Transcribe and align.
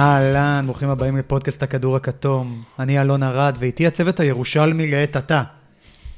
אהלן, 0.00 0.62
ברוכים 0.66 0.88
הבאים 0.88 1.16
לפודקאסט 1.16 1.62
הכדור 1.62 1.96
הכתום. 1.96 2.62
אני 2.78 3.00
אלון 3.00 3.22
ארד, 3.22 3.56
ואיתי 3.58 3.86
הצוות 3.86 4.20
הירושלמי 4.20 4.90
לעת 4.90 5.16
עתה, 5.16 5.42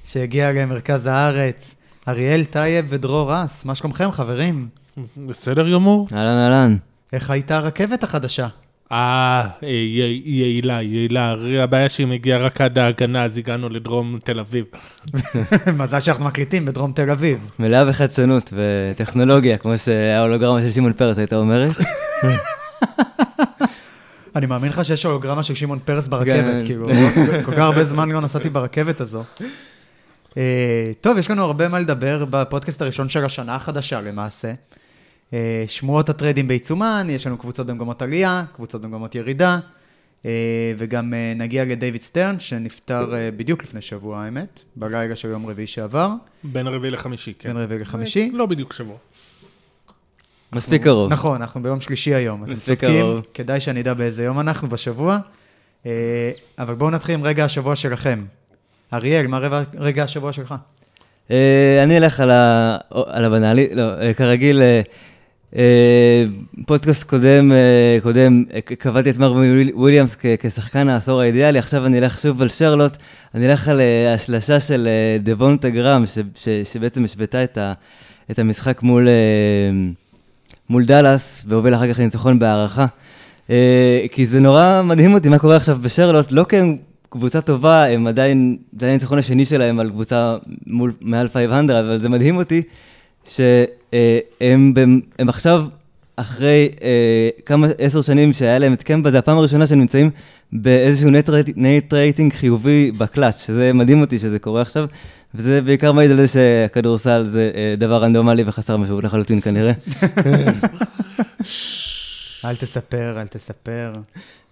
שהגיע 0.05 0.53
למרכז 0.53 1.07
הארץ. 1.07 1.75
אריאל 2.09 2.45
טייב 2.45 2.87
ודרור 2.89 3.33
רס, 3.33 3.65
מה 3.65 3.75
שלומכם, 3.75 4.13
חברים? 4.13 4.69
בסדר 5.17 5.73
גמור. 5.73 6.09
אהלן, 6.13 6.39
אהלן. 6.39 6.77
איך 7.13 7.31
הייתה 7.31 7.57
הרכבת 7.57 8.05
החדשה? 8.05 8.49
אה, 8.93 9.49
יעילה, 9.63 10.83
יעילה. 10.83 11.35
הבעיה 11.63 11.89
שהיא 11.89 12.07
מגיעה 12.07 12.39
רק 12.39 12.61
עד 12.61 12.79
ההגנה, 12.79 13.25
אז 13.25 13.39
הגענו 13.39 13.69
לדרום 13.69 14.19
תל 14.25 14.41
אביב. 14.41 14.65
מזל 15.79 16.01
שאנחנו 16.01 16.25
מקליטים 16.25 16.65
בדרום 16.65 16.93
תל 16.93 17.11
אביב. 17.11 17.51
מלאה 17.59 17.85
בחדשנות 17.85 18.53
וטכנולוגיה, 18.57 19.59
כמו 19.59 19.79
שההולוגרמה 19.79 20.63
של 20.63 20.71
שמעון 20.71 20.93
פרס 20.93 21.19
הייתה 21.19 21.37
אומרת. 21.37 21.77
אני 24.37 24.47
מאמין 24.47 24.71
לך 24.71 24.85
שיש 24.85 25.05
הולוגרמה 25.05 25.43
של 25.43 25.55
שמעון 25.55 25.79
פרס 25.85 26.09
ברכבת, 26.09 26.61
כן. 26.61 26.67
כאילו, 26.67 26.89
כל 27.45 27.53
כך 27.53 27.59
הרבה 27.59 27.85
זמן 27.85 28.11
לא 28.11 28.21
נסעתי 28.21 28.51
ברכבת 28.51 29.01
הזו. 29.01 29.25
אה, 30.37 30.93
טוב, 31.01 31.19
יש 31.19 31.31
לנו 31.31 31.43
הרבה 31.43 31.69
מה 31.69 31.81
לדבר 31.81 32.25
בפודקאסט 32.31 32.83
הראשון 32.83 33.09
של 33.09 33.25
השנה 33.25 33.55
החדשה 33.55 34.01
למעשה. 34.01 34.53
אה, 35.33 35.65
שמועות 35.67 36.09
הטריידים 36.09 36.49
בעיצומן, 36.49 37.07
יש 37.11 37.27
לנו 37.27 37.39
קבוצות 37.39 37.67
במגמות 37.67 38.03
עלייה, 38.03 38.45
קבוצות 38.55 38.83
במגמות 38.83 39.15
ירידה, 39.15 39.59
אה, 40.27 40.31
וגם 40.79 41.13
נגיע 41.37 41.65
לדיוויד 41.65 42.03
סטרן, 42.03 42.41
שנפטר 42.41 43.15
בדיוק 43.37 43.65
לפני 43.65 43.81
שבוע, 43.81 44.19
האמת, 44.19 44.63
בלילה 44.77 45.17
של 45.17 45.29
יום 45.29 45.47
רביעי 45.47 45.67
שעבר, 45.67 46.11
בין 46.45 46.67
רביעי 46.67 46.91
לחמישי, 46.91 47.33
כן. 47.39 47.49
בין 47.49 47.63
רביעי 47.63 47.81
לחמישי. 47.81 48.31
לא 48.33 48.47
בדיוק 48.47 48.73
שבוע. 48.73 48.97
מספיק 50.53 50.83
קרוב. 50.83 51.13
נכון, 51.13 51.41
אנחנו 51.41 51.63
ביום 51.63 51.81
שלישי 51.81 52.15
היום. 52.15 52.45
מספיק 52.47 52.81
קרוב. 52.81 53.23
כדאי 53.35 53.61
שאני 53.61 53.81
אדע 53.81 53.95
באיזה 53.95 54.25
יום 54.25 54.41
אנחנו 54.41 54.69
בשבוע. 54.69 55.19
אה, 55.87 56.31
אבל 56.59 56.75
בואו 56.75 56.91
נתחיל 56.91 57.15
עם 57.15 57.25
רגע 57.25 57.45
השבוע 57.45 57.77
שלכם. 57.77 58.25
אריאל, 58.93 59.27
מה 59.27 59.41
רגע 59.75 60.05
השבוע 60.05 60.33
שלך? 60.33 60.55
אה, 61.31 61.83
אני 61.83 61.97
אלך 61.97 62.21
על 62.91 63.25
הבנאלי, 63.25 63.69
לא, 63.73 64.01
אה, 64.01 64.15
כרגיל, 64.15 64.63
פודקאסט 66.67 67.03
קודם, 67.03 67.53
קודם, 68.03 68.45
קבעתי 68.79 69.11
את 69.11 69.17
מר 69.17 69.35
וויליאמס 69.75 70.17
כשחקן 70.39 70.89
העשור 70.89 71.21
האידיאלי, 71.21 71.59
עכשיו 71.59 71.87
אני 71.87 71.99
אלך 71.99 72.19
שוב 72.19 72.43
על 72.43 72.49
שרלוט, 72.49 72.97
אני 73.35 73.47
אלך 73.47 73.69
על 73.69 73.81
השלשה 74.15 74.61
של 74.61 74.89
אה, 74.89 75.19
דבונטה 75.21 75.71
גרם, 75.71 76.05
שבעצם 76.65 77.05
השוותה 77.05 77.45
את 78.31 78.39
המשחק 78.39 78.83
מול, 78.83 79.09
מול 80.73 80.85
דאלאס, 80.85 81.45
והוביל 81.49 81.75
אחר 81.75 81.93
כך 81.93 81.99
לניצחון 81.99 82.39
בהערכה. 82.39 82.87
אה, 83.51 84.07
כי 84.13 84.27
זה 84.27 84.41
נורא 84.41 84.83
מדהים 84.85 85.15
אותי 85.15 85.29
מה 85.29 85.39
קורה 85.39 85.57
עכשיו 85.57 85.79
בשרלוט, 85.83 86.33
לא 86.33 86.45
כי 86.49 86.57
הם 86.57 86.77
קבוצה 87.09 87.41
טובה, 87.41 87.85
הם 87.85 88.07
עדיין, 88.07 88.57
זה 88.81 88.87
היה 88.87 88.93
הניצחון 88.93 89.19
השני 89.19 89.45
שלהם 89.45 89.81
על 89.81 89.91
קבוצה 89.91 90.37
מול 90.67 90.93
מעל 91.01 91.29
500, 91.29 91.71
אבל 91.71 91.99
זה 91.99 92.09
מדהים 92.09 92.37
אותי 92.37 92.63
שהם 93.29 94.75
הם 95.19 95.29
עכשיו, 95.29 95.65
אחרי 96.17 96.69
אה, 96.83 97.29
כמה, 97.47 97.67
עשר 97.79 98.03
שנים 98.03 98.33
שהיה 98.33 98.59
להם 98.59 98.73
את 98.73 98.83
קמבה, 98.83 99.11
זה 99.11 99.19
הפעם 99.19 99.39
הראשונה 99.39 99.67
שהם 99.67 99.81
נמצאים 99.81 100.11
באיזשהו 100.53 101.11
נט 101.57 101.93
רייטינג 101.93 102.33
חיובי 102.33 102.91
בקלאץ', 102.99 103.47
שזה 103.47 103.73
מדהים 103.73 104.01
אותי 104.01 104.19
שזה 104.19 104.39
קורה 104.39 104.63
עכשיו, 104.63 104.87
וזה 105.35 105.61
בעיקר 105.61 105.93
מעיד 105.93 106.11
על 106.11 106.17
זה 106.17 106.29
שהכדורסל 106.29 107.25
זה 107.25 107.51
אה, 107.55 107.75
דבר 107.79 108.03
רנדומלי 108.03 108.43
וחסר 108.47 108.77
משמעות 108.77 109.05
לחלוטין 109.05 109.41
כנראה. 109.41 109.73
אל 112.45 112.57
תספר, 112.57 113.21
אל 113.21 113.27
תספר. 113.27 113.93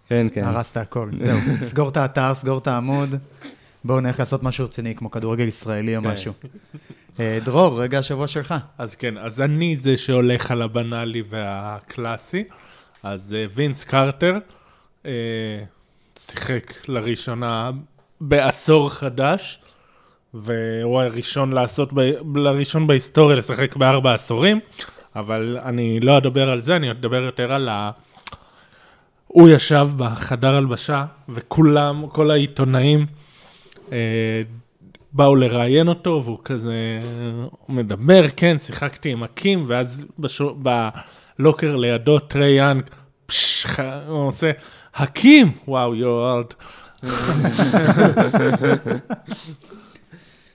כן, 0.09 0.27
כן. 0.33 0.45
הרסת 0.45 0.77
הכל. 0.77 1.11
זהו, 1.21 1.39
סגור 1.63 1.89
את 1.89 1.97
האתר, 1.97 2.35
סגור 2.35 2.59
את 2.59 2.67
העמוד. 2.67 3.15
בואו 3.85 4.01
נלך 4.01 4.19
לעשות 4.19 4.43
משהו 4.43 4.65
רציני, 4.65 4.95
כמו 4.95 5.11
כדורגל 5.11 5.49
ישראלי 5.49 5.97
או 5.97 6.03
כן. 6.03 6.09
משהו. 6.09 6.33
אה, 7.21 7.39
דרור, 7.45 7.83
רגע 7.83 7.99
השבוע 7.99 8.27
שלך. 8.27 8.55
אז 8.79 8.95
כן, 8.95 9.19
אז 9.19 9.41
אני 9.41 9.77
זה 9.77 9.97
שהולך 9.97 10.51
על 10.51 10.63
הבנאלי 10.63 11.23
והקלאסי. 11.31 12.45
אז 13.03 13.37
אה, 13.39 13.47
וינס 13.55 13.85
קרטר 13.85 14.39
שיחק 16.19 16.89
לראשונה 16.89 17.71
בעשור 18.21 18.91
חדש, 18.91 19.59
והוא 20.35 21.01
הראשון 21.01 21.53
לעשות, 21.53 21.91
ב- 21.95 22.39
לראשון 22.39 22.87
בהיסטוריה 22.87 23.37
לשחק 23.37 23.77
בארבע 23.77 24.15
עשורים, 24.15 24.61
אבל 25.17 25.59
אני 25.65 26.01
לא 26.01 26.17
אדבר 26.19 26.51
על 26.51 26.61
זה, 26.61 26.77
אני 26.77 26.91
אדבר 26.91 27.23
יותר 27.23 27.53
על 27.53 27.69
ה... 27.69 27.91
הוא 29.27 29.49
ישב 29.49 29.89
בחדר 29.97 30.55
הלבשה, 30.55 31.05
וכולם, 31.29 32.05
כל 32.09 32.31
העיתונאים, 32.31 33.07
אה, 33.93 34.43
באו 35.13 35.37
לראיין 35.37 35.89
אותו, 35.89 36.23
והוא 36.25 36.39
כזה, 36.45 36.99
מדבר, 37.69 38.23
כן, 38.37 38.59
שיחקתי 38.59 39.13
עם 39.13 39.23
הקים, 39.23 39.65
ואז 39.67 40.07
בשו, 40.19 40.57
בלוקר 41.39 41.77
לידו 41.77 42.19
טרי 42.19 42.51
יאנג, 42.51 42.83
פש, 43.27 43.67
ח- 43.67 43.81
הוא 44.09 44.27
עושה, 44.29 44.51
הקים, 44.95 45.53
וואו, 45.69 45.95
יוארד. 45.95 46.47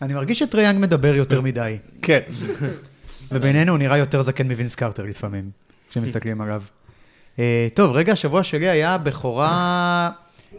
אני 0.01 0.13
מרגיש 0.13 0.39
שטרייאנג 0.39 0.79
מדבר 0.79 1.15
יותר 1.15 1.41
מדי, 1.41 1.77
כן, 2.01 2.19
ובינינו 3.31 3.71
הוא 3.71 3.79
נראה 3.79 3.97
יותר 3.97 4.21
זקן 4.21 4.47
מווינס 4.51 4.75
קרטר 4.75 5.03
לפעמים, 5.03 5.49
כשמסתכלים 5.89 6.41
עליו. 6.41 6.63
אה, 7.39 7.67
טוב, 7.73 7.91
רגע 7.95 8.13
השבוע 8.13 8.43
שלי 8.43 8.69
היה 8.69 8.97
בכורה 8.97 10.11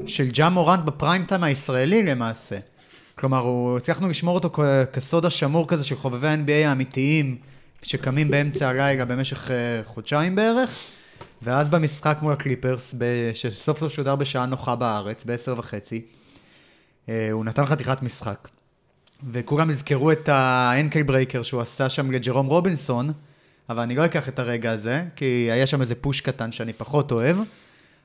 של 0.07 0.29
ג'ה 0.31 0.49
מורנט 0.49 0.85
בפריים 0.85 1.25
טיים 1.25 1.43
הישראלי 1.43 2.03
למעשה. 2.03 2.57
כלומר, 3.15 3.39
הוא, 3.39 3.77
הצלחנו 3.77 4.09
לשמור 4.09 4.35
אותו 4.35 4.51
כסוד 4.93 5.27
השמור 5.27 5.69
כזה 5.69 5.85
של 5.85 5.97
חובבי 5.97 6.29
ה-NBA 6.29 6.69
האמיתיים, 6.69 7.37
שקמים 7.83 8.31
באמצע 8.31 8.69
הלילה 8.69 9.05
במשך 9.05 9.51
אה, 9.51 9.57
חודשיים 9.85 10.37
בערך, 10.37 10.71
ואז 11.43 11.69
במשחק 11.69 12.19
מול 12.23 12.33
הקליפרס, 12.33 12.95
שסוף 13.35 13.79
סוף 13.79 13.93
שודר 13.93 14.17
בשעה 14.17 14.47
נוחה 14.47 14.77
בארץ, 14.77 15.25
בעשר 15.25 15.55
וחצי, 15.59 16.03
אה, 17.09 17.29
הוא 17.33 17.45
נתן 17.45 17.67
חתיכת 17.67 18.03
משחק. 18.03 18.49
וכולם 19.33 19.71
יזכרו 19.71 20.13
את 20.13 20.29
ה 20.29 20.41
ankle 20.41 21.03
breaker 21.03 21.43
שהוא 21.43 21.61
עשה 21.61 21.89
שם 21.89 22.11
לג'רום 22.11 22.47
רובינסון, 22.47 23.13
אבל 23.71 23.83
אני 23.83 23.97
לא 23.97 24.05
אקח 24.05 24.29
את 24.29 24.39
הרגע 24.39 24.71
הזה, 24.71 25.03
כי 25.17 25.49
היה 25.53 25.67
שם 25.67 25.81
איזה 25.81 25.95
push 25.95 26.21
קטן 26.21 26.53
שאני 26.53 26.73
פחות 26.73 27.13
אוהב, 27.13 27.37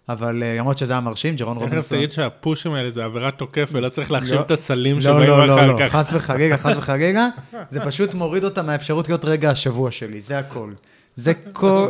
אבל 0.10 0.44
אה, 0.44 0.56
למרות 0.58 0.78
שזה 0.78 0.94
היה 0.94 1.00
מרשים, 1.00 1.36
ג'רום 1.36 1.58
תכף 1.58 1.64
רובינסון... 1.64 1.98
תגיד 1.98 2.12
שהפושים 2.12 2.74
האלה 2.74 2.92
זה 2.92 3.06
עבירת 3.06 3.38
תוקף, 3.38 3.70
ולא 3.72 3.90
צריך 3.90 4.12
להחשיב 4.12 4.36
לא. 4.36 4.42
את 4.42 4.52
הסלים 4.52 4.96
לא, 4.96 5.02
שבאים 5.02 5.20
לא, 5.20 5.48
לא, 5.48 5.56
אחר 5.56 5.68
לא, 5.68 5.78
כך. 5.80 5.92
חס 5.96 6.14
וחלילה, 6.14 6.58
חס 6.58 6.76
וחלילה, 6.78 7.28
זה 7.70 7.80
פשוט 7.80 8.14
מוריד 8.14 8.44
אותה 8.44 8.62
מהאפשרות 8.62 9.08
להיות 9.08 9.26
רגע 9.26 9.50
השבוע 9.52 9.92
שלי, 9.92 10.22
זה 10.22 10.40
הכל. 10.40 10.72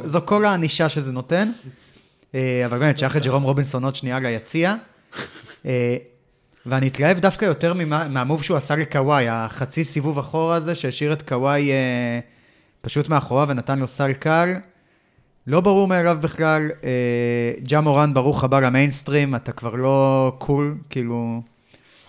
זו 0.05 0.19
כל 0.25 0.45
הענישה 0.45 0.89
שזה 0.89 1.11
נותן, 1.11 1.51
אה, 2.35 2.63
אבל 2.65 2.79
באמת, 2.79 2.97
שייך 2.97 3.17
את 3.17 3.23
ג'רום 3.25 3.43
רובינסון 3.43 3.83
עוד 3.83 3.95
שנייה 3.95 4.19
ליציע, 4.19 4.75
אה, 5.65 5.97
ואני 6.65 6.87
אתלהב 6.87 7.19
דווקא 7.19 7.45
יותר 7.45 7.73
ממה- 7.73 8.07
מהמוב 8.07 8.43
שהוא 8.43 8.57
עשה 8.57 8.75
לקוואי, 8.75 9.25
החצי 9.29 9.83
סיבוב 9.83 10.19
אחורה 10.19 10.55
הזה, 10.55 10.75
שהשאיר 10.75 11.13
את 11.13 11.21
קוואי 11.21 11.71
אה, 11.71 12.19
פשוט 12.81 13.09
מאחוריו 13.09 13.47
ונתן 13.49 13.79
לו 13.79 13.87
סל 13.87 14.13
קל. 14.13 14.53
לא 15.47 15.61
ברור 15.61 15.87
מאליו 15.87 16.17
בכלל, 16.21 16.69
אה, 16.83 17.51
ג'ה 17.63 17.81
מורן, 17.81 18.13
ברוך 18.13 18.43
הבא 18.43 18.59
למיינסטרים, 18.59 19.35
אתה 19.35 19.51
כבר 19.51 19.75
לא 19.75 20.31
קול, 20.37 20.77
כאילו... 20.89 21.41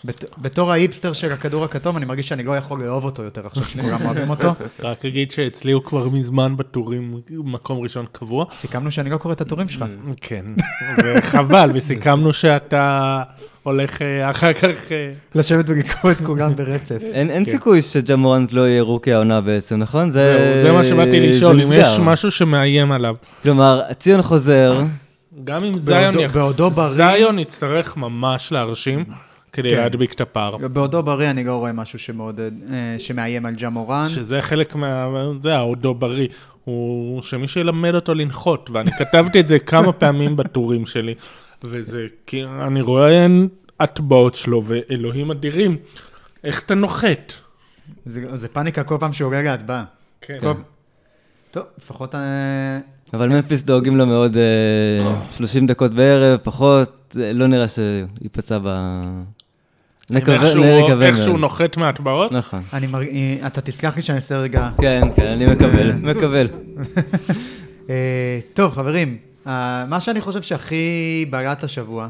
בת, 0.04 0.25
בתור 0.38 0.72
האיפסטר 0.72 1.12
של 1.12 1.32
הכדור 1.32 1.64
הכתום, 1.64 1.96
אני 1.96 2.04
מרגיש 2.04 2.28
שאני 2.28 2.43
לא 2.43 2.56
יכול 2.56 2.84
לאהוב 2.84 3.04
אותו 3.04 3.22
יותר 3.22 3.46
עכשיו 3.46 3.64
שכולם 3.64 4.06
אוהבים 4.06 4.31
אותו. 4.31 4.54
רק 4.81 5.04
אגיד 5.04 5.31
שאצלי 5.31 5.72
הוא 5.72 5.82
כבר 5.84 6.08
מזמן 6.08 6.56
בטורים 6.56 7.20
מקום 7.31 7.78
ראשון 7.78 8.06
קבוע. 8.12 8.44
סיכמנו 8.52 8.90
שאני 8.90 9.10
לא 9.10 9.16
קורא 9.16 9.32
את 9.34 9.40
הטורים 9.40 9.69
שלך. 9.69 9.84
כן, 10.20 10.44
וחבל, 11.04 11.70
וסיכמנו 11.75 12.32
שאתה 12.32 13.22
הולך 13.62 14.03
אה, 14.03 14.31
אחר 14.31 14.53
כך... 14.53 14.93
אה, 14.93 15.11
לשבת 15.35 15.64
ולקרוא 15.70 16.12
את 16.12 16.17
כולם 16.26 16.55
ברצף. 16.56 16.99
אין 17.12 17.29
כן. 17.29 17.44
סיכוי 17.50 17.82
שג'מורנט 17.82 18.53
לא 18.53 18.69
יהיה 18.69 18.82
רוקי 18.82 19.12
העונה 19.12 19.41
בעצם, 19.41 19.76
נכון? 19.76 20.11
זה 20.11 20.69
מה 20.73 20.85
שבאתי 20.85 21.29
לשאול, 21.29 21.61
אם 21.61 21.73
יש. 21.73 21.99
משהו 22.00 22.31
שמאיים 22.31 22.93
עליו. 22.93 23.14
כלומר, 23.43 23.82
ציון 23.99 24.23
חוזר, 24.23 24.82
גם 25.44 25.64
אם 25.64 25.79
זיון 25.79 26.14
בעודו- 26.14 26.20
יח- 26.23 26.35
בעודו 26.37 26.70
בריא. 26.70 26.88
זיון 26.88 27.38
יצטרך 27.38 27.97
ממש 27.97 28.53
להרשים 28.53 29.05
כדי 29.53 29.70
כן. 29.70 29.76
להדביק 29.76 30.12
את 30.12 30.20
הפער. 30.20 30.56
בעודו 30.56 31.03
בריא 31.03 31.31
אני 31.31 31.44
לא 31.44 31.56
רואה 31.56 31.73
משהו 31.73 31.99
שמעודד, 31.99 32.50
אה, 32.73 32.97
שמאיים 32.99 33.47
על 33.47 33.55
ג'ה 33.55 33.69
מורן. 33.69 34.06
שזה 34.09 34.43
חלק 34.43 34.75
מה... 34.75 35.06
זה 35.43 35.55
העודו 35.55 35.94
בריא. 35.94 36.29
הוא 36.64 37.23
שמי 37.23 37.49
שילמד 37.49 37.94
אותו 37.94 38.14
לנחות, 38.14 38.70
ואני 38.73 38.91
כתבתי 38.99 39.41
את 39.41 39.49
זה 39.49 39.59
כמה 39.59 39.93
פעמים 39.93 40.37
בטורים 40.37 40.87
שלי, 40.87 41.14
וזה 41.64 42.06
כי 42.26 42.44
אני 42.44 42.81
רואה 42.81 43.26
הטבעות 43.81 44.35
שלו, 44.35 44.62
ואלוהים 44.64 45.31
אדירים, 45.31 45.76
איך 46.44 46.62
אתה 46.62 46.75
נוחת? 46.75 47.32
זה, 48.06 48.37
זה 48.37 48.49
פאניקה 48.49 48.85
כל 48.85 48.97
פעם 49.00 49.12
שהוא 49.12 49.29
עולה 49.29 49.43
להטבעה. 49.43 49.85
כן. 50.20 50.38
כל... 50.41 50.53
טוב, 51.50 51.64
לפחות 51.79 52.14
אה, 52.14 52.20
אבל 53.14 53.29
ממפיס 53.29 53.62
דואגים 53.62 53.97
לו 53.97 54.06
מאוד 54.06 54.37
אה, 54.37 55.14
30 55.32 55.67
דקות 55.67 55.94
בערב, 55.94 56.41
פחות, 56.43 57.17
אה, 57.20 57.32
לא 57.32 57.47
נראה 57.47 57.67
שייפצע 57.69 58.59
ב... 58.64 59.00
נקווה 60.11 60.35
איכשהו 61.03 61.31
מאוד. 61.31 61.41
נוחת 61.41 61.76
מהטבעות. 61.76 62.32
נכון. 62.32 62.62
אני 62.73 62.87
מרג... 62.87 63.06
אה, 63.06 63.47
אתה 63.47 63.61
תסלח 63.61 63.97
לי 63.97 64.03
שאני 64.03 64.17
אעשה 64.17 64.38
רגע... 64.38 64.70
כן, 64.79 65.03
כן, 65.17 65.26
אני 65.26 65.47
מקבל, 65.47 65.93
מקבל. 65.93 66.49
אה, 67.91 68.41
טוב, 68.55 68.73
חברים, 68.73 69.09
אה, 69.09 69.31
מה 69.46 70.00
שאני 70.00 70.20
חושב 70.20 70.42
שהכי 70.42 71.26
בלט 71.30 71.64
השבוע, 71.64 72.08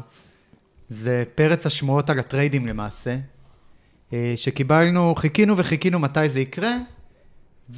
זה 0.89 1.23
פרץ 1.35 1.65
השמועות 1.65 2.09
על 2.09 2.19
הטריידים 2.19 2.67
למעשה, 2.67 3.17
אה, 4.13 4.33
שקיבלנו, 4.35 5.15
חיכינו 5.15 5.57
וחיכינו 5.57 5.99
מתי 5.99 6.29
זה 6.29 6.39
יקרה, 6.39 6.77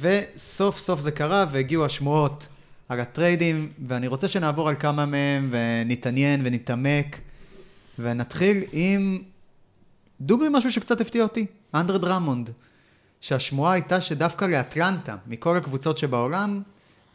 וסוף 0.00 0.78
סוף 0.78 1.00
זה 1.00 1.10
קרה, 1.10 1.46
והגיעו 1.52 1.84
השמועות 1.84 2.48
על 2.88 3.00
הטריידים, 3.00 3.72
ואני 3.88 4.06
רוצה 4.06 4.28
שנעבור 4.28 4.68
על 4.68 4.74
כמה 4.74 5.06
מהם, 5.06 5.50
ונתעניין 5.52 6.40
ונתעמק, 6.44 7.20
ונתחיל 7.98 8.64
עם 8.72 9.22
דוגרי 10.20 10.48
משהו 10.52 10.72
שקצת 10.72 11.00
הפתיע 11.00 11.22
אותי, 11.22 11.46
אנדרה 11.74 11.98
דרמונד, 11.98 12.50
שהשמועה 13.20 13.72
הייתה 13.72 14.00
שדווקא 14.00 14.44
לאטלנטה, 14.44 15.16
מכל 15.26 15.56
הקבוצות 15.56 15.98
שבעולם, 15.98 16.62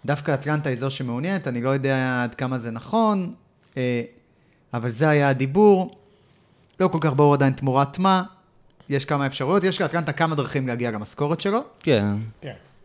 דווקא 0.05 0.33
אטלנטה 0.33 0.69
היא 0.69 0.77
זו 0.77 0.89
שמעוניינת, 0.91 1.47
אני 1.47 1.61
לא 1.61 1.69
יודע 1.69 2.23
עד 2.23 2.35
כמה 2.35 2.57
זה 2.57 2.71
נכון, 2.71 3.33
אה, 3.77 4.01
אבל 4.73 4.89
זה 4.89 5.09
היה 5.09 5.29
הדיבור. 5.29 5.95
לא 6.79 6.87
כל 6.87 6.97
כך 7.01 7.13
ברור 7.15 7.33
עדיין 7.33 7.53
תמורת 7.53 7.99
מה, 7.99 8.23
יש 8.89 9.05
כמה 9.05 9.25
אפשרויות, 9.25 9.63
יש 9.63 9.81
לאטלנטה 9.81 10.11
כמה 10.11 10.35
דרכים 10.35 10.67
להגיע 10.67 10.91
למשכורת 10.91 11.39
שלו. 11.41 11.59
כן. 11.79 12.05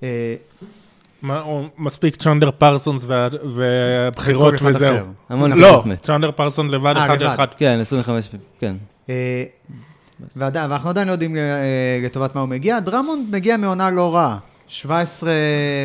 אה, 0.02 0.34
מה, 1.22 1.40
או 1.40 1.64
מספיק 1.78 2.16
צ'נדר 2.16 2.50
פרסונס 2.50 3.04
וה- 3.06 3.28
והבחירות 3.54 4.54
וזהו. 4.62 4.96
לא. 5.30 5.84
צ'נדר 6.02 6.30
פרסון 6.32 6.70
לבד, 6.70 6.94
אה, 6.96 7.06
אחד. 7.06 7.22
אחד. 7.22 7.46
כן, 7.56 7.78
25, 7.80 8.28
כן. 8.60 8.76
אה, 9.08 9.44
ואנחנו 10.36 10.90
עדיין 10.90 11.08
לא 11.08 11.12
יודעים 11.12 11.36
אה, 11.36 11.40
לטובת 12.04 12.34
מה 12.34 12.40
הוא 12.40 12.48
מגיע. 12.48 12.80
דרמונד 12.80 13.30
מגיע 13.30 13.56
מעונה 13.56 13.90
לא 13.90 14.14
רעה, 14.14 14.38
17 14.68 15.30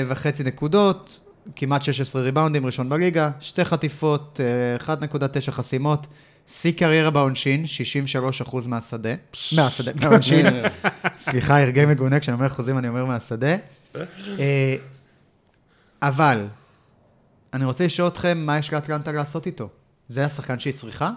וחצי 0.07 0.43
נקודות, 0.43 1.19
כמעט 1.55 1.81
16 1.81 2.21
ריבאונדים, 2.21 2.65
ראשון 2.65 2.89
בליגה, 2.89 3.29
שתי 3.39 3.65
חטיפות, 3.65 4.39
אה, 4.87 4.95
1.9 4.95 5.51
חסימות, 5.51 6.07
שיא 6.47 6.71
קריירה 6.71 7.09
בעונשין, 7.09 7.67
63 7.67 8.41
אחוז 8.41 8.67
מהשדה, 8.67 9.13
מהשדה, 9.55 9.91
מהעונשין. 10.01 10.45
סליחה, 11.17 11.61
הרגל 11.61 11.85
מגונה, 11.85 12.19
כשאני 12.19 12.35
אומר 12.35 12.47
אחוזים 12.47 12.77
אני 12.77 12.87
אומר 12.87 13.05
מהשדה. 13.05 13.55
אה, 14.39 14.75
אבל, 16.01 16.47
אני 17.53 17.65
רוצה 17.65 17.85
לשאול 17.85 18.07
אתכם, 18.07 18.37
מה 18.37 18.57
יש 18.57 18.73
לאטלנטה 18.73 19.11
לעשות 19.11 19.45
איתו? 19.45 19.69
זה 20.09 20.25
השחקן 20.25 20.59
שהיא 20.59 20.73
צריכה? 20.73 21.11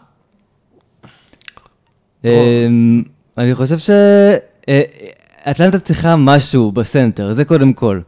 אמ, 2.24 3.02
אני 3.38 3.54
חושב 3.54 3.78
שאטלנטה 5.44 5.78
צריכה 5.78 6.16
משהו 6.16 6.72
בסנטר, 6.72 7.32
זה 7.32 7.44
קודם 7.44 7.72
כל. 7.72 8.00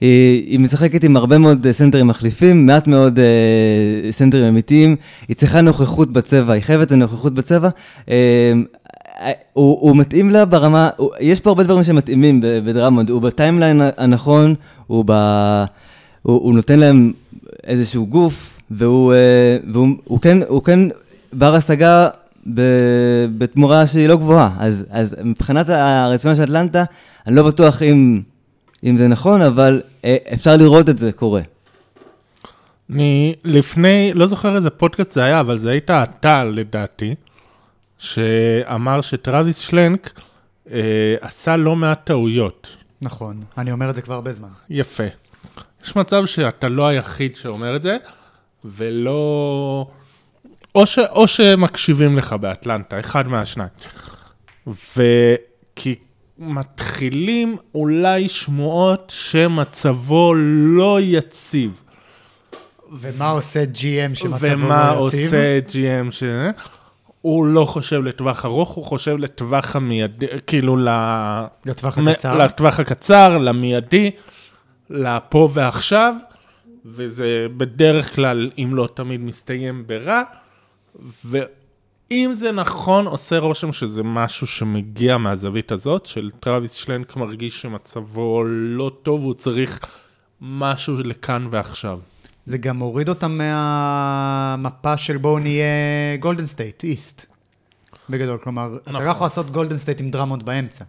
היא, 0.00 0.50
היא 0.50 0.58
משחקת 0.60 1.04
עם 1.04 1.16
הרבה 1.16 1.38
מאוד 1.38 1.66
אה, 1.66 1.72
סנטרים 1.72 2.06
מחליפים, 2.06 2.66
מעט 2.66 2.86
מאוד 2.86 3.18
אה, 3.18 4.12
סנטרים 4.12 4.44
אמיתיים, 4.44 4.96
היא 5.28 5.36
צריכה 5.36 5.60
נוכחות 5.60 6.12
בצבע, 6.12 6.52
היא 6.52 6.62
חייבת 6.62 6.90
לנוכחות 6.90 7.34
בצבע. 7.34 7.68
אה, 8.08 8.52
אה, 9.20 9.32
הוא, 9.52 9.78
הוא 9.80 9.96
מתאים 9.96 10.30
לה 10.30 10.44
ברמה, 10.44 10.90
הוא, 10.96 11.10
יש 11.20 11.40
פה 11.40 11.50
הרבה 11.50 11.62
דברים 11.62 11.84
שמתאימים 11.84 12.40
בדרמונד, 12.42 13.10
הוא 13.10 13.22
בטיימליין 13.22 13.80
הנכון, 13.96 14.54
הוא, 14.86 15.04
ב, 15.06 15.12
הוא, 16.22 16.40
הוא 16.42 16.54
נותן 16.54 16.78
להם 16.78 17.12
איזשהו 17.66 18.06
גוף, 18.06 18.60
והוא, 18.70 19.12
אה, 19.12 19.56
והוא 19.72 19.88
הוא 20.04 20.20
כן, 20.20 20.38
הוא 20.48 20.62
כן 20.62 20.80
בר 21.32 21.54
השגה 21.54 22.08
ב- 22.54 23.26
בתמורה 23.38 23.86
שהיא 23.86 24.08
לא 24.08 24.16
גבוהה. 24.16 24.50
אז, 24.58 24.86
אז 24.90 25.16
מבחינת 25.24 25.68
הרצונה 25.68 26.36
של 26.36 26.42
אטלנטה, 26.42 26.84
אני 27.26 27.36
לא 27.36 27.42
בטוח 27.42 27.82
אם, 27.82 28.22
אם 28.84 28.96
זה 28.96 29.08
נכון, 29.08 29.42
אבל 29.42 29.82
אה, 30.04 30.16
אפשר 30.32 30.56
לראות 30.56 30.88
את 30.88 30.98
זה 30.98 31.12
קורה. 31.12 31.40
אני 32.90 33.34
לפני, 33.44 34.12
לא 34.14 34.26
זוכר 34.26 34.56
איזה 34.56 34.70
פודקאסט 34.70 35.12
זה 35.12 35.24
היה, 35.24 35.40
אבל 35.40 35.58
זה 35.58 35.70
היית 35.70 35.90
אתה 35.90 36.44
לדעתי, 36.44 37.14
שאמר 37.98 39.00
שטרוויס 39.00 39.58
שלנק 39.58 40.20
אה, 40.70 41.14
עשה 41.20 41.56
לא 41.56 41.76
מעט 41.76 42.06
טעויות. 42.06 42.76
נכון, 43.02 43.44
אני 43.58 43.72
אומר 43.72 43.90
את 43.90 43.94
זה 43.94 44.02
כבר 44.02 44.14
הרבה 44.14 44.32
זמן. 44.32 44.48
יפה. 44.70 45.04
יש 45.84 45.96
מצב 45.96 46.26
שאתה 46.26 46.68
לא 46.68 46.86
היחיד 46.86 47.36
שאומר 47.36 47.76
את 47.76 47.82
זה, 47.82 47.96
ולא... 48.64 49.90
או, 50.74 50.86
ש... 50.86 50.98
או 50.98 51.28
שמקשיבים 51.28 52.18
לך 52.18 52.32
באטלנטה, 52.32 53.00
אחד 53.00 53.28
מהשניים. 53.28 53.70
וכי 54.66 55.94
מתחילים 56.38 57.56
אולי 57.74 58.28
שמועות 58.28 59.12
שמצבו 59.16 60.34
לא 60.36 60.98
יציב. 61.00 61.70
ומה 62.92 63.28
עושה 63.28 63.64
GM 63.74 64.14
שמצבו 64.14 64.46
לא 64.46 64.46
יציב? 64.46 64.58
ומה 64.64 64.90
עושה 64.90 65.58
GM 65.68 66.10
ש... 66.10 66.22
הוא 67.20 67.46
לא 67.46 67.64
חושב 67.64 68.02
לטווח 68.02 68.44
ארוך, 68.44 68.70
הוא 68.70 68.84
חושב 68.84 69.16
לטווח 69.16 69.76
המיידי, 69.76 70.26
כאילו 70.46 70.76
ל... 70.76 70.88
לטווח 71.66 71.98
הקצר? 71.98 72.38
לטווח 72.38 72.80
הקצר, 72.80 73.38
למיידי, 73.38 74.10
לפה 74.90 75.48
ועכשיו, 75.52 76.14
וזה 76.84 77.46
בדרך 77.56 78.14
כלל, 78.14 78.50
אם 78.58 78.70
לא 78.72 78.88
תמיד, 78.94 79.20
מסתיים 79.20 79.86
ברע, 79.86 80.22
ואם 81.24 82.30
זה 82.32 82.52
נכון, 82.52 83.06
עושה 83.06 83.38
רושם 83.38 83.72
שזה 83.72 84.02
משהו 84.02 84.46
שמגיע 84.46 85.16
מהזווית 85.18 85.72
הזאת, 85.72 86.06
של 86.06 86.30
טרוויס 86.40 86.72
שלנק 86.72 87.16
מרגיש 87.16 87.62
שמצבו 87.62 88.44
לא 88.46 88.90
טוב, 89.02 89.24
הוא 89.24 89.34
צריך 89.34 89.80
משהו 90.40 90.94
לכאן 91.04 91.46
ועכשיו. 91.50 91.98
זה 92.44 92.58
גם 92.58 92.76
מוריד 92.78 93.08
אותם 93.08 93.38
מהמפה 93.38 94.96
של 94.96 95.16
בואו 95.16 95.38
נהיה 95.38 95.64
גולדן 96.20 96.46
סטייט, 96.46 96.84
East. 96.84 97.26
בגדול, 98.10 98.38
כלומר, 98.38 98.76
אתה 98.82 98.90
נכון. 98.92 99.04
לא 99.06 99.10
יכול 99.10 99.24
לעשות 99.24 99.50
גולדן 99.50 99.76
סטייט 99.76 100.00
עם 100.00 100.10
דרמונד 100.10 100.42
באמצע. 100.42 100.84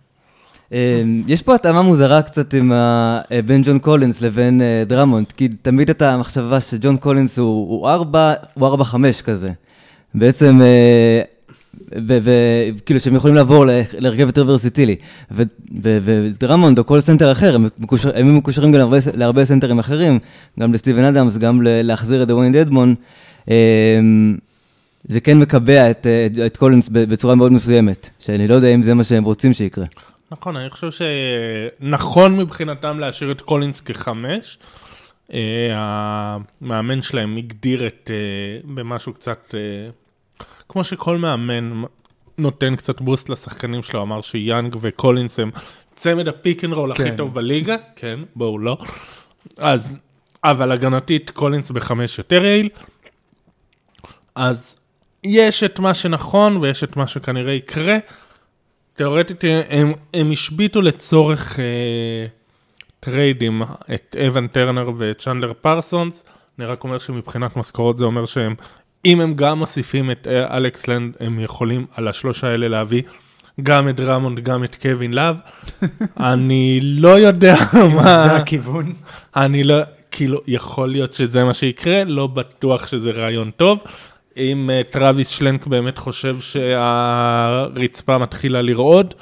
אה, 0.73 1.01
יש 1.27 1.41
פה 1.41 1.55
התאמה 1.55 1.81
מוזרה 1.81 2.21
קצת 2.21 2.53
עם 2.53 2.71
ה- 2.71 3.21
אה, 3.31 3.41
בין 3.41 3.61
ג'ון 3.65 3.79
קולינס 3.79 4.21
לבין 4.21 4.61
אה, 4.61 4.83
דרמונד, 4.87 5.31
כי 5.31 5.47
תמיד 5.47 5.89
הייתה 5.89 6.13
המחשבה 6.13 6.61
שג'ון 6.61 6.97
קולינס 6.97 7.39
הוא 7.39 7.69
הוא 7.69 7.89
ארבע, 7.89 8.33
הוא 8.53 8.67
ארבע 8.67 8.83
חמש 8.83 9.21
כזה. 9.21 9.51
בעצם, 10.15 10.61
אה, 10.61 11.21
וכאילו 11.91 12.99
שהם 12.99 13.15
יכולים 13.15 13.35
לעבור 13.35 13.65
להרכב 13.97 14.19
יותר 14.19 14.43
ורסיטילי. 14.47 14.95
ודרמונד 15.81 16.79
או 16.79 16.85
כל 16.85 16.99
סנטר 16.99 17.31
אחר, 17.31 17.55
הם 18.15 18.37
מקושרים 18.37 18.71
גם 18.71 18.91
להרבה, 19.13 19.45
סנטרים 19.45 19.79
אחרים, 19.79 20.19
גם 20.59 20.73
לסטיבן 20.73 21.03
אדמס, 21.03 21.37
גם 21.37 21.59
להחזיר 21.63 22.23
את 22.23 22.27
דוויין 22.27 22.53
דדמון. 22.53 22.95
אה, 23.49 23.99
זה 25.03 25.19
כן 25.19 25.39
מקבע 25.39 25.91
את, 25.91 26.07
אה, 26.07 26.45
את 26.45 26.57
קולינס 26.57 26.89
בצורה 26.91 27.35
מאוד 27.35 27.51
מסוימת, 27.51 28.09
שאני 28.19 28.47
לא 28.47 28.53
יודע 28.53 28.67
אם 28.67 28.83
זה 28.83 28.93
מה 28.93 29.03
שהם 29.03 29.23
רוצים 29.23 29.53
שיקרה. 29.53 29.85
נכון, 30.31 30.55
אני 30.55 30.69
חושב 30.69 30.89
שנכון 30.91 32.37
מבחינתם 32.37 32.99
להשאיר 32.99 33.31
את 33.31 33.41
קולינס 33.41 33.81
כחמש. 33.81 34.57
אה, 35.33 35.69
המאמן 36.61 37.01
שלהם 37.01 37.37
הגדיר 37.37 37.87
את, 37.87 38.11
במשהו 38.63 39.13
קצת, 39.13 39.55
כמו 40.69 40.83
שכל 40.83 41.17
מאמן 41.17 41.83
נותן 42.37 42.75
קצת 42.75 43.01
boost 43.01 43.29
לשחקנים 43.29 43.83
שלו, 43.83 44.01
אמר 44.01 44.21
שיאנג 44.21 44.75
וקולינס 44.81 45.39
הם 45.39 45.51
צמד 45.95 46.27
ה 46.27 46.35
pick 46.35 46.63
and 46.63 46.73
roll 46.73 46.91
הכי 46.91 47.03
כן. 47.03 47.15
טוב 47.15 47.33
בליגה, 47.33 47.75
כן, 47.95 48.19
בואו 48.35 48.59
לא. 48.59 48.77
אז, 49.57 49.97
אבל 50.43 50.71
הגנתית 50.71 51.29
קולינס 51.29 51.71
בחמש 51.71 52.17
יותר 52.17 52.45
יעיל. 52.45 52.69
אז 54.35 54.77
יש 55.23 55.63
את 55.63 55.79
מה 55.79 55.93
שנכון 55.93 56.57
ויש 56.57 56.83
את 56.83 56.97
מה 56.97 57.07
שכנראה 57.07 57.53
יקרה. 57.53 57.97
תאורטית 58.93 59.43
הם, 59.69 59.93
הם 60.13 60.31
השביתו 60.31 60.81
לצורך 60.81 61.59
אה, 61.59 62.25
טריידים 62.99 63.61
את 63.93 64.15
אבן 64.27 64.47
טרנר 64.47 64.89
ואת 64.97 65.19
צ'נדלר 65.19 65.53
פרסונס. 65.53 66.23
אני 66.59 66.65
רק 66.65 66.83
אומר 66.83 66.99
שמבחינת 66.99 67.55
משכורות 67.55 67.97
זה 67.97 68.05
אומר 68.05 68.25
שהם, 68.25 68.55
אם 69.05 69.21
הם 69.21 69.33
גם 69.33 69.59
מוסיפים 69.59 70.11
את 70.11 70.27
אה, 70.27 70.57
אלכס 70.57 70.87
לן, 70.87 71.15
הם 71.19 71.39
יכולים 71.39 71.85
על 71.95 72.07
השלושה 72.07 72.47
האלה 72.47 72.67
להביא 72.67 73.01
גם 73.63 73.89
את 73.89 73.95
דרמונד, 73.95 74.39
גם 74.39 74.63
את 74.63 74.75
קווין 74.75 75.13
לאב. 75.13 75.37
אני 76.19 76.79
לא 76.83 77.19
יודע 77.19 77.55
מה... 77.95 78.27
זה 78.27 78.35
הכיוון. 78.35 78.93
אני 79.35 79.63
לא, 79.63 79.75
כאילו, 80.11 80.41
יכול 80.47 80.89
להיות 80.89 81.13
שזה 81.13 81.43
מה 81.43 81.53
שיקרה, 81.53 82.03
לא 82.03 82.27
בטוח 82.27 82.87
שזה 82.87 83.11
רעיון 83.11 83.51
טוב. 83.51 83.79
אם 84.37 84.69
אה, 84.69 84.91
טרוויס 84.91 85.27
שלנק 85.27 85.67
באמת 85.67 85.97
חושב 85.97 86.37
שהרצפה 86.39 88.17
מתחילה 88.17 88.61
לרעוד, 88.61 89.13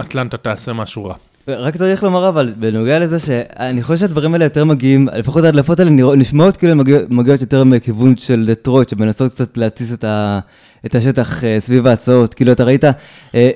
אטלנטה 0.00 0.36
תעשה 0.36 0.72
משהו 0.72 1.04
רע. 1.04 1.14
רק 1.48 1.76
צריך 1.76 2.02
לומר 2.02 2.28
אבל, 2.28 2.52
בנוגע 2.58 2.98
לזה 2.98 3.18
שאני 3.18 3.82
חושב 3.82 3.98
שהדברים 4.00 4.32
האלה 4.34 4.44
יותר 4.44 4.64
מגיעים, 4.64 5.08
לפחות 5.16 5.44
ההדלפות 5.44 5.80
האלה 5.80 5.90
נשמעות 6.16 6.56
כאילו 6.56 6.72
הן 6.72 6.78
מגיע- 6.78 7.00
מגיעות 7.10 7.40
יותר 7.40 7.64
מכיוון 7.64 8.16
של 8.16 8.44
דטרויט, 8.46 8.88
שמנסות 8.88 9.32
קצת 9.32 9.56
להתסיס 9.56 9.92
את, 9.92 10.04
ה, 10.04 10.38
את 10.86 10.94
השטח 10.94 11.44
אה, 11.44 11.56
סביב 11.60 11.86
ההצעות. 11.86 12.34
כאילו, 12.34 12.52
אתה 12.52 12.64
ראית, 12.64 12.84
אה, 13.34 13.50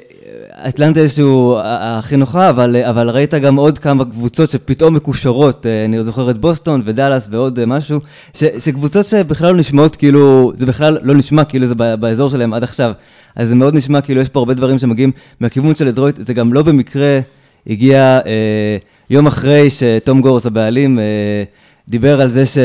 אטלנטה 0.69 1.00
איזשהו 1.00 1.57
ה- 1.59 1.99
הכי 1.99 2.17
נוחה, 2.17 2.50
אבל, 2.50 2.76
אה, 2.76 2.91
אבל 2.91 3.11
ראית 3.11 3.35
גם 3.35 3.57
עוד 3.57 3.79
כמה 3.79 4.05
קבוצות 4.05 4.50
שפתאום 4.50 4.95
מקושרות, 4.95 5.67
אה, 5.67 5.85
אני 5.85 6.03
זוכר 6.03 6.31
את 6.31 6.38
בוסטון 6.38 6.83
ודאלאס 6.85 7.29
ועוד 7.31 7.59
אה, 7.59 7.67
משהו, 7.67 8.00
ש, 8.35 8.45
שקבוצות 8.59 9.07
שבכלל 9.07 9.53
לא 9.53 9.59
נשמעות 9.61 9.97
כאילו, 9.97 10.53
זה 10.57 10.67
בכלל 10.67 10.99
לא 11.03 11.14
נשמע 11.14 11.45
כאילו 11.45 11.67
זה 11.67 11.75
באזור 11.75 12.29
שלהם 12.31 12.55
עד 12.55 12.62
עכשיו. 12.62 12.93
אז 13.37 13.49
זה 13.49 13.55
מאוד 13.55 13.75
נשמע 13.75 14.00
כאילו 14.00 14.21
יש 14.21 14.29
פה 14.29 14.41
הרבה 14.41 14.55
דברים 14.55 14.79
שמגיעים 14.79 15.11
מהכיוון 15.41 15.75
של 15.75 15.91
דטרויט, 15.91 16.26
זה 16.26 16.35
גם 16.35 16.53
לא 16.53 16.62
במקרה 16.62 17.21
הגיע 17.66 18.21
אה, 18.26 18.76
יום 19.11 19.26
אחרי 19.26 19.71
שתום 19.71 20.21
גורס 20.21 20.47
הבעלים 20.47 20.99
אה, 20.99 21.44
דיבר 21.88 22.21
על 22.21 22.28
זה 22.28 22.47
ש... 22.47 22.59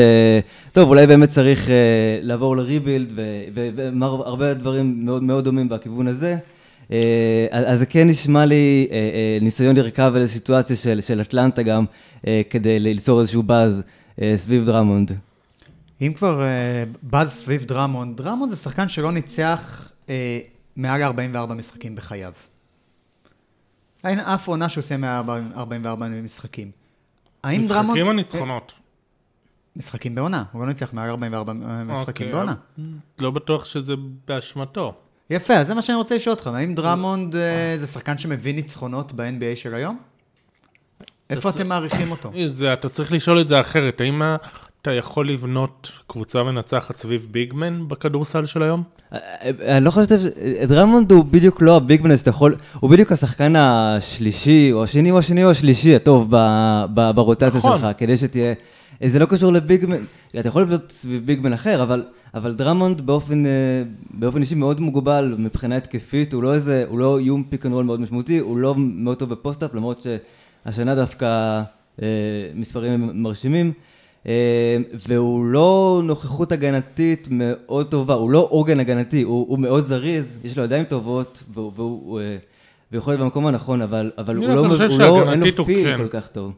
טוב, 0.72 0.88
אולי 0.88 1.06
באמת 1.06 1.28
צריך 1.28 1.70
אה, 1.70 1.74
לעבור 2.22 2.56
ל 2.56 2.62
rebuild, 2.62 3.12
ואמר 3.54 4.26
הרבה 4.26 4.54
דברים 4.54 5.04
מאוד 5.04 5.22
מאוד 5.22 5.44
דומים 5.44 5.68
בכיוון 5.68 6.06
הזה. 6.06 6.36
אה, 6.92 7.46
אז 7.50 7.78
זה 7.78 7.86
כן 7.86 8.08
נשמע 8.08 8.44
לי 8.44 8.88
אה, 8.90 8.96
אה, 8.96 9.38
ניסיון 9.40 9.76
לרכב 9.76 10.12
על 10.14 10.22
איזו 10.22 10.32
סיטואציה 10.32 10.76
של, 10.76 11.00
של 11.00 11.20
אטלנטה 11.20 11.62
גם, 11.62 11.84
אה, 12.26 12.42
כדי 12.50 12.80
ליצור 12.80 13.20
איזשהו 13.20 13.42
באז 13.42 13.82
אה, 14.22 14.34
סביב 14.36 14.64
דרמונד. 14.64 15.12
אם 16.02 16.12
כבר 16.16 16.42
אה, 16.42 16.84
באז 17.02 17.30
סביב 17.30 17.64
דרמונד, 17.64 18.16
דרמונד 18.16 18.50
זה 18.50 18.56
שחקן 18.56 18.88
שלא 18.88 19.12
ניצח 19.12 19.92
אה, 20.10 20.38
מעל 20.76 21.02
44 21.02 21.54
משחקים 21.54 21.96
בחייו. 21.96 22.32
אין 24.04 24.20
אף 24.20 24.48
עונה 24.48 24.68
שהוא 24.68 24.82
עושה 24.82 24.96
מעל 24.96 25.24
44 25.56 26.08
משחקים. 26.08 26.70
האם. 27.44 27.60
משחקים 27.60 28.06
או 28.06 28.12
ניצחונות? 28.12 28.72
משחקים 29.76 30.14
בעונה, 30.14 30.44
הוא 30.52 30.60
לא 30.62 30.68
ניצח 30.68 30.92
מעל 30.92 31.10
44 31.10 31.52
משחקים 31.84 32.26
אוקיי, 32.26 32.32
בעונה. 32.32 32.54
לא 33.18 33.30
בטוח 33.30 33.64
שזה 33.64 33.94
באשמתו. 34.28 34.94
יפה, 35.30 35.54
אז 35.54 35.66
זה 35.66 35.74
מה 35.74 35.82
שאני 35.82 35.96
רוצה 35.96 36.16
לשאול 36.16 36.34
אותך, 36.34 36.46
האם 36.46 36.74
דרמונד 36.74 37.36
אה, 37.36 37.76
זה 37.80 37.86
שחקן 37.86 38.18
שמביא 38.18 38.54
ניצחונות 38.54 39.12
ב-NBA 39.12 39.56
של 39.56 39.74
היום? 39.74 39.98
איפה 41.30 41.48
אתם 41.48 41.68
מעריכים 41.68 42.10
אותו? 42.10 42.30
זה, 42.48 42.72
אתה 42.72 42.88
צריך 42.88 43.12
לשאול 43.12 43.40
את 43.40 43.48
זה 43.48 43.60
אחרת, 43.60 44.00
האם 44.00 44.22
אתה 44.82 44.92
יכול 44.92 45.28
לבנות 45.28 45.90
קבוצה 46.06 46.42
מנצחת 46.42 46.96
סביב 46.96 47.28
ביגמן 47.30 47.88
בכדורסל 47.88 48.46
של 48.46 48.62
היום? 48.62 48.82
אני 49.60 49.84
לא 49.84 49.90
חושב 49.90 50.18
ש... 50.18 50.24
דרמונד 50.68 51.12
הוא 51.12 51.24
בדיוק 51.24 51.62
לא 51.62 51.76
ה 51.76 51.82
big 51.82 51.99
man 51.99 52.16
שאתה 52.16 52.30
יכול... 52.30 52.56
הוא 52.80 52.90
בדיוק 52.90 53.12
השחקן 53.12 53.56
השלישי, 53.56 54.72
או 54.72 54.84
השני, 54.84 55.10
או 55.10 55.18
השני, 55.18 55.44
או 55.44 55.50
השלישי 55.50 55.96
הטוב 55.96 56.28
ב- 56.30 56.84
ב- 56.94 57.10
ברוטציה 57.10 57.48
נכון. 57.48 57.78
שלך, 57.78 57.86
כדי 57.98 58.16
שתהיה... 58.16 58.54
זה 59.04 59.18
לא 59.18 59.26
קשור 59.26 59.52
ל 59.52 59.59
big 59.59 59.78
man, 59.78 60.04
אתה 60.38 60.48
יכול 60.48 60.62
לבנות 60.62 60.92
סביב 60.92 61.26
big 61.26 61.39
man 61.39 61.52
אחר, 61.52 61.82
אבל, 61.82 62.04
אבל 62.34 62.54
דרמונד 62.54 63.00
באופן, 63.00 63.46
אה, 63.46 63.50
באופן 64.10 64.40
אישי 64.40 64.54
מאוד 64.54 64.80
מוגבל 64.80 65.34
מבחינה 65.38 65.76
התקפית, 65.76 66.32
הוא 66.32 66.42
לא 66.42 66.54
איזה, 66.54 66.84
הוא 66.88 66.98
לא 66.98 67.18
איום 67.18 67.44
pick 67.48 67.66
and 67.66 67.74
roll 67.74 67.84
מאוד 67.84 68.00
משמעותי, 68.00 68.38
הוא 68.38 68.58
לא 68.58 68.74
מאוד 68.76 69.16
טוב 69.16 69.30
ב 69.30 69.35
post-up, 69.35 69.74
למרות 69.74 70.06
שהשנה 70.64 70.94
דווקא 70.94 71.62
אה, 72.02 72.06
מספרים 72.54 73.10
מרשימים. 73.22 73.72
אה, 74.26 74.76
והוא 75.08 75.44
לא 75.44 76.00
נוכחות 76.04 76.52
הגנתית 76.52 77.28
מאוד 77.30 77.86
טובה, 77.86 78.14
הוא 78.14 78.30
לא 78.30 78.46
עוגן 78.50 78.80
הגנתי, 78.80 79.22
הוא, 79.22 79.46
הוא 79.48 79.58
מאוד 79.58 79.80
זריז, 79.82 80.38
יש 80.44 80.58
לו 80.58 80.64
ידיים 80.64 80.84
טובות, 80.84 81.42
והוא, 81.54 81.72
והוא, 81.76 82.00
הוא, 82.04 82.20
אה, 82.20 82.36
והוא 82.92 82.98
יכול 82.98 83.12
להיות 83.12 83.20
במקום 83.20 83.46
הנכון, 83.46 83.82
אבל, 83.82 84.10
אבל 84.18 84.36
הוא 84.36 84.46
לא, 84.46 84.60
הוא 84.60 84.66
לא, 84.98 85.32
אין 85.32 85.42
לו 85.58 85.64
פיל 85.64 85.96
כן. 85.96 85.96
כל 85.96 86.08
כך 86.08 86.26
טוב. 86.28 86.52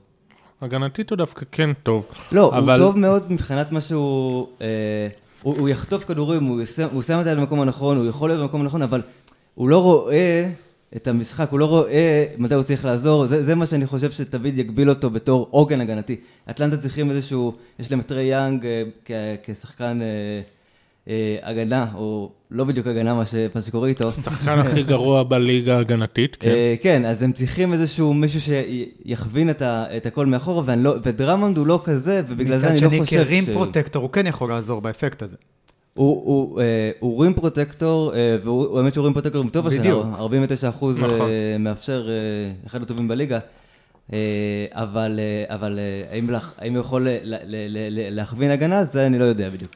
הגנתית 0.61 1.11
הוא 1.11 1.17
דווקא 1.17 1.47
כן 1.53 1.71
טוב. 1.83 2.05
לא, 2.33 2.59
אבל- 2.59 2.81
הוא 2.81 2.87
טוב 2.87 2.99
מאוד 2.99 3.33
מבחינת 3.33 3.73
מה 3.73 3.81
שהוא... 3.81 4.47
אה, 4.61 5.09
הוא, 5.43 5.57
הוא 5.59 5.69
יחטוף 5.69 6.05
כדורים, 6.05 6.45
הוא 6.45 6.63
שם 7.03 7.19
אותה 7.19 7.35
במקום 7.35 7.61
הנכון, 7.61 7.97
הוא 7.97 8.07
יכול 8.07 8.29
להיות 8.29 8.41
במקום 8.41 8.61
הנכון, 8.61 8.83
אבל 8.83 9.01
הוא 9.55 9.69
לא 9.69 9.83
רואה 9.83 10.51
את 10.97 11.09
המשחק, 11.09 11.51
הוא 11.51 11.59
לא 11.59 11.65
רואה 11.65 12.25
מתי 12.39 12.55
הוא 12.55 12.63
צריך 12.63 12.85
לעזור, 12.85 13.27
זה, 13.27 13.45
זה 13.45 13.55
מה 13.55 13.67
שאני 13.67 13.87
חושב 13.87 14.11
שתמיד 14.11 14.59
יגביל 14.59 14.91
אותו 14.91 15.11
בתור 15.11 15.49
עוגן 15.51 15.81
הגנתי. 15.81 16.17
אטלנטה 16.51 16.77
צריכים 16.77 17.11
איזשהו, 17.11 17.53
יש 17.79 17.91
להם 17.91 18.01
את 18.01 18.07
טרי 18.07 18.23
יאנג 18.25 18.67
אה, 18.67 18.83
כ- 19.05 19.11
כשחקן 19.51 19.99
אה, 20.03 20.41
אה, 21.09 21.37
הגנה, 21.43 21.87
או 21.95 22.31
לא 22.51 22.65
בדיוק 22.65 22.87
הגנה, 22.87 23.15
מה, 23.15 23.27
ש, 23.27 23.35
מה 23.55 23.61
שקורה 23.61 23.89
איתו. 23.89 24.09
השחקן 24.09 24.59
הכי 24.59 24.83
גרוע 24.93 25.23
בליגה 25.23 25.77
ההגנתית, 25.77 26.37
כן. 26.41 26.49
אה, 26.51 26.75
כן, 26.83 27.05
אז 27.07 27.23
הם 27.23 27.33
צריכים 27.33 27.73
איזשהו 27.73 28.15
מישהו 28.15 28.41
שיכווין 28.41 29.51
את, 29.51 29.63
ה, 29.63 29.85
את 29.97 30.07
הכל 30.07 30.27
מאחורה, 30.27 30.77
לא, 30.77 30.95
ודרמונד 31.03 31.59
הוא 31.59 31.67
לא 31.67 31.81
כזה, 31.85 32.23
ובגלל 32.29 32.59
זה 32.59 32.67
מצד 32.67 32.85
אני 32.85 32.85
לא 32.85 32.89
שני, 32.91 32.99
חושב 33.01 33.25
ש... 33.45 33.49
protector, 33.49 34.03
הוא 34.03 34.11
כן 34.11 34.27
יכול 34.27 34.49
לעזור 34.51 34.81
באספקט 34.81 35.23
הזה. 35.23 35.37
הוא, 35.95 36.23
הוא, 36.25 36.61
אה, 36.61 36.91
הוא 37.01 37.23
rim 37.23 37.35
protector, 37.35 38.15
אה, 38.15 38.37
והוא 38.45 38.67
הוא 38.67 38.79
האמת 38.79 38.95
שהוא 38.95 39.05
rim 39.05 39.13
protector 39.13 39.45
טוב 39.53 39.67
השנה, 39.67 39.81
בדיוק. 39.81 40.07
49 40.19 40.69
אחוז 40.69 40.99
נכון. 40.99 41.29
מאפשר, 41.59 42.09
אה, 42.09 42.15
אחד 42.67 42.83
הטובים 42.83 43.09
בליגה. 43.09 43.39
אה, 44.13 44.19
אבל, 44.73 45.19
אה, 45.49 45.55
אבל 45.55 45.79
אה, 45.79 46.15
האם, 46.61 46.73
הוא 46.75 46.81
יכול 46.81 47.09
ל- 47.09 47.19
ל- 47.23 47.37
ל- 47.47 47.89
ל- 47.91 48.15
להכווין 48.17 48.51
הגנה? 48.51 48.85
זה 48.85 49.07
אני 49.07 49.19
לא 49.19 49.25
יודע 49.25 49.51
בדיוק. 49.51 49.73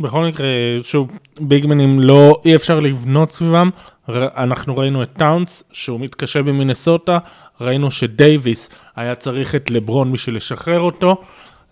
בכל 0.00 0.24
מקרה, 0.24 0.46
שוב, 0.82 1.08
ביגמנים 1.40 2.00
לא, 2.00 2.40
אי 2.44 2.56
אפשר 2.56 2.80
לבנות 2.80 3.30
סביבם. 3.32 3.70
אנחנו 4.08 4.76
ראינו 4.76 5.02
את 5.02 5.08
טאונס, 5.16 5.64
שהוא 5.72 6.00
מתקשה 6.00 6.42
במינסוטה, 6.42 7.18
ראינו 7.60 7.90
שדייוויס 7.90 8.70
היה 8.96 9.14
צריך 9.14 9.54
את 9.54 9.70
לברון 9.70 10.12
בשביל 10.12 10.36
לשחרר 10.36 10.80
אותו. 10.80 11.16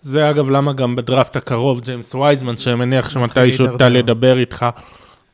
זה 0.05 0.29
אגב 0.29 0.49
למה 0.49 0.73
גם 0.73 0.95
בדראפט 0.95 1.35
הקרוב 1.35 1.81
ג'יימס 1.81 2.15
וייזמן, 2.15 2.57
שאני 2.57 2.75
מניח 2.75 3.09
שמתישהו. 3.09 3.77
תא 3.77 3.83
לדבר 3.83 4.37
איתך, 4.37 4.65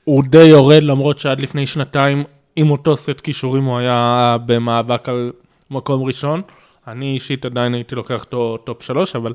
הוא 0.03 0.23
די 0.23 0.43
יורד, 0.43 0.83
למרות 0.83 1.19
שעד 1.19 1.39
לפני 1.39 1.67
שנתיים, 1.67 2.23
עם 2.55 2.71
אותו 2.71 2.97
סט 2.97 3.21
כישורים 3.21 3.63
הוא 3.63 3.77
היה 3.77 4.37
במאבק 4.45 5.09
על 5.09 5.31
מקום 5.71 6.03
ראשון. 6.03 6.41
אני 6.87 7.13
אישית 7.13 7.45
עדיין 7.45 7.73
הייתי 7.73 7.95
לוקח 7.95 8.23
אותו 8.23 8.57
top 8.57 8.83
שלוש, 8.83 9.15
אבל 9.15 9.33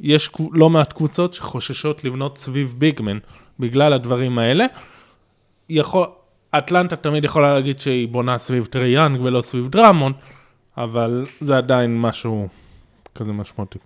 יש 0.00 0.30
לא 0.52 0.70
מעט 0.70 0.92
קבוצות 0.92 1.34
שחוששות 1.34 2.04
לבנות 2.04 2.38
סביב 2.38 2.74
big 2.78 2.98
man 2.98 3.18
בגלל 3.60 3.92
הדברים 3.92 4.38
האלה. 4.38 4.66
יכול, 5.68 6.06
אטלנטה 6.58 6.96
תמיד 6.96 7.24
יכולה 7.24 7.54
להגיד 7.54 7.78
שהיא 7.78 8.08
בונה 8.08 8.38
סביב 8.38 8.64
טרי 8.64 8.88
יאנג 8.88 9.20
ולא 9.20 9.42
סביב 9.42 9.68
דרמונד, 9.68 10.12
אבל 10.76 11.26
זה 11.40 11.56
עדיין 11.56 12.00
משהו 12.00 12.48
כזה 13.14 13.32
משמעותי. 13.32 13.78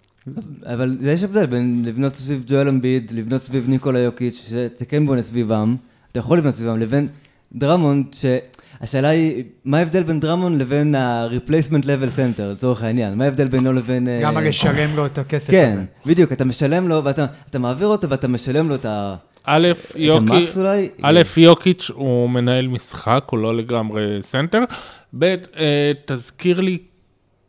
אבל 0.66 0.96
יש 1.00 1.22
הבדל 1.22 1.46
בין 1.46 1.82
לבנות 1.86 2.14
סביב 2.14 2.44
ג'ואל 2.46 2.68
אמביד, 2.68 3.12
לבנות 3.14 3.42
סביב 3.42 3.68
ניקולה 3.68 3.98
יוקיץ', 3.98 4.46
שאתה 4.50 4.84
כן 4.84 5.06
בונה 5.06 5.22
סביבם, 5.22 5.76
אתה 6.12 6.18
יכול 6.18 6.38
לבנות 6.38 6.54
סביבם, 6.54 6.80
לבין 6.80 7.08
דרמונד, 7.52 8.06
שהשאלה 8.12 9.08
היא, 9.08 9.44
מה 9.64 9.78
ההבדל 9.78 10.02
בין 10.02 10.20
דרמונד 10.20 10.60
לבין 10.60 10.94
ה-replacement 10.94 11.84
level 11.84 12.16
center, 12.16 12.42
לצורך 12.42 12.82
העניין? 12.82 13.14
מה 13.14 13.24
ההבדל 13.24 13.48
בינו 13.48 13.72
לבין... 13.72 14.08
אה, 14.08 14.20
גם 14.22 14.38
לשלם 14.38 14.96
לו 14.96 15.06
את 15.06 15.18
הכסף 15.18 15.50
כן, 15.50 15.72
הזה. 15.72 15.84
בדיוק, 16.06 16.32
אתה 16.32 16.44
משלם 16.44 16.88
לו, 16.88 17.04
ואתה 17.04 17.26
אתה 17.50 17.58
מעביר 17.58 17.86
אותו 17.86 18.10
ואתה 18.10 18.28
משלם 18.28 18.68
לו 18.68 18.74
את 18.74 18.84
ה... 18.84 19.16
א', 19.44 19.68
יוקי? 19.96 20.46
א', 21.02 21.20
יוקיץ' 21.36 21.90
הוא 21.94 22.30
מנהל 22.30 22.68
משחק, 22.68 23.24
הוא 23.30 23.38
לא 23.38 23.56
לגמרי 23.56 24.18
סנטר. 24.20 24.64
ב', 25.18 25.24
אה, 25.56 25.92
תזכיר 26.04 26.60
לי 26.60 26.78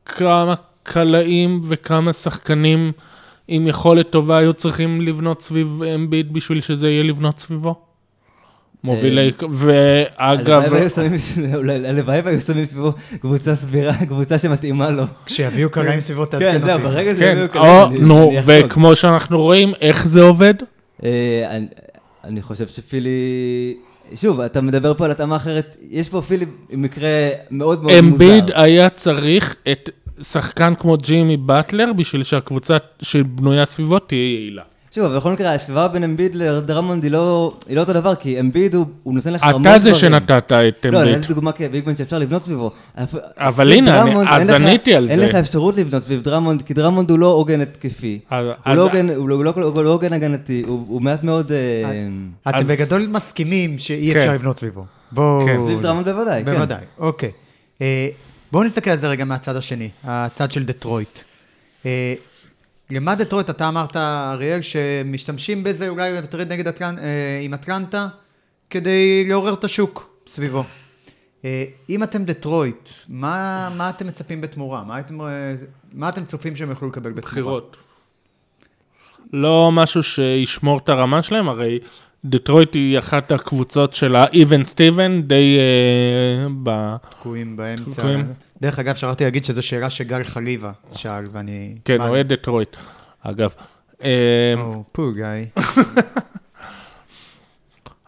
כמה 0.06 0.54
קלעים 0.84 1.62
וכמה 1.64 2.14
שחקנים 2.14 2.92
עם 3.48 3.68
יכולת 3.68 4.10
טובה 4.10 4.38
היו 4.38 4.54
צריכים 4.54 5.02
לבנות 5.02 5.42
סביב 5.42 5.82
אמביט 5.96 6.28
בשביל 6.32 6.62
שזה 6.62 6.90
יהיה 6.90 7.04
לבנות 7.04 7.40
סביבו. 7.40 7.76
מובילי, 8.84 9.32
ואגב, 9.50 10.62
הלוואי 10.62 12.22
והיו 12.22 12.40
שמים- 12.40 12.66
סביבו 12.66 12.92
קבוצה 13.22 13.56
סבירה, 13.56 13.94
קבוצה 14.10 14.38
שמתאימה 14.38 14.90
לו. 14.90 15.04
כשיביאו 15.26 15.70
קלעים 15.70 16.02
סביבו, 16.02 16.24
כן, 16.26 16.30
תעדכן 16.32 16.62
זהו, 16.62 16.72
אותי. 16.72 16.84
ברגע 16.84 17.14
כן, 17.14 17.20
שיביאו 17.20 17.86
אני- 17.88 18.00
נו. 18.00 18.32
וכמו 18.46 18.96
שאנחנו 18.96 19.42
רואים, 19.42 19.74
איך 19.82 20.08
זה 20.08 20.22
עובד? 20.22 20.54
אה, 21.04 21.10
אני- 21.58 21.68
אני 22.24 22.42
חושב 22.42 22.68
שפילי... 22.68 23.10
שוב, 24.16 24.40
אתה 24.40 24.62
מדבר 24.62 24.94
פה 24.94 25.06
על 25.06 25.12
התאמה 25.12 25.36
אחרת, 25.36 25.76
יש 25.90 26.10
פה 26.10 26.22
פילי 26.22 26.46
מקרה 26.74 27.10
מאוד 27.52 27.84
מאוד 27.84 28.02
מוזר. 28.02 28.26
אמביד 28.26 28.52
היה 28.56 28.90
צריך 28.90 29.56
את 29.72 29.90
שחקן 30.24 30.74
כמו 30.80 30.98
ג'ימי 30.98 31.38
באטלר 31.38 31.94
בשביל 31.94 32.24
שהקבוצה 32.24 32.78
שבנויה 33.02 33.66
סביבו 33.66 34.00
תהיה 34.00 34.20
יעילה. 34.34 34.62
שוב, 34.96 35.06
אבל 35.06 35.16
בכל 35.18 35.32
מקרה, 35.32 35.50
ההשוואה 35.52 35.88
בין 35.88 36.04
אמביד 36.04 36.36
לדרמונד 36.36 37.04
היא 37.04 37.12
לא 37.12 37.54
היא 37.68 37.76
לא 37.76 37.82
אותו 37.82 37.94
דבר, 37.94 38.16
כי 38.16 38.40
אמביד 38.40 38.76
הוא 38.76 38.86
הוא 39.04 39.14
נותן 39.14 39.34
לך 39.34 39.44
המון 39.44 39.62
אתה 39.62 39.70
דברים. 39.78 39.94
זה 39.94 40.00
שנתת 40.00 40.32
את 40.54 40.86
לא, 40.86 40.98
אני 41.02 41.08
אמביד. 41.10 41.18
נתתי 41.22 41.34
דוגמה 41.34 41.52
כ 41.52 41.63
big 41.63 41.79
man 41.79 41.96
שאפשר 41.98 42.18
לבנות 42.20 42.44
סביבו. 42.44 42.72
אבל 43.38 43.72
הנה, 43.72 44.02
אני- 44.02 44.16
אז 44.30 44.50
אין 44.50 44.62
לך- 44.62 44.68
עניתי 44.68 44.96
על 44.96 45.10
אין 45.10 45.20
זה. 45.20 45.26
לך 45.28 45.36
אפשרות 45.36 45.78
לבנות 45.78 46.04
סביב 46.04 46.22
דרמונד, 46.22 46.62
כי 46.62 46.74
דרמונד 46.74 47.10
הוא 47.10 47.20
לא 47.20 47.28
עוגן 47.28 47.62
התקפי. 47.62 48.20
הוא 48.30 48.38
אז- 48.66 48.78
לא 48.78 48.84
עוגן- 48.84 49.10
הוא 49.10 49.30
לא- 49.30 49.36
הוא 49.36 49.44
לא- 49.46 49.66
הוא 49.76 49.84
לא 49.84 49.90
עוגן 49.90 50.14
הגנתי, 50.14 50.64
הוא 50.68 50.86
הוא 50.88 51.02
מעט 51.02 51.24
מאוד... 51.24 51.52
אה, 51.52 52.08
אתם 52.50 52.58
אז- 52.58 52.68
בגדול 52.72 53.08
מסכימים 53.12 53.78
שאי 53.78 54.10
כן. 54.14 54.20
אפשר 54.20 54.34
לבנות 54.34 54.58
סביבו. 54.58 54.86
בואו... 55.12 55.46
כן. 55.46 55.58
סביב 55.58 55.82
דרמונד 55.82 56.10
בוודאי, 56.10 56.44
כן. 56.46 56.54
בוודאי, 56.54 56.84
אוקיי. 57.00 57.32
אה, 58.52 58.54
בואו 58.54 58.64
נסתכל 58.64 58.90
על 58.90 58.98
זה 58.98 59.08
רגע 59.08 59.26
מהצד 59.26 59.56
השני, 59.56 59.90
הצד 60.04 60.52
של 60.52 60.66
דטרויט. 60.66 61.20
אה, 61.86 62.14
למה 62.90 63.16
דטרויט, 63.16 63.50
אתה 63.50 63.68
אמרת, 63.68 63.96
אריאל, 63.98 64.62
שמשתמשים 64.62 65.64
בזה 65.64 65.90
אולי 65.90 66.22
ב 66.22 66.27
trade 66.27 66.52
נגד 66.52 66.68
אטלנ... 66.68 67.00
אה, 67.00 67.40
עם 67.42 67.54
אטלנטה, 67.54 68.08
כדי 68.70 69.26
לעורר 69.28 69.54
את 69.54 69.64
השוק 69.64 70.10
סביבו. 70.28 70.64
אה, 71.46 71.66
אם 71.90 72.04
אתם 72.04 72.26
דטרויט, 72.26 72.90
מה, 73.10 73.70
מה 73.78 73.90
אתם 73.90 74.08
מצפים 74.08 74.42
בתמורה? 74.42 74.84
מה 74.84 75.00
אתם, 75.00 75.22
אה, 75.22 75.56
מה 75.94 76.10
אתם 76.10 76.26
צופים 76.26 76.56
שהם 76.56 76.70
יוכלו 76.70 76.88
לקבל 76.88 77.12
בתמורה? 77.12 77.32
בחירות. 77.32 77.78
לא 79.34 79.72
משהו 79.72 80.04
שישמור 80.04 80.78
את 80.78 80.90
הרמה 80.90 81.24
שלהם, 81.24 81.50
הרי 81.50 81.80
דטרויט 82.26 82.76
היא 82.76 83.00
אחת 83.00 83.32
הקבוצות 83.32 83.94
של 83.94 84.16
ה-even 84.16 84.64
Steven, 84.64 85.22
די 85.22 85.58
אה, 85.60 86.48
ב... 86.64 86.96
תקועים 87.10 87.58
באמצע. 87.58 88.02
תקועים. 88.02 88.34
דרך 88.62 88.80
אגב, 88.80 88.96
שכחתי 88.96 89.24
להגיד 89.24 89.46
שזו 89.46 89.62
שאלה 89.62 89.90
שגל 89.90 90.24
חליבה 90.24 90.72
שאל, 90.96 91.24
ואני... 91.32 91.76
כן, 91.86 92.02
אוהד 92.02 92.34
דטרויט, 92.34 92.76
אגב. 93.22 93.54
אה, 94.04 94.54
או, 94.58 94.84
poor 94.92 95.12
guy. 95.14 95.26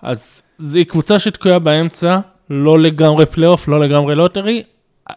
אז 0.01 0.41
זו 0.60 0.79
קבוצה 0.88 1.20
שתקועה 1.20 1.60
באמצע, 1.60 2.20
לא 2.50 2.79
לגמרי 2.79 3.25
פלייאוף, 3.25 3.67
לא 3.67 3.79
לגמרי 3.79 4.15
lottery. 4.15 4.63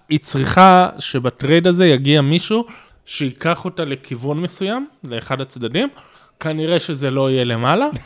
היא 0.08 0.18
צריכה 0.18 0.88
שב 0.98 1.24
trade 1.24 1.66
הזה 1.66 1.86
יגיע 1.86 2.20
מישהו 2.20 2.64
שייקח 3.06 3.64
אותה 3.64 3.84
לכיוון 3.84 4.40
מסוים, 4.40 4.86
לאחד 5.04 5.40
הצדדים. 5.40 5.88
כנראה 6.40 6.80
שזה 6.80 7.10
לא 7.10 7.30
יהיה 7.30 7.44
למעלה. 7.44 7.88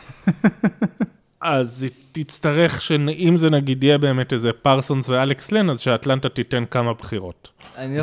אז 1.41 1.83
היא 1.83 1.91
תצטרך, 2.11 2.81
שאם 2.81 3.37
זה 3.37 3.49
נגיד 3.49 3.83
יהיה 3.83 3.97
באמת 3.97 4.33
איזה 4.33 4.53
פרסונס 4.53 5.09
ואלכס 5.09 5.51
לן, 5.51 5.69
אז 5.69 5.79
שאטלנטה 5.79 6.29
תיתן 6.29 6.63
כמה 6.71 6.93
בחירות. 6.93 7.49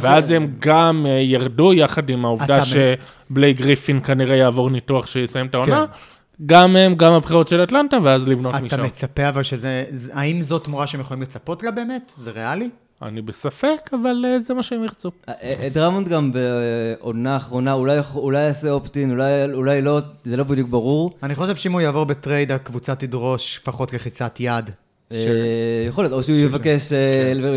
ואז 0.01 0.31
הם 0.31 0.55
גם 0.59 1.07
אה, 1.09 1.11
ירדו 1.11 1.73
יחד 1.73 2.11
עם 2.11 2.25
העובדה 2.25 2.55
אתה 2.55 2.65
שבלייק 2.65 3.57
גריפין 3.57 4.01
כנראה 4.01 4.37
יעבור 4.37 4.71
ניתוח 4.71 5.07
שיסיים 5.07 5.47
את 5.47 5.55
העונה. 5.55 5.87
כן. 5.87 5.93
גם 6.47 6.77
הם, 6.77 6.95
גם 6.95 7.13
הבחירות 7.13 7.49
של 7.49 7.63
אטלנטה, 7.63 7.99
ואז 8.03 8.29
לבנות 8.29 8.55
אתה 8.55 8.65
משם. 8.65 8.83
מצפה 8.83 9.29
אבל 9.29 9.43
שזה... 9.43 9.85
האם 10.13 10.43
זו 10.43 10.59
תמורה 10.59 10.87
שהם 10.87 11.01
יכולים 11.01 11.23
לצפות 11.23 11.63
לה 11.63 11.71
באמת? 11.71 12.13
זה 12.17 12.31
ריאלי? 12.31 12.69
אני 13.03 13.23
בספק, 13.23 13.91
אבל 13.93 14.25
אה, 14.27 14.41
זה 14.41 14.55
מה 14.55 14.63
שהם 14.63 14.83
ירצו. 14.85 15.11
אה, 15.29 15.35
אה, 15.43 15.69
דרמונד 15.73 16.09
גם 16.09 16.31
בעונה 16.33 17.35
האחרונה, 17.35 17.73
אולי 18.15 18.45
יעשה 18.45 18.71
opt-in, 18.71 19.11
אולי- 19.11 19.53
אולי 19.53 19.83
לא, 19.83 20.01
זה 20.25 20.37
לא 20.37 20.45
בדיוק 20.45 20.69
ברור. 20.69 21.11
אני 21.23 21.35
חושב 21.35 21.57
שאם 21.57 21.73
הוא 21.73 21.81
יעבור 21.81 22.05
ב 22.05 22.12
trade, 22.12 22.53
הקבוצה 22.53 22.95
תדרוש 22.95 23.59
לפחות 23.63 23.93
לחיצת 23.93 24.37
יד. 24.41 24.71
יכול 25.89 26.05
להיות, 26.05 26.13
או 26.13 26.23
שהוא 26.23 26.37
יבקש 26.37 26.93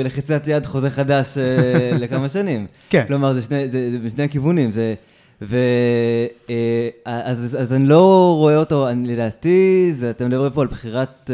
לחיצת 0.04 0.48
יד 0.48 0.66
חוזה 0.66 0.90
חדש 0.90 1.38
לכמה 2.02 2.30
שנים. 2.30 2.68
כן. 2.90 3.04
כלומר, 3.08 3.34
זה 3.34 3.42
שני- 3.42 3.70
זה 3.72 3.92
זה 3.92 3.98
בשני 4.00 4.24
הכיוונים. 4.24 4.72
זה- 4.72 4.94
ו... 5.42 5.58
אז, 7.06 7.58
אז 7.62 7.74
אני 7.74 7.88
לא 7.88 8.36
רואה 8.38 8.58
אותו, 8.58 8.90
אני, 8.90 9.08
לדעתי, 9.08 9.92
זה, 9.94 10.10
אתם 10.10 10.28
מדברים 10.28 10.52
פה 10.52 10.62
על 10.62 10.68
בחירת, 10.68 11.30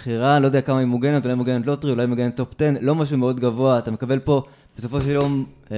בחירה, 0.00 0.38
לא 0.38 0.46
יודע 0.46 0.60
כמה 0.60 0.78
היא 0.78 0.86
מוגנת, 0.86 1.24
אולי 1.24 1.34
מוגנת 1.34 1.66
lottery, 1.66 1.90
אולי 1.90 2.06
מוגנת 2.06 2.36
top 2.36 2.48
10, 2.56 2.72
לא 2.80 2.94
משהו 2.94 3.18
מאוד 3.18 3.40
גבוה, 3.40 3.78
אתה 3.78 3.90
מקבל 3.90 4.18
פה, 4.18 4.42
בסופו 4.78 5.00
של 5.00 5.10
יום, 5.10 5.44
אה, 5.72 5.76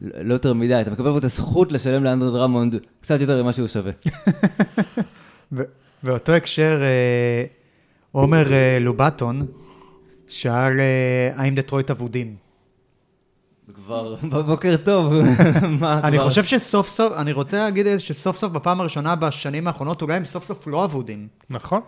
לא 0.00 0.32
יותר 0.32 0.52
מדי, 0.54 0.80
אתה 0.80 0.90
מקבל 0.90 1.12
פה 1.12 1.18
את 1.18 1.24
הזכות 1.24 1.72
לשלם 1.72 2.04
לאנדרה 2.04 2.30
דרמונד 2.30 2.76
קצת 3.00 3.20
יותר 3.20 3.42
ממה 3.42 3.52
שהוא 3.52 3.68
שווה. 3.68 3.92
באותו 6.02 6.32
הקשר, 6.32 6.80
אה, 6.82 7.44
עומר 8.12 8.52
אה, 8.52 8.78
לובטון 8.80 9.46
שאל 10.28 10.80
אה, 10.80 11.30
האם 11.36 11.54
דטרויט 11.54 11.90
אבודים. 11.90 12.36
כבר 13.74 14.14
בבוקר 14.32 14.76
טוב, 14.76 15.12
מה 15.80 16.00
אני 16.04 16.16
כבר? 16.16 16.28
חושב 16.28 16.44
שסוף 16.44 16.90
סוף, 16.90 17.12
אני 17.16 17.32
רוצה 17.32 17.58
להגיד 17.58 17.86
שסוף 17.98 18.38
סוף 18.38 18.52
בפעם 18.52 18.80
הראשונה 18.80 19.16
בשנים 19.16 19.66
האחרונות, 19.66 20.02
אולי 20.02 20.14
הם 20.14 20.24
סוף 20.24 20.44
סוף 20.44 20.66
לא 20.66 20.84
אבודים. 20.84 21.28
נכון? 21.50 21.80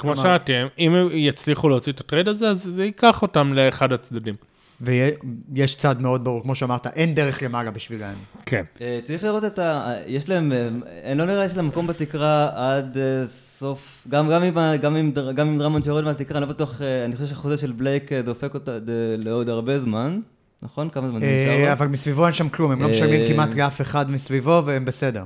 כמו 0.00 0.10
כלומר- 0.14 0.22
שאמרתי, 0.22 0.52
אם 0.78 0.94
הם 0.94 1.08
יצליחו 1.12 1.68
להוציא 1.68 1.92
את 1.92 2.00
הטרייד 2.00 2.28
הזה, 2.28 2.48
אז 2.48 2.62
זה 2.62 2.84
ייקח 2.84 3.22
אותם 3.22 3.52
לאחד 3.54 3.92
הצדדים. 3.92 4.34
ויש 4.80 5.74
צד 5.74 6.02
מאוד 6.02 6.24
ברור, 6.24 6.42
כמו 6.42 6.54
שאמרת, 6.54 6.86
אין 6.86 7.14
דרך 7.14 7.42
למעלה 7.42 7.70
בשבילם. 7.70 8.12
כן. 8.46 8.62
אה, 8.80 8.98
צריך 9.02 9.24
לראות 9.24 9.44
את 9.44 9.58
ה... 9.58 9.92
יש 10.06 10.28
להם, 10.28 10.52
אה, 10.52 10.68
אני 11.10 11.18
לא 11.18 11.24
נראה 11.24 11.42
לי 11.42 11.48
שיש 11.48 11.56
להם 11.56 11.68
מקום 11.68 11.86
בתקרה 11.86 12.48
עד 12.54 12.96
אה, 12.98 13.26
סוף, 13.58 14.06
גם, 14.08 14.30
גם, 14.30 14.42
עם, 14.42 14.54
גם, 14.80 14.96
עם, 14.96 15.12
גם 15.34 15.48
עם 15.48 15.58
דרמונד 15.58 15.84
שיורד 15.84 16.04
מהתקרה, 16.04 16.38
אני 16.38 16.46
לא 16.46 16.52
בטוח, 16.52 16.82
אה, 16.82 17.04
אני 17.04 17.16
חושב 17.16 17.28
שהחוזה 17.28 17.56
של 17.58 17.72
בלייק 17.72 18.12
אה, 18.12 18.22
דופק 18.22 18.54
אותה 18.54 18.78
ד- 18.78 18.90
לעוד 19.18 19.48
הרבה 19.48 19.78
זמן, 19.78 20.20
נכון? 20.62 20.88
כמה 20.88 21.08
זמן 21.08 21.20
זה 21.20 21.26
אה, 21.26 21.54
נשאר? 21.62 21.72
אבל 21.72 21.86
מסביבו 21.86 22.24
אין 22.26 22.34
שם 22.34 22.48
כלום, 22.48 22.70
הם 22.72 22.80
לא 22.82 22.86
אה, 22.86 22.90
משלמים 22.90 23.32
כמעט 23.32 23.54
לאף 23.54 23.80
אחד 23.80 24.10
מסביבו, 24.10 24.62
והם 24.66 24.84
בסדר. 24.84 25.24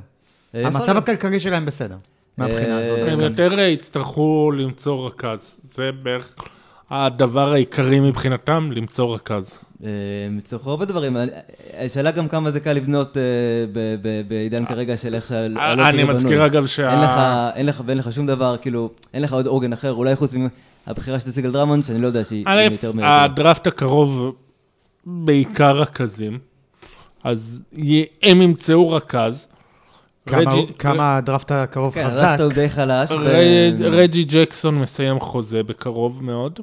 אה, 0.55 0.67
המצב. 0.67 0.97
הכלכלי 0.97 1.41
שלהם 1.41 1.67
בסדר, 1.67 1.97
מהבחינה 2.38 2.79
אה, 2.79 2.85
הזאת. 2.85 3.09
הם 3.09 3.18
כן. 3.18 3.25
יותר 3.25 3.59
אה, 3.59 3.64
יצטרכו 3.64 4.53
למצוא 4.57 5.07
רכז. 5.07 5.61
זה 5.62 5.90
בערך 6.03 6.35
הדבר 6.90 7.53
העיקרי 7.53 8.01
מבחינתם, 8.01 8.70
למצוא 8.73 9.14
רכז. 9.14 9.59
אה, 9.85 9.88
יצטרכו 10.38 10.70
הרבה 10.70 10.85
דברים, 10.85 11.16
השאלה 11.79 12.11
גם 12.11 12.29
כמה 12.29 12.51
זה 12.51 12.61
קל 12.61 12.73
לבנות 12.73 13.16
אה, 13.16 13.23
בעידן 14.29 14.66
כרגע 14.66 14.97
של 14.97 15.14
איך 15.14 15.27
שה 15.27 15.43
lottery 15.43 15.83
אה, 15.83 15.88
אני 15.88 16.05
מזכיר 16.05 16.47
אגב 16.47 16.66
שה... 16.66 16.92
אין 16.92 17.01
לך, 17.01 17.11
אין 17.55 17.66
לך, 17.66 17.83
ואין 17.87 17.99
לך 17.99 18.12
שום 18.12 18.27
דבר, 18.27 18.57
כאילו, 18.57 18.90
אין 19.14 19.23
לך 19.23 19.33
עוד 19.33 19.47
עוגן 19.47 19.73
אחר, 19.73 19.92
אולי 19.92 20.16
חוץ 20.16 20.35
מהבחירה 20.87 21.20
של 21.20 21.31
סיגל, 21.31 21.51
דרמונד, 21.51 21.85
שאני 21.85 21.99
לא 22.03 22.07
יודע 22.07 22.25
שהיא 22.25 22.44
יותר 22.70 22.92
מ... 22.92 22.99
הדראפט 23.03 23.66
הקרוב 23.66 24.35
בעיקר 25.07 25.81
רכזים, 25.81 26.38
אז 27.25 27.62
הם 28.23 28.42
ימצאו 28.42 28.90
רכז. 28.90 29.49
כמה- 30.79 31.17
הדראפט 31.17 31.53
הקרוב 31.53 31.95
כן, 31.95 32.07
חזק. 32.07 32.23
הדראפט 32.23 32.41
הוא 32.41 32.53
די 32.53 32.69
חלש. 32.69 33.11
רד- 33.11 33.83
רג'י 33.83 34.25
ג'קסון 34.25 34.79
מסיים 34.81 35.21
חוזה 35.21 35.63
בקרוב 35.63 36.25
מאוד, 36.25 36.61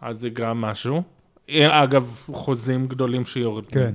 אז 0.00 0.20
זה 0.20 0.28
גם 0.28 0.60
משהו. 0.60 1.02
אה, 1.50 1.82
אגב, 1.84 2.18
חוזים 2.32 2.86
גדולים 2.86 3.26
שיורדים. 3.26 3.70
כן. 3.70 3.94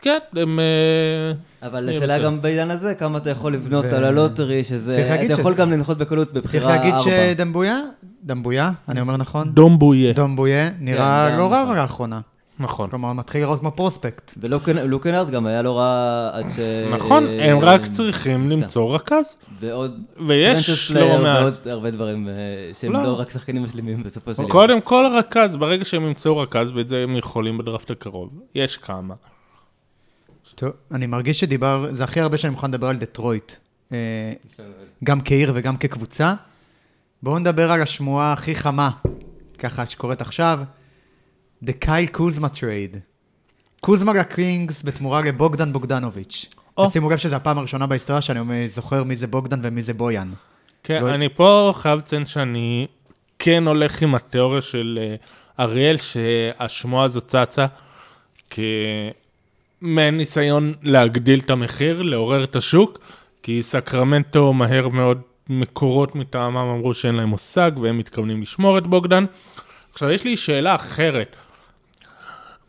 כן, 0.00 0.18
הם... 0.36 0.58
אה, 0.60 1.68
אבל 1.68 1.88
השאלה. 1.88 2.18
גם 2.18 2.42
בעידן 2.42 2.70
הזה, 2.70 2.94
כמה 2.94 3.18
אתה 3.18 3.30
יכול 3.30 3.54
לבנות 3.54 3.84
על 3.84 4.04
הלוטרי, 4.04 4.64
שזה... 4.64 4.94
צריך 4.96 5.10
להגיד 5.10 5.30
אתה 5.30 5.40
יכול 5.40 5.54
גם 5.54 5.72
לנחות 5.72 5.98
בקלות 5.98 6.28
צריך 6.32 6.44
בבחירה 6.44 6.76
להגיד 6.76 6.94
ארבע. 6.94 7.10
שדמבויה, 7.10 7.78
דמבויה, 8.24 8.70
אני 8.88 9.00
אומר 9.00 9.16
נכון? 9.16 9.50
דומבויה. 9.54 10.12
דומבויה 10.12 10.70
נראה 10.80 11.30
גם 11.30 11.38
לא 11.38 11.52
רע 11.52 11.62
נכון. 11.62 11.76
לאחרונה. 11.76 12.20
נכון. 12.58 12.90
כלומר, 12.90 13.12
מתחיל 13.12 13.40
לראות 13.40 13.60
כמו 13.60 13.70
פרוספקט. 13.70 14.34
ולוקנארד 14.36 15.30
גם 15.30 15.46
היה 15.46 15.62
לא 15.62 15.78
רע 15.78 16.30
עד 16.32 16.46
ש... 16.50 16.58
נכון, 16.94 17.26
הם 17.26 17.58
רק 17.58 17.86
צריכים 17.86 18.50
למצוא 18.50 18.94
רכז. 18.94 19.36
ועוד... 19.60 20.04
ויש 20.26 20.92
לא 20.92 21.22
מעט. 21.22 21.42
ועוד 21.42 21.68
הרבה 21.68 21.90
דברים 21.90 22.28
אה, 22.28 22.34
שהם 22.80 22.92
לא. 22.92 23.20
רק 23.20 23.30
שחקנים 23.30 23.64
משלימים 23.64 24.02
בסופו 24.02 24.34
של 24.34 24.42
יום. 24.42 24.50
קודם 24.50 24.80
כל 24.80 25.06
רכז, 25.18 25.56
ברגע 25.56 25.84
שהם 25.84 26.02
ימצאו 26.02 26.36
רכז, 26.36 26.70
ואת 26.70 26.88
זה 26.88 27.02
הם 27.02 27.16
יכולים 27.16 27.58
בדראפט 27.58 27.90
הקרוב. 27.90 28.30
יש 28.54 28.76
כמה. 28.76 29.14
טוב, 30.54 30.70
אני 30.92 31.06
מרגיש 31.06 31.40
שדיבר, 31.40 31.86
זה 31.92 32.04
הכי 32.04 32.20
הרבה 32.20 32.36
שאני 32.36 32.50
מוכן 32.50 32.70
לדבר 32.70 32.88
על 32.88 32.96
דטרויט. 32.96 33.52
אה, 33.92 34.32
גם 35.04 35.20
כעיר 35.20 35.52
וגם 35.54 35.76
כקבוצה. 35.76 36.34
בואו 37.22 37.38
נדבר 37.38 37.70
על 37.70 37.82
השמועה 37.82 38.32
הכי 38.32 38.54
חמה, 38.54 38.90
ככה 39.58 39.86
שקורית 39.86 40.20
עכשיו, 40.20 40.60
The 41.64 41.84
Kyle 41.84 42.10
קוזמה 42.12 42.48
Trade. 42.54 42.98
קוזמה 43.80 44.12
לקינגס 44.12 44.82
בתמורה 44.82 45.22
לבוגדן 45.22 45.72
בוגדנוביץ'. 45.72 46.46
או. 46.76 46.82
ושימו 46.82 47.10
לב 47.10 47.16
שזו 47.16 47.36
הפעם 47.36 47.58
הראשונה 47.58 47.86
בהיסטוריה 47.86 48.22
שאני 48.22 48.68
זוכר 48.68 49.04
מי 49.04 49.16
זה 49.16 49.26
בוגדן 49.26 49.60
ומי 49.62 49.82
זה 49.82 49.94
בויאן. 49.94 50.28
כן, 50.84 51.02
לא- 51.04 51.10
אני 51.10 51.28
פה 51.28 51.72
חייב 51.76 51.98
לציין 51.98 52.26
שאני 52.26 52.86
כן 53.38 53.66
הולך 53.66 54.02
עם 54.02 54.14
התיאוריה 54.14 54.62
של 54.62 54.98
אה, 55.02 55.14
אריאל, 55.64 55.96
שהשמועה 55.96 57.04
הזו 57.04 57.20
צצה 57.20 57.66
כמעין 58.50 60.16
ניסיון 60.16 60.74
להגדיל 60.82 61.40
את 61.40 61.50
המחיר, 61.50 62.02
לעורר 62.02 62.44
את 62.44 62.56
השוק, 62.56 62.98
כי 63.42 63.62
סקרמנטו 63.62 64.52
מהר 64.52 64.88
מאוד 64.88 65.20
מקורות 65.48 66.14
מטעמם 66.14 66.56
אמרו 66.56 66.94
שאין 66.94 67.14
להם 67.14 67.28
מושג 67.28 67.70
והם 67.80 67.98
מתכוונים 67.98 68.42
לשמור 68.42 68.78
את 68.78 68.86
בוגדן. 68.86 69.24
עכשיו, 69.92 70.10
יש 70.10 70.24
לי 70.24 70.36
שאלה 70.36 70.74
אחרת. 70.74 71.36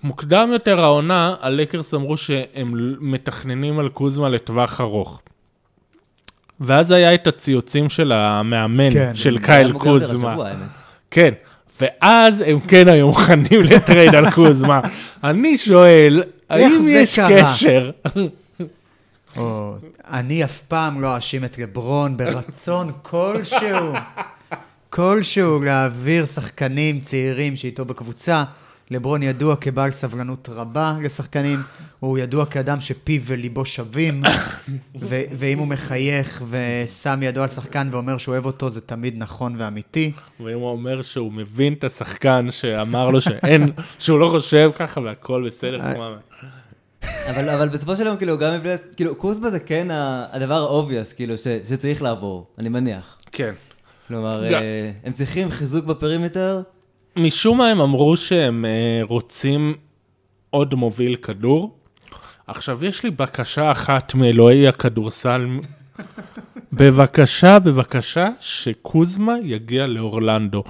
מוקדם 0.04 0.50
יותר 0.54 0.80
העונה, 0.80 1.36
הלקרס 1.42 1.94
אמרו 1.94 2.18
שהם 2.18 2.74
מתכננים 3.00 3.80
על 3.80 3.90
קוזמה 3.90 4.30
לטווח 4.30 4.82
ארוך. 4.82 5.22
ואז 6.60 6.92
היה 6.92 7.14
את 7.14 7.28
הציוצים 7.28 7.90
של 7.90 8.12
המאמן, 8.12 8.92
כן. 8.94 9.16
של 9.16 9.40
קייל 9.40 9.74
קוזמה. 9.74 10.32
השבוע. 10.32 10.50
כן, 11.12 11.34
ואז 11.82 12.44
הם 12.48 12.60
כן 12.60 12.88
היו 12.88 13.08
מוכנים 13.08 13.64
לטרייד 13.64 14.16
על 14.16 14.32
קוזמה. 14.32 14.82
אני 15.24 15.58
שואל, 15.58 16.24
האם 16.50 16.86
יש 16.90 17.20
קשר? 17.20 17.92
או, 19.38 19.76
אני 20.10 20.44
אף 20.44 20.62
פעם 20.62 21.02
לא 21.02 21.16
אאשים 21.16 21.44
את 21.44 21.58
לברון 21.58 22.18
ברצון 22.18 22.92
כלשהו, 23.02 23.94
כלשהו 24.90 25.60
להעביר 25.60 26.26
שחקנים 26.26 27.00
צעירים 27.00 27.56
שאיתו 27.56 27.86
בקבוצה 27.86 28.44
לברון 28.92 29.24
ידוע 29.24 29.56
כבעל 29.56 29.92
סבלנות 29.92 30.50
רבה 30.52 30.96
לשחקנים, 31.04 31.60
הוא 32.00 32.18
ידוע 32.18 32.46
כאדם 32.46 32.82
שפיו 32.82 33.22
וליבו 33.26 33.66
שווים, 33.66 34.24
ו- 35.02 35.22
ואם 35.38 35.60
הוא 35.60 35.68
מחייך 35.68 36.44
ושם 36.50 37.20
ידו 37.24 37.42
על 37.42 37.48
שחקן 37.48 37.88
ואומר 37.92 38.18
שהוא 38.18 38.34
אוהב 38.34 38.46
אותו, 38.46 38.70
זה 38.70 38.82
תמיד 38.82 39.14
נכון 39.18 39.56
ואמיתי. 39.58 40.12
ואם 40.40 40.60
הוא 40.60 40.70
אומר 40.70 41.02
שהוא 41.02 41.32
מבין 41.32 41.74
את 41.74 41.84
השחקן 41.84 42.48
שאמר 42.52 43.10
לו 43.10 43.22
שאין, 43.22 43.72
שהוא 44.00 44.20
לא 44.20 44.28
חושב 44.28 44.72
ככה 44.76 45.02
והכל 45.02 45.44
בסדר, 45.48 45.82
אה. 45.82 45.94
אבל, 47.30 47.50
אבל 47.50 47.70
בסופו 47.70 47.96
של 47.96 48.06
יום, 48.08 48.18
כאילו, 48.18 48.38
גם 48.38 48.54
מבלי... 48.54 48.74
כאילו, 48.96 49.16
קוסמה 49.16 49.50
זה 49.50 49.60
כן 49.60 49.88
הדבר 50.32 50.54
ה 50.56 50.62
obvious, 50.62 51.14
כאילו, 51.14 51.38
ש, 51.38 51.48
שצריך 51.70 52.02
לעבור, 52.02 52.48
אני 52.58 52.70
מניח. 52.70 53.18
כן. 53.32 53.54
כלומר, 54.08 54.44
גם- 54.52 54.62
אה, 54.62 54.92
הם 55.04 55.14
צריכים 55.14 55.52
חיזוק 55.52 55.86
ב 55.86 55.93
perimeter, 55.93 56.62
משום 57.20 57.58
מה 57.58 57.68
הם 57.68 57.82
אמרו 57.82 58.18
שהם 58.18 58.66
אה, 58.66 58.72
רוצים 59.04 59.74
עוד 60.50 60.76
מוביל 60.76 61.16
כדור. 61.16 61.76
עכשיו, 62.48 62.86
יש 62.86 63.04
לי 63.04 63.12
בקשה 63.12 63.72
אחת 63.72 64.14
מאלוהי 64.16 64.68
הכדורסל. 64.68 65.48
בבקשה, 66.74 67.60
בבקשה, 67.60 68.28
שקוזמה 68.40 69.34
יגיע 69.44 69.86
לאורלנדו. 69.88 70.64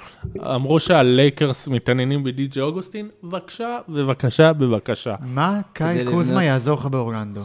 אמרו 0.56 0.80
שהלייקרס 0.80 1.68
מתעניינים 1.68 2.24
בדי.ג'י 2.24 2.62
אוגוסטין, 2.62 3.10
בבקשה, 3.24 3.78
בבקשה, 3.90 4.54
בבקשה. 4.54 5.16
מה 5.22 5.60
קוזמה 5.76 6.44
יעזור 6.44 6.80
לך 6.80 6.86
באורלנדו? 6.86 7.42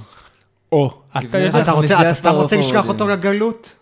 או, 0.73 0.91
אתה 1.11 1.19
לבנות- 1.21 1.35
יודע... 1.47 1.63
אתה 1.63 1.73
רוצה, 1.73 2.11
אתה 2.11 2.57
לשלוח. 2.57 2.89
אותו 2.89 3.09
לגלות? 3.09 3.77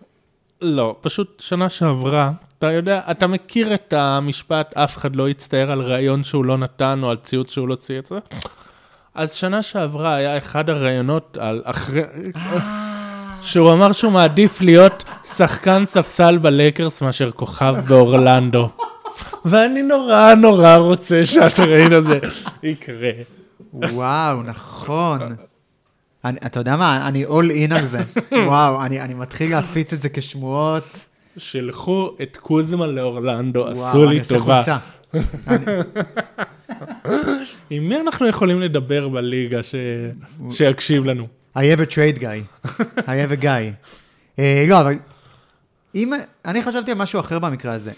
לא, 0.63 0.97
פשוט 1.01 1.41
שנה 1.41 1.69
שעברה, 1.69 2.33
אתה 2.63 2.73
יודע, 2.73 3.01
אתה 3.11 3.27
מכיר 3.27 3.75
את 3.75 3.93
המשפט, 3.93 4.73
אף 4.77 4.97
אחד 4.97 5.17
לא 5.17 5.29
יצטער 5.29 5.71
על 5.71 5.81
ראיון 5.81 6.25
שהוא 6.25 6.45
לא 6.45 6.59
נתן 6.59 7.01
או 7.03 7.11
על 7.11 7.17
ציוץ 7.17 7.51
שהוא 7.51 7.69
לא 7.69 7.75
צייץ? 7.75 8.11
אז 9.15 9.33
שנה 9.33 9.63
שעברה 9.63 10.15
היה 10.15 10.39
אחד 10.39 10.71
הראיונות 10.71 11.39
על 11.41 11.63
אחרי... 11.65 12.03
שהוא 13.43 13.73
אמר 13.73 13.93
שהוא 13.93 14.13
מעדיף 14.13 14.61
להיות 14.61 15.05
שחקן 15.25 15.87
ספסל 15.87 16.39
בלייקרס 16.39 17.03
מאשר 17.03 17.31
כוכב 17.31 17.75
באורלנדו. 17.89 18.69
ואני 19.45 19.83
נורא 19.83 20.35
נורא 20.35 20.77
רוצה 20.77 21.27
שהטריין 21.27 21.93
הזה 21.93 22.19
יקרה. 22.63 23.11
וואו, 23.73 24.43
נכון. 24.43 25.21
אני, 26.25 26.39
אתה 26.47 26.61
יודע 26.61 26.77
מה, 26.77 27.09
אני 27.09 27.27
all 27.27 27.71
in 27.71 27.75
על 27.75 27.85
זה. 27.85 28.01
וואו, 28.47 28.85
אני, 28.85 29.01
אני 29.01 29.15
מתחיל 29.15 29.51
להפיץ 29.51 29.93
את 29.93 30.03
זה 30.03 30.09
כשמועות. 30.09 31.12
שלחו 31.37 32.17
את 32.23 32.37
קוזמה 32.37 32.87
לאורלנדו, 32.87 33.69
עשו 33.69 34.05
לי 34.05 34.21
טובה. 34.29 34.63
עם 37.71 37.89
מי 37.89 38.01
אנחנו 38.01 38.27
יכולים 38.27 38.61
לדבר 38.61 39.09
בליגה 39.09 39.63
ש... 39.63 39.75
שיקשיב 40.51 41.05
לנו? 41.05 41.27
I 41.57 41.61
have 41.61 41.81
a 41.81 41.87
trade 41.87 42.19
guy. 42.19 42.67
I 42.97 43.15
have 43.17 43.33
a 43.41 43.43
guy. 43.43 43.89
אה, 44.39 44.65
לא, 44.69 44.81
אבל 44.81 44.95
אם... 45.95 46.13
אני 46.45 46.63
חשבתי 46.63 46.91
על 46.91 46.99
משהו 46.99 47.21
אחר 47.21 47.39
במקרה 47.39 47.73
הזה. 47.73 47.93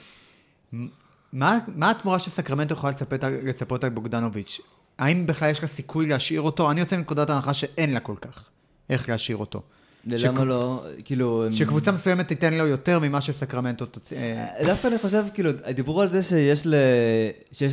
מה, 1.32 1.58
מה 1.76 1.90
התמורה 1.90 2.18
שסקרמנטו 2.18 2.74
יכולה 2.74 2.92
לצפות, 2.92 3.24
לצפות 3.44 3.84
על 3.84 3.90
בוגדנוביץ'? 3.90 4.60
האם 4.98 5.26
בכלל 5.26 5.50
יש 5.50 5.62
לה 5.62 5.68
סיכוי 5.68 6.06
להשאיר 6.06 6.40
אותו? 6.40 6.70
אני 6.70 6.80
יוצא 6.80 6.96
מנקודת 6.96 7.30
ההנחה 7.30 7.54
שאין 7.54 7.94
לה 7.94 8.00
כל 8.00 8.16
כך 8.20 8.44
איך 8.90 9.08
להשאיר 9.08 9.36
אותו. 9.36 9.62
למה 10.06 10.18
שק- 10.18 10.40
לא, 10.40 10.84
כאילו... 11.04 11.44
שקבוצה 11.52 11.92
מסוימת 11.92 12.28
תיתן 12.28 12.54
לו 12.54 12.66
יותר 12.66 12.98
ממה 12.98 13.20
שסקרמנטו 13.20 13.86
תוציא... 13.86 14.16
אה, 14.16 14.66
דווקא 14.66 14.86
אני 14.86 14.98
חושב, 14.98 15.24
כאילו, 15.34 15.50
דיברו 15.74 16.00
על 16.02 16.08
זה 16.08 16.22
שיש, 16.22 16.66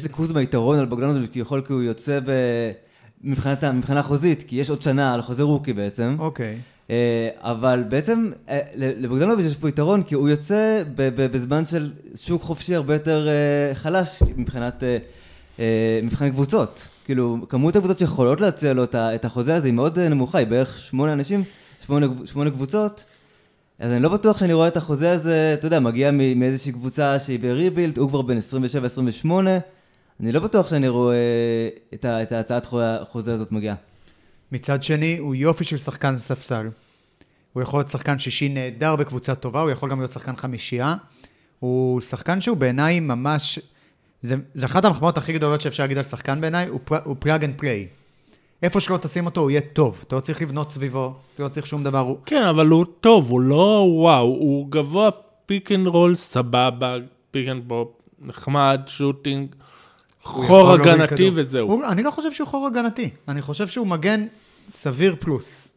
לקוזמה 0.05 0.41
יתרון 0.41 0.79
על 0.79 0.85
בוגדנוביץ', 0.85 1.29
כי 1.31 1.39
יכול 1.39 1.61
כי 1.67 1.73
הוא 1.73 1.81
יוצא 1.81 2.19
ב... 2.19 2.31
מבחינה 3.23 4.03
חוזית, 4.03 4.43
כי 4.43 4.55
יש 4.55 4.69
עוד 4.69 4.81
שנה 4.81 5.13
על 5.13 5.21
חוזה 5.21 5.43
רוקי 5.43 5.73
בעצם. 5.73 6.15
אוקיי. 6.19 6.57
אה, 6.89 7.29
אבל 7.39 7.83
בעצם 7.89 8.31
אה, 8.49 8.59
לבוגדנוביץ' 8.75 9.45
יש 9.45 9.55
פה 9.55 9.69
יתרון, 9.69 10.03
כי 10.03 10.15
הוא 10.15 10.29
יוצא 10.29 10.83
בזמן 10.95 11.65
של 11.65 11.91
שוק 12.15 12.41
חופשי 12.41 12.75
הרבה 12.75 12.93
יותר 12.93 13.27
אה, 13.27 13.75
חלש 13.75 14.23
מבחינת, 14.35 14.83
אה, 14.83 14.97
אה, 15.59 15.99
מבחינת 16.03 16.31
קבוצות. 16.33 16.87
כאילו, 17.05 17.37
כמות 17.49 17.75
הקבוצות 17.75 17.99
שיכולות 17.99 18.41
להציע 18.41 18.73
לו 18.73 18.83
את 18.95 19.25
החוזה 19.25 19.55
הזה 19.55 19.67
היא 19.67 19.73
מאוד 19.73 19.99
אה, 19.99 20.09
נמוכה, 20.09 20.37
היא 20.37 20.47
בערך 20.47 20.79
שמונה 20.79 21.13
אנשים, 21.13 21.43
שמונה, 21.91 22.07
שמונה 22.25 22.49
קבוצות. 22.51 23.05
אז 23.79 23.91
אני 23.91 24.01
לא 24.03 24.09
בטוח 24.09 24.37
שאני 24.37 24.53
רואה 24.53 24.67
את 24.67 24.77
החוזה 24.77 25.11
הזה, 25.11 25.51
אתה 25.59 25.67
יודע, 25.67 25.79
מגיע 25.79 26.11
מאיזושהי 26.11 26.71
קבוצה 26.71 27.19
שהיא 27.19 27.39
בריבילד, 27.39 27.97
הוא 27.97 28.09
כבר 28.09 28.21
בן 28.21 28.37
27-28, 29.25 29.29
אני 30.19 30.31
לא 30.31 30.39
בטוח 30.39 30.69
שאני 30.69 30.87
רואה 30.87 31.15
את, 31.93 32.05
ה- 32.05 32.21
את 32.23 32.31
ההצעת 32.31 32.65
חוזה- 32.65 32.97
החוזה 33.01 33.33
הזאת 33.33 33.51
מגיעה. 33.51 33.75
מצד 34.51 34.83
שני, 34.83 35.17
הוא 35.17 35.35
יופי 35.35 35.63
של 35.63 35.77
שחקן 35.77 36.19
ספסל. 36.19 36.69
הוא 37.53 37.63
יכול 37.63 37.79
להיות 37.79 37.89
שחקן 37.89 38.19
שישי 38.19 38.49
נהדר 38.49 38.95
בקבוצה 38.95 39.35
טובה, 39.35 39.61
הוא 39.61 39.69
יכול 39.71 39.89
גם 39.89 39.99
להיות 39.99 40.11
שחקן 40.11 40.35
חמישייה. 40.35 40.95
הוא 41.59 42.01
שחקן 42.01 42.41
שהוא 42.41 42.57
בעיניי 42.57 42.99
ממש... 42.99 43.59
זה, 44.23 44.35
זה 44.53 44.65
אחת 44.65 44.85
המחמאות 44.85 45.17
הכי 45.17 45.33
גדולות 45.33 45.61
שאפשר 45.61 45.83
להגיד 45.83 45.97
על 45.97 46.03
שחקן 46.03 46.41
בעיניי, 46.41 46.67
הוא 47.03 47.15
plug 47.19 47.43
and 47.43 47.53
play. 47.57 47.87
איפה 48.63 48.79
שלא 48.79 48.97
תשים 48.97 49.25
אותו, 49.25 49.41
הוא 49.41 49.51
יהיה 49.51 49.61
טוב. 49.61 50.03
אתה 50.07 50.15
לא 50.15 50.21
צריך 50.21 50.41
לבנות 50.41 50.69
סביבו, 50.69 51.13
אתה 51.33 51.43
לא 51.43 51.47
צריך 51.47 51.65
שום 51.67 51.83
דבר. 51.83 51.99
הוא... 51.99 52.17
כן, 52.25 52.43
אבל 52.43 52.67
הוא 52.67 52.85
טוב, 53.01 53.29
הוא 53.29 53.41
לא 53.41 53.87
וואו, 53.95 54.23
הוא 54.23 54.67
גבוה 54.69 55.09
pick 55.45 55.71
and 55.71 55.87
roll, 55.87 56.15
סבבה, 56.15 56.95
pick 57.31 57.47
and 57.47 57.67
pop, 57.67 57.87
נחמד, 58.21 58.81
shooting, 58.87 59.55
חור 60.23 60.71
הגנתי 60.71 61.15
כדור. 61.15 61.29
וזהו. 61.33 61.67
הוא, 61.67 61.85
אני 61.85 62.03
לא 62.03 62.11
חושב 62.11 62.31
שהוא 62.31 62.47
חור 62.47 62.67
הגנתי, 62.67 63.09
אני 63.27 63.41
חושב 63.41 63.67
שהוא 63.67 63.87
מגן 63.87 64.25
סביר 64.69 65.15
פלוס. 65.19 65.71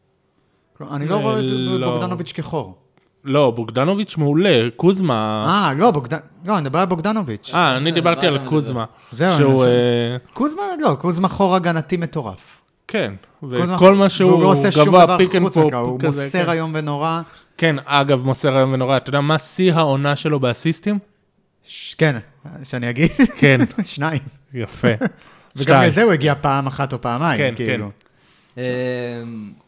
אני 0.91 1.09
לא 1.09 1.15
אה, 1.15 1.21
רואה 1.21 1.39
את 1.39 1.45
לא. 1.49 1.91
בוגדנוביץ' 1.91 2.33
כחור. 2.33 2.79
לא, 3.25 3.51
בוגדנוביץ' 3.51 4.17
מעולה, 4.17 4.69
קוזמה... 4.77 5.47
אה, 5.49 5.75
לא, 5.75 5.91
בוגדן... 5.91 6.19
לא, 6.47 6.53
אני 6.53 6.61
מדבר 6.61 6.79
על 6.79 6.87
בוגדנוביץ'. 6.87 7.51
אה, 7.55 7.77
אני 7.77 7.93
דיברתי 7.93 8.27
מה 8.29 8.35
אתה 8.35 8.43
על? 8.43 8.49
קוזמה. 8.49 8.85
זהו, 9.13 9.37
שהוא... 9.39 9.65
אני 9.65 9.73
אה, 9.73 10.17
קוזמה, 10.33 10.63
לא, 10.81 10.97
קוזמה 11.01 11.29
חור 11.29 11.57
הגנתי 11.57 11.97
מטורף. 11.97 12.61
כן, 12.95 13.15
וכל 13.43 13.95
מה 13.95 14.09
שהוא 14.09 14.43
לא 14.43 14.53
עושה 14.53 14.73
שום 14.73 14.87
גבוה 14.87 15.05
דבר 15.05 15.17
פיק 15.19 15.35
אנד 15.35 15.43
חוץ 15.45 15.55
פופ 15.55 15.65
מכך, 15.67 15.77
הוא 15.77 16.01
כזה. 16.01 16.25
מוסר 16.25 16.45
כן. 16.45 16.51
איום 16.51 16.73
ונורא. 16.75 17.21
כן, 17.59 17.77
אגב, 17.85 18.25
מוסר 18.25 18.57
היום 18.57 18.73
ונורא. 18.73 18.97
אתה 18.97 19.09
יודע 19.09 19.21
מה 19.21 19.39
שיא 19.39 19.73
העונה 19.73 20.17
שלו 20.17 20.41
באסיסטים? 20.41 20.99
ש- 21.65 21.95
כן, 21.95 22.17
שאני 22.65 22.91
אגיד? 22.91 23.11
כן, 23.39 23.61
שניים. 23.85 24.21
יפה. 24.55 24.89
וגם. 25.57 25.83
לזה 25.87 26.03
הוא 26.03 26.13
הגיע 26.13 26.35
פעם 26.41 26.67
אחת 26.67 26.93
או 26.93 27.01
פעמיים, 27.01 27.39
כן, 27.39 27.55
כאילו. 27.57 27.91
אמ, 28.59 28.63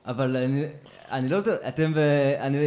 אבל 0.07 0.37
אני, 0.37 0.65
אני 1.11 1.29
לא 1.29 1.39
אתם 1.69 1.93
ו... 1.95 2.01
אני, 2.41 2.59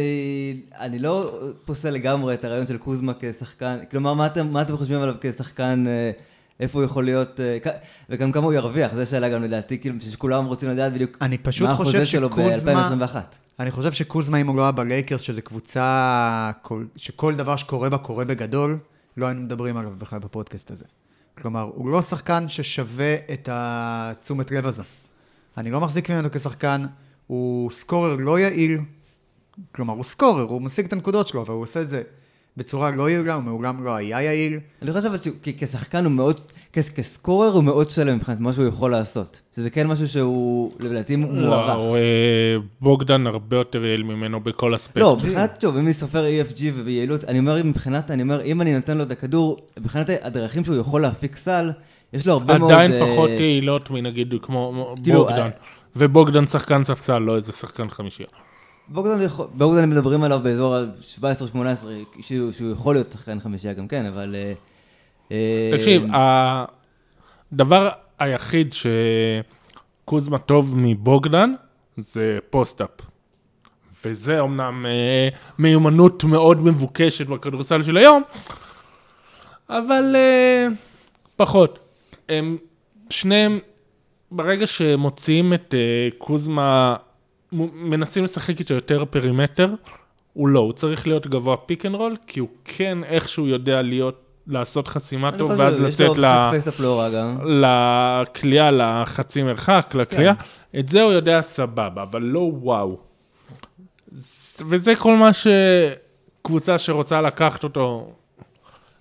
אני 0.80 0.98
לא 0.98 1.40
פוסל 1.64 1.90
לגמרי 1.90 2.34
את 2.34 2.44
הרעיון 2.44 2.66
של 2.66 2.78
קוזמה 2.78 3.12
כשחקן, 3.20 3.76
כלומר, 3.90 4.14
מה 4.14 4.26
אתם, 4.26 4.52
מה 4.52 4.62
אתם 4.62 4.76
חושבים 4.76 5.02
עליו 5.02 5.14
כשחקן, 5.20 5.84
אה, 5.86 6.10
איפה 6.60 6.78
הוא 6.78 6.84
יכול 6.84 7.04
להיות, 7.04 7.40
אה, 7.40 7.58
וגם 8.10 8.32
כמה 8.32 8.44
הוא 8.44 8.52
ירוויח, 8.52 8.94
זו 8.94 9.06
שאלה 9.06 9.28
גם 9.28 9.42
לדעתי, 9.42 9.78
כאילו, 9.78 9.94
שכולם 10.00 10.46
רוצים 10.46 10.68
לדעת 10.68 10.92
בדיוק 10.92 11.18
מה 11.60 11.70
החוזה 11.70 12.06
שלו 12.06 12.28
שקוזמה... 12.30 12.90
ב-2021. 12.96 13.16
אני 13.60 13.70
חושב 13.70 13.92
שקוזמה, 13.92 14.40
אם 14.40 14.46
הוא 14.46 14.56
לא 14.56 14.62
היה 14.62 14.72
בלייקרס, 14.72 15.20
שזו 15.20 15.42
קבוצה 15.42 16.50
כל- 16.62 16.84
שכל 16.96 17.34
דבר 17.34 17.56
שקורה 17.56 17.88
בה 17.90 17.98
קורה 17.98 18.24
בגדול, 18.24 18.78
לא 19.16 19.26
היינו 19.26 19.40
מדברים 19.40 19.76
עליו 19.76 19.92
בכלל 19.98 20.18
בפודקאסט 20.18 20.70
הזה. 20.70 20.84
כלומר, 21.38 21.70
הוא 21.74 21.90
לא 21.90 22.02
שחקן 22.02 22.48
ששווה 22.48 23.14
את 23.32 23.48
התשומת 23.52 24.50
לב 24.50 24.66
הזו. 24.66 24.82
אני 25.56 25.70
לא 25.70 25.80
מחזיק 25.80 26.10
ממנו 26.10 26.28
כשחקן, 26.32 26.86
הוא 27.26 27.70
סקורר 27.70 28.16
לא 28.16 28.38
יעיל, 28.38 28.80
כלומר, 29.72 29.94
הוא 29.94 30.04
סקורר, 30.04 30.42
הוא 30.42 30.62
משיג 30.62 30.86
את 30.86 30.92
הנקודות 30.92 31.28
שלו, 31.28 31.42
אבל 31.42 31.54
הוא 31.54 31.62
עושה 31.62 31.80
את 31.80 31.88
זה 31.88 32.02
בצורה 32.60 32.90
לא 32.90 33.10
יעילה, 33.10 33.34
הוא 33.34 33.42
מעולם 33.42 33.84
לא 33.84 33.94
היה 33.94 34.22
יעיל. 34.22 34.58
אני 34.82 34.92
חושב 34.92 35.10
שכשחקן 35.16 36.04
הוא 36.04 36.12
מאוד, 36.12 36.40
כסקורר 36.72 37.48
הוא 37.48 37.64
מאוד 37.64 37.90
שלם 37.90 38.16
מבחינת 38.16 38.40
מה 38.40 38.52
שהוא 38.52 38.66
יכול 38.66 38.90
לעשות. 38.90 39.40
שזה 39.56 39.70
כן 39.70 39.86
משהו 39.86 40.08
שהוא, 40.08 40.72
לדעתי, 40.80 41.16
מוערך. 41.16 41.78
לא, 41.78 41.96
בוגדן 42.80 43.26
הרבה 43.26 43.56
יותר 43.56 43.86
יעיל 43.86 44.02
ממנו 44.02 44.40
בכל 44.40 44.74
אספקט. 44.74 44.96
לא, 44.96 45.16
מבחינת, 45.16 45.60
שוב, 45.60 45.76
אם 45.76 45.84
אני 45.84 45.92
סופר 45.92 46.24
EFG 46.26 46.60
וביעילות, 46.74 47.24
אני 47.24 47.38
אומר, 47.38 47.62
מבחינת, 47.62 48.10
אני 48.10 48.22
אומר, 48.22 48.42
אם 48.42 48.60
אני 48.60 48.74
נותן 48.74 48.98
לו 48.98 49.04
את 49.04 49.10
הכדור, 49.10 49.56
מבחינת 49.78 50.10
הדרכים 50.22 50.64
שהוא 50.64 50.76
יכול 50.76 51.02
להפיק 51.02 51.36
סל, 51.36 51.70
יש 52.12 52.26
לו 52.26 52.32
הרבה 52.32 52.58
מאוד... 52.58 52.72
עדיין 52.72 52.92
אה, 52.92 53.00
פחות 53.00 53.30
יעילות 53.30 53.90
מנגיד 53.90 54.34
כמו 54.42 54.94
כאילו, 55.02 55.24
בוגדן. 55.24 55.40
אה, 55.40 55.48
ובוגדן 55.96 56.46
שחקן 56.46 56.84
ספסל, 56.84 57.18
לא 57.18 57.36
איזה 57.36 57.52
שחקן 57.52 57.90
חמישייה. 57.90 58.28
בוגדן, 58.90 59.26
בוגדן 59.54 59.90
מדברים 59.90 60.22
עליו 60.22 60.40
באזור 60.40 60.76
ה-17-18, 60.76 61.56
שהוא, 62.20 62.52
שהוא 62.52 62.72
יכול 62.72 62.94
להיות 62.94 63.12
שחקן 63.12 63.40
חמישייה 63.40 63.74
גם 63.74 63.88
כן, 63.88 64.06
אבל... 64.06 64.34
אה, 64.34 64.52
אה, 65.32 65.70
תקשיב, 65.76 66.02
הדבר 67.52 67.88
היחיד 68.18 68.74
שקוזמה 70.04 70.38
טוב 70.38 70.74
מבוגדן 70.76 71.54
זה 71.96 72.38
post-up. 72.50 72.90
וזה 74.04 74.40
אומנם 74.40 74.86
אה, 74.86 75.28
מיומנות 75.58 76.24
מאוד 76.24 76.60
מבוקשת 76.60 77.26
בכדורסל 77.26 77.82
של 77.82 77.96
היום, 77.96 78.22
אבל 79.68 80.16
אה, 80.16 80.66
פחות. 81.36 81.78
הם 82.28 82.56
שניהם, 83.10 83.58
ברגע 84.30 84.66
שמוציאים 84.66 85.54
את 85.54 85.74
uh, 85.74 86.14
קוזמה, 86.18 86.96
מנסים 87.52 88.24
לשחק 88.24 88.58
איתו 88.60 88.74
יותר 88.74 89.04
perimeter, 89.04 89.66
הוא 90.32 90.48
לא, 90.48 90.60
הוא 90.60 90.72
צריך 90.72 91.06
להיות 91.06 91.26
גבוה 91.26 91.56
pick 91.56 91.86
and 91.86 91.94
roll, 91.94 92.16
כי 92.26 92.40
הוא 92.40 92.48
כן 92.64 93.04
איכשהו 93.04 93.46
יודע 93.46 93.82
להיות, 93.82 94.26
לעשות 94.46 94.88
חסימה 94.88 95.32
טוב, 95.38 95.52
ואז 95.56 95.80
לצאת. 95.80 96.16
לקליעה, 97.44 98.70
לחצי 98.70 99.42
מרחק, 99.42 99.92
לקליעה, 99.94 100.34
את 100.78 100.88
זה 100.88 101.02
הוא 101.02 101.12
יודע 101.12 101.42
סבבה, 101.42 102.02
אבל 102.02 102.22
לא 102.22 102.50
וואו. 102.52 102.98
וזה 104.68 104.94
כל 104.96 105.14
מה 105.16 105.30
שקבוצה 105.32 106.78
שרוצה 106.78 107.22
לקחת 107.22 107.64
אותו, 107.64 108.12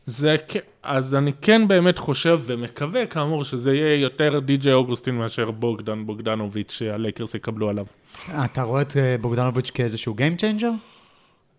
זה 0.09 0.35
כן, 0.47 0.59
אז 0.83 1.15
אני 1.15 1.31
כן 1.41 1.67
באמת 1.67 1.97
חושב 1.97 2.39
ומקווה, 2.45 3.05
כאמור, 3.05 3.43
שזה 3.43 3.73
יהיה 3.73 3.95
יותר 4.01 4.39
די.ג'יי 4.39 4.73
אוגוסטין 4.73 5.15
מאשר 5.15 5.51
בוגדן 5.51 6.05
בוגדנוביץ' 6.05 6.71
שהלייקרס 6.71 7.35
יקבלו 7.35 7.69
עליו. 7.69 7.85
אתה 8.45 8.61
רואה 8.63 8.81
את 8.81 8.97
אה, 8.97 9.15
בוגדנוביץ' 9.21 9.69
כאיזשהו 9.69 10.15
Game 10.17 10.41
Changer? 10.41 10.65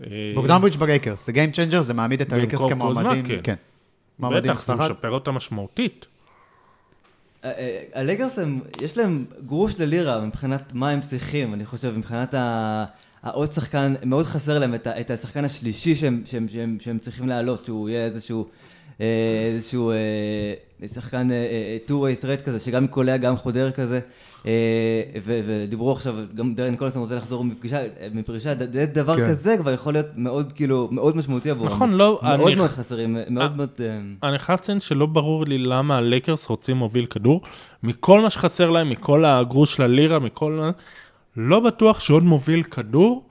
אה, 0.06 0.32
בוגדנוביץ' 0.34 0.76
בלייקרס, 0.76 1.26
זה 1.26 1.32
Game 1.32 1.56
Changer, 1.56 1.82
זה 1.82 1.94
מעמיד 1.94 2.20
את 2.20 2.32
הלייקרס 2.32 2.60
כמועמדים. 2.68 3.24
כן. 3.24 3.40
כן. 3.42 3.54
בטח, 4.18 4.66
זה. 4.66 4.74
משפר 4.74 5.10
אותה 5.10 5.30
משמעותית. 5.30 6.06
אה, 7.44 7.50
אה, 7.94 8.42
הם, 8.42 8.60
יש 8.82 8.98
להם 8.98 9.24
גרוש 9.46 9.80
ללירה 9.80 10.20
מבחינת 10.20 10.72
מה 10.74 10.90
הם 10.90 11.00
צריכים, 11.00 11.54
אני 11.54 11.66
חושב, 11.66 11.96
מבחינת 11.96 12.34
ה- 12.34 12.84
העוד 13.22 13.52
שחקן, 13.52 13.94
מאוד 14.04 14.26
חסר 14.26 14.58
להם 14.58 14.74
את, 14.74 14.86
את 14.86 15.10
השחקן 15.10 15.44
השלישי 15.44 15.94
שהם, 15.94 16.22
שהם, 16.26 16.46
שהם, 16.52 16.76
שהם 16.80 16.98
צריכים 16.98 17.28
להעלות, 17.28 17.64
שהוא 17.64 17.88
יהיה 17.88 18.04
איזשהו, 18.04 18.46
אה, 19.00 19.06
איזשהו 19.54 19.90
אה, 19.90 19.96
שחקן 20.88 21.30
אה, 21.30 21.36
אה, 21.36 21.78
two-way 21.88 22.22
threat 22.24 22.42
כזה, 22.44 22.60
שגם 22.60 22.86
קולע, 22.86 23.16
גם 23.16 23.36
חודר 23.36 23.70
כזה. 23.70 24.00
אה, 24.46 24.50
ו- 25.24 25.40
ודיברו 25.46 25.92
עכשיו, 25.92 26.14
גם 26.34 26.54
דרן 26.54 26.76
קולסון 26.76 27.02
רוצה 27.02 27.14
לחזור 27.14 27.44
מפגישה, 27.44 27.80
מפרישה, 28.14 28.54
ד- 28.54 28.98
דבר 28.98 29.16
כן. 29.16 29.28
כזה 29.28 29.56
כבר 29.58 29.70
יכול 29.72 29.92
להיות 29.92 30.06
מאוד, 30.16 30.52
כאילו, 30.52 30.88
מאוד 30.90 31.16
משמעותי 31.16 31.50
עבורם. 31.50 31.70
נכון, 31.72 31.92
לא, 31.92 32.20
מאוד 32.22 32.40
אני- 32.48 32.54
מאוד 32.54 32.70
חסרים, 32.70 33.16
מאוד 33.30 33.56
מאוד... 33.56 33.68
אה, 34.22 34.28
אני 34.28 34.38
חייב 34.38 34.58
לציין 34.58 34.80
שלא 34.80 35.06
ברור 35.06 35.44
לי 35.46 35.58
למה 35.58 35.96
הלייקרס 35.96 36.46
רוצים 36.48 36.76
מוביל 36.76 37.06
כדור. 37.06 37.40
מכל 37.82 38.20
מה 38.20 38.30
שחסר 38.30 38.70
להם, 38.70 38.90
מכל 38.90 39.24
הגרוש 39.24 39.80
ללירה, 39.80 40.18
מכל... 40.18 40.70
מה- 41.36 41.48
לא 41.48 41.60
בטוח 41.60 42.00
שעוד 42.00 42.22
מוביל 42.22 42.62
כדור, 42.62 43.24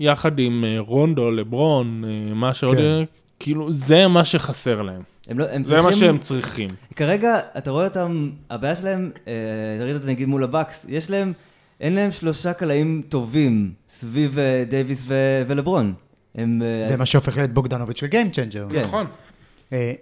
יחד 0.00 0.38
עם 0.38 0.64
אה, 0.64 0.76
רונדו, 0.78 1.30
לברון, 1.30 2.04
אה, 2.04 2.34
מה 2.34 2.54
שעוד... 2.54 2.76
כן. 2.76 3.02
כאילו, 3.40 3.72
זה 3.72 4.08
מה 4.08 4.24
שחסר 4.24 4.82
להם. 4.82 5.02
הם 5.28 5.38
לא, 5.38 5.44
הם 5.50 5.64
זה 5.66 5.76
מה 5.76 5.82
צריכים- 5.82 5.98
שהם 6.08 6.18
צריכים. 6.18 6.68
כרגע, 6.96 7.38
אתה 7.58 7.70
רואה 7.70 7.84
אותם, 7.86 8.30
הבעיה 8.50 8.74
שלהם, 8.76 9.10
אה, 9.28 9.32
ראית 9.84 9.96
את 9.96 10.04
נגיד 10.04 10.28
מול 10.28 10.44
הבאקס, 10.44 10.86
יש 10.88 11.10
להם, 11.10 11.32
אין 11.80 11.94
להם 11.94 12.10
שלושה 12.10 12.52
קלעים 12.52 13.02
טובים 13.08 13.72
סביב 13.88 14.38
אה, 14.38 14.64
דייוויס 14.68 15.04
ו- 15.06 15.42
ולברון. 15.46 15.94
הם... 16.34 16.62
אה, 16.62 16.88
זה 16.88 16.96
מה 16.96 17.06
שהופך 17.06 17.36
להיות 17.36 17.50
בוגדנוביץ' 17.50 18.02
Game 18.02 18.06
Changer. 18.34 18.72
כן. 18.72 18.82
נכון. 18.82 19.06
אה, 19.72 19.92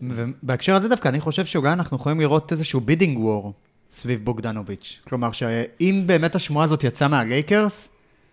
ובהקשר 0.00 0.74
הזה 0.74 0.88
דווקא, 0.88 1.08
אני 1.08 1.20
חושב 1.20 1.44
שאולי 1.46 1.72
אנחנו 1.72 1.96
יכולים 1.96 2.20
לראות 2.20 2.52
איזשהו 2.52 2.80
bidding 2.80 3.18
war 3.18 3.52
סביב 3.96 4.24
בוגדנוביץ'. 4.24 5.00
כלומר, 5.08 5.32
שאם 5.32 6.02
באמת 6.06 6.34
השמועה 6.34 6.64
הזאת 6.64 6.84
יצאה 6.84 7.08
מהלייקרס, 7.08 7.88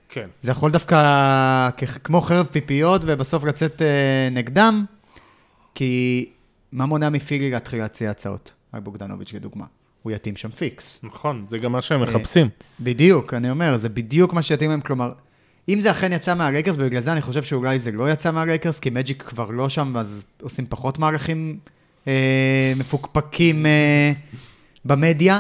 כן. 0.10 0.28
זה 0.42 0.52
יכול 0.52 0.72
דווקא 0.72 0.96
כ- 1.78 1.98
כמו 2.04 2.22
חרב 2.22 2.48
פיפיות 2.52 3.02
ובסוף 3.06 3.44
לצאת 3.44 3.82
אה, 3.82 3.88
נגדם, 4.32 4.86
כי 5.76 6.26
מה 6.72 6.86
מונע 6.86 7.10
מפילי 7.10 7.52
להתחיל 7.52 7.80
להציע 7.80 8.12
הצעות? 8.12 8.54
על 8.72 8.80
בוגדנוביץ' 8.80 9.34
לדוגמה. 9.34 9.66
הוא 10.04 10.12
יתאים 10.12 10.36
שם 10.36 10.50
פיקס. 10.52 11.00
נכון, 11.04 11.46
זה 11.48 11.58
גם 11.58 11.72
מה 11.72 11.82
שהם 11.82 12.04
אה, 12.04 12.10
מחפשים. 12.10 12.50
בדיוק, 12.80 13.34
אני 13.34 13.50
אומר, 13.50 13.78
זה 13.78 13.90
בדיוק 13.90 14.34
מה 14.34 14.42
שיתאים 14.42 14.70
להם, 14.70 14.82
כלומר, 14.82 15.12
אם 15.70 15.82
זה 15.82 15.92
אכן 15.92 16.14
יצא 16.14 16.36
מהלייקרס, 16.36 16.76
ובגלל 16.80 17.02
זה 17.02 17.14
אני 17.14 17.22
חושב 17.22 17.44
שאולי 17.44 17.80
זה 17.80 17.92
לא 17.92 18.12
יצא 18.12 18.32
מהלייקרס, 18.32 18.80
כי 18.80 18.90
מג'יק 18.90 19.22
כבר 19.24 19.50
לא 19.50 19.70
שם, 19.70 19.98
אז 19.98 20.24
עושים 20.42 20.66
פחות 20.70 21.00
מערכים 21.00 21.58
אה, 22.08 22.74
מפוקפקים 22.78 23.66
אה, 23.66 24.12
במדיה. 24.86 25.40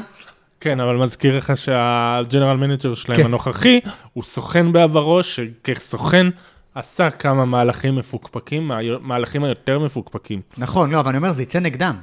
כן, 0.59 0.79
אבל 0.79 0.95
מזכיר 0.95 1.37
לך 1.37 1.57
שה 1.57 1.87
general 1.87 2.57
manager 2.57 2.93
שלהם 2.93 3.17
כן. 3.19 3.25
הנוכחי, 3.25 3.79
הוא 4.13 4.23
סוכן 4.23 4.71
בעברו, 4.73 5.23
שכסוכן 5.23 6.27
עשה 6.75 7.09
כמה 7.09 7.45
מהלכים 7.45 7.95
מפוקפקים, 7.95 8.71
מהלכים 9.01 9.43
היותר 9.43 9.79
מפוקפקים. 9.79 10.41
נכון, 10.57 10.91
לא, 10.91 10.99
אבל 10.99 11.09
אני 11.09 11.17
אומר, 11.17 11.31
זה 11.33 11.43
יצא 11.43 11.59
נגדם. 11.59 11.95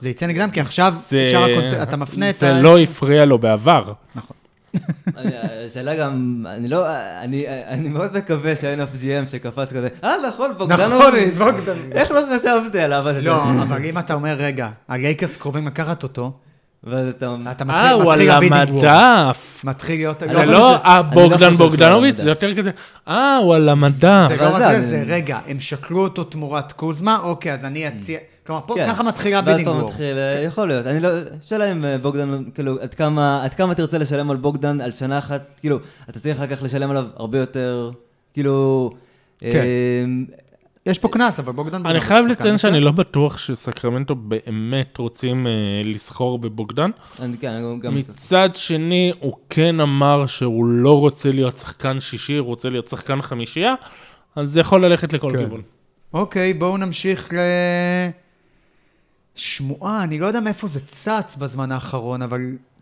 זה 0.00 0.08
יצא 0.08 0.26
נגדם, 0.26 0.50
כי 0.50 0.60
עכשיו 0.60 0.92
זה- 0.96 1.28
שאר 1.30 1.44
הקונט... 1.44 1.72
אתה 1.72 1.96
מפנה 1.96 2.30
את 2.30 2.34
זה 2.34 2.52
לא 2.62 2.78
הפריע 2.78 3.24
לו 3.24 3.38
בעבר. 3.38 3.92
אני- 5.16 5.32
השאלה 5.66 5.94
גם, 5.96 6.44
אני 6.48 6.68
לא, 6.68 6.86
אני, 7.22 7.44
אני 7.48 7.88
מאוד 7.88 8.16
מקווה 8.16 8.56
שה-NFGM 8.56 9.30
שקפץ 9.30 9.72
כזה, 9.72 9.88
אה 10.04 10.12
נכון, 10.28 10.50
בוגדנוביץ', 10.58 11.32
נכון, 11.34 11.50
בוגדנוביץ'. 11.56 11.92
איך 11.96 12.10
לא 12.10 12.20
חשבתי 12.36 12.80
עליו? 12.80 13.04
לא, 13.22 13.42
אבל 13.62 13.84
אם 13.84 13.98
אתה 13.98 14.14
אומר, 14.14 14.34
רגע, 14.38 14.68
הלייקרס 14.88 15.36
קרובים 15.36 15.66
לקחת 15.66 16.02
אותו, 16.02 16.32
ואז 16.84 17.08
אתה... 17.08 17.36
אתה 17.50 17.64
אה, 17.64 17.96
מתחיל 17.96 18.02
הוא 18.02 18.12
על. 18.12 18.30
המדף. 18.30 19.60
מתחיל 19.64 19.96
להיות... 19.96 20.20
זה 20.20 20.34
חושב 20.34 20.50
לא, 20.50 20.76
ש- 20.82 20.86
אה, 20.86 21.00
לא 21.12 21.50
בוגדנוביץ'. 21.56 22.16
זה 22.16 22.30
יותר 22.30 22.54
כזה, 22.54 22.70
אה, 23.08 23.36
הוא 23.36 23.54
על 23.54 23.68
המדף. 23.68 24.28
זה 24.28 24.44
לא 24.44 24.54
רק 24.54 24.62
זה, 24.72 24.88
זה, 24.88 25.02
רגע, 25.06 25.38
הם 25.46 25.60
שקלו 25.60 26.02
אותו 26.02 26.24
תמורת 26.24 26.72
קוזמה, 26.72 27.18
אוקיי, 27.22 27.52
אז 27.52 27.64
אני 27.64 27.88
אציע... 27.88 28.18
כלומר, 28.46 28.62
פה 28.66 28.74
כן. 28.74 28.86
ככה 28.88 29.02
מתחילה 29.02 29.36
ואז 29.36 29.44
bidding 29.44 29.68
כבר 29.68 29.76
war. 29.76 29.88
מתחיל, 29.88 30.18
אה, 30.18 30.40
יכול 30.40 30.68
להיות. 30.68 30.86
אני 30.86 31.00
לא, 31.00 31.08
שאלה 31.42 31.72
אם 31.72 31.84
אה, 31.84 31.98
בוגדן, 31.98 32.42
כאילו, 32.54 32.78
עד 32.80 32.94
כמה, 32.94 33.44
עד 33.44 33.54
כמה 33.54 33.74
תרצה 33.74 33.98
לשלם 33.98 34.30
על 34.30 34.36
בוגדן 34.36 34.80
על 34.80 34.92
שנה 34.92 35.18
אחת, 35.18 35.42
כאילו, 35.60 35.78
אתה 36.10 36.20
צריך 36.20 36.36
אחר 36.36 36.56
כך 36.56 36.62
לשלם 36.62 36.90
עליו 36.90 37.04
הרבה 37.16 37.38
יותר, 37.38 37.90
כאילו... 38.34 38.90
כן. 39.40 39.64
יש 40.86 40.98
פה 40.98 41.08
קנס, 41.08 41.38
אבל 41.38 41.52
בוגדן... 41.52 41.86
אני 41.86 42.00
חייב 42.00 42.26
לציין. 42.26 42.58
שאני 42.58 42.80
לא 42.80 42.92
בטוח 42.92 43.38
שסקרמנטו 43.38 44.14
באמת 44.14 44.96
רוצים 44.98 45.46
אה, 45.46 45.52
לסחור 45.84 46.38
בבוגדן. 46.38 46.90
אני, 47.18 47.38
כן, 47.38 47.52
אני 47.52 47.78
גם... 47.80 47.94
מצד 47.94 48.50
שני, 48.54 49.12
הוא 49.20 49.36
כן 49.50 49.80
אמר 49.80 50.26
שהוא 50.26 50.66
לא 50.66 51.00
רוצה 51.00 51.32
להיות 51.32 51.56
שחקן 51.56 52.00
שישי, 52.00 52.36
הוא 52.36 52.46
רוצה 52.46 52.68
להיות 52.68 52.86
שחקן 52.86 53.22
חמישייה, 53.22 53.74
אז 54.36 54.50
זה 54.50 54.60
יכול 54.60 54.84
ללכת 54.84 55.12
לכל 55.12 55.32
כן. 55.32 55.38
כיוון. 55.38 55.62
אוקיי, 56.14 56.54
בואו 56.54 56.76
נמשיך 56.76 57.32
ל... 57.32 57.36
שמועה, 59.34 60.04
אני 60.04 60.18
לא 60.18 60.26
יודע 60.26 60.40
מאיפה 60.40 60.68
זה 60.68 60.80
צץ 60.80 61.36
בזמן 61.38 61.72
האחרון, 61.72 62.22
אבל 62.22 62.40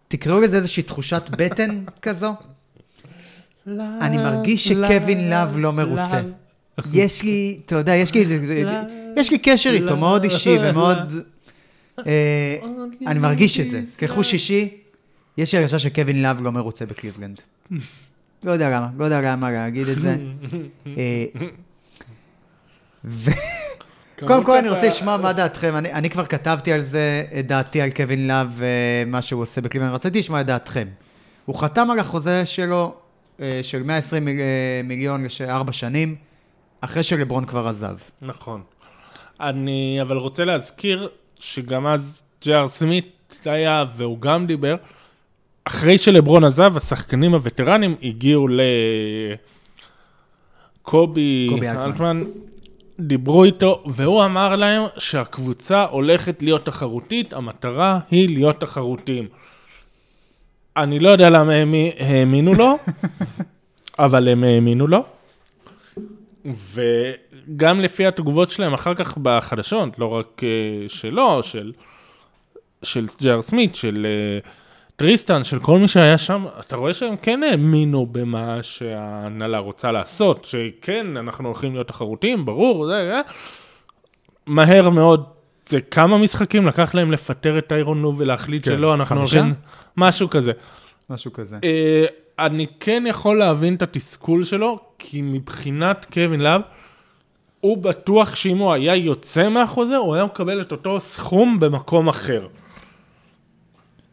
תקראו 0.09 0.41
לזה 0.41 0.57
איזושהי 0.57 0.83
תחושת 0.83 1.31
בטן 1.31 1.85
כזו. 2.03 2.35
אני 4.01 4.17
מרגיש 4.17 4.69
שקווין 4.69 5.31
לאב 5.31 5.57
לא 5.57 5.73
מרוצה. 5.73 6.21
יש 6.93 7.23
לי, 7.23 7.61
אתה 7.67 7.77
יודע, 7.77 7.95
יש 7.95 8.15
לי 8.15 8.21
איזה... 8.21 8.63
יש 9.17 9.31
לי 9.31 9.39
קשר 9.39 9.71
איתו, 9.71 9.97
מאוד 9.97 10.25
אישי 10.25 10.57
ומאוד... 10.61 10.99
אה, 12.07 12.57
אני 13.07 13.19
מרגיש 13.19 13.61
את 13.61 13.71
זה. 13.71 13.83
כחוש 13.99 14.33
אישי, 14.33 14.69
יש 15.39 15.53
לי 15.53 15.59
הרגשה 15.59 15.79
שקווין 15.79 16.23
לאב 16.23 16.43
לא 16.43 16.53
מרוצה 16.53 16.87
בקליבלנד. 16.87 17.41
לא 18.45 18.53
יודע 18.53 18.69
למה, 18.69 18.89
לא 18.99 19.05
יודע 19.05 19.21
למה 19.21 19.51
להגיד 19.51 19.89
את 19.89 19.99
זה. 19.99 20.17
אה, 20.87 21.25
קודם 24.27 24.45
כל 24.45 24.57
אני 24.57 24.69
רוצה 24.69 24.89
לשמוע 24.89 25.17
מה 25.17 25.33
דעתכם, 25.33 25.77
אני, 25.77 25.93
אני 25.93 26.11
כבר 26.11 26.27
כתבתי 26.27 26.73
על 26.73 26.83
זה 26.83 27.25
את 27.39 27.47
דעתי 27.47 27.81
על 27.81 27.91
קווין 27.91 28.29
לאב 28.29 28.49
ומה 28.57 29.23
שהוא 29.23 29.43
עושה 29.43 29.61
בקליבלנד, 29.61 29.95
רציתי 29.95 30.19
לשמוע 30.19 30.41
את 30.41 30.47
דעתכם. 30.47 30.89
הוא 31.45 31.57
חתם 31.57 31.91
על 31.91 31.99
החוזה 31.99 32.47
שלו 32.47 32.95
אה, 33.41 33.61
של 33.63 33.83
120 33.83 34.25
מיל, 34.25 34.41
אה, 34.41 34.81
מיליון 34.85 35.27
לארבע 35.47 35.73
שנים, 35.73 36.17
אחרי 36.81 37.03
שלברון 37.03 37.45
כבר 37.45 37.69
עזב. 37.69 37.97
נכון. 38.23 38.63
אני 39.41 39.99
אבל 40.03 40.17
רוצה 40.17 40.45
להזכיר 40.45 41.09
שגם 41.41 41.87
אז 41.87 42.23
ג'י.אר 42.43 42.69
סמית 42.69 43.39
היה, 43.45 43.85
והוא 43.97 44.19
גם 44.19 44.47
דיבר, 44.47 44.77
אחרי 45.65 45.99
שלברון 45.99 46.45
עזב, 46.45 46.77
השחקנים 46.77 47.35
הווטרנים 47.35 47.97
הגיעו 48.03 48.49
לקובי 50.85 51.47
קובי 51.51 51.69
אלטמן. 51.69 51.87
אלטמן, 51.87 52.23
דיברו 53.01 53.45
איתו, 53.45 53.83
והוא 53.87 54.25
אמר 54.25 54.57
להם 54.57 54.83
שהקבוצה 54.99 55.85
הולכת 55.85 56.43
להיות 56.43 56.67
תחרותית, 56.67 57.33
המטרה 57.33 57.99
היא 58.11 58.29
להיות 58.29 58.61
תחרותיים. 58.61 59.29
אני 60.77 60.99
לא 60.99 61.09
יודע 61.09 61.31
למה 61.31 61.53
הם 61.53 61.75
האמינו 61.99 62.55
לו, 62.55 62.79
אבל 63.99 64.29
הם 64.29 64.45
האמינו 64.45 64.87
לו. 64.87 65.05
וגם 66.55 67.81
לפי 67.81 68.07
התגובות 68.07 68.51
שלהם 68.51 68.75
אחר 68.75 68.95
כך 68.95 69.19
בחדשות, 69.19 69.99
לא 69.99 70.07
רק 70.07 70.41
uh, 70.41 70.89
שלו, 70.89 71.43
של, 71.43 71.73
של 72.83 73.07
ג'ר 73.23 73.43
סמית, 73.43 73.75
של 73.75 74.07
uh, 74.45 74.49
טריסטן, 74.97 75.45
של 75.45 75.59
כל 75.59 75.79
מי 75.79 75.89
שהיה 75.89 76.19
שם, 76.19 76.45
אתה 76.61 76.77
רואה 76.77 76.95
שהם 76.95 77.17
כן 77.17 77.43
האמינו 77.43 78.07
במה 78.07 78.63
שההנהלה 78.63 79.59
רוצה 79.59 79.93
לעשות, 79.93 80.45
שכן, 80.45 81.17
אנחנו 81.17 81.49
הולכים 81.49 81.75
להיות 81.75 81.89
תחרותיים, 81.89 82.45
ברור, 82.45 82.87
זה, 82.87 83.11
זה. 83.13 83.21
מהר 84.47 84.91
מאוד 84.91 85.25
זה 85.69 85.81
כמה 85.81 86.19
משחקים 86.19 86.67
לקח 86.67 86.95
להם 86.95 87.13
לפטר 87.13 87.59
את 87.59 87.67
טיירון 87.67 88.03
לו 88.03 88.15
ולהחליט 88.17 88.69
כן, 88.69 88.77
שלא, 88.77 88.95
אנחנו 88.95 89.17
חמישה? 89.17 89.39
הולכים... 89.39 89.55
משהו 89.97 90.31
כזה. 90.31 90.53
משהו 91.11 91.33
כזה. 91.33 91.57
אה, 91.65 92.05
אני 92.39 92.67
כן 92.81 93.05
יכול 93.07 93.39
להבין 93.39 93.75
את 93.75 93.83
התסכול 93.83 94.45
שלו, 94.45 94.79
כי 94.99 95.23
מבחינת 95.23 96.07
קווין 96.13 96.41
לאב, 96.41 96.61
הוא 97.61 97.79
בטוח 97.79 98.35
שאם 98.35 98.59
הוא 98.59 98.73
היה 98.73 98.97
יוצא 98.97 99.49
מהחוזה, 99.49 99.97
הוא 99.97 100.15
היה 100.15 100.25
מקבל 100.25 100.61
את 100.61 100.73
אותו 100.73 101.01
סכום 101.01 101.61
במקום 101.61 102.09
אחר. 102.09 102.47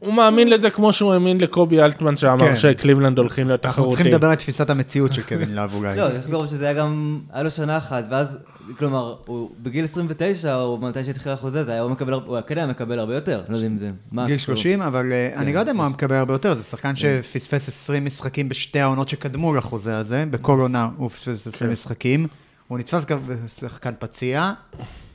הוא 0.06 0.14
מאמין 0.14 0.50
לזה 0.50 0.70
כמו 0.70 0.94
שהוא 0.94 1.14
האמין 1.14 1.42
לקובי 1.42 1.82
אלטמן 1.82 2.18
שאמר 2.18 2.48
כן. 2.48 2.56
שקליבלנד 2.56 3.18
הולכים 3.18 3.48
להיות 3.48 3.66
אנחנו 3.66 3.84
תחרותיים. 3.84 3.96
צריכים 3.96 4.14
לדבר 4.14 4.28
על 4.28 4.36
תפיסת 4.36 4.70
המציאות 4.70 5.14
של 5.14 5.22
קווין 5.22 5.56
לאב 5.56 5.74
אולי. 5.74 5.98
לא, 5.98 6.10
צריך 6.10 6.24
לזכור 6.24 6.46
שזה 6.46 6.66
היה 6.66 6.74
גם, 6.74 7.20
היה 7.34 7.44
לו 7.44 7.52
שנה 7.52 7.78
אחת, 7.78 8.04
ואז, 8.10 8.38
כלומר, 8.78 9.16
הוא 9.26 9.50
בגיל 9.60 9.84
29, 9.84 10.56
או 10.56 10.78
מתי 10.78 11.04
שהתחיל 11.04 11.32
החוזה, 11.32 11.64
זה 11.64 11.72
היה, 11.72 11.82
הוא 11.82 11.92
מקבל, 11.92 12.14
הוא 12.14 12.38
כן 12.48 12.58
היה 12.58 12.68
מקבל 12.68 13.00
הרבה 13.00 13.16
יותר, 13.16 13.42
לא 13.50 13.56
יודע 13.56 13.68
אם 13.68 13.78
זה... 13.78 13.92
מה, 14.12 14.28
גיל 14.28 14.38
כאילו. 14.38 14.58
30, 14.58 14.82
אבל 14.82 15.12
אה, 15.12 15.32
אני 15.36 15.46
כן. 15.46 15.54
לא 15.54 15.60
יודע 15.60 15.72
אם 15.72 15.82
הוא 15.82 15.88
מקבל 15.88 16.16
הרבה 16.16 16.34
יותר, 16.34 16.54
זה 16.54 16.64
שחקן 16.64 16.96
שפספס 16.96 17.68
20 17.68 18.06
משחקים 18.06 18.50
בשתי 18.50 18.80
העונות 18.80 19.10
שקדמו 19.10 19.54
לחוזה 19.54 19.98
הזה, 19.98 20.26
בכל 20.32 20.60
עונה 20.60 20.90
הוא 20.98 21.10
פספס 21.10 21.48
20 21.48 21.70
כן. 21.70 21.72
משחקים, 21.72 22.28
הוא 22.68 22.80
נתפס 22.80 23.06
גם 23.06 23.20
בשחקן 23.28 23.94
פציע, 24.00 24.52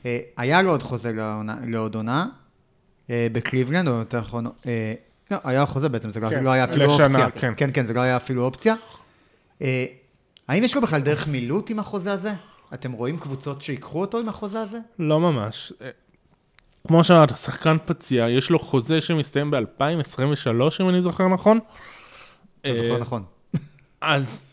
אה, 0.05 0.19
היה 0.37 0.61
לו 0.61 0.71
עוד 0.71 0.83
חוזה 0.83 1.11
לעוד 1.67 1.95
עונה, 1.95 2.25
בקליבלנד, 3.09 3.87
או 3.87 3.93
יותר 3.93 4.19
נכון, 4.19 4.47
אה, 4.65 4.93
לא, 5.31 5.37
היה 5.43 5.65
חוזה 5.65 5.89
בעצם, 5.89 6.09
זה 6.09 6.19
לא- 6.19 6.29
כן, 6.29 6.43
לא 6.43 6.49
היה 6.49 6.63
אפילו 6.63 6.85
לשנה, 6.85 7.25
אופציה. 7.25 7.41
כן. 7.41 7.53
כן, 7.57 7.69
כן, 7.73 7.85
זה 7.85 7.93
לא 7.93 8.01
היה 8.01 8.17
אפילו 8.17 8.43
אופציה. 8.45 8.75
אה, 9.61 9.85
האם 10.47 10.63
יש 10.63 10.75
לו 10.75 10.81
בכלל 10.81 11.01
דרך 11.01 11.27
מילוט 11.27 11.69
עם 11.69 11.79
החוזה 11.79 12.13
הזה? 12.13 12.33
אתם 12.73 12.91
רואים 12.91 13.17
קבוצות 13.17 13.61
שיקחו 13.61 14.01
אותו 14.01 14.19
עם 14.19 14.29
החוזה 14.29 14.61
הזה? 14.61 14.79
לא 14.99 15.19
ממש. 15.19 15.73
אה, 15.81 15.89
כמו 16.87 17.03
שאמרת, 17.03 17.37
שחקן 17.37 17.77
פציע, 17.85 18.29
יש 18.29 18.49
לו 18.49 18.59
חוזה 18.59 19.01
שמסתיים 19.01 19.51
ב-2023, 19.51 20.49
אם 20.81 20.89
אני 20.89 21.01
זוכר 21.01 21.27
נכון. 21.27 21.59
אתה 22.61 22.73
זוכר 22.75 22.93
אה, 22.93 22.97
נכון. 22.99 23.23
אז... 24.01 24.45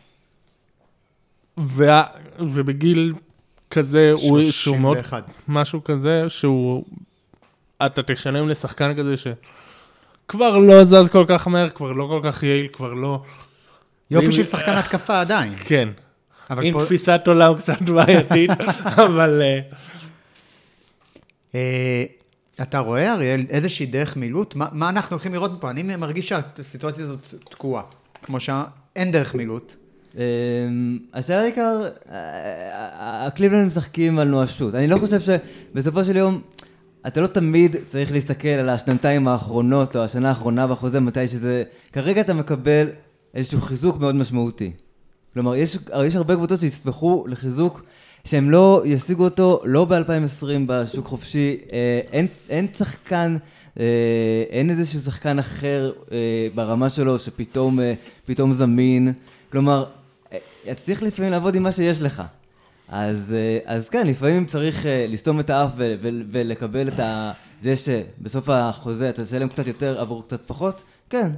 וה... 1.56 2.02
ובגיל 2.38 3.14
כזה, 3.70 4.12
הוא, 4.12 4.50
שהוא 4.50 4.76
מאוד... 4.76 4.96
31. 4.96 5.30
משהו 5.48 5.84
כזה, 5.84 6.24
שהוא... 6.28 6.84
אתה 7.86 8.02
תשלם 8.02 8.48
לשחקן 8.48 8.94
כזה 8.96 9.14
שכבר 9.16 10.56
לא 10.58 10.84
זז 10.84 11.08
כל 11.08 11.24
כך 11.28 11.48
מהר, 11.48 11.68
כבר 11.70 11.92
לא 11.92 12.06
כל 12.10 12.30
כך 12.30 12.42
יעיל, 12.42 12.68
כבר 12.72 12.92
לא... 12.92 13.22
יופי 14.10 14.32
של 14.32 14.44
שחקן 14.44 14.72
התקפה 14.74 15.20
עדיין. 15.20 15.52
כן. 15.56 15.88
עם 16.62 16.72
פה- 16.72 16.84
תפיסת 16.84 17.20
עולם 17.26 17.56
קצת 17.56 17.82
בעייתית, 17.82 18.50
אבל... 19.06 19.42
אה, 19.42 19.60
אה, 21.54 22.04
אתה 22.62 22.78
רואה, 22.78 23.12
אריאל, 23.12 23.40
איזושהי 23.50 23.86
דרך 23.86 24.16
מילוט? 24.16 24.54
מה, 24.54 24.66
מה 24.72 24.88
אנחנו 24.88 25.14
הולכים 25.14 25.32
לראות 25.32 25.60
פה? 25.60 25.70
אני 25.70 25.96
מרגיש 25.96 26.28
שהסיטואציה 26.28 27.04
הזאת 27.04 27.34
תקועה. 27.50 27.82
כמו 28.22 28.40
שאין 28.40 29.12
דרך 29.12 29.34
מילוט. 29.34 29.74
אמ, 30.16 30.20
השאלה 31.14 31.40
העיקר, 31.40 31.88
אה, 32.12 33.26
הקליבלנד 33.26 33.66
משחקים 33.66 34.18
על 34.18 34.28
נואשות. 34.28 34.74
אני 34.74 34.88
לא 34.88 34.96
חושב 34.98 35.20
שבסופו 35.20 36.04
של 36.04 36.16
יום, 36.16 36.40
אתה 37.06 37.20
לא 37.20 37.26
תמיד 37.26 37.76
צריך 37.84 38.12
להסתכל 38.12 38.48
על 38.48 38.68
השנתיים 38.68 39.28
האחרונות 39.28 39.96
או 39.96 40.04
השנה 40.04 40.28
האחרונה 40.28 40.66
בחוזה, 40.66 41.00
מתי 41.00 41.28
שזה... 41.28 41.64
כרגע 41.92 42.20
אתה 42.20 42.34
מקבל 42.34 42.88
איזשהו 43.34 43.60
חיזוק 43.60 44.00
מאוד 44.00 44.14
משמעותי. 44.14 44.72
כלומר, 45.34 45.56
יש, 45.56 45.78
יש 46.06 46.16
הרבה 46.16 46.34
קבוצות 46.34 46.60
שיסמכו 46.60 47.24
לחיזוק 47.28 47.82
שהם 48.24 48.50
לא 48.50 48.82
ישיגו 48.84 49.24
אותו 49.24 49.60
לא 49.64 49.84
ב-2020 49.84 50.46
בשוק 50.66 51.06
חופשי, 51.06 51.56
אה, 51.72 52.00
אין, 52.12 52.26
אין 52.48 52.66
שחקן, 52.78 53.36
אה, 53.80 53.84
אין 54.50 54.70
איזשהו 54.70 55.00
שחקן 55.00 55.38
אחר 55.38 55.92
אה, 56.12 56.48
ברמה 56.54 56.90
שלו 56.90 57.18
שפתאום 57.18 57.80
אה, 57.80 58.52
זמין. 58.52 59.12
כלומר, 59.52 59.84
אה, 60.32 60.74
צריך 60.74 61.02
לפעמים 61.02 61.30
לעבוד 61.30 61.54
עם 61.54 61.62
מה 61.62 61.72
שיש 61.72 62.02
לך. 62.02 62.22
אז, 62.88 63.34
אה, 63.36 63.74
אז 63.74 63.88
כן, 63.88 64.06
לפעמים 64.06 64.46
צריך 64.46 64.86
אה, 64.86 65.06
לסתום 65.08 65.40
את 65.40 65.50
האף 65.50 65.70
ו- 65.76 65.94
ו- 66.00 66.08
ולקבל 66.30 66.88
את 66.88 67.00
ה... 67.00 67.32
זה 67.62 67.74
שבסוף 67.76 68.48
החוזה 68.48 69.10
אתה 69.10 69.24
תשלם 69.24 69.48
קצת 69.48 69.66
יותר 69.66 70.00
עבור 70.00 70.22
קצת 70.26 70.40
פחות, 70.46 70.82
כן, 71.10 71.30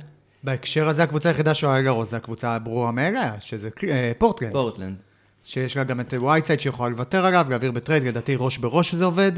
בהקשר 0.43 0.89
הזה, 0.89 1.03
הקבוצה 1.03 1.29
היחידה 1.29 1.55
של 1.55 1.67
הרגרוס 1.67 2.11
זה 2.11 2.17
הקבוצה 2.17 2.55
הברורה 2.55 2.93
מאליה, 2.93 3.33
שזה 3.41 3.69
אה, 3.89 4.13
פורטלנד. 4.19 4.53
פורטלנד. 4.53 4.97
שיש 5.45 5.77
לה 5.77 5.85
גם 5.85 6.01
את 6.01 6.15
וייטסייד 6.23 6.61
שיכולה 6.61 6.89
לוותר 6.89 7.27
עליו, 7.27 7.47
להעביר 7.51 7.73
בטרייד, 7.73 8.05
לדעתי 8.05 8.35
ראש 8.39 8.59
בראש 8.59 8.95
זה 8.95 9.05
עובד. 9.05 9.33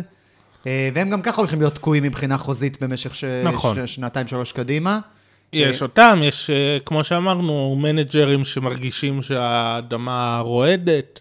והם 0.67 1.11
גם 1.11 1.23
ככה 1.23 1.41
הולכים 1.41 1.59
להיות 1.59 1.75
תקועים 1.75 2.03
מבחינה 2.03 2.39
חוזית 2.39 2.83
במשך 2.83 3.15
ש... 3.15 3.25
נכון. 3.25 3.87
ש... 3.87 3.95
שנתיים, 3.95 4.29
שלוש 4.29 4.53
קדימה. 4.53 4.99
יש 5.53 5.83
אותם, 5.83 6.21
יש, 6.25 6.51
כמו 6.85 7.05
שאמרנו, 7.05 7.77
מנג'רים 7.79 8.45
שמרגישים 8.45 9.23
שהאדמה 9.23 10.41
רועדת, 10.45 11.21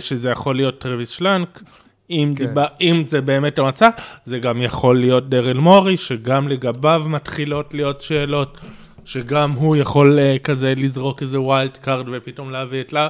שזה 0.00 0.30
יכול 0.30 0.56
להיות 0.56 0.78
טרוויס 0.78 1.08
שלנק. 1.08 1.62
אם, 2.10 2.34
כן. 2.36 2.46
דיבה, 2.46 2.66
אם 2.80 3.02
זה 3.06 3.20
באמת 3.20 3.58
המצב, 3.58 3.90
זה 4.24 4.38
גם 4.38 4.62
יכול 4.62 5.00
להיות 5.00 5.28
דרל 5.28 5.56
מורי, 5.58 5.96
שגם 5.96 6.48
לגביו 6.48 7.02
מתחילות 7.06 7.74
להיות 7.74 8.00
שאלות, 8.00 8.58
שגם 9.04 9.50
הוא 9.50 9.76
יכול 9.76 10.18
uh, 10.18 10.38
כזה 10.38 10.74
לזרוק 10.76 11.22
איזה 11.22 11.40
wild 11.40 11.76
card 11.76 12.06
ופתאום 12.12 12.50
להביא 12.50 12.80
את 12.80 12.92
לאב. 12.92 13.08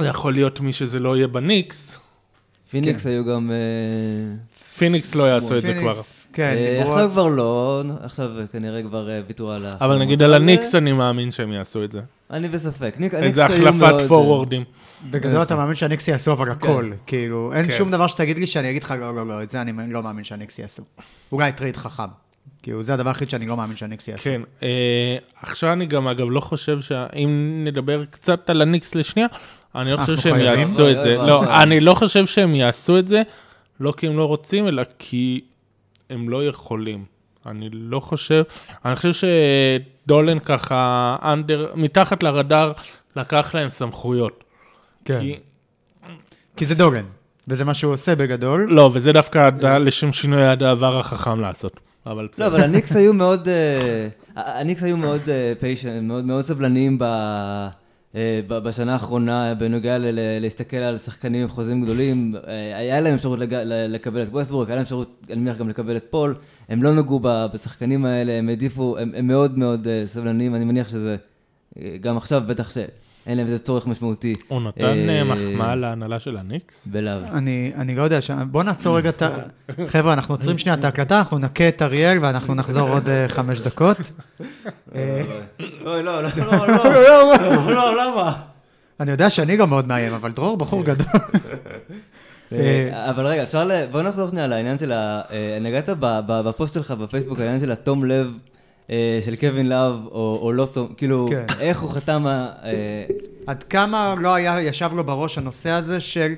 זה 0.00 0.06
יכול 0.06 0.32
להיות 0.32 0.60
מי 0.60 0.72
שזה 0.72 0.98
לא 0.98 1.16
יהיה 1.16 1.26
בניקס. 1.26 1.98
פיניקס 2.70 3.02
כן. 3.02 3.08
היו 3.08 3.24
גם... 3.24 3.50
אה, 3.50 4.36
פיניקס 4.78 5.14
לא 5.14 5.22
יעשו 5.22 5.58
את 5.58 5.62
זה 5.62 5.74
כבר. 5.74 5.92
פיניקס, 5.92 6.26
כן, 6.32 6.54
אה, 6.56 6.76
דיברו 6.78 6.92
עכשיו 6.92 7.10
כבר 7.10 7.26
לא, 7.28 7.82
עכשיו 8.02 8.30
כנראה 8.52 8.82
כבר 8.82 9.10
אה, 9.10 9.20
ויתרו 9.26 9.50
על 9.50 9.66
ה... 9.66 9.72
אבל 9.80 9.98
נגיד 9.98 10.22
על 10.22 10.34
הניקס 10.34 10.74
אני 10.74 10.92
מאמין 10.92 11.30
שהם 11.32 11.52
יעשו 11.52 11.84
את 11.84 11.92
זה. 11.92 12.00
אני 12.30 12.48
בספק. 12.48 12.94
ניק- 12.98 13.14
איזה 13.14 13.44
החלפת 13.44 13.74
מאוד, 13.78 14.00
אה, 14.00 14.08
פורוורדים. 14.08 14.64
בגדול 15.04 15.42
אתה 15.42 15.56
מאמין 15.56 15.76
שהניקס 15.76 16.08
יעשו 16.08 16.32
אבל 16.32 16.50
הכל, 16.50 16.90
כאילו, 17.06 17.52
אין 17.52 17.66
כן. 17.66 17.72
שום 17.72 17.90
דבר 17.90 18.06
שתגיד 18.06 18.38
לי 18.38 18.46
שאני 18.46 18.70
אגיד 18.70 18.82
לך 18.82 18.94
לא, 19.00 19.14
לא, 19.14 19.26
לא, 19.26 19.42
את 19.42 19.50
זה 19.50 19.60
אני 19.60 19.92
לא 19.92 20.02
מאמין 20.02 20.24
שהניקס 20.24 20.58
יעשו. 20.58 20.82
אולי 21.32 21.52
טרייד 21.52 21.76
חכם. 21.76 22.02
כאילו, 22.62 22.84
זה 22.84 22.94
הדבר 22.94 23.08
היחיד 23.08 23.30
שאני 23.30 23.46
לא 23.46 23.56
מאמין 23.56 23.76
שהניקס 23.76 24.08
יעשו. 24.08 24.24
כן, 24.24 24.40
אה, 24.62 25.16
עכשיו 25.42 25.72
אני 25.72 25.86
גם 25.86 26.08
אגב 26.08 26.26
לא 26.30 26.40
חושב 26.40 26.80
שאם 26.80 27.60
נדבר 27.64 28.04
קצת 28.04 28.50
על 28.50 28.62
הניקס 28.62 28.94
לשנייה, 28.94 29.28
אני 29.74 29.92
לא 29.92 29.96
חושב 29.96 30.16
שהם? 30.16 30.40
יעשו 30.40 30.90
את 30.90 30.96
לא, 30.96 31.02
זה. 31.02 31.14
לא, 31.14 31.26
לא, 31.26 31.44
לא. 31.44 31.62
אני 31.62 31.80
לא 31.80 31.94
חושב 31.94 32.26
שהם 32.26 32.54
יעשו 32.54 32.98
את 32.98 33.08
זה, 33.08 33.22
לא 33.80 33.94
כי 33.96 34.06
הם 34.06 34.16
לא 34.16 34.24
רוצים, 34.24 34.68
אלא 34.68 34.82
כי 34.98 35.40
הם 36.10 36.28
לא 36.28 36.44
יכולים. 36.44 37.04
אני 37.46 37.68
לא 37.72 38.00
חושב, 38.00 38.42
אני 38.84 38.96
חושב 38.96 39.12
שדולן 39.12 40.38
ככה, 40.38 41.16
אנדר, 41.22 41.72
מתחת 41.74 42.22
לרדאר, 42.22 42.72
לקח 43.16 43.54
להם 43.54 43.70
סמכויות. 43.70 44.44
כן. 45.06 45.20
כי, 45.20 45.36
כי 46.56 46.66
זה 46.66 46.74
דוגן, 46.74 47.04
וזה 47.48 47.64
מה 47.64 47.74
שהוא 47.74 47.92
עושה 47.92 48.14
בגדול. 48.14 48.66
לא, 48.70 48.90
וזה 48.94 49.12
דווקא 49.12 49.48
לשם 49.80 50.12
שינוי 50.12 50.46
הדבר 50.46 50.98
החכם 50.98 51.40
לעשות. 51.40 51.80
אבל 52.06 52.22
לא, 52.22 52.28
בסדר. 52.32 52.46
אבל 52.46 52.60
הניקס 52.60 52.96
היו 52.96 53.14
מאוד, 53.14 53.48
אה, 53.48 54.08
הניקס 54.36 54.82
היו 54.82 54.96
מאוד 54.96 55.20
patient, 55.60 56.04
מאוד 56.04 56.24
מאוד 56.24 56.44
סבלניים 56.44 56.98
ב- 56.98 57.68
אה, 58.14 58.40
בשנה 58.48 58.92
האחרונה 58.92 59.54
בנוגע 59.54 59.98
ל- 59.98 60.06
ל- 60.10 60.38
להסתכל 60.40 60.76
על 60.76 60.98
שחקנים 60.98 61.42
עם 61.42 61.48
חוזים 61.48 61.82
גדולים. 61.82 62.34
אה, 62.48 62.78
היה 62.78 63.00
להם 63.00 63.14
אפשרות 63.14 63.38
לג- 63.38 63.54
לקבל 63.88 64.22
את 64.22 64.28
ווסטברוק, 64.30 64.68
היה 64.68 64.74
להם 64.76 64.82
אפשרות, 64.82 65.22
אני 65.30 65.40
מניח, 65.40 65.56
גם 65.56 65.68
לקבל 65.68 65.96
את 65.96 66.04
פול. 66.10 66.34
הם 66.68 66.82
לא 66.82 66.94
נגעו 66.94 67.20
ב- 67.22 67.46
בשחקנים 67.54 68.04
האלה, 68.04 68.32
הם 68.32 68.48
העדיפו, 68.48 68.98
הם 68.98 69.12
הם 69.16 69.26
מאוד 69.26 69.58
מאוד 69.58 69.88
אה, 69.88 70.02
סבלניים, 70.06 70.54
אני 70.54 70.64
מניח 70.64 70.88
שזה, 70.88 71.16
אה, 71.78 71.96
גם 72.00 72.16
עכשיו 72.16 72.42
בטח 72.46 72.70
שאין 73.26 73.38
להם 73.38 73.46
איזה 73.46 73.58
צורך 73.58 73.86
משמעותי. 73.86 74.34
הוא 74.48 74.62
נתן 74.62 74.84
אה, 74.84 75.18
אה, 75.18 75.24
מחמאה 75.24 75.74
להנהלה 75.74 76.20
של 76.20 76.36
הניקס? 76.36 76.86
בלאו. 76.86 77.18
אני, 77.32 77.72
אני 77.76 77.94
לא 77.94 78.02
יודע, 78.02 78.20
ש... 78.22 78.30
בוא 78.30 78.62
נעצור 78.62 78.96
רגע 78.96 79.08
את 79.08 79.22
ה... 79.22 79.28
חבר'ה, 79.92 80.12
אנחנו 80.12 80.34
עוצרים 80.34 80.58
שנייה 80.58 80.74
את 80.78 80.84
ההקלטה, 80.84 81.18
אנחנו 81.18 81.38
נכה 81.38 81.68
את 81.68 81.82
אריאל 81.82 82.18
ואנחנו 82.20 82.54
נחזור 82.54 82.88
עוד 82.88 83.08
אה, 83.08 83.28
חמש 83.28 83.60
דקות. 83.60 83.96
אוי, 84.94 85.02
לא, 85.84 86.04
לא, 86.04 86.22
לא, 86.22 86.30
לא, 86.68 87.74
לא, 87.74 87.96
למה? 87.96 88.32
אני 89.00 89.10
יודע 89.10 89.30
שאני 89.30 89.56
גם 89.56 89.68
מאוד 89.68 89.88
מאיים, 89.88 90.12
אבל 90.14 90.30
דרור 90.30 90.56
בחור 90.56 90.84
גדול. 90.84 91.06
אה, 92.52 93.10
אבל 93.10 93.26
רגע, 93.26 93.42
אפשר 93.42 93.64
ל... 93.64 93.86
בוא 93.86 94.02
נחזור 94.02 94.28
שנייה 94.28 94.46
לעניין 94.46 94.78
של 94.78 94.92
ה... 94.92 95.22
נגעת 95.60 95.88
ב- 95.88 96.20
ב- 96.26 96.48
בפוסט 96.48 96.74
שלך 96.74 96.90
בפייסבוק, 96.90 97.38
העניין 97.38 97.60
של 97.60 97.72
התום 97.72 98.04
לב 98.04 98.30
של 99.24 99.36
קווין 99.40 99.68
לאב, 99.68 100.06
או 100.06 100.38
או 100.42 100.52
לא 100.52 100.68
תום, 100.72 100.92
כאילו, 100.96 101.28
כן. 101.30 101.44
איך 101.60 101.80
הוא 101.80 101.90
חתם... 101.90 102.26
ה- 102.26 102.52
אה, 102.64 103.04
עד 103.46 103.62
כמה 103.62 104.14
לא 104.20 104.34
היה, 104.34 104.62
ישב 104.62 104.90
לו 104.92 105.04
בראש 105.04 105.38
הנושא 105.38 105.70
הזה 105.70 106.00
של 106.00 106.32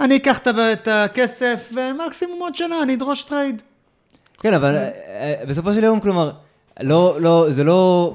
אני 0.00 0.16
אקח 0.16 0.38
את 0.72 0.88
הכסף 0.88 1.72
ומקסימום 1.74 2.38
עוד 2.40 2.54
שנה 2.54 2.82
אני 2.82 2.94
אדרוש 2.94 3.24
טרייד. 3.24 3.62
כן, 4.40 4.54
אבל 4.54 4.74
אה, 4.74 4.88
אה, 5.08 5.42
בסופו 5.48 5.74
של 5.74 5.84
יום, 5.84 6.00
כלומר, 6.00 6.30
לא, 6.80 7.16
לא, 7.20 7.46
זה 7.50 7.64
לא... 7.64 8.14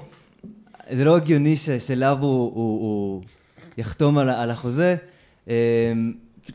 זה 0.91 1.03
לא 1.03 1.15
הגיוני 1.17 1.57
ש- 1.57 1.69
שלאב 1.69 2.21
הוא, 2.21 2.29
הוא, 2.29 2.51
הוא 2.81 3.21
יחתום 3.77 4.17
על, 4.17 4.29
על 4.29 4.51
החוזה, 4.51 4.95
אה, 5.49 5.53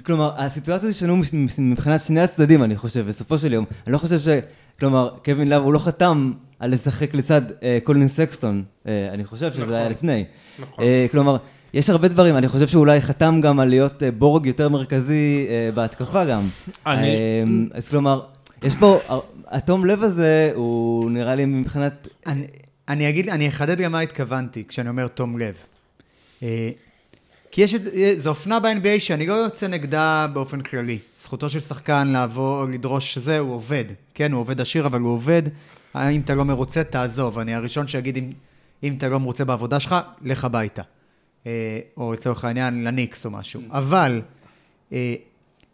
כלומר, 0.03 0.31
הסיטואציה 0.37 0.89
השתנו 0.89 1.17
מבחינת 1.59 2.01
שני 2.01 2.21
הצדדים, 2.21 2.63
אני 2.63 2.77
חושב, 2.77 3.07
בסופו 3.09 3.39
של 3.39 3.53
יום. 3.53 3.65
אני 3.87 3.93
לא 3.93 3.99
חושב 3.99 4.19
ש... 4.19 4.29
כלומר, 4.81 5.11
קווין 5.25 5.49
לאב, 5.49 5.63
הוא 5.63 5.73
לא 5.73 5.79
חתם 5.79 6.33
על 6.61 6.71
לשחק 6.73 7.15
לצד 7.15 7.43
אה, 7.63 7.79
קולין 7.85 8.09
סקסטון. 8.09 8.65
אה, 8.87 9.09
אני 9.13 9.25
חושב 9.25 9.53
שזה 9.53 9.63
נכון. 9.63 9.75
היה 9.75 9.89
לפני. 9.89 10.25
נכון. 10.59 10.85
אה, 10.85 11.07
כלומר, 11.11 11.37
יש 11.75 11.91
הרבה 11.91 12.09
דברים, 12.09 12.37
אני 12.37 12.49
חושב 12.49 12.67
שאולי 12.69 13.01
חתם 13.01 13.41
גם 13.43 13.61
על 13.61 13.69
להיות 13.69 14.03
אה, 14.03 14.11
בורג 14.11 14.47
יותר 14.47 14.69
מרכזי 14.69 15.47
אה, 15.49 15.71
בהתקפה 15.75 16.25
גם. 16.25 16.49
אני- 16.87 17.07
אה, 17.07 17.43
אז 17.75 17.89
כלומר, 17.89 18.21
יש 18.63 18.75
פה, 18.75 18.99
התום 19.49 19.87
לב 19.87 20.03
הזה, 20.03 20.53
הוא 20.55 21.11
נראה 21.11 21.35
לי 21.35 21.45
מבחינת... 21.45 22.09
אני, 22.27 22.47
אני 22.89 23.09
אגיד, 23.09 23.29
אני 23.29 23.49
אחדד 23.49 23.81
גם 23.81 23.93
מה 23.93 24.01
התכוונתי 24.01 24.65
כשאני 24.69 24.89
אומר 24.89 25.07
תום 25.07 25.39
לב. 25.39 25.55
כי 27.51 27.61
יש, 27.63 27.75
את- 27.75 27.87
אה, 27.95 28.15
זו 28.19 28.31
אופנה 28.31 28.61
ב-NBA 28.61 28.99
שאני 29.01 29.27
לא 29.27 29.33
יוצא 29.35 29.67
נגדה 29.67 30.27
באופן 30.33 30.61
כללי. 30.61 30.99
זכותו 31.17 31.51
של 31.51 31.61
שחקן 31.61 32.09
לעבור, 32.09 32.65
לדרוש 32.65 33.15
שזה, 33.15 33.39
הוא 33.39 33.55
עובד. 33.55 33.85
כן, 34.15 34.33
הוא 34.33 34.41
עובד 34.41 34.61
עשיר, 34.61 34.87
אבל 34.87 35.01
הוא 35.01 35.11
עובד. 35.15 35.43
אם 35.97 36.21
אתה 36.21 36.35
לא 36.35 36.45
מרוצה, 36.45 36.85
תעזוב. 36.85 37.39
אני 37.39 37.55
הראשון 37.55 37.87
שיגיד, 37.87 38.17
אם, 38.17 38.33
אם 38.83 38.95
אתה 38.99 39.09
לא 39.09 39.21
מרוצה 39.21 39.45
בעבודה 39.45 39.81
שלך, 39.81 39.97
לך 40.23 40.45
הביתה. 40.45 40.83
אה, 41.47 41.51
או 41.97 42.13
לצורך 42.13 42.45
העניין, 42.45 42.85
לניקס 42.85 43.25
או 43.27 43.31
משהו. 43.31 43.61
אבל, 43.71 44.23
אה, 44.93 45.15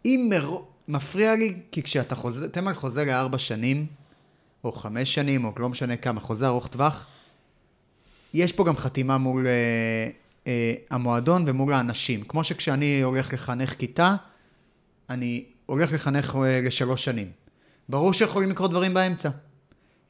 אם 0.05 0.27
מר... 0.29 0.57
מפריע 0.89 1.35
לי, 1.35 1.53
כי 1.71 1.83
כשאתה 1.83 2.15
חוזר, 2.15 2.47
תמל 2.47 2.73
חוזר 2.73 3.03
לארבע 3.03 3.37
שנים, 3.37 3.85
או 4.63 4.71
חמש 4.71 5.13
שנים, 5.13 5.45
או 5.45 5.51
לא 5.59 5.69
משנה 5.69 5.97
כמה, 5.97 6.21
חוזה 6.21 6.47
ארוך 6.47 6.67
טווח, 6.67 7.05
יש 8.33 8.53
פה 8.53 8.63
גם 8.65 8.75
חתימה 8.75 9.17
מול 9.17 9.47
אה, 9.47 10.09
אה, 10.47 10.73
המועדון 10.89 11.43
ומול 11.47 11.73
האנשים. 11.73 12.23
כמו 12.23 12.43
שכשאני 12.43 13.01
הולך 13.01 13.33
לחנך 13.33 13.73
כיתה, 13.73 14.15
אני 15.09 15.45
הולך 15.65 15.93
לחנך 15.93 16.35
אה, 16.35 16.61
לשלוש 16.63 17.03
שנים. 17.03 17.31
ברור 17.89 18.13
שיכולים 18.13 18.49
לקרות 18.49 18.71
דברים 18.71 18.93
באמצע. 18.93 19.29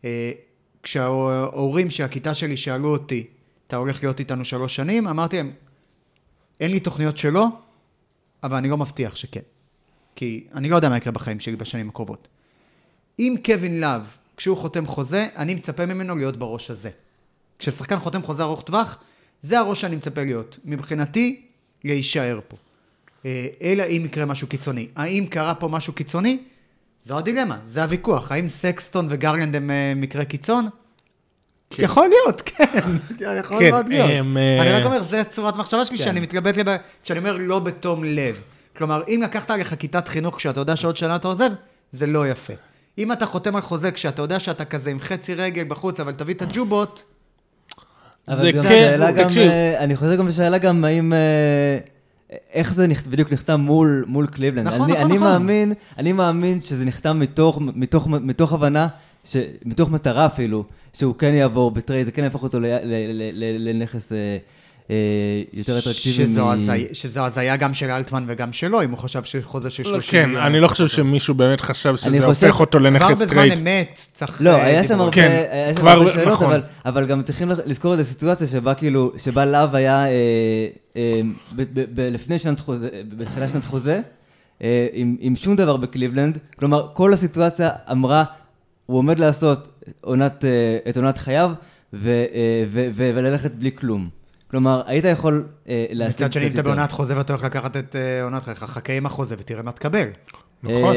אה, 0.06 0.32
כשההורים 0.84 1.90
של 1.90 2.04
הכיתה 2.04 2.34
שלי 2.34 2.58
שאלו 2.58 2.92
אותי, 2.92 3.28
אתה 3.68 3.76
הולך 3.76 4.04
להיות 4.04 4.20
איתנו 4.20 4.46
שלוש 4.46 4.76
שנים? 4.76 5.08
אמרתי 5.08 5.38
להם, 5.38 5.52
אין 6.60 6.72
לי 6.72 6.80
תוכניות 6.80 7.18
שלא, 7.18 7.48
אבל 8.44 8.58
אני 8.58 8.70
לא 8.70 8.78
מבטיח 8.78 9.16
שכן. 9.16 9.40
כי 10.16 10.48
אני 10.54 10.70
לא 10.70 10.76
יודע 10.76 10.90
מה 10.90 10.98
יקרה 10.98 11.14
בחיים 11.14 11.40
שלי 11.40 11.56
בשנים 11.56 11.90
הקרובות. 11.90 12.28
אם 13.20 13.36
קווין 13.46 13.82
לאב, 13.82 14.18
כשהוא 14.38 14.58
חותם 14.58 14.86
חוזה, 14.86 15.28
אני 15.36 15.56
מצפה 15.56 15.86
ממנו 15.86 16.16
להיות 16.16 16.38
בראש 16.38 16.72
הזה. 16.72 16.90
כששחקן 17.60 18.00
חותם 18.00 18.24
חוזה 18.24 18.44
ארוך 18.44 18.62
טווח, 18.62 18.98
זה 19.42 19.60
הראש 19.60 19.82
שאני 19.82 19.96
מצפה 19.96 20.24
להיות. 20.24 20.60
מבחינתי, 20.66 21.42
להישאר 21.84 22.40
פה. 22.48 22.58
אה, 23.26 23.48
אלא 23.62 23.84
אם 23.84 24.02
יקרה 24.06 24.26
משהו 24.26 24.48
קיצוני. 24.48 24.88
האם 24.96 25.26
קרה 25.30 25.56
פה 25.56 25.68
משהו 25.68 25.94
קיצוני? 25.94 26.38
זו 27.04 27.18
הדילמה, 27.18 27.58
זה 27.66 27.84
הוויכוח. 27.84 28.32
האם 28.32 28.50
סקסטון 28.50 29.08
וגרלנד 29.10 29.56
הם 29.56 29.72
אה, 29.72 29.94
מקרה 29.96 30.26
קיצון? 30.26 30.68
כן. 31.70 31.84
יכול 31.84 32.08
להיות, 32.08 32.42
כן, 32.46 32.66
יכול 33.40 33.60
כן, 33.60 33.72
מאוד 33.72 33.90
להיות. 33.90 34.10
הם, 34.14 34.38
אה, 34.38 34.62
אני 34.62 34.72
רק 34.72 34.86
אומר, 34.86 35.04
זה 35.04 35.24
צורת 35.24 35.56
מחשבה 35.56 35.86
שלי, 35.86 35.98
כן. 35.98 36.04
שאני 36.04 36.20
מתלבט 36.20 36.58
לב... 36.58 36.68
כשאני 37.04 37.20
אומר 37.20 37.38
לא 37.38 37.60
בתום 37.60 38.04
לב. 38.04 38.42
כלומר, 38.78 39.02
אם 39.08 39.20
לקחת 39.24 39.52
עליך 39.52 39.76
כיתת 39.80 40.08
חינוך 40.08 40.36
כשאתה 40.36 40.60
יודע 40.60 40.76
שעוד 40.76 40.98
שנה 40.98 41.16
אתה 41.16 41.28
עוזב, 41.28 41.50
זה 41.92 42.08
לא 42.08 42.28
יפה. 42.28 42.54
אם 42.98 43.12
אתה 43.12 43.26
חותם 43.26 43.56
על 43.56 43.62
חוזה 43.62 43.92
כשאתה 43.92 44.22
יודע 44.22 44.40
שאתה 44.40 44.66
כזה 44.66 44.92
עם 44.92 45.00
חצי 45.00 45.36
רגל 45.36 45.64
בחוץ, 45.64 46.00
אבל 46.00 46.12
תביא 46.12 46.34
את 46.34 46.42
הג'ובות, 46.42 47.04
אבל 47.04 47.17
זה 48.28 48.52
כן, 48.52 48.64
שאלה 48.64 49.12
גם, 49.12 49.28
תקשיב. 49.28 49.52
אה, 49.52 49.84
אני 49.84 49.96
חושב 49.96 50.18
גם 50.18 50.28
בשאלה 50.28 50.58
גם 50.58 50.86
האם... 50.86 51.14
אה, 51.14 51.78
איך 52.54 52.74
זה 52.74 52.88
נכ... 52.88 53.08
בדיוק 53.08 53.34
נחתם 53.34 53.60
מול, 53.60 54.06
מול 54.08 54.28
קליבלנד. 54.28 54.68
נכון, 54.68 54.82
אני, 54.82 54.92
נכון, 54.92 55.06
אני 55.06 55.16
נכון. 55.16 55.28
מאמין, 55.28 55.74
אני 55.98 56.14
מאמין 56.14 56.62
שזה 56.62 56.86
נחתם 56.86 57.20
מתוך, 57.20 57.60
מתוך, 57.62 58.08
מתוך 58.08 58.54
הבנה, 58.54 58.88
ש... 59.24 59.38
מתוך 59.66 59.90
מטרה 59.90 60.26
אפילו, 60.26 60.64
שהוא 60.94 61.16
כן 61.16 61.34
יעבור 61.34 61.72
בטרייד, 61.72 62.06
זה 62.06 62.12
כן 62.12 62.24
יהפוך 62.24 62.44
אותו 62.44 62.60
ל... 62.60 62.66
ל... 62.66 62.94
ל... 63.34 63.70
ל... 63.70 63.84
אה, 64.92 64.96
יותר 65.54 65.80
אטרקטיבי. 65.80 66.16
שזו 66.16 66.46
מ- 66.48 66.94
שזו 66.94 67.26
הזיה 67.26 67.56
גם 67.56 67.74
של 67.74 67.92
אלטמן 67.92 68.26
וגם 68.28 68.54
שלו, 68.54 68.84
אם 68.84 68.92
הוא 68.92 68.98
חשב 68.98 69.24
שחוזה 69.24 69.70
של 69.70 69.84
30 69.84 70.12
כן, 70.12 70.26
מיליון. 70.30 70.44
אני 70.46 70.60
לא 70.60 70.68
חושב 70.68 70.88
שמישהו 70.88 71.34
באמת 71.36 71.62
חשב 71.62 71.96
שזה 71.96 72.26
הופך 72.26 72.60
אותו 72.60 72.80
כבר 72.80 72.90
לנכס 72.90 73.12
בזמן 73.12 73.28
טרייד. 73.28 73.54
אמת 73.60 74.02
צריך... 74.14 74.42
לא, 74.42 74.50
אה, 74.50 74.66
היה 74.66 74.84
שם. 74.84 75.00
הרבה, 75.00 75.12
כן, 75.12 75.46
כבר- 75.76 75.90
הרבה 75.90 76.12
שאלות, 76.12 76.28
נכון. 76.34 76.48
אבל, 76.48 76.62
אבל 76.86 77.06
גם 77.06 77.24
צריכים 77.24 77.52
לזכור 77.66 77.94
את 77.94 78.00
הסיטואציה 78.00 78.48
שבה 78.48 78.74
כאילו, 78.74 79.12
שבה 79.18 79.46
להב 79.46 79.76
היה 79.76 80.06
אה, 80.96 81.22
לפני 82.12 82.40
שנת 82.40 82.60
חוזה, 82.60 82.90
בתחילת 83.18 83.50
שנת 83.50 83.66
חוזה, 83.66 84.00
עם, 84.94 85.36
שום 85.36 85.56
דבר 85.56 85.78
בקליבלנד, 85.78 86.38
כלומר, 86.60 86.88
כל 86.94 87.14
הסיטואציה 87.14 87.70
אמרה, 87.92 88.24
הוא 88.86 88.98
עומד 88.98 89.20
לעשות 89.20 89.68
עונת, 90.02 90.46
את 90.90 90.98
עונת 90.98 91.18
חייו, 91.18 91.52
וללכת 92.74 93.52
בלי 93.52 93.72
כלום. 93.72 94.17
כלומר, 94.52 94.82
היית 94.86 95.06
יכול 95.06 95.44
אה, 95.70 95.86
להשיג 95.92 96.16
מצד 96.26 96.34
שני, 96.34 96.44
אם 96.44 96.50
קצת 96.50 96.60
אתה 96.60 96.70
יותר. 96.70 96.76
בעונת 96.76 96.92
חוזה 96.92 97.18
ואתה 97.18 97.34
הולך 97.34 97.46
לקחת 97.46 97.78
את 97.78 97.96
אה, 97.96 98.24
עונת 98.24 98.44
חייך, 98.44 98.64
חכה 98.64 98.94
עם 98.94 99.06
החוזה 99.06 99.36
ותראה 99.40 99.62
מה 99.64 99.72
תקבל. 99.72 100.04
נכון. 100.64 100.76
יכול 100.78 100.94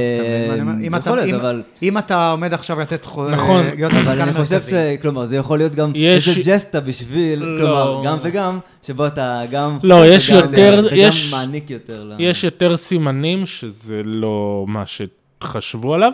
להיות, 1.17 1.29
אם- 1.29 1.35
אבל... 1.35 1.63
אם 1.83 1.99
אתה 1.99 2.31
עומד 2.31 2.53
עכשיו 2.55 2.81
לתת 2.81 3.05
חוזה, 3.05 3.33
נכון. 3.33 3.65
להיות 3.75 3.93
אבל 3.93 4.21
אני 4.21 4.33
חושב. 4.33 4.61
ש... 4.61 4.73
כלומר, 5.03 5.27
זה 5.27 5.37
יכול 5.37 5.59
להיות 5.59 5.75
גם 5.75 5.93
יש- 5.95 6.29
איזה 6.29 6.41
ג'סטה 6.45 6.81
בשביל, 6.81 7.39
לא. 7.45 7.59
כלומר, 7.61 8.03
גם 8.05 8.19
וגם, 8.23 8.59
שבו 8.83 9.07
אתה 9.07 9.43
גם... 9.51 9.79
לא, 9.83 10.07
יש 10.07 10.31
יותר- 10.31 10.83
וגם 10.87 10.95
יש- 10.97 11.33
מעניק 11.35 11.71
יותר. 11.71 12.13
יש 12.19 12.45
יותר 12.45 12.77
סימנים 12.77 13.47
שזה 13.47 14.01
לא 14.05 14.65
מה 14.69 14.85
שחשבו 14.87 15.95
עליו. 15.95 16.13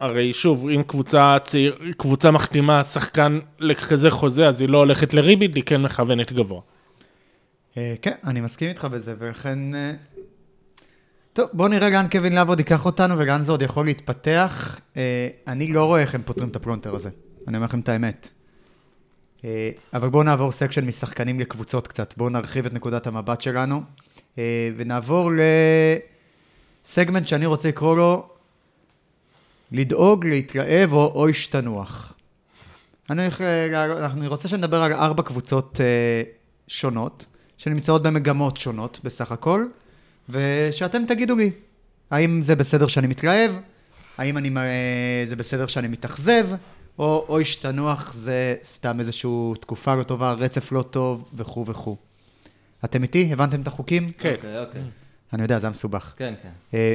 הרי 0.00 0.32
שוב, 0.32 0.68
אם 0.68 0.82
קבוצה 0.82 1.36
צעיר, 1.44 1.78
קבוצה 1.96 2.30
מחתימה 2.30 2.84
שחקן 2.84 3.38
לכזה 3.58 4.10
חוזה, 4.10 4.48
אז 4.48 4.60
היא 4.60 4.68
לא 4.68 4.78
הולכת 4.78 5.14
לריביד, 5.14 5.54
היא 5.54 5.64
כן 5.66 5.82
מכוונת 5.82 6.32
גבוה. 6.32 6.60
אה, 7.76 7.94
כן, 8.02 8.14
אני 8.24 8.40
מסכים 8.40 8.68
איתך 8.68 8.84
בזה, 8.84 9.14
ולכן... 9.18 9.74
אה, 9.74 9.92
טוב, 11.32 11.48
בוא 11.52 11.68
נראה 11.68 11.90
לאן 11.90 12.08
קווין 12.08 12.34
לאב 12.34 12.48
עוד 12.48 12.58
ייקח 12.58 12.86
אותנו 12.86 13.18
ולאן 13.18 13.42
זה 13.42 13.52
עוד 13.52 13.62
יכול 13.62 13.84
להתפתח. 13.84 14.80
אה, 14.96 15.28
אני 15.46 15.72
לא 15.72 15.84
רואה 15.84 16.00
איך 16.00 16.14
הם 16.14 16.22
פותרים 16.24 16.48
את 16.48 16.56
הפלונטר 16.56 16.94
הזה, 16.94 17.08
אני 17.48 17.56
אומר 17.56 17.66
לכם 17.66 17.80
את 17.80 17.88
האמת. 17.88 18.28
אה, 19.44 19.70
אבל 19.94 20.08
בואו 20.08 20.22
נעבור 20.22 20.52
section 20.52 20.86
משחקנים 20.86 21.40
לקבוצות 21.40 21.88
קצת. 21.88 22.14
בואו 22.16 22.28
נרחיב 22.28 22.66
את 22.66 22.72
נקודת 22.72 23.06
המבט 23.06 23.40
שלנו, 23.40 23.82
אה, 24.38 24.70
ונעבור 24.76 25.30
לסגמנט 26.84 27.28
שאני 27.28 27.46
רוצה 27.46 27.68
לקרוא 27.68 27.96
לו 27.96 28.28
לדאוג, 29.72 30.26
להתלהב 30.26 30.92
או 30.92 31.12
אוי 31.14 31.34
שתנוח. 31.34 32.14
אני, 33.10 33.28
אה, 33.40 34.06
אני 34.12 34.26
רוצה 34.26 34.48
שנדבר 34.48 34.82
על 34.82 34.92
ארבע 34.92 35.22
קבוצות 35.22 35.80
אה, 35.80 36.22
שונות, 36.68 37.24
שנמצאות 37.58 38.02
במגמות 38.02 38.56
שונות 38.56 39.00
בסך 39.04 39.32
הכל, 39.32 39.66
ושאתם 40.28 41.06
תגידו 41.08 41.36
לי, 41.36 41.50
האם 42.10 42.42
זה 42.42 42.56
בסדר 42.56 42.86
שאני 42.86 43.06
מתלהב, 43.06 43.50
האם 44.18 44.38
אני, 44.38 44.50
אה, 44.56 45.24
זה 45.26 45.36
בסדר 45.36 45.66
שאני 45.66 45.88
מתאכזב, 45.88 46.46
או 46.98 47.26
אוי 47.28 47.44
שתנוח 47.44 48.12
זה 48.14 48.54
סתם 48.64 49.00
איזושהי 49.00 49.30
תקופה 49.60 49.94
לא 49.94 50.02
טובה, 50.02 50.32
רצף 50.32 50.72
לא 50.72 50.82
טוב 50.82 51.30
וכו' 51.36 51.66
וכו'. 51.66 51.96
אתם 52.84 53.02
איתי? 53.02 53.32
הבנתם 53.32 53.62
את 53.62 53.66
החוקים? 53.66 54.10
כן. 54.18 54.34
אוקיי, 54.34 54.60
אוקיי. 54.60 54.82
אני 55.32 55.42
יודע, 55.42 55.58
זה 55.58 55.66
המסובך. 55.66 56.14
כן, 56.16 56.34
כן. 56.42 56.94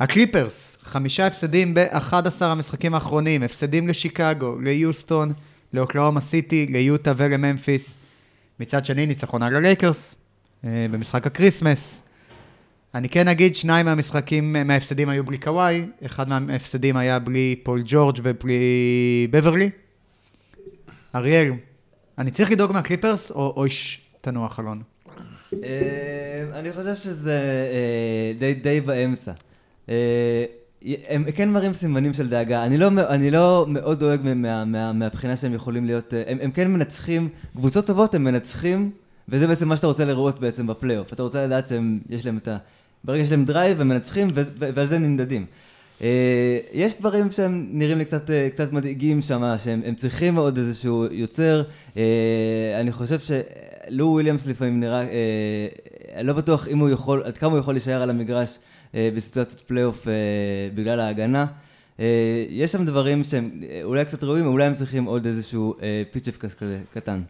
הקליפרס, 0.00 0.78
חמישה 0.82 1.26
הפסדים 1.26 1.74
ב-11 1.74 2.44
המשחקים 2.44 2.94
האחרונים, 2.94 3.42
הפסדים 3.42 3.88
לשיקגו, 3.88 4.58
ליוסטון, 4.60 5.32
לאוקלהומה 5.72 6.20
סיטי, 6.20 6.66
ליוטה 6.66 7.12
ולממפיס. 7.16 7.94
מצד 8.60 8.84
שני, 8.84 9.06
ניצחון 9.06 9.42
על 9.42 9.56
הלייקרס, 9.56 10.14
אה, 10.64 10.86
במשחק 10.90 11.26
ה 11.26 11.33
Christmas. 11.33 12.02
אני 12.94 13.08
כן 13.08 13.28
אגיד, 13.28 13.54
שניים 13.54 13.86
מהמשחקים, 13.86 14.56
מההפסדים 14.66 15.08
היו 15.08 15.24
בלי 15.24 15.38
קוואי, 15.38 15.86
אחד 16.06 16.28
מההפסדים 16.28 16.96
היה 16.96 17.18
בלי 17.18 17.56
פול 17.62 17.82
ג'ורג' 17.86 18.18
ובלי 18.22 19.28
בברלי. 19.30 19.70
אריאל, 21.14 21.52
אני 22.18 22.30
צריך 22.30 22.50
לדאוג 22.50 22.72
מהקליפרס, 22.72 23.30
או 23.30 23.52
אויש, 23.56 24.00
תנוח 24.20 24.60
אלון? 24.60 24.82
אה, 25.64 26.44
אני 26.54 26.72
חושב 26.72 26.94
שזה 26.94 27.40
אה, 28.42 28.52
די 28.62 28.80
באמצע. 28.80 29.32
אה, 29.88 30.44
הם 31.08 31.24
כן 31.34 31.48
מראים 31.50 31.74
סימנים 31.74 32.12
של 32.12 32.28
דאגה. 32.28 32.64
אני 32.64 32.78
לא, 32.78 32.88
אני 33.08 33.30
לא 33.30 33.64
מאוד 33.68 34.00
דואג 34.00 34.20
מה- 34.24 34.64
מה- 34.64 34.92
מהבחינה 34.92 35.36
שהם 35.36 35.54
יכולים 35.54 35.86
להיות... 35.86 36.14
אה, 36.14 36.22
הם, 36.26 36.38
הם 36.40 36.50
כן 36.50 36.70
מנצחים, 36.70 37.28
קבוצות 37.56 37.86
טובות 37.86 38.14
הם 38.14 38.24
מנצחים, 38.24 38.90
וזה 39.28 39.46
בעצם 39.46 39.68
מה 39.68 39.76
שאתה 39.76 39.86
רוצה 39.86 40.04
לראות 40.04 40.40
בעצם 40.40 40.66
בפלייאוף. 40.66 41.12
אתה 41.12 41.22
רוצה 41.22 41.46
לדעת 41.46 41.66
שיש 41.68 42.26
להם 42.26 42.36
את 42.36 42.48
ה... 42.48 42.56
ברגע 43.04 43.22
שיש 43.22 43.30
להם 43.30 43.44
drive 43.44 43.80
הם 43.80 43.88
מנצחים, 43.88 44.28
ו- 44.34 44.42
ועל 44.74 44.86
זה 44.86 44.96
הם 44.96 45.02
נמדדים. 45.02 45.46
אה, 46.02 46.58
יש 46.72 46.98
דברים 47.00 47.30
שהם 47.30 47.68
נראים 47.70 47.98
לי 47.98 48.04
קצת, 48.04 48.30
קצת 48.52 48.72
מדאיגים 48.72 49.22
שם, 49.22 49.54
שהם 49.64 49.80
הם 49.84 49.94
צריכים 49.94 50.36
עוד 50.36 50.58
איזשהו 50.58 51.06
יוצר. 51.10 51.62
אני 52.80 52.92
חושב 52.92 53.20
ש... 53.20 53.30
לו 53.88 54.06
וויליאמס 54.06 54.46
לפעמים 54.46 54.80
נראה, 54.80 55.02
אה, 55.02 56.22
לא 56.22 56.32
בטוח 56.32 56.68
אם 56.68 56.78
הוא 56.78 56.88
יכול, 56.90 57.22
עד 57.24 57.38
כמה 57.38 57.50
הוא 57.50 57.58
יכול 57.58 57.74
להישאר 57.74 58.02
על 58.02 58.10
המגרש 58.10 58.58
בסיטואציות 58.94 59.60
פלייאוף 59.60 60.08
אה, 60.08 60.12
בגלל 60.74 61.00
ההגנה. 61.00 61.46
אה, 62.00 62.44
יש 62.48 62.72
שם 62.72 62.84
דברים 62.84 63.24
שהם 63.24 63.60
אה, 63.70 63.80
אולי 63.82 64.04
קצת 64.04 64.24
רעועים, 64.24 64.46
אולי 64.46 64.66
הם 64.66 64.74
צריכים 64.74 65.04
עוד 65.04 65.26
איזשהו 65.26 65.74
אה, 65.82 66.02
פיצ'פקס 66.10 66.54
כזה 66.54 66.80
קטן. 66.94 67.22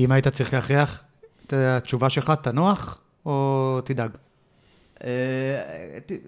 אם 0.00 0.12
היית 0.12 0.28
צריך 0.28 0.54
להכריח 0.54 1.04
את 1.46 1.52
התשובה 1.52 2.10
שלך, 2.10 2.32
תנוח 2.42 3.00
או 3.26 3.78
תדאג? 3.84 4.10
אה, 5.04 5.10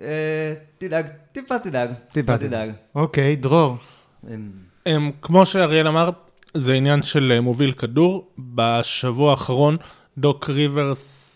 אה, 0.02 0.54
תדאג, 0.78 1.06
טיפה 1.32 1.58
תדאג. 1.58 1.90
טיפה 2.12 2.38
תדאג. 2.38 2.70
אוקיי, 2.94 3.36
דרור. 3.36 3.76
אמ, 4.28 4.50
הם, 4.86 5.10
כמו 5.22 5.46
שאריאל 5.46 5.88
אמר, 5.88 6.10
זה 6.54 6.74
עניין 6.74 7.02
של 7.02 7.32
אה, 7.34 7.40
מוביל 7.40 7.72
כדור. 7.72 8.28
בשבוע 8.38 9.30
האחרון 9.30 9.76
דוק 10.18 10.50
ריברס 10.50 11.33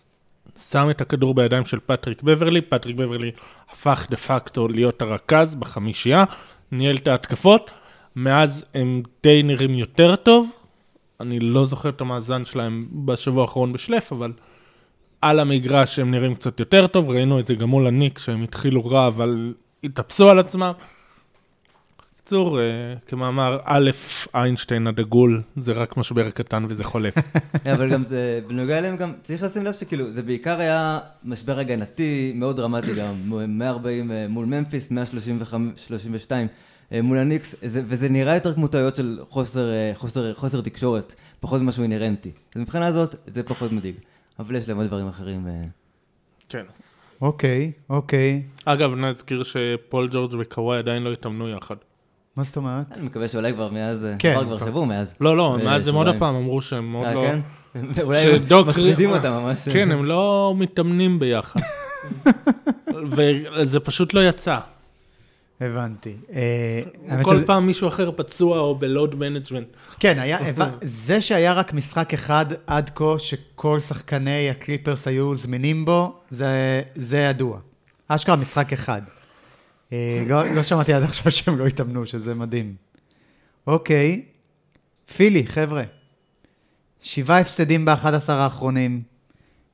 שם 0.58 0.90
את 0.90 1.00
הכדור 1.00 1.34
בידיים 1.34 1.64
של 1.64 1.78
פטריק 1.86 2.22
בברלי. 2.22 2.60
פטריק 2.60 2.96
בברלי 2.96 3.30
הפך 3.70 4.06
דה 4.10 4.16
פקטו 4.16 4.68
להיות 4.68 5.02
הרכז 5.02 5.54
בחמישייה, 5.54 6.24
ניהל 6.72 6.96
את 6.96 7.08
ההתקפות. 7.08 7.70
מאז 8.16 8.64
הם 8.74 9.02
די 9.22 9.42
נראים 9.42 9.74
יותר 9.74 10.16
טוב. 10.16 10.50
אני 11.20 11.40
לא 11.40 11.66
זוכר 11.66 11.88
את 11.88 12.00
המאזן 12.00 12.44
שלהם 12.44 12.80
בשבוע 13.04 13.42
האחרון 13.42 13.72
בשלף, 13.72 14.12
אבל 14.12 14.32
על 15.22 15.40
המגרש 15.40 15.98
הם 15.98 16.10
נראים 16.10 16.34
קצת 16.34 16.60
יותר 16.60 16.86
טוב. 16.86 17.10
ראינו 17.10 17.40
את 17.40 17.46
זה 17.46 17.54
גם 17.54 17.68
מול 17.68 17.86
הניקס, 17.86 18.18
שהם 18.18 18.42
התחילו 18.42 18.86
רע, 18.86 19.06
אבל 19.06 19.54
התאפסו 19.84 20.28
על 20.28 20.38
עצמם. 20.38 20.72
בקיצור, 22.28 22.60
אה, 22.60 22.64
כמאמר 23.06 23.58
א', 23.64 23.90
איינשטיין 24.34 24.86
הדגול, 24.86 25.42
זה 25.56 25.72
רק 25.72 25.96
משבר 25.96 26.30
קטן 26.30 26.64
וזה 26.68 26.84
חולף. 26.84 27.14
אבל 27.74 27.90
גם 27.90 28.04
זה, 28.04 28.40
בנוגע 28.48 28.78
אליהם 28.78 28.96
גם, 28.96 29.12
צריך 29.22 29.42
לשים 29.42 29.64
לב 29.64 29.72
שכאילו, 29.72 30.12
זה 30.12 30.22
בעיקר 30.22 30.60
היה 30.60 30.98
משבר 31.24 31.58
הגנתי 31.58 32.32
מאוד 32.34 32.56
דרמטי 32.56 32.94
גם, 32.94 33.14
140 33.48 34.12
אה, 34.12 34.26
מול 34.28 34.46
ממפיס, 34.46 34.90
132 34.90 36.46
אה, 36.92 37.02
מול 37.02 37.18
הניקס, 37.18 37.54
זה, 37.62 37.82
וזה 37.86 38.08
נראה 38.08 38.34
יותר 38.34 38.54
כמו 38.54 38.68
טעויות 38.68 38.94
של 38.94 39.18
חוסר, 39.28 39.70
אה, 39.72 39.90
חוסר, 39.94 40.34
חוסר 40.34 40.60
תקשורת, 40.60 41.14
פחות 41.40 41.62
משהו 41.62 41.82
אינהרנטי. 41.82 42.30
אז 42.54 42.60
מבחינה 42.60 42.86
הזאת, 42.86 43.14
זה 43.26 43.42
פחות 43.42 43.72
מדאיג. 43.72 43.94
אבל 44.38 44.56
יש 44.56 44.68
להם 44.68 44.76
עוד 44.76 44.86
דברים 44.86 45.08
אחרים. 45.08 45.46
אה. 45.46 45.52
כן. 46.48 46.64
אוקיי, 47.22 47.72
אוקיי. 47.90 48.42
אגב, 48.64 48.94
נזכיר 48.94 49.42
שפול 49.42 50.08
ג'ורג' 50.12 50.34
וקוואי 50.40 50.78
עדיין 50.78 51.02
לא 51.02 51.12
התאמנו 51.12 51.48
יחד. 51.48 51.76
מה 52.38 52.44
זאת 52.44 52.56
אומרת? 52.56 52.98
אני 52.98 53.06
מקווה 53.06 53.28
שאולי 53.28 53.52
כבר 53.52 53.68
מאז, 53.70 54.04
אה, 54.04 54.14
כן, 54.18 54.32
עבר 54.32 54.44
כבר 54.44 54.56
כבר. 54.58 54.66
שבוע 54.66 54.84
מאז. 54.86 55.14
לא, 55.20 55.36
לא, 55.36 55.56
אה, 55.58 55.64
מאז 55.64 55.88
הם 55.88 55.94
עוד. 55.94 56.08
הפעם 56.08 56.34
אמרו 56.34 56.62
שהם 56.62 56.92
עוד 56.92 57.06
אה, 57.06 57.14
לא... 57.14 57.20
כן? 57.22 57.40
אולי 58.02 58.18
הם 58.18 58.36
שדוק 58.36 58.68
מפרידים 58.68 59.10
רי- 59.10 59.16
אותם 59.16 59.32
ממש. 59.32 59.68
כן, 59.68 59.90
הם 59.92 60.04
לא 60.04 60.54
מתאמנים 60.58 61.18
ביחד. 61.18 61.60
וזה 63.10 63.80
פשוט 63.80 64.14
לא 64.14 64.28
יצא. 64.28 64.58
הבנתי. 65.60 66.16
אה, 66.32 67.22
כל 67.22 67.44
פעם 67.46 67.66
מישהו 67.66 67.88
אחר 67.88 68.10
פצוע 68.16 68.58
או 68.58 68.74
ב 68.74 68.82
load 68.82 69.14
management. 69.14 69.66
כן, 70.00 70.28
זה 70.82 71.20
שהיה 71.20 71.52
רק 71.52 71.72
משחק 71.74 72.14
אחד 72.14 72.46
עד 72.66 72.90
כה 72.94 73.14
שכל 73.18 73.80
שחקני 73.80 74.50
הקליפרס 74.50 75.08
היו 75.08 75.36
זמינים 75.36 75.84
בו, 75.84 76.12
זה, 76.30 76.82
זה 76.96 77.18
ידוע. 77.18 77.58
אשכרה 78.08 78.36
משחק 78.36 78.72
אחד. 78.72 79.02
אה, 79.92 80.24
לא, 80.26 80.54
לא 80.54 80.62
שמעתי 80.62 80.92
עד 80.92 81.02
עכשיו 81.02 81.32
שהם 81.32 81.58
לא 81.58 81.66
התאמנו, 81.66 82.06
שזה 82.06 82.34
מדהים. 82.34 82.74
אוקיי, 83.66 84.24
פילי, 85.16 85.46
חבר'ה. 85.46 85.82
שבעה 87.00 87.40
הפסדים 87.40 87.84
ב-11 87.84 88.32
האחרונים. 88.32 89.02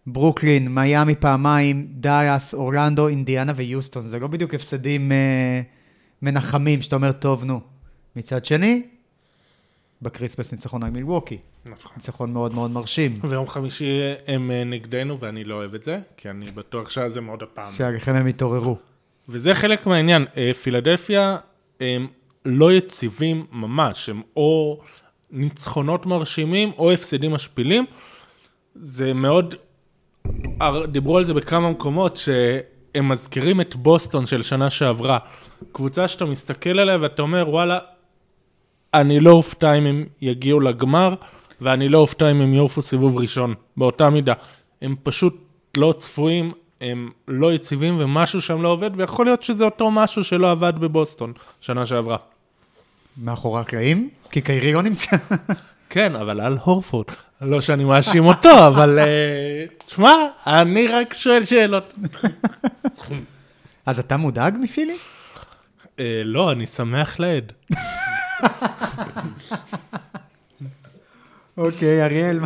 ברוקלין, 0.06 0.74
מיאמי 0.74 1.14
פעמיים, 1.14 1.86
דאלאס, 1.90 2.54
אורלנדו, 2.54 3.08
אינדיאנה 3.08 3.52
ויוסטון. 3.56 4.08
זה 4.08 4.18
לא 4.18 4.26
בדיוק 4.26 4.54
הפסדים 4.54 5.12
אה, 5.12 5.60
מנחמים, 6.22 6.82
שאתה 6.82 6.96
אומר, 6.96 7.12
טוב, 7.12 7.44
נו. 7.44 7.60
מצד 8.16 8.44
שני, 8.44 8.82
בקריספס 10.02 10.52
ניצחון 10.52 10.82
על 10.82 10.90
מילווקי. 10.90 11.38
נכון. 11.64 11.92
ניצחון 11.96 12.32
מאוד 12.32 12.54
מאוד 12.54 12.70
מרשים. 12.70 13.20
ויום 13.22 13.48
חמישי 13.48 14.00
הם 14.26 14.50
אה, 14.50 14.64
נגדנו, 14.64 15.18
ואני 15.18 15.44
לא 15.44 15.54
אוהב 15.54 15.74
את 15.74 15.82
זה, 15.82 15.98
כי 16.16 16.30
אני 16.30 16.50
בטוח 16.50 16.90
שאז 16.90 17.16
הם 17.16 17.26
עוד 17.26 17.42
הפעם. 17.42 17.72
שעליכם 17.72 18.14
הם 18.14 18.26
התעוררו. 18.26 18.78
וזה 19.28 19.54
חלק 19.54 19.86
מהעניין. 19.86 20.26
אה, 20.36 20.52
פילדלפיה 20.62 21.36
הם 21.80 22.06
לא 22.44 22.72
יציבים 22.72 23.46
ממש, 23.52 24.08
הם 24.08 24.22
או 24.36 24.80
ניצחונות 25.30 26.06
מרשימים 26.06 26.72
או 26.78 26.92
הפסדים 26.92 27.32
משפילים. 27.32 27.84
זה 28.74 29.12
מאוד, 29.12 29.54
דיברו 30.88 31.18
על 31.18 31.24
זה 31.24 31.34
בכמה 31.34 31.70
מקומות, 31.70 32.16
שהם 32.16 33.08
מזכירים 33.08 33.60
את 33.60 33.76
בוסטון 33.76 34.26
של 34.26 34.42
שנה 34.42 34.70
שעברה. 34.70 35.18
קבוצה 35.72 36.08
שאתה 36.08 36.24
מסתכל 36.24 36.78
עליה 36.78 36.98
ואתה 37.00 37.22
אומר, 37.22 37.44
וואלה, 37.48 37.78
אני 38.94 39.20
לא 39.20 39.30
אופתע 39.30 39.74
אם 39.74 39.86
הם 39.86 40.04
יגיעו 40.20 40.60
לגמר, 40.60 41.14
ואני 41.60 41.88
לא 41.88 41.98
אופתע 41.98 42.30
אם 42.30 42.40
הם 42.40 42.54
יעופו 42.54 42.82
סיבוב 42.82 43.16
ראשון, 43.16 43.54
באותה 43.76 44.10
מידה. 44.10 44.34
הם 44.82 44.94
פשוט 45.02 45.36
לא 45.76 45.94
צפויים, 45.98 46.52
הם 46.84 47.10
לא 47.28 47.52
יציבים, 47.52 47.96
ומשהו 48.00 48.42
שם 48.42 48.62
לא 48.62 48.68
עובד, 48.68 48.90
ויכול 48.96 49.26
להיות 49.26 49.42
שזה 49.42 49.64
אותו 49.64 49.90
משהו 49.90 50.24
שלא 50.24 50.50
עבד 50.50 50.72
בבוסטון 50.78 51.32
שנה 51.60 51.86
שעברה. 51.86 52.16
מאחורי 53.16 53.60
הקלעים? 53.60 54.08
כי 54.30 54.40
קיירי 54.40 54.72
לא 54.72 54.82
נמצא. 54.82 55.16
כן, 55.90 56.16
אבל 56.16 56.40
על 56.40 56.58
הורפורד. 56.64 57.06
לא 57.40 57.60
שאני 57.60 57.84
מאשים 57.84 58.24
אותו, 58.24 58.50
אבל... 58.68 58.98
אה, 58.98 59.64
תשמע, 59.86 60.12
אני 60.46 60.86
רק 60.86 61.14
שואל 61.14 61.44
שאלות. 61.44 61.94
אז 63.86 63.98
אתה 63.98 64.16
מודאג 64.16 64.56
מפילי? 64.60 64.96
אה, 66.00 66.22
לא, 66.24 66.52
אני 66.52 66.66
שמח 66.66 67.20
לעד. 67.20 67.52
אוקיי, 71.56 72.04
אריאל. 72.04 72.40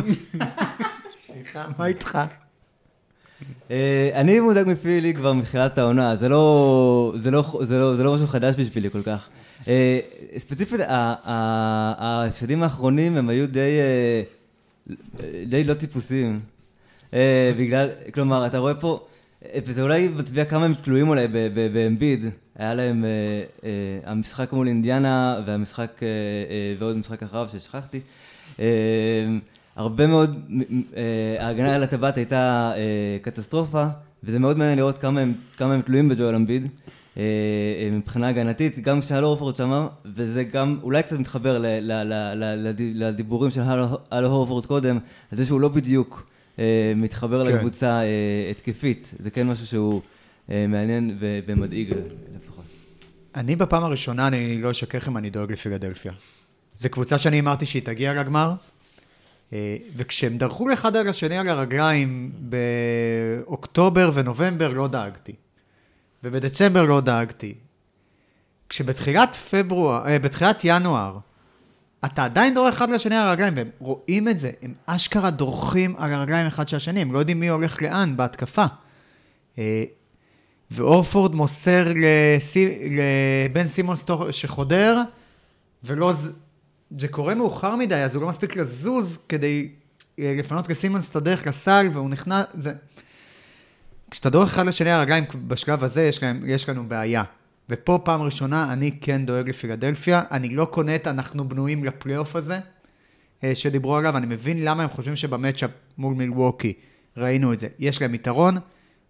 סליחה, 1.15 1.65
מה 1.77 1.85
איתך? 1.85 2.19
אה, 3.71 4.09
אני 4.13 4.39
מודאג 4.39 4.67
מפילי 4.67 5.13
כבר 5.13 5.33
מתחילת 5.33 5.77
העונה, 5.77 6.15
זה 6.15 6.29
לא, 6.29 7.13
זה 7.17 7.31
לא, 7.31 7.59
זה 7.61 7.79
לא, 7.79 7.95
זה 7.95 8.03
לא 8.03 8.13
משהו 8.13 8.27
חדש 8.27 8.55
בשבילי 8.55 8.89
כל 8.89 9.01
כך. 9.03 9.29
אה, 9.67 9.99
ספציפית, 10.37 10.79
ההפסדים 10.85 12.63
האחרונים 12.63 13.17
הם 13.17 13.29
היו 13.29 13.47
די, 13.47 13.79
אה, 13.79 14.21
די 15.45 15.63
לא 15.63 15.73
טיפוסיים. 15.73 16.39
בגלל, 17.57 17.89
כלומר, 18.13 18.45
אתה 18.45 18.57
רואה 18.57 18.73
פה, 18.75 19.05
וזה 19.65 19.81
אולי 19.81 20.07
מצביע 20.07 20.45
כמה 20.45 20.65
הם 20.65 20.73
תלויים 20.73 21.09
אולי 21.09 21.27
באמביד. 21.73 22.25
היה 22.55 22.73
להם 22.73 23.05
המשחק 24.05 24.53
מול 24.53 24.67
אינדיאנה 24.67 25.41
והמשחק, 25.45 26.01
ועוד 26.79 26.97
משחק 26.97 27.23
אחריו 27.23 27.49
ששכחתי. 27.51 27.99
הרבה 29.79 30.07
מאוד, 30.07 30.39
אה, 30.97 31.45
ההגנה 31.45 31.75
על 31.75 31.83
הטבעת 31.83 32.17
הייתה 32.17 32.71
אה, 32.75 33.17
קטסטרופה, 33.21 33.85
וזה 34.23 34.39
מאוד 34.39 34.57
מעניין 34.57 34.77
לראות 34.77 34.97
כמה 34.97 35.19
הם, 35.21 35.33
כמה 35.57 35.73
הם 35.73 35.81
תלויים 35.81 36.09
בג'ואל 36.09 36.35
אמביד. 36.35 36.67
אה, 37.17 37.23
מבחינה 37.91 38.27
הגנתית, 38.29 38.79
גם 38.79 39.01
כשהל 39.01 39.23
הורפורד 39.23 39.55
שמה, 39.55 39.87
וזה 40.15 40.43
גם 40.43 40.77
אולי 40.83 41.03
קצת 41.03 41.19
מתחבר 41.19 41.57
ל- 41.57 41.65
ל- 41.65 42.03
ל- 42.03 42.33
ל- 42.35 42.67
לד- 42.67 42.81
לדיבורים 42.95 43.51
של 43.51 43.61
הל- 44.11 44.25
הורפורד 44.25 44.65
קודם, 44.65 44.99
על 45.31 45.37
זה 45.37 45.45
שהוא 45.45 45.59
לא 45.61 45.69
בדיוק 45.69 46.29
מתחבר 46.95 47.45
כן. 47.45 47.55
לקבוצה 47.55 48.01
התקפית. 48.51 49.13
זה 49.19 49.29
כן 49.29 49.47
משהו 49.47 49.67
שהוא 49.67 50.01
מעניין 50.47 51.17
ו- 51.19 51.39
ומדאיג 51.47 51.93
לפחות. 52.35 52.63
אני 53.35 53.55
בפעם 53.55 53.83
הראשונה, 53.83 54.27
אני 54.27 54.61
לא 54.61 54.71
אשקר 54.71 54.97
לכם, 54.97 55.17
אני 55.17 55.29
דואג 55.29 55.51
לפילדלפיה. 55.51 56.11
זו 56.79 56.89
קבוצה 56.89 57.17
שאני 57.17 57.39
אמרתי 57.39 57.65
שהיא 57.65 57.81
תגיע 57.81 58.13
לגמר, 58.13 58.53
וכשהם 59.95 60.37
דרכו 60.37 60.73
אחד 60.73 60.95
על 60.95 61.07
השני 61.07 61.37
על 61.37 61.49
הרגליים 61.49 62.31
באוקטובר 62.39 64.11
ונובמבר 64.13 64.73
לא 64.73 64.87
דאגתי. 64.87 65.33
ובדצמבר 66.23 66.83
לא 66.83 67.01
דאגתי. 67.01 67.53
כשבתחילת 68.69 69.35
פברואר, 69.35 70.07
אה, 70.07 70.19
בתחילת 70.19 70.61
ינואר, 70.63 71.17
אתה 72.05 72.25
עדיין 72.25 72.53
דורך 72.53 72.75
אחד 72.75 72.89
לשני 72.89 73.15
על 73.15 73.27
הרגליים, 73.27 73.53
והם 73.57 73.69
רואים 73.79 74.27
את 74.27 74.39
זה, 74.39 74.51
הם 74.61 74.73
אשכרה 74.85 75.31
דורכים 75.31 75.95
על 75.97 76.13
הרגליים 76.13 76.47
אחד 76.47 76.67
של 76.67 76.77
השני, 76.77 77.01
הם 77.01 77.13
לא 77.13 77.19
יודעים 77.19 77.39
מי 77.39 77.47
הולך 77.47 77.81
לאן 77.81 78.17
בהתקפה. 78.17 78.65
אה, 79.57 79.83
ואורפורד 80.71 81.35
מוסר 81.35 81.85
לסי... 81.95 82.89
לבן 82.91 83.67
סימונס 83.67 84.03
שחודר, 84.31 85.01
ולא... 85.83 86.13
זה 86.97 87.07
קורה 87.07 87.35
מאוחר 87.35 87.75
מדי, 87.75 87.95
אז 87.95 88.15
הוא 88.15 88.23
לא 88.23 88.29
מספיק 88.29 88.55
לזוז 88.55 89.17
כדי 89.29 89.69
אה, 90.19 90.33
לפנות 90.37 90.69
לסימונס 90.69 91.09
את 91.09 91.15
הדרך 91.15 91.47
לסל, 91.47 91.87
והוא 91.93 92.09
נכנס... 92.09 92.45
זה... 92.53 92.73
כשאתה 94.11 94.29
דורך 94.29 94.49
אחד 94.49 94.65
לשני 94.65 94.91
הרגליים 94.91 95.23
בשלב 95.47 95.83
הזה, 95.83 96.03
יש, 96.03 96.23
להם, 96.23 96.43
יש 96.47 96.69
לנו 96.69 96.89
בעיה. 96.89 97.23
ופה 97.69 97.99
פעם 98.03 98.21
ראשונה 98.21 98.73
אני 98.73 98.91
כן 99.01 99.25
דואג 99.25 99.49
לפילדלפיה, 99.49 100.23
אני 100.31 100.49
לא 100.49 100.65
קונה 100.65 100.95
את 100.95 101.07
אנחנו 101.07 101.49
בנויים 101.49 101.83
לפלייאוף 101.83 102.35
הזה, 102.35 102.59
אה, 103.43 103.55
שדיברו 103.55 103.97
עליו, 103.97 104.17
אני 104.17 104.25
מבין 104.25 104.65
למה 104.65 104.83
הם 104.83 104.89
חושבים 104.89 105.15
שבמצ'אפ 105.15 105.71
מול 105.97 106.13
מילווקי 106.13 106.73
ראינו 107.17 107.53
את 107.53 107.59
זה. 107.59 107.67
יש 107.79 108.01
להם 108.01 108.13
יתרון, 108.13 108.57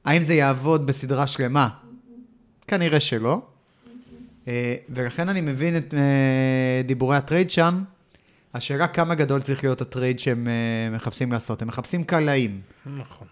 האם 0.06 0.24
זה 0.24 0.34
יעבוד 0.34 0.88
בסדרה 0.88 1.28
שלמה? 1.28 1.70
כנראה 2.68 3.00
שלא. 3.00 3.42
אה, 4.50 4.76
ולכן 4.90 5.30
אני 5.30 5.42
מבין 5.42 5.78
את 5.78 5.94
אה, 5.94 6.82
דיבורי 6.86 7.18
הטרייד 7.18 7.50
שם. 7.50 7.84
השאלה 8.54 8.88
כמה 8.88 9.16
גדול 9.16 9.42
צריך 9.42 9.64
להיות 9.64 9.82
הטרייד 9.82 10.20
שהם 10.20 10.48
אה, 10.48 10.96
מחפשים 10.96 11.32
לעשות. 11.32 11.62
הם 11.62 11.68
מחפשים 11.68 12.04
קלעים, 12.04 12.62
נכון. 12.98 13.28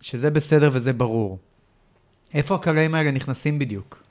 שזה 0.00 0.30
בסדר 0.30 0.70
וזה 0.72 0.92
ברור. 0.92 1.38
איפה 2.34 2.54
הקלעים 2.54 2.94
האלה 2.94 3.10
נכנסים 3.10 3.58
בדיוק? 3.58 4.02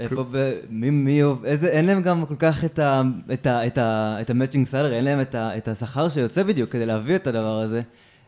איפה, 0.00 0.24
ב- 0.30 0.58
מי, 0.70 0.90
מי, 0.90 1.22
איזה, 1.44 1.68
אין 1.68 1.86
להם 1.86 2.02
גם 2.02 2.26
כל 2.26 2.36
כך 2.38 2.64
את 2.64 2.78
ה... 2.78 3.02
את 3.32 3.46
ה... 3.46 3.66
את 3.66 3.78
ה... 3.78 4.16
את 4.20 4.30
המצ'ינג 4.30 4.66
סלרי, 4.66 4.96
אין 4.96 5.04
להם 5.04 5.20
את, 5.20 5.34
ה, 5.34 5.56
את 5.56 5.68
השכר 5.68 6.08
שיוצא 6.08 6.42
בדיוק 6.42 6.70
כדי 6.70 6.86
להביא 6.86 7.16
את 7.16 7.26
הדבר 7.26 7.60
הזה. 7.60 7.82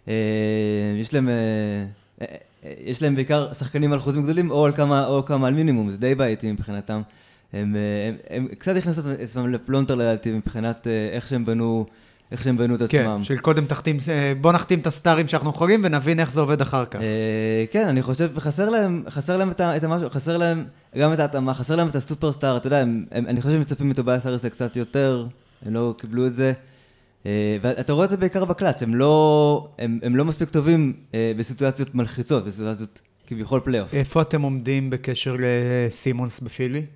אה, 0.08 0.14
יש 1.00 1.14
להם... 1.14 1.28
אה, 1.28 2.26
יש 2.84 3.02
להם 3.02 3.14
בעיקר 3.14 3.52
שחקנים 3.52 3.92
על 3.92 3.98
חוזים 3.98 4.22
גדולים 4.22 4.50
או 4.50 4.64
על 4.64 4.72
כמה, 4.72 5.06
או 5.06 5.24
כמה 5.24 5.46
על 5.46 5.54
מינימום, 5.54 5.90
זה 5.90 5.96
די 5.96 6.14
בעייתי 6.14 6.52
מבחינתם. 6.52 7.02
הם, 7.52 7.76
אה, 7.76 7.80
הם, 8.08 8.46
הם 8.46 8.48
קצת 8.58 8.76
הכניסו 8.76 9.00
את 9.00 9.20
עצמם 9.20 9.52
לפלונטר 9.52 9.94
לדעתי 9.94 10.32
מבחינת 10.32 10.86
אה, 10.86 11.08
איך 11.12 11.28
שהם 11.28 11.44
בנו, 11.44 11.86
איך 12.32 12.42
שהם 12.44 12.56
בנו 12.56 12.74
את 12.74 12.80
עצמם. 12.80 13.16
כן, 13.18 13.24
של 13.24 13.38
קודם 13.38 13.66
תחתים, 13.66 13.98
אה, 14.08 14.32
בוא 14.40 14.52
נחתים 14.52 14.78
את 14.78 14.86
הסטארים 14.86 15.28
שאנחנו 15.28 15.50
יכולים 15.50 15.80
ונבין 15.84 16.20
איך 16.20 16.32
זה 16.32 16.40
עובד 16.40 16.60
אחר 16.60 16.84
כך. 16.84 17.00
אה, 17.00 17.64
כן, 17.70 17.88
אני 17.88 18.02
חושב, 18.02 18.38
חסר 18.38 18.70
להם, 18.70 19.02
חסר 19.08 19.36
להם 19.36 19.50
את, 19.50 19.60
את 19.60 19.84
המשהו, 19.84 20.10
חסר 20.10 20.36
להם 20.36 20.64
גם 20.98 21.12
את 21.12 21.18
ההתאמה, 21.18 21.54
חסר 21.54 21.76
להם 21.76 21.88
את 21.88 21.96
הסופרסטאר, 21.96 22.56
אתה 22.56 22.66
יודע, 22.66 22.78
הם, 22.78 23.04
הם, 23.10 23.26
אני 23.26 23.42
חושב 23.42 23.54
שמצפים 23.54 23.88
מטוביאס 23.88 24.26
האריס 24.26 24.44
לקצת 24.44 24.76
יותר, 24.76 25.26
הם 25.66 25.74
לא 25.74 25.94
קיבלו 25.98 26.26
את 26.26 26.34
זה. 26.34 26.52
אה, 27.26 27.56
ואתה 27.62 27.92
רואה 27.92 28.04
את 28.04 28.10
זה 28.10 28.16
בעיקר 28.16 28.44
בקלאץ', 28.44 28.82
הם 28.82 28.94
לא, 28.94 29.68
הם, 29.78 29.98
הם 30.02 30.16
לא 30.16 30.24
מספיק 30.24 30.48
טובים 30.50 30.92
אה, 31.14 31.32
בסיטואציות 31.36 31.94
מלחיצות, 31.94 32.44
בסיטואציות 32.44 33.00
כביכול 33.26 33.60
פלייאוף. 33.60 33.94
איפה 33.94 34.22
אתם 34.22 34.42
עומדים 34.42 34.90
בקשר 34.90 35.36
לסימונס 35.38 36.40
בפילי? 36.40 36.86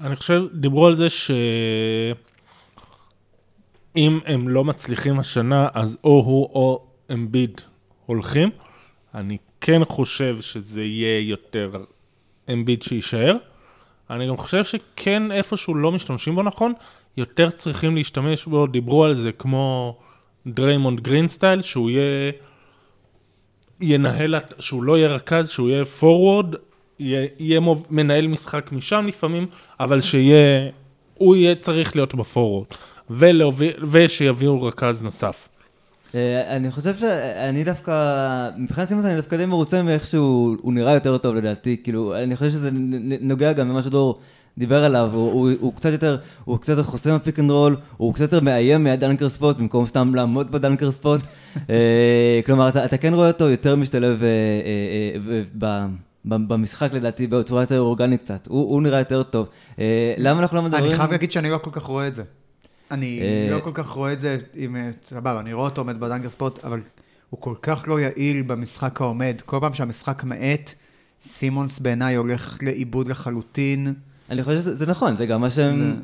אני 0.00 0.16
חושב, 0.16 0.42
דיברו 0.52 0.86
על 0.86 0.96
זה 0.96 1.08
שאם 1.08 1.38
הם 4.26 4.48
לא 4.48 4.64
מצליחים 4.64 5.18
השנה, 5.18 5.68
אז 5.74 5.98
או 6.04 6.10
הוא 6.10 6.50
או 6.54 6.86
אמביד 7.12 7.60
הולכים. 8.06 8.50
אני 9.14 9.38
כן 9.60 9.84
חושב 9.84 10.40
שזה 10.40 10.82
יהיה 10.82 11.28
יותר 11.28 11.70
אמביד 12.52 12.82
שיישאר. 12.82 13.36
אני 14.10 14.28
גם 14.28 14.36
חושב 14.36 14.64
שכן 14.64 15.32
איפשהו 15.32 15.74
לא 15.74 15.92
משתמשים 15.92 16.34
בו 16.34 16.42
נכון, 16.42 16.72
יותר 17.16 17.50
צריכים 17.50 17.96
להשתמש 17.96 18.46
בו, 18.46 18.66
דיברו 18.66 19.04
על 19.04 19.14
זה 19.14 19.32
כמו 19.32 19.96
דריימונד 20.46 21.00
גרין 21.00 21.25
style, 21.25 21.62
שהוא 21.62 21.90
יהיה... 21.90 22.32
ינהל, 23.80 24.34
שהוא 24.58 24.82
לא 24.82 24.98
יהיה 24.98 25.08
רכז, 25.08 25.48
שהוא 25.48 25.68
יהיה 25.68 25.84
פורוורד, 25.84 26.54
יהיה, 26.98 27.26
יהיה 27.38 27.60
מוב- 27.60 27.86
מנהל 27.90 28.26
משחק 28.26 28.72
משם 28.72 29.04
לפעמים, 29.08 29.46
אבל 29.80 30.00
שיהיה, 30.00 30.70
הוא 31.14 31.36
יהיה 31.36 31.54
צריך 31.54 31.96
להיות 31.96 32.14
בפורוורד, 32.14 32.66
ושיביאו 33.90 34.62
רכז 34.62 35.02
נוסף. 35.02 35.48
אה, 36.14 36.56
אני 36.56 36.70
חושב 36.70 36.96
שאני 36.96 37.64
דווקא, 37.64 37.92
מבחינת 38.56 38.88
סימונס 38.88 39.04
אני 39.04 39.16
דווקא 39.16 39.36
די 39.36 39.46
מרוצה 39.46 39.82
מאיך 39.82 40.06
שהוא 40.06 40.56
הוא 40.60 40.72
נראה 40.72 40.94
יותר 40.94 41.18
טוב 41.18 41.34
לדעתי, 41.34 41.76
כאילו, 41.84 42.16
אני 42.16 42.36
חושב 42.36 42.50
שזה 42.50 42.70
נוגע 43.20 43.52
גם 43.52 43.68
במה 43.68 43.82
שדרור 43.82 44.20
דיבר 44.60 44.84
עליו, 44.84 45.10
הוא, 45.12 45.32
הוא, 45.32 45.50
הוא 45.60 45.74
קצת 45.74 45.92
יותר, 45.92 46.16
הוא 46.44 46.58
קצת 46.58 46.68
יותר 46.68 46.82
חוסם 46.82 47.16
ב 47.16 47.20
pick 47.20 47.38
and 47.38 47.50
roll, 47.50 47.76
הוא 47.96 48.14
קצת 48.14 48.22
יותר 48.22 48.40
מאיים 48.40 48.84
מה 48.84 48.95
dunker 48.95 49.28
spot, 49.28 49.56
במקום 49.56 49.86
סתם 49.86 50.14
לעמוד 50.14 50.52
ב 50.52 50.57
dunker 50.57 50.90
spot, 50.90 51.20
אה, 51.70 52.40
כלומר, 52.46 52.68
אתה, 52.68 52.84
אתה 52.84 52.96
כן 52.96 53.14
רואה 53.14 53.26
אותו 53.26 53.48
יותר 53.48 53.76
משתלב 53.76 54.22
אה, 54.22 54.28
אה, 54.28 55.32
אה, 55.32 55.42
ב... 55.58 55.86
במשחק 56.24 56.92
לדעתי 56.92 57.26
בצורה 57.26 57.62
יותר 57.62 57.80
אורגנית 57.80 58.20
קצת, 58.20 58.46
הוא, 58.46 58.70
הוא 58.70 58.82
נראה 58.82 58.98
יותר 58.98 59.22
טוב. 59.22 59.48
אה, 59.78 60.14
למה 60.18 60.40
אנחנו 60.40 60.56
לא 60.56 60.62
מדברים? 60.62 60.84
אני 60.84 60.96
חייב 60.96 61.10
להגיד 61.10 61.30
שאני 61.30 61.50
לא 61.50 61.58
כל 61.58 61.70
כך 61.72 61.82
רואה 61.82 62.06
את 62.06 62.14
זה. 62.14 62.22
אני 62.90 63.20
אה, 63.20 63.56
לא 63.56 63.60
כל 63.60 63.70
כך 63.74 63.88
רואה 63.88 64.12
את 64.12 64.20
זה 64.20 64.36
עם... 64.54 64.76
אה, 64.76 64.90
סבבה, 65.04 65.40
אני 65.40 65.52
רואה 65.52 65.68
אותו 65.68 65.80
עומד 65.80 66.00
ב 66.00 66.04
dunker 66.04 66.30
spot, 66.30 66.64
אבל 66.64 66.80
הוא 67.30 67.40
כל 67.40 67.54
כך 67.62 67.84
לא 67.86 68.00
יעיל 68.00 68.42
במשחק 68.42 69.00
העומד. 69.00 69.40
כל 69.44 69.58
פעם 69.60 69.74
שהמשחק 69.74 70.24
מאט, 70.24 70.72
סימונס 71.22 71.78
בעיניי 71.78 72.14
הולך 72.14 72.58
לאיבוד 72.62 73.08
לחלוטין. 73.08 73.94
אני 74.30 74.44
חושב 74.44 74.56
שזה 74.58 74.74
זה 74.74 74.86
נכון, 74.86 75.16
זה 75.16 75.26
גם 75.26 75.40
מה 75.40 75.50
שהם, 75.50 75.96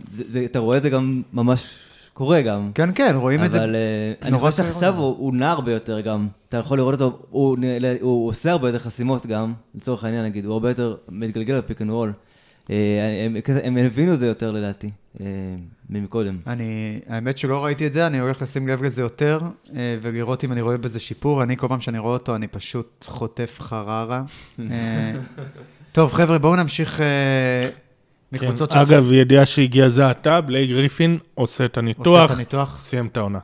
אתה 0.45 0.59
רואה 0.59 0.77
את 0.77 0.83
זה 0.83 0.91
גם 0.91 1.22
ממש 1.33 1.79
קורה 2.12 2.43
גם. 2.43 2.70
כן, 2.74 2.91
כן, 2.95 3.16
רואים 3.16 3.45
את 3.45 3.51
זה. 3.51 3.59
אבל 3.59 3.74
אה, 3.74 4.29
אני 4.29 4.39
חושב 4.39 4.57
שעכשיו 4.57 4.95
לראות. 4.95 5.16
הוא, 5.18 5.35
נע 5.35 5.51
הרבה 5.51 5.72
יותר 5.72 6.01
גם. 6.01 6.29
אתה 6.49 6.57
יכול 6.57 6.79
לראות 6.79 7.01
אותו, 7.01 7.18
הוא, 7.31 8.29
עושה 8.29 8.51
הרבה 8.51 8.68
יותר 8.68 8.79
חסימות 8.79 9.27
גם, 9.27 9.53
לצורך 9.74 10.05
העניין 10.05 10.24
נגיד, 10.24 10.45
הוא 10.45 10.53
הרבה 10.53 10.68
יותר 10.68 10.97
מתגלגל 11.09 11.59
ב 11.59 11.63
pick 11.63 11.83
and 11.83 11.91
roll. 11.91 12.12
אה, 12.70 13.29
הם, 13.64 13.77
הבינו 13.77 14.14
את 14.14 14.20
זה 14.20 14.27
יותר 14.27 14.51
לדעתי, 14.51 14.91
אה, 15.20 15.27
ממקודם. 15.91 16.39
אני, 16.47 17.01
האמת 17.09 17.39
שלא 17.39 17.64
ראיתי 17.64 17.87
את 17.87 17.93
זה, 17.93 18.07
אני 18.07 18.18
הולך 18.18 18.43
לשים 18.43 18.68
לב 18.68 18.83
לזה 18.83 19.03
יותר, 19.03 19.41
אה, 19.77 19.99
ולראות 20.03 20.45
אם 20.45 20.53
אני 20.53 20.61
רואה 20.61 20.79
בזה 20.79 21.01
שיפור. 21.01 21.43
אני, 21.43 21.57
כל 21.57 21.68
פעם 21.68 21.81
שאני 21.81 21.99
רואה 21.99 22.12
אותו, 22.12 22.37
אני 22.37 22.47
פשוט 22.47 23.05
חוטף 23.09 23.57
חררה. 23.61 24.22
אה, 24.70 25.12
טוב, 25.93 26.12
חבר'ה, 26.12 26.39
בואו 26.39 26.57
נמשיך 26.57 27.01
אה, 27.01 27.68
מקבוצות 28.33 28.72
כן. 28.72 28.79
אגב, 28.79 29.12
ידיעה 29.12 29.47
שהגיעה 29.47 29.89
זה 29.89 30.11
עתה, 30.11 30.41
בלייק 30.41 30.70
גריפין 30.70 31.18
עושה 31.35 31.64
את 31.64 31.70
עושה 31.70 31.81
הניתוח, 31.81 32.31
את 32.31 32.37
הניתוח. 32.37 32.79
סיים 32.81 33.07
את 33.07 33.16
העונה. 33.16 33.39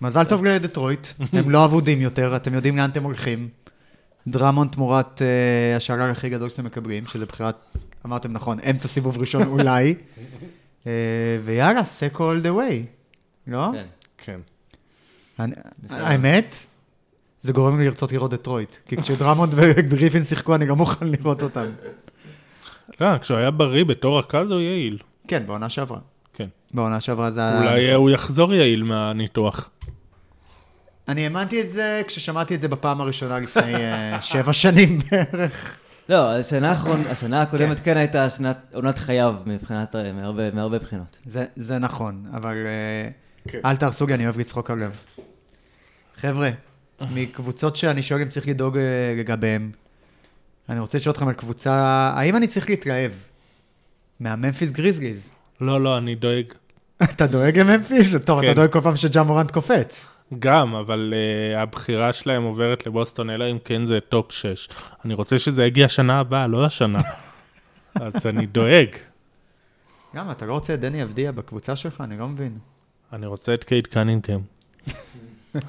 מזל 0.00 0.24
טוב 0.24 0.44
לדטרויט, 0.44 1.06
הם 1.32 1.50
לא 1.50 1.64
אבודים 1.64 2.00
יותר, 2.00 2.36
אתם 2.36 2.54
יודעים 2.54 2.76
לאן 2.76 2.90
אתם 2.90 3.02
הולכים. 3.02 3.48
דרמון 4.26 4.68
תמורת 4.68 5.18
uh, 5.18 5.76
השאלה 5.76 6.10
הכי 6.10 6.28
גדול 6.28 6.48
שאתם 6.48 6.64
מקבלים, 6.64 7.06
שזה 7.06 7.26
בחירת, 7.26 7.56
אמרתם 8.06 8.32
נכון, 8.32 8.58
אמצע 8.70 8.88
סיבוב 8.88 9.18
ראשון 9.18 9.42
אולי. 9.58 9.94
uh, 10.84 10.86
ויאללה, 11.44 11.84
סקו 11.84 12.32
all 12.32 12.44
the 12.44 12.48
way, 12.48 12.74
לא? 13.46 13.70
כן. 13.72 13.86
כן. 14.18 14.40
אני, 15.38 15.54
האמת, 15.90 16.54
זה 17.42 17.52
גורם 17.52 17.78
לי 17.78 17.86
לרצות 17.86 18.12
לראות 18.12 18.30
דטרויט. 18.30 18.76
כי 18.86 18.96
כשדרמונד 18.96 19.52
וגריפין 19.56 20.24
שיחקו, 20.24 20.54
אני 20.54 20.66
לא 20.66 20.76
מוכן 20.76 21.08
לראות 21.08 21.42
אותם. 21.42 21.66
לא, 23.00 23.18
כשהוא 23.18 23.38
היה 23.38 23.50
בריא 23.50 23.84
בתור 23.84 24.18
רכז 24.18 24.50
הוא 24.50 24.60
יעיל. 24.60 24.98
כן, 25.28 25.46
בעונה 25.46 25.68
שעברה. 25.68 25.98
כן. 26.32 26.48
בעונה 26.74 27.00
שעברה 27.00 27.30
זה 27.30 27.40
היה... 27.40 27.58
אולי 27.58 27.90
אה, 27.90 27.94
הוא 27.94 28.10
יחזור 28.10 28.54
יעיל 28.54 28.82
מהניתוח. 28.82 29.70
אני 31.08 31.24
האמנתי 31.24 31.60
את 31.60 31.72
זה 31.72 32.02
כששמעתי 32.06 32.54
את 32.54 32.60
זה 32.60 32.68
בפעם 32.68 33.00
הראשונה 33.00 33.38
לפני 33.38 33.74
אה, 33.74 34.22
שבע 34.30 34.52
שנים 34.52 34.98
בערך. 35.10 35.76
לא, 36.08 36.32
השנה 36.32 36.70
האחרון, 36.70 37.02
השנה 37.10 37.42
הקודמת 37.42 37.80
כן 37.80 37.96
הייתה 37.96 38.30
שנת 38.30 38.56
עונת 38.74 38.98
חייו 38.98 39.34
מבחינת, 39.46 39.96
אה, 39.96 40.12
מהרבה, 40.12 40.50
מהרבה 40.50 40.78
בחינות. 40.78 41.18
זה, 41.26 41.44
זה 41.56 41.78
נכון, 41.78 42.24
אבל 42.32 42.56
אה, 42.66 43.08
כן. 43.48 43.58
אל 43.64 43.76
תהרסו 43.76 44.06
לי, 44.06 44.14
אני 44.14 44.24
אוהב 44.24 44.38
לצחוק 44.38 44.70
עליו. 44.70 44.90
חבר'ה, 46.16 46.50
מקבוצות 47.00 47.76
שאני 47.76 48.02
שואל 48.02 48.22
אם 48.22 48.28
צריך 48.28 48.48
לדאוג 48.48 48.76
אה, 48.76 49.14
לגביהם, 49.18 49.70
אני 50.70 50.80
רוצה 50.80 50.98
לשאול 50.98 51.12
אתכם 51.12 51.28
על 51.28 51.34
קבוצה, 51.34 51.72
האם 52.16 52.36
אני 52.36 52.46
צריך 52.46 52.70
להתלהב? 52.70 53.12
מהממפיס 54.20 54.72
גריזליז. 54.72 55.30
לא, 55.60 55.80
לא, 55.80 55.98
אני 55.98 56.14
דואג. 56.14 56.44
אתה 57.02 57.26
דואג 57.26 57.58
לממפיס? 57.58 58.14
טוב, 58.24 58.38
אתה 58.38 58.46
כן. 58.46 58.54
דואג 58.54 58.72
כל 58.72 58.80
פעם 58.80 58.96
שג'ה 58.96 59.22
מורנט 59.22 59.50
קופץ. 59.50 60.08
גם, 60.38 60.74
אבל 60.74 61.14
אה, 61.14 61.58
הבחירה 61.58 62.12
שלהם 62.12 62.42
עוברת 62.42 62.86
לבוסטון, 62.86 63.30
אלא 63.30 63.50
אם 63.50 63.58
כן 63.64 63.86
זה 63.86 64.00
top 64.00 64.32
6. 64.32 64.68
אני 65.04 65.14
רוצה 65.14 65.38
שזה 65.38 65.64
יגיע 65.64 65.88
שנה 65.88 66.20
הבאה, 66.20 66.46
לא 66.46 66.64
השנה. 66.64 66.98
אז 68.00 68.26
אני 68.26 68.46
דואג. 68.46 68.88
למה, 70.14 70.32
אתה 70.32 70.46
לא 70.46 70.52
רוצה 70.52 70.74
את 70.74 70.80
דני 70.80 71.02
אבדיה 71.02 71.32
בקבוצה 71.32 71.76
שלך? 71.76 72.00
אני 72.00 72.18
לא 72.18 72.28
מבין. 72.28 72.58
אני 73.12 73.26
רוצה 73.26 73.54
את 73.54 73.64
קייד 73.64 73.86
קנינגהם. 73.86 74.40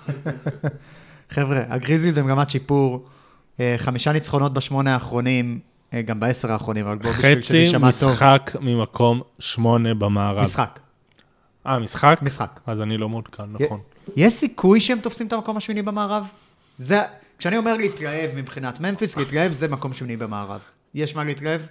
חבר'ה, 1.36 1.64
הגריזליז 1.70 2.18
במגמת 2.18 2.50
שיפור, 2.50 3.06
חמישה 3.78 4.12
ניצחונות 4.12 4.54
בשמונה 4.54 4.94
האחרונים, 4.94 5.60
אה, 5.94 6.02
גם 6.02 6.20
בעשר 6.20 6.52
האחרונים, 6.52 6.88
אבל 6.88 6.98
בואו 6.98 7.14
בשביל 7.14 7.42
שזה 7.42 7.48
חצי 7.48 7.58
יישמע 7.58 7.92
טוב. 7.92 8.12
משחק 8.12 8.52
ממקום 8.62 9.22
שמונה 9.40 9.94
במערב. 9.94 10.44
משחק, 10.44 10.80
אה, 11.68 11.80
משחק? 11.80 12.20
משחק. 12.22 12.60
אז 12.66 12.82
אני 12.82 12.98
לא 12.98 13.10
מעודכן, 13.10 13.44
נכון. 13.60 13.80
יש 14.16 14.34
סיכוי 14.34 14.82
שהם 14.82 15.00
תופסים 15.00 15.28
את 15.28 15.34
המקום 15.34 15.58
השמיני 15.58 15.82
במערב? 15.82 16.28
זה, 16.80 17.00
כשאני 17.38 17.58
אומר 17.58 17.78
להתלהב 17.78 18.30
מבחינת 18.36 18.80
ממפיס, 18.80 19.18
להתלהב 19.18 19.52
זה 19.52 19.68
מקום 19.68 19.94
שמיני 19.94 20.18
במערב. 20.18 20.60
יש 20.96 21.16
מה 21.16 21.24
להתלהב? 21.24 21.62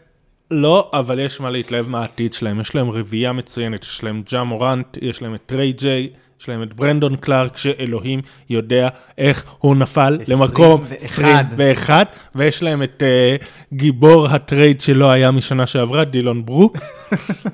לא, 0.51 0.91
אבל 0.93 1.19
יש 1.19 1.41
מה 1.41 1.51
להתלהב 1.51 1.89
מהעתיד 1.89 2.33
שלהם. 2.33 2.61
יש 2.61 2.75
להם 2.75 2.91
רביעייה 2.91 3.33
מצוינת, 3.33 3.83
יש 3.83 4.05
להם 4.05 4.23
ג'ה 4.33 4.45
מורנט, 4.45 4.99
יש 5.03 5.23
להם 5.23 5.35
את 5.35 5.41
טריי 5.47 5.73
ג'יי, 5.73 6.09
יש 6.41 6.49
להם 6.49 6.63
את 6.63 6.75
ברנדון 6.75 7.17
קלארק, 7.17 7.57
שאלוהים 7.57 8.21
יודע 8.51 8.89
איך 9.19 9.45
הוא 9.59 9.77
נפל 9.77 10.19
21. 10.23 10.29
למקום 10.29 10.85
21, 11.01 12.17
ויש 12.35 12.63
להם 12.63 12.83
את 12.83 13.03
uh, 13.03 13.45
גיבור 13.73 14.27
הטרייד 14.27 14.81
שלא 14.81 15.11
היה 15.11 15.31
משנה 15.31 15.67
שעברה, 15.67 16.05
דילון 16.05 16.47
ברוקס. 16.47 16.93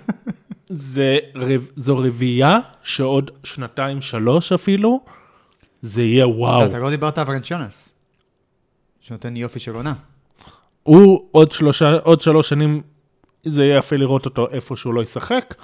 זה, 0.69 1.19
זו 1.77 1.99
רביעייה 1.99 2.59
שעוד 2.83 3.31
שנתיים, 3.45 4.01
שלוש 4.01 4.53
אפילו, 4.53 5.01
זה 5.83 6.03
יהיה 6.03 6.29
וואו. 6.29 6.67
אתה 6.67 6.79
לא 6.79 6.91
דיברת 6.91 7.19
על 7.19 7.25
ולנצ'ונאס, 7.29 7.93
שנותן 9.01 9.37
יופי 9.37 9.61
של 9.61 9.75
עונה. 9.75 9.95
הוא 10.83 11.29
עוד 11.31 11.53
שלושה, 11.53 11.93
עוד 12.03 12.21
שלוש 12.21 12.49
שנים, 12.49 12.83
זה 13.47 13.65
יהיה 13.65 13.79
יפה 13.79 13.97
לראות 13.97 14.25
אותו 14.25 14.49
איפה 14.53 14.77
שהוא 14.77 14.95
לא 14.95 15.03
ישחק. 15.03 15.55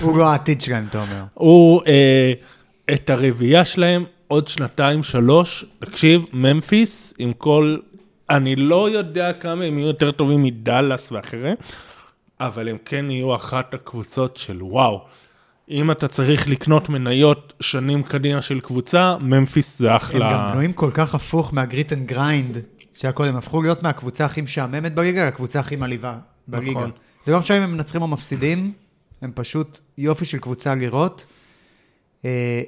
הוא 0.00 0.18
לא 0.18 0.26
העתיד 0.26 0.60
שלהם, 0.60 0.86
אתה 0.90 0.98
אומר. 0.98 1.22
הוא, 1.34 1.82
אה, 1.86 2.32
את 2.94 3.10
הרביעייה 3.10 3.64
שלהם, 3.64 4.04
עוד 4.28 4.48
שנתיים, 4.48 5.02
שלוש, 5.02 5.64
תקשיב, 5.78 6.26
ממפיס, 6.32 7.14
עם 7.18 7.32
כל... 7.32 7.76
אני 8.30 8.56
לא 8.56 8.90
יודע 8.90 9.32
כמה 9.32 9.64
הם 9.64 9.78
יהיו 9.78 9.86
יותר 9.86 10.10
טובים 10.10 10.42
מדאלאס 10.42 11.12
ואחרים, 11.12 11.54
אבל 12.40 12.68
הם 12.68 12.76
כן 12.84 13.10
יהיו 13.10 13.36
אחת 13.36 13.74
הקבוצות 13.74 14.36
של 14.36 14.62
וואו. 14.62 15.04
אם 15.70 15.90
אתה 15.90 16.08
צריך 16.08 16.48
לקנות 16.48 16.88
מניות 16.88 17.52
שנים 17.60 18.02
קדימה 18.02 18.42
של 18.42 18.60
קבוצה, 18.60 19.16
ממפיס 19.20 19.78
זה 19.78 19.90
הם 19.90 19.96
אחלה. 19.96 20.32
גם 20.32 20.48
בנויים 20.50 20.72
כל 20.72 20.90
כך 20.94 21.14
הפוך 21.14 21.54
מה 21.54 21.67
grit 21.67 21.92
and 21.92 22.06
grind 22.06 22.58
שהיה 22.94 23.12
קודם, 23.12 23.36
הפכו 23.36 23.62
להיות 23.62 23.82
מהקבוצה 23.82 24.24
הכי 24.24 24.40
משעממת 24.40 24.94
בליגה 24.94 25.26
לקבוצה 25.26 25.60
הכי 25.60 25.76
מלהיבה 25.76 26.14
בליגה. 26.48 26.70
נכון. 26.70 26.90
זה 27.26 27.32
לא 27.32 27.38
משנה 27.38 27.58
אם 27.58 27.62
הם 27.62 27.72
מנצחים 27.72 28.02
או 28.02 28.08
מפסידים, 28.08 28.72
הם 29.22 29.32
פשוט 29.34 29.80
יופי 29.98 30.24
של 30.24 30.38
קבוצה 30.38 30.74
לראות. 30.74 31.24
אה, 32.24 32.60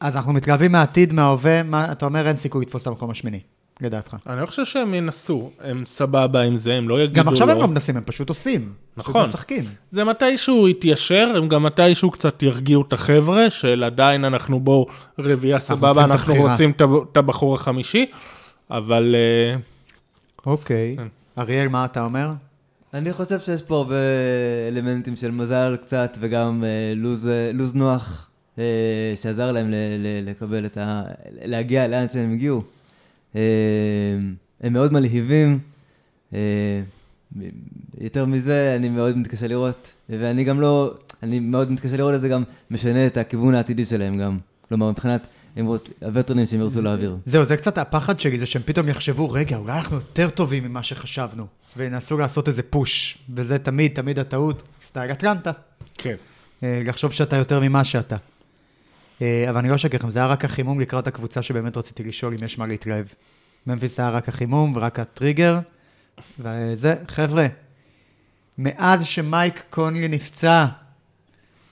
אז 0.00 0.16
אנחנו 0.16 0.32
מתלהבים 0.32 0.72
מהעתיד, 0.72 1.12
מההווה, 1.12 1.62
מה, 1.62 1.92
אתה 1.92 2.06
אומר 2.06 2.28
אין 2.28 2.36
סיכוי 2.36 2.64
לתפוס 2.64 2.82
את 2.82 2.86
המקום 2.86 3.10
השמיני, 3.10 3.40
לדעתך. 3.80 4.16
אני 4.26 4.40
לא 4.40 4.46
חושב 4.46 4.64
שהם 4.64 4.94
ינסו, 4.94 5.50
הם 5.60 5.82
סבבה 5.86 6.40
עם 6.40 6.56
זה, 6.56 6.74
הם 6.74 6.88
לא 6.88 7.02
יגידו 7.02 7.20
גם 7.20 7.28
עכשיו 7.28 7.46
לא. 7.46 7.52
הם 7.52 7.58
לא 7.58 7.68
מנסים, 7.68 7.96
הם 7.96 8.02
פשוט 8.06 8.28
עושים. 8.28 8.72
נכון. 8.96 9.14
פשוט 9.14 9.34
משחקים. 9.34 9.64
זה 9.90 10.04
מתישהו 10.04 10.68
יתיישר, 10.68 11.32
הם 11.36 11.48
גם 11.48 11.62
מתישהו 11.62 12.10
קצת 12.10 12.42
ירגיעו 12.42 12.82
את 12.82 12.92
החבר'ה, 12.92 13.50
של 13.50 13.84
עדיין 13.84 14.24
אנחנו 14.24 14.60
בואו 14.60 14.86
רביעייה 15.18 15.58
סבבה, 15.58 16.04
אנחנו. 16.04 16.34
רוצים 16.34 16.72
את 17.12 17.16
הבחור 17.16 17.54
החמישי, 17.54 18.06
אבל 18.70 19.14
אה, 19.14 19.56
אוקיי. 20.46 20.94
כן. 20.96 21.06
אריאל, 21.38 21.68
מה 21.68 21.84
אתה 21.84 22.04
אומר? 22.04 22.28
אני 22.94 23.12
חושב 23.12 23.40
שיש 23.40 23.62
פה 23.62 23.76
הרבה 23.76 23.94
אלמנטים 24.68 25.16
של 25.16 25.30
מזל 25.30 25.76
קצת, 25.82 26.18
וגם 26.20 26.64
אה, 26.64 26.92
לוז, 26.96 27.28
אה, 27.28 27.50
לוז 27.54 27.74
נוח 27.74 28.30
אה, 28.58 29.12
שעזר 29.22 29.52
להם 29.52 29.70
ל, 29.70 29.74
ל, 29.74 30.30
לקבל 30.30 30.66
את 30.66 30.76
ה... 30.76 31.02
להגיע 31.44 31.88
לאן 31.88 32.08
שהם 32.08 32.32
הגיעו. 32.32 32.62
אה, 33.36 33.40
הם 34.60 34.72
מאוד 34.72 34.92
מלהיבים. 34.92 35.58
אה, 36.34 36.80
יותר 38.00 38.24
מזה, 38.24 38.74
אני 38.76 38.88
מאוד 38.88 39.16
מתקשה 39.18 39.46
לראות, 39.46 39.92
ואני 40.08 40.44
גם 40.44 40.60
לא... 40.60 40.94
אני 41.22 41.40
מאוד 41.40 41.72
מתקשה 41.72 41.96
לראות 41.96 42.14
את 42.14 42.20
זה 42.20 42.28
גם 42.28 42.42
משנה 42.70 43.06
את 43.06 43.16
הכיוון 43.16 43.54
העתידי 43.54 43.84
שלהם 43.84 44.18
גם. 44.18 44.38
כלומר, 44.68 44.90
מבחינת. 44.90 45.26
הווטרנים 46.00 46.46
שהם 46.46 46.60
ירצו 46.60 46.82
להעביר. 46.82 47.16
זהו, 47.26 47.44
זה 47.44 47.56
קצת 47.56 47.78
הפחד 47.78 48.20
שלי, 48.20 48.38
זה 48.38 48.46
שהם 48.46 48.62
פתאום 48.64 48.88
יחשבו, 48.88 49.30
רגע, 49.30 49.56
אולי 49.56 49.72
אנחנו 49.72 49.96
יותר 49.96 50.30
טובים 50.30 50.64
ממה 50.64 50.82
שחשבנו, 50.82 51.46
וינסו 51.76 52.18
לעשות 52.18 52.48
איזה 52.48 52.62
פוש, 52.62 53.18
וזה 53.30 53.58
תמיד, 53.58 53.94
תמיד 53.94 54.18
הטעות, 54.18 54.62
סטייל 54.80 55.12
אטלנטה, 55.12 55.50
כן. 55.98 56.14
אה, 56.62 56.82
לחשוב 56.84 57.12
שאתה 57.12 57.36
יותר 57.36 57.60
ממה 57.60 57.84
שאתה. 57.84 58.16
אה, 59.22 59.50
אבל 59.50 59.58
אני 59.58 59.68
לא 59.68 59.74
אשקר 59.74 59.98
לכם, 59.98 60.10
זה 60.10 60.18
היה 60.18 60.28
רק 60.28 60.44
החימום 60.44 60.80
לקראת 60.80 61.06
הקבוצה 61.06 61.42
שבאמת 61.42 61.76
רציתי 61.76 62.04
לשאול 62.04 62.34
אם 62.38 62.44
יש 62.44 62.58
מה 62.58 62.66
להתלהב. 62.66 63.06
ממפיס 63.66 64.00
היה 64.00 64.10
רק 64.10 64.28
החימום 64.28 64.76
ורק 64.76 64.98
הטריגר, 64.98 65.58
וזה, 66.40 66.94
חבר'ה, 67.08 67.46
מאז 68.58 69.06
שמייק 69.06 69.62
קונלי 69.70 70.08
נפצע, 70.08 70.66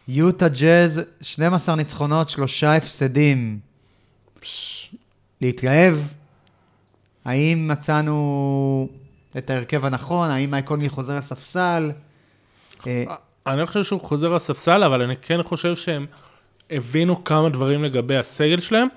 יוטה 0.09 0.49
ג'אז, 0.49 1.01
12 1.21 1.77
ניצחונות, 1.77 2.29
שלושה 2.29 2.77
הפסדים. 2.77 3.59
פש, 4.41 4.95
להתלהב? 5.41 5.95
האם 7.25 7.69
מצאנו 7.69 8.89
את 9.39 9.51
ההרכב 9.51 9.85
הנכון? 9.85 10.31
האם 10.31 10.51
מייק 10.51 10.65
קונלי 10.65 10.89
חוזר 10.89 11.19
לספסל? 11.19 11.91
אה, 12.87 13.05
אני 13.47 13.61
לא 13.61 13.67
חושב 13.67 13.83
שהוא 13.83 14.01
חוזר 14.01 14.29
לספסל, 14.35 14.85
אבל 14.85 15.03
אני 15.03 15.17
כן 15.17 15.43
חושב 15.43 15.77
שהם 15.77 16.07
הבינו 16.71 17.25
כמה 17.25 17.49
דברים 17.49 17.85
לגבי 17.85 18.17
הסגל 18.17 18.59
שלהם. 18.59 18.89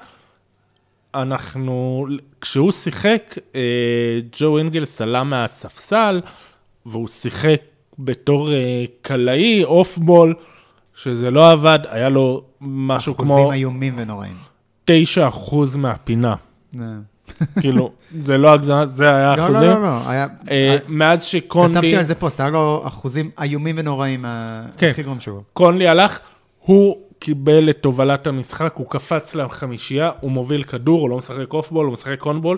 אנחנו, 1.16 2.06
כשהוא 2.42 2.72
שיחק, 2.72 3.36
אה, 3.56 4.20
ג'ו 4.32 4.58
אינגלס 4.58 5.02
עלה 5.02 5.24
מהספסל, 5.24 6.22
והוא 6.86 7.08
שיחק 7.08 7.62
בתור 8.00 8.54
אה, 8.54 8.86
קלעי, 9.02 9.64
off 9.64 9.98
ball, 9.98 10.36
שזה 10.96 11.32
לא 11.32 11.52
עבד, 11.52 11.80
היה 11.90 12.10
לו 12.10 12.44
משהו 12.62 13.18
כמו 13.18 13.36
אחוזים 13.36 13.54
איומים 13.54 13.94
ונוראים. 13.98 14.49
9% 14.90 15.78
מהפינה. 15.78 16.36
אה. 16.80 16.86
כאילו, 17.60 17.92
זה 18.22 18.38
לא 18.38 18.54
הגזמה, 18.54 18.86
זה 18.86 19.16
היה 19.16 19.36
לא, 19.36 19.44
אחוזים. 19.46 19.62
לא, 19.70 19.74
לא, 19.74 19.82
לא, 19.82 20.10
היה... 20.10 20.28
אה, 20.52 20.78
מאז 20.88 21.24
שקונלי... 21.24 21.74
כתבתי 21.74 21.96
על 21.98 22.06
זה 22.06 22.16
פוסט, 22.16 22.40
היה 22.40 22.50
לו 22.50 22.82
אחוזים 22.88 23.30
איומים 23.42 23.76
ונוראים, 23.78 24.26
ה- 24.26 24.66
כן. 24.78 24.88
הכי 24.90 25.04
גרום 25.04 25.20
שלו. 25.20 25.44
קונלי 25.54 25.88
הלך, 25.88 26.20
הוא 26.60 26.98
קיבל 27.20 27.70
את 27.70 27.78
תובלת 27.82 28.28
המשחק, 28.28 28.74
הוא 28.76 28.88
קפץ 28.90 29.36
לחמישייה, 29.36 30.12
הוא 30.20 30.32
מוביל 30.32 30.64
כדור, 30.64 31.02
הוא 31.02 31.10
לא 31.10 31.18
משחק 31.18 31.54
אופבול, 31.54 31.86
הוא 31.86 31.94
משחק 31.94 32.26
אונבול, 32.26 32.58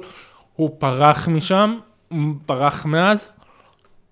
הוא 0.55 0.69
פרח 0.79 1.27
משם, 1.27 1.77
פרח 2.45 2.85
מאז, 2.85 3.29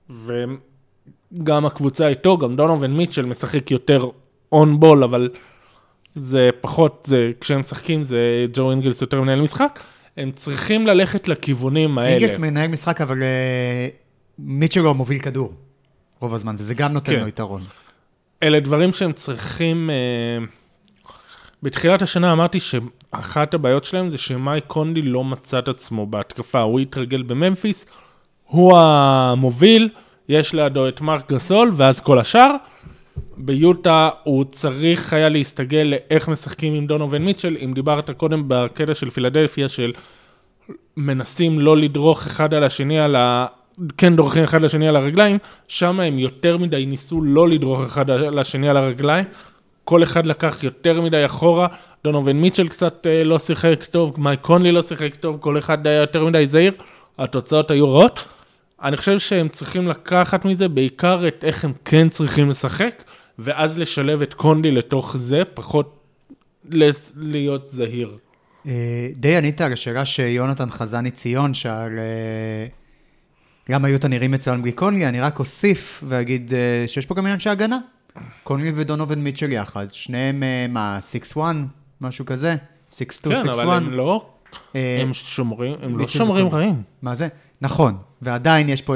וגם 0.10 1.66
הקבוצה 1.66 2.08
איתו, 2.08 2.38
גם 2.38 2.56
דונובין 2.56 2.94
מיטשל 2.98 3.26
משחק 3.26 3.72
יותר 3.72 4.06
אונבול, 4.52 5.04
אבל 5.04 5.30
זה 6.20 6.50
פחות, 6.62 7.04
זה, 7.08 7.32
כשהם 7.42 7.60
משחקים 7.60 8.04
זה 8.04 8.46
ג'ו 8.54 8.72
אינגלס 8.72 9.02
יותר 9.02 9.22
מנהל 9.22 9.42
משחק, 9.42 9.80
הם 10.18 10.32
צריכים 10.32 10.88
ללכת 10.88 11.28
לכיוונים 11.28 11.98
האלה. 11.98 12.10
אינגלס 12.10 12.38
מנהל 12.38 12.68
משחק, 12.68 13.02
אבל 13.02 13.24
אה, 13.24 13.88
מיטשלו 14.40 14.94
מוביל 14.94 15.20
כדור 15.20 15.54
רוב 16.20 16.36
הזמן, 16.36 16.56
וזה 16.60 16.74
גם 16.74 16.94
נותן 16.94 17.12
כן. 17.12 17.20
לו 17.20 17.28
יתרון. 17.28 17.62
אלה 18.44 18.60
דברים 18.60 18.94
שהם 18.94 19.14
צריכים... 19.14 19.90
אה, 19.90 20.46
בתחילת 21.64 22.02
השנה 22.02 22.32
אמרתי 22.34 22.60
שאחת 22.60 23.54
הבעיות 23.54 23.84
שלהם 23.84 24.10
זה 24.10 24.18
שמאי 24.18 24.62
קונדי 24.68 25.02
לא 25.02 25.24
מצא 25.24 25.60
את 25.60 25.68
עצמו 25.68 26.06
בהתקפה. 26.06 26.62
הוא 26.62 26.80
התרגל 26.80 27.22
בממפיס, 27.22 27.86
הוא 28.46 28.78
המוביל, 28.78 29.90
יש 30.30 30.54
לידו 30.54 30.88
את 30.88 31.02
מרק 31.02 31.32
גסול, 31.32 31.72
ואז 31.78 32.00
כל 32.00 32.20
השאר. 32.20 32.56
ביוטה 33.38 34.10
הוא 34.24 34.44
צריך 34.44 35.14
היה 35.14 35.30
להסתגל 35.30 35.84
לאיך 35.88 36.28
משחקים 36.28 36.74
עם 36.74 36.88
דונובין 36.88 37.26
מיטשל. 37.26 37.58
אם 37.66 37.74
דיברת 37.74 38.10
קודם 38.10 38.44
בקטע 38.48 38.94
של 38.94 39.10
פילדלפיה, 39.10 39.70
של 39.70 39.92
מנסים 40.98 41.60
לא 41.60 41.78
לדרוך 41.78 42.28
אחד 42.28 42.54
על 42.54 42.64
השני 42.64 43.00
על 43.00 43.16
ה... 43.16 43.46
כן 43.98 44.16
דורכים 44.16 44.44
אחד 44.44 44.62
לשני 44.62 44.88
על 44.88 44.96
הרגליים, 44.96 45.38
שם 45.68 46.00
הם 46.00 46.20
יותר 46.20 46.58
מדי 46.58 46.86
ניסו 46.86 47.22
לא 47.22 47.50
לדרוך 47.50 47.82
אחד 47.82 48.12
על 48.12 48.40
השני 48.40 48.70
על 48.70 48.78
הרגליים. 48.78 49.26
כל 49.84 50.04
אחד 50.04 50.26
לקח 50.26 50.64
יותר 50.64 51.02
מדי 51.02 51.26
אחורה, 51.26 51.68
דונובין 52.04 52.42
מיטשל 52.42 52.68
קצת 52.68 53.08
אה, 53.08 53.24
לא 53.24 53.40
שיחק 53.40 53.84
טוב, 53.84 54.16
מייק 54.18 54.42
קונלי 54.42 54.72
לא 54.72 54.82
שיחק 54.82 55.16
טוב, 55.16 55.38
כל 55.40 55.58
אחד 55.58 55.88
היה 55.88 56.02
יותר 56.02 56.26
מדי 56.26 56.48
זהיר, 56.48 56.74
התוצאות 57.18 57.72
היו 57.72 57.94
רעות. 57.94 58.39
אני 58.84 58.98
חושב 58.98 59.20
שהם 59.20 59.48
צריכים 59.48 59.88
לקחת 59.88 60.46
מזה 60.46 60.68
בעיקר 60.68 61.28
את 61.28 61.44
איך 61.44 61.66
הם 61.66 61.74
כן 61.86 62.10
צריכים 62.10 62.50
לשחק, 62.50 63.04
ואז 63.40 63.80
לשלב 63.80 64.22
את 64.22 64.34
קונלי 64.34 64.72
לתוך 64.72 65.18
זה, 65.18 65.42
פחות 65.54 66.00
להיות 67.16 67.70
זהיר. 67.70 68.18
אה, 68.68 69.10
די 69.16 69.36
ענית 69.36 69.62
על 69.62 69.74
השאלה 69.74 70.06
שיונתן 70.06 70.70
חזני 70.70 71.12
ציון 71.12 71.54
שאל 71.54 72.00
אה, 72.00 72.68
למה 73.70 73.90
יוטה 73.90 74.08
נראים 74.08 74.32
מצוין 74.32 74.62
בלי 74.62 74.72
קונלי, 74.72 75.08
אני 75.08 75.22
רק 75.22 75.40
אוסיף 75.40 76.04
ואגיד 76.08 76.54
אה, 76.54 76.84
שיש 76.88 77.06
פה 77.06 77.16
גם 77.16 77.26
עניין 77.26 77.40
של 77.40 77.50
הגנה. 77.50 77.78
קונלי 78.44 78.72
ודונובין 78.76 79.24
מיטשל 79.24 79.52
יחד, 79.52 79.88
שניהם 79.92 80.44
אה, 80.44 80.66
מה, 80.70 81.00
6-1, 81.36 81.40
משהו 82.02 82.26
כזה? 82.26 82.56
6-2, 82.92 82.96
6-1. 82.96 83.00
כן, 83.30 83.50
אבל 83.50 83.70
הם 83.70 83.92
לא, 83.92 84.26
אה, 84.76 85.00
הם 85.02 85.14
שומרים, 85.14 85.76
הם 85.82 85.98
לא 85.98 86.08
שומרים. 86.08 86.48
רעים. 86.48 86.82
מה 87.02 87.16
זה? 87.16 87.28
נכון, 87.62 87.98
ועדיין 88.22 88.70
יש 88.70 88.82
פה 88.82 88.96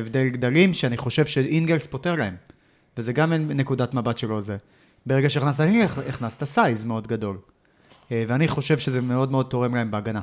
הבדל 0.00 0.28
גדלים 0.28 0.74
שאני 0.74 0.96
חושב 0.96 1.26
שאינגלס 1.26 1.86
פותר 1.86 2.16
להם. 2.16 2.36
וזה 2.96 3.12
גם 3.12 3.32
נקודת 3.32 3.94
מבט 3.94 4.18
שלו 4.18 4.42
זה. 4.42 4.56
ברגע 5.06 5.30
שהכנסת 5.30 5.60
אינגלס, 5.60 5.98
הכנסת 5.98 6.44
size 6.44 6.84
מאוד 6.84 7.06
גדול. 7.06 7.38
אה, 8.12 8.24
ואני 8.28 8.48
חושב 8.48 8.78
שזה 8.78 9.00
מאוד 9.00 9.30
מאוד 9.30 9.46
תורם 9.46 9.74
להם 9.74 9.90
בהגנה. 9.90 10.20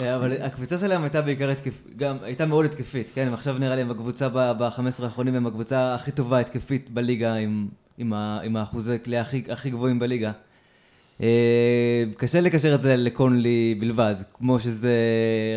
אה, 0.00 0.16
אבל 0.16 0.42
הקבוצה 0.42 0.78
שלהם 0.78 1.02
הייתה 1.02 1.22
בעיקר 1.22 1.50
התקפית, 1.50 1.96
גם 1.96 2.16
הייתה 2.22 2.46
מאוד 2.46 2.64
התקפית, 2.64 3.10
כן? 3.14 3.26
הם 3.26 3.34
עכשיו 3.34 3.58
נראה 3.58 3.74
לי 3.74 3.82
הם 3.82 3.90
הקבוצה 3.90 4.28
ב-15 4.28 5.04
האחרונים, 5.04 5.34
הם 5.34 5.46
הקבוצה 5.46 5.94
הכי 5.94 6.12
טובה 6.12 6.38
התקפית 6.38 6.90
בליגה, 6.90 7.34
עם, 7.34 7.68
עם, 7.98 8.12
ה, 8.12 8.40
עם 8.44 8.56
האחוזי 8.56 8.96
קליעה 9.04 9.22
הכי, 9.22 9.42
הכי 9.48 9.70
גבוהים 9.70 9.98
בליגה. 9.98 10.32
אה, 11.22 11.26
קשה 12.16 12.40
לקשר 12.40 12.74
את 12.74 12.82
זה 12.82 12.96
לקונלי 12.96 13.76
בלבד, 13.80 14.14
כמו 14.34 14.58
שזה 14.58 14.92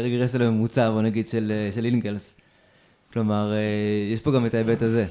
רגרסיה 0.04 0.40
לממוצע, 0.40 0.90
בוא 0.90 1.02
נגיד, 1.02 1.28
של, 1.28 1.52
אה, 1.56 1.72
של 1.76 1.86
אינגלס. 1.86 2.34
כלומר, 3.14 3.52
אה, 3.54 3.58
יש 4.14 4.22
פה 4.22 4.32
גם 4.32 4.46
את 4.46 4.54
ההיבט 4.54 4.82
הזה. 4.82 5.06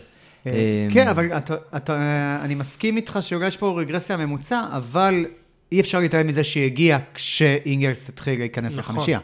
כן, 0.93 1.09
אבל 1.09 1.27
אתה, 1.37 1.55
אתה, 1.77 1.95
אני 2.43 2.55
מסכים 2.55 2.97
איתך 2.97 3.19
שאולי 3.21 3.47
יש 3.47 3.57
פה 3.57 3.81
רגרסיה 3.81 4.17
ממוצע, 4.17 4.63
אבל 4.73 5.25
אי 5.73 5.81
אפשר 5.81 6.01
להתעלם 6.01 6.27
מזה 6.27 6.45
שהיא 6.45 6.65
הגיעה 6.65 6.99
כשאינגלס 7.15 8.09
התחיל 8.09 8.39
להיכנס 8.39 8.77
נכון. 8.77 8.95
לחמישייה. 8.95 9.19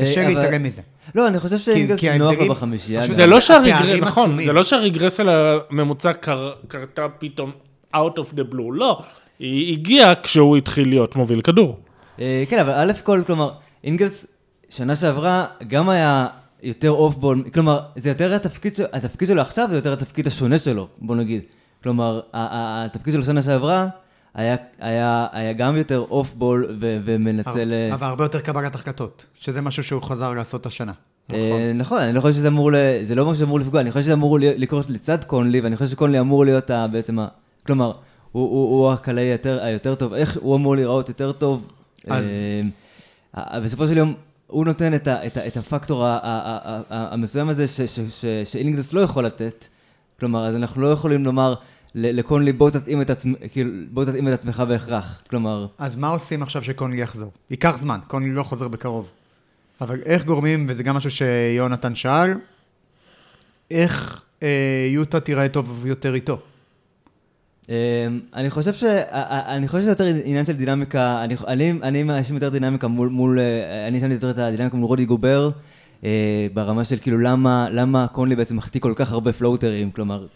קשה 0.00 0.26
להתעלם 0.28 0.62
מזה. 0.62 0.82
לא, 1.14 1.28
אני 1.28 1.40
חושב 1.40 1.58
שאינגלס 1.58 2.00
כי 2.00 2.18
נוח 2.18 2.34
לו 2.38 2.48
בחמישייה. 2.48 3.06
זה. 3.14 3.26
לא 3.26 3.40
שהרגרסיה, 3.40 4.00
נכון. 4.00 4.44
זה 4.44 4.52
לא 4.52 4.62
שהרגרסיה 4.62 5.24
לממוצע 5.70 6.12
קר- 6.12 6.52
קרתה 6.68 7.06
פתאום 7.18 7.50
out 7.94 8.18
of 8.18 8.34
the 8.34 8.52
blue, 8.52 8.72
לא. 8.72 9.02
היא 9.40 9.72
הגיעה 9.72 10.14
כשהוא 10.14 10.56
התחיל 10.56 10.88
להיות 10.88 11.16
מוביל 11.16 11.40
כדור. 11.40 11.78
אה, 12.20 12.44
כן, 12.48 12.58
אבל 12.58 12.72
א' 12.72 12.92
כל, 13.02 13.22
כלומר, 13.26 13.52
אינגלס 13.84 14.26
שנה 14.68 14.94
שעברה 14.94 15.46
גם 15.68 15.88
היה 15.88 16.26
יותר 16.62 16.90
off 16.90 17.14
ball, 17.16 17.44
כלומר, 17.54 17.80
זה 17.96 18.08
יותר 18.08 18.34
התפקיד, 18.34 18.72
התפקיד 18.92 19.28
שלו 19.28 19.40
עכשיו 19.40 19.68
זה 19.70 19.76
יותר 19.76 19.92
התפקיד 19.92 20.26
השונה 20.26 20.58
שלו, 20.58 20.88
בוא 20.98 21.16
נגיד. 21.16 21.42
כלומר, 21.82 22.20
התפקיד 22.32 23.14
שלו 23.14 23.22
שנה 23.22 23.42
שעברה 23.42 23.88
היה, 24.34 24.56
היה, 24.80 25.26
היה 25.32 25.52
גם 25.52 25.76
יותר 25.76 26.04
off 26.10 26.34
ball 26.34 26.76
ו- 26.80 26.98
ומנצל... 27.04 27.72
אה, 27.72 27.94
אבל 27.94 28.06
הרבה 28.06 28.24
יותר 28.24 28.40
קבלת 28.40 28.74
החלטות, 28.74 29.26
שזה 29.34 29.60
משהו 29.60 29.84
שהוא 29.84 30.02
חזר 30.02 30.32
לעשות 30.32 30.66
השנה. 30.66 30.92
אה, 31.32 31.72
נכון, 31.74 31.98
אני 31.98 32.12
לא 32.12 32.20
חושב 32.20 32.34
שזה 32.34 32.48
אמור, 32.48 32.72
ל... 32.72 32.76
זה 33.02 33.14
לא 33.14 33.24
משהו 33.24 33.40
שאמור 33.40 33.60
לפגוע, 33.60 33.80
אני 33.80 33.90
חושב 33.90 34.02
שזה 34.02 34.12
אמור 34.12 34.38
ל- 34.38 34.42
לקרות 34.56 34.90
לצד 34.90 35.24
קונלי, 35.24 35.60
ואני 35.60 35.76
חושב 35.76 35.90
שקונלי 35.90 36.20
אמור 36.20 36.44
להיות 36.44 36.70
ה... 36.70 36.86
בעצם 36.86 37.18
ה... 37.18 37.26
כלומר, 37.66 37.92
הוא, 38.32 38.42
הוא, 38.50 38.70
הוא 38.84 38.92
הקלעי 38.92 39.24
היותר, 39.24 39.58
היותר 39.62 39.94
טוב, 39.94 40.12
איך 40.14 40.38
הוא 40.40 40.56
אמור 40.56 40.76
להיראות 40.76 41.08
יותר 41.08 41.32
טוב. 41.32 41.68
אז- 42.06 42.24
אה, 43.36 43.54
אה, 43.54 43.60
בסופו 43.60 43.88
של 43.88 43.96
יום, 43.96 44.14
הוא 44.46 44.64
נותן 44.64 44.94
את, 44.94 45.08
ה, 45.08 45.26
את, 45.26 45.36
ה, 45.36 45.46
את 45.46 45.56
הפקטור 45.56 46.04
ה, 46.06 46.08
ה, 46.08 46.18
ה, 46.22 46.80
ה, 46.90 47.12
המסוים 47.14 47.48
הזה 47.48 47.68
ש, 47.68 47.80
ש, 47.80 48.00
ש, 48.00 48.24
שאינגלס 48.44 48.92
לא 48.92 49.00
יכול 49.00 49.26
לתת. 49.26 49.66
כלומר, 50.20 50.46
אז 50.46 50.54
אנחנו 50.56 50.82
לא 50.82 50.92
יכולים 50.92 51.24
לומר 51.24 51.54
לקונלי, 51.94 52.52
בוא 52.52 52.70
תתאים 52.70 53.02
את, 53.02 53.10
עצמ, 53.10 53.32
כאילו, 53.52 53.70
בוא 53.90 54.04
תתאים 54.04 54.28
את 54.28 54.32
עצמך 54.32 54.62
בהכרח. 54.68 55.22
כלומר, 55.30 55.66
אז 55.78 55.96
מה 55.96 56.08
עושים 56.08 56.42
עכשיו 56.42 56.64
שקונלי 56.64 57.00
יחזור? 57.00 57.30
ייקח 57.50 57.76
זמן, 57.78 57.98
קונלי 58.06 58.30
לא 58.34 58.42
חוזר 58.42 58.68
בקרוב. 58.68 59.10
אבל 59.80 60.02
איך 60.04 60.24
גורמים, 60.24 60.66
וזה 60.68 60.82
גם 60.82 60.96
משהו 60.96 61.10
שיונתן 61.10 61.94
שאל, 61.94 62.34
איך 63.70 64.24
אה, 64.42 64.88
יוטה 64.90 65.20
תיראה 65.20 65.48
טוב 65.48 65.86
יותר 65.86 66.14
איתו? 66.14 66.38
אמ, 67.70 67.74
אני 68.34 68.50
חושב 68.50 68.72
שזה 68.72 69.90
יותר 69.90 70.04
עניין 70.24 70.44
של 70.44 70.52
דינמיקה, 70.52 71.24
אני- 71.46 71.72
אני 71.82 72.02
מאשים 72.02 72.34
יותר 72.34 72.48
דינמיקה 72.48 72.88
מול, 72.88 73.08
מול... 73.08 73.38
אה, 73.38 73.88
אני 73.88 73.98
אשמתי 73.98 74.14
יותר 74.14 74.30
את 74.30 74.38
הדינמיקה 74.38 74.76
מול 74.76 74.86
רודי 74.86 75.04
גובר, 75.04 75.50
אה, 76.04 76.46
ברמה 76.54 76.84
של 76.84 76.96
כאילו 76.98 77.18
למה, 77.18 77.68
למה 77.70 78.06
קונלי 78.06 78.36
בעצם 78.36 78.56
מחטיא 78.56 78.80
כל 78.80 78.92
כך 78.96 79.12
הרבה 79.12 79.32
פלואוטרים, 79.32 79.90
כלומר, 79.90 80.26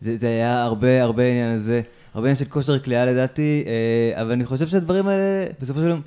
זה, 0.00 0.16
זה 0.16 0.26
היה 0.26 0.62
הרבה 0.62 1.02
הרבה 1.02 1.22
עניין 1.30 1.50
הזה, 1.50 1.80
הרבה 2.14 2.26
עניין 2.26 2.36
של 2.36 2.44
כושר 2.44 2.78
כליאה 2.78 3.04
לדעתי, 3.04 3.64
אה, 3.66 4.22
אבל 4.22 4.32
אני 4.32 4.44
חושב 4.44 4.66
שהדברים 4.66 5.08
האלה, 5.08 5.46
בסופו 5.60 5.80
של 5.80 5.88
יום, 5.88 6.00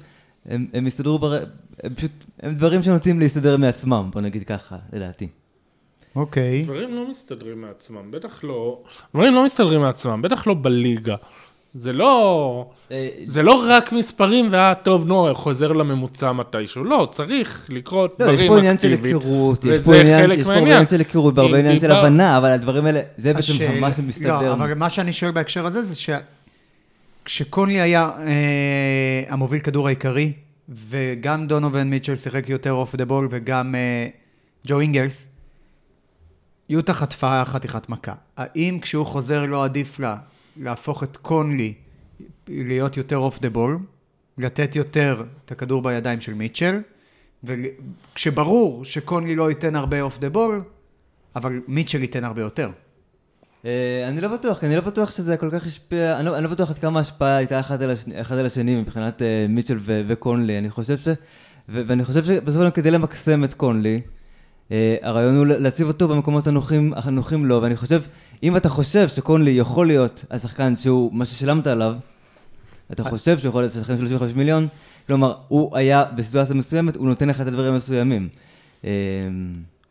הם, 0.50 0.68
הם 0.74 0.86
הסתדרו, 0.86 1.20
בר... 1.20 1.44
הם 1.84 1.94
פשוט, 1.96 2.12
הם 2.42 2.54
דברים 2.56 2.84
שנוטים 2.84 3.20
להסתדר 3.20 3.58
מעצמם, 3.58 4.10
בוא 4.14 4.22
נגיד 4.22 4.44
ככה, 4.44 4.76
לדעתי. 4.94 5.28
אוקיי. 6.16 6.64
דברים 6.64 6.96
לא 6.96 7.10
מסתדרים 7.10 7.62
מעצמם, 7.62 8.12
בטח 8.12 8.44
לא... 8.44 8.82
דברים 9.14 9.34
לא 9.34 9.46
מסתדרים 9.46 9.82
מעצמם, 9.82 10.22
בטח 10.22 10.48
לא 10.48 10.56
בליגה. 10.62 11.16
זה 11.76 11.94
לא... 11.94 12.70
אה, 12.92 13.10
זה 13.28 13.44
לא 13.44 13.66
רק 13.68 13.92
מספרים 13.92 14.48
ואה, 14.52 14.76
טוב, 14.76 15.06
נו, 15.06 15.36
חוזר 15.36 15.72
לממוצע 15.72 16.32
מתישהו. 16.32 16.84
לא, 16.84 17.08
צריך 17.12 17.68
לקרות 17.70 18.16
לא, 18.20 18.26
יש 18.26 18.32
דברים 18.32 18.48
פה 18.48 18.58
עניין 18.58 18.80
של 18.80 18.94
אקטיבית. 18.94 19.16
היכרות, 19.16 19.66
יש 19.66 19.86
פה 19.86 19.96
עניין 19.96 20.32
יש 20.32 20.46
פה 20.46 20.88
של 20.90 21.00
היכרות 21.00 21.38
והרבה 21.38 21.60
עניין 21.60 21.80
של 21.80 21.92
הבנה, 21.92 22.38
אבל 22.38 22.52
הדברים 22.52 22.86
האלה, 22.86 23.02
זה 23.18 23.34
בעצם 23.34 23.54
ממש 23.78 24.00
מסתדר. 24.00 24.42
לא, 24.42 24.54
אבל 24.54 24.74
מה 24.74 24.90
שאני 24.90 25.14
שואל 25.14 25.32
בהקשר 25.32 25.66
הזה 25.66 25.82
זה 25.84 25.96
שכשקונלי 27.26 27.80
היה 27.80 28.12
אה, 28.20 29.24
המוביל 29.30 29.60
כדור 29.60 29.88
העיקרי, 29.88 30.32
וגם 30.70 31.48
דונובן 31.48 31.90
מיטשל 31.90 32.18
שיחק 32.18 32.50
יותר 32.50 32.72
off 32.72 32.96
the 32.96 33.06
ball, 33.06 33.28
וגם 33.32 33.76
אה, 33.76 34.08
ג'ו 34.68 34.80
אינגלס, 34.80 35.28
יוטה 36.70 36.94
חטפה 36.94 37.46
חתיכת 37.46 37.90
מכה. 37.90 38.14
האם 38.38 38.80
כשהוא 38.82 39.06
חוזר 39.06 39.46
לא 39.46 39.64
עדיף 39.64 40.00
לה 40.00 40.18
להפוך 40.58 41.04
את 41.04 41.18
קונלי 41.18 41.74
להיות 42.48 42.98
יותר 42.98 43.18
off 43.18 43.40
the 43.40 43.50
ball, 43.50 43.80
לתת 44.38 44.76
יותר 44.76 45.24
את 45.46 45.52
הכדור 45.52 45.82
בידיים 45.82 46.22
של 46.22 46.34
מיטשל, 46.34 46.82
וכשברור 47.44 48.86
שקונלי 48.86 49.36
לא 49.36 49.50
ייתן 49.50 49.76
הרבה 49.76 50.02
off 50.02 50.20
the 50.20 50.30
ball, 50.30 50.64
אבל 51.36 51.62
מיטשל 51.68 52.02
ייתן 52.02 52.24
הרבה 52.24 52.42
יותר. 52.42 52.72
אה, 53.66 54.08
אני 54.08 54.22
לא 54.22 54.28
בטוח, 54.28 54.64
אני 54.64 54.76
לא 54.76 54.82
בטוח 54.82 55.12
שזה 55.12 55.38
כל 55.38 55.50
כך 55.52 55.66
השפיע, 55.66 56.18
אני 56.18 56.26
לא, 56.26 56.36
אני 56.36 56.44
לא 56.44 56.50
בטוח 56.50 56.70
עד 56.70 56.78
כמה 56.78 57.00
ההשפעה 57.00 57.38
הייתה 57.38 57.60
אחד 57.60 57.82
על 57.82 57.90
השני, 57.92 58.22
אחד 58.22 58.38
על 58.38 58.46
השני 58.46 58.82
מבחינת 58.82 59.22
אה, 59.22 59.46
מיטשל 59.50 59.78
ו- 59.82 60.02
וקונלי. 60.08 60.58
אני 60.58 60.70
חושב 60.70 60.98
ש... 60.98 61.08
ו- 61.70 61.82
ואני 61.88 62.06
חושב 62.06 62.24
שבסופו 62.24 62.52
של 62.52 62.60
דבר 62.60 62.72
כדי 62.72 62.92
למקסם 62.92 63.44
את 63.44 63.54
קונלי, 63.54 64.02
הרעיון 65.02 65.36
הוא 65.36 65.46
להציב 65.46 65.88
אותו 65.88 66.08
במקומות 66.08 66.48
הנוחים, 66.48 66.94
הנוחים 66.96 67.46
לו, 67.46 67.62
ואני 67.62 67.76
חושב, 67.76 68.02
אם 68.44 68.58
אתה 68.58 68.70
חושב 68.70 69.08
שקונלי 69.08 69.52
יכול 69.52 69.88
להיות 69.88 70.26
השחקן 70.32 70.76
שהוא, 70.76 71.14
מה 71.14 71.26
ששילמת 71.26 71.68
עליו, 71.68 71.94
אתה 72.92 73.04
חושב 73.04 73.38
שהוא 73.38 73.50
יכול 73.50 73.62
להיות 73.62 73.74
שחקן 73.74 73.98
35 73.98 74.34
מיליון, 74.36 74.68
כלומר, 75.08 75.34
הוא 75.48 75.78
היה 75.78 76.04
בסיטואציה 76.16 76.56
מסוימת, 76.56 76.96
הוא 76.96 77.08
נותן 77.08 77.30
לך 77.30 77.42
את 77.42 77.48
הדברים 77.48 77.74
המסוימים. 77.74 78.30
אה, 78.86 78.90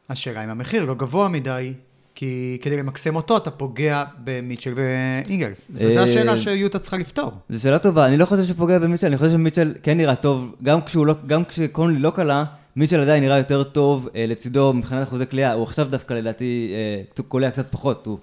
השאלה 0.09 0.45
אם 0.45 0.51
המחיר 0.51 0.85
לא 0.85 0.95
גבוה 0.95 1.29
מדי, 1.29 1.73
כי 2.15 2.59
כדי 2.63 2.77
למקסם 2.77 3.17
אותו 3.17 3.37
אתה 3.37 3.51
פוגע 3.51 4.05
במיטשל 4.25 4.75
ואינגלס. 4.77 5.71
וזו 5.75 5.99
אה, 5.99 6.03
השאלה 6.03 6.39
שיוטה 6.39 6.79
צריכה 6.79 6.97
לפתור. 6.97 7.33
זו 7.51 7.63
שאלה 7.63 7.79
טובה, 7.79 8.07
אני 8.07 8.17
לא 8.17 8.25
חושב 8.25 8.45
שהוא 8.45 8.57
פוגע 8.57 8.79
במיטשל, 8.79 9.07
אני 9.07 9.19
חושב 9.19 9.31
שמיטשל 9.31 9.75
כן 9.83 9.97
נראה 9.97 10.17
טוב, 10.17 10.55
גם, 10.63 10.79
לא, 10.95 11.15
גם 11.27 11.45
כשקונלי 11.45 11.99
לא 11.99 12.11
קלה, 12.11 12.45
מיטשל 12.77 13.01
עדיין 13.01 13.25
נראה 13.25 13.39
יותר 13.39 13.65
טוב 13.65 14.09
אה, 14.15 14.27
לצידו 14.27 14.73
מבחינת 14.73 15.09
אחוזי 15.09 15.27
קליעה, 15.27 15.53
הוא 15.53 15.63
עכשיו 15.63 15.91
דווקא 15.91 16.15
לדעתי 16.15 16.75
אה, 16.75 17.23
קולע 17.29 17.51
קצת 17.51 17.73
פחות, 17.73 18.07
הוא, 18.07 18.19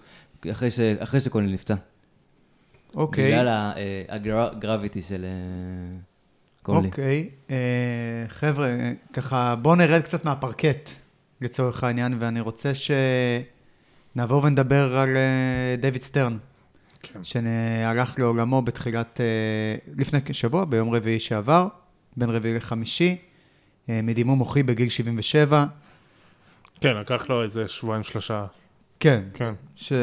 אחרי, 0.51 0.71
ש, 0.71 0.79
אחרי 0.79 1.19
שקונלי 1.19 1.53
נפצע. 1.53 1.75
אוקיי. 2.95 3.27
בגלל 3.27 3.47
אה, 3.47 4.03
הגרביטי 4.09 5.01
של 5.01 5.25
אה, 5.25 5.97
קונלי. 6.61 6.87
אוקיי. 6.87 7.29
אה, 7.49 7.55
חבר'ה, 8.27 8.69
ככה 9.13 9.55
בואו 9.55 9.75
נרד 9.75 10.01
קצת 10.01 10.25
מהפרקט 10.25 10.89
לצורך 11.41 11.83
העניין, 11.83 12.17
ואני 12.19 12.39
רוצה 12.39 12.71
שנעבור 14.15 14.43
ונדבר 14.43 14.97
על 14.97 15.17
אה, 15.17 15.75
דיוויד 15.81 16.01
סטרן, 16.01 16.37
כן. 17.01 17.23
שהלך 17.23 18.19
לעולמו 18.19 18.61
בתחילת, 18.61 19.21
אה, 19.21 19.93
לפני 19.97 20.19
שבוע, 20.31 20.65
ביום 20.65 20.93
רביעי 20.95 21.19
שעבר, 21.19 21.67
בין 22.17 22.29
רביעי 22.29 22.55
לחמישי, 22.55 23.17
מדימום 23.89 24.37
מוחי 24.37 24.63
בגיל 24.63 24.89
77. 24.89 25.65
כן, 26.81 26.97
לקח 26.97 27.29
לו 27.29 27.43
איזה 27.43 27.67
שבועיים 27.67 28.03
שלושה. 28.03 28.45
כן, 28.99 29.23
כן. 29.33 29.53
ש... 29.75 29.93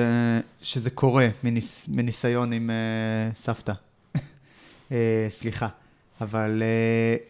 שזה 0.63 0.91
קורה 0.91 1.29
מניס... 1.45 1.87
מניסיון 1.89 2.53
עם 2.53 2.71
uh, 2.71 3.37
סבתא. 3.37 3.73
uh, 4.17 4.21
סליחה. 5.29 5.69
אבל 6.21 6.63
uh, 6.63 7.23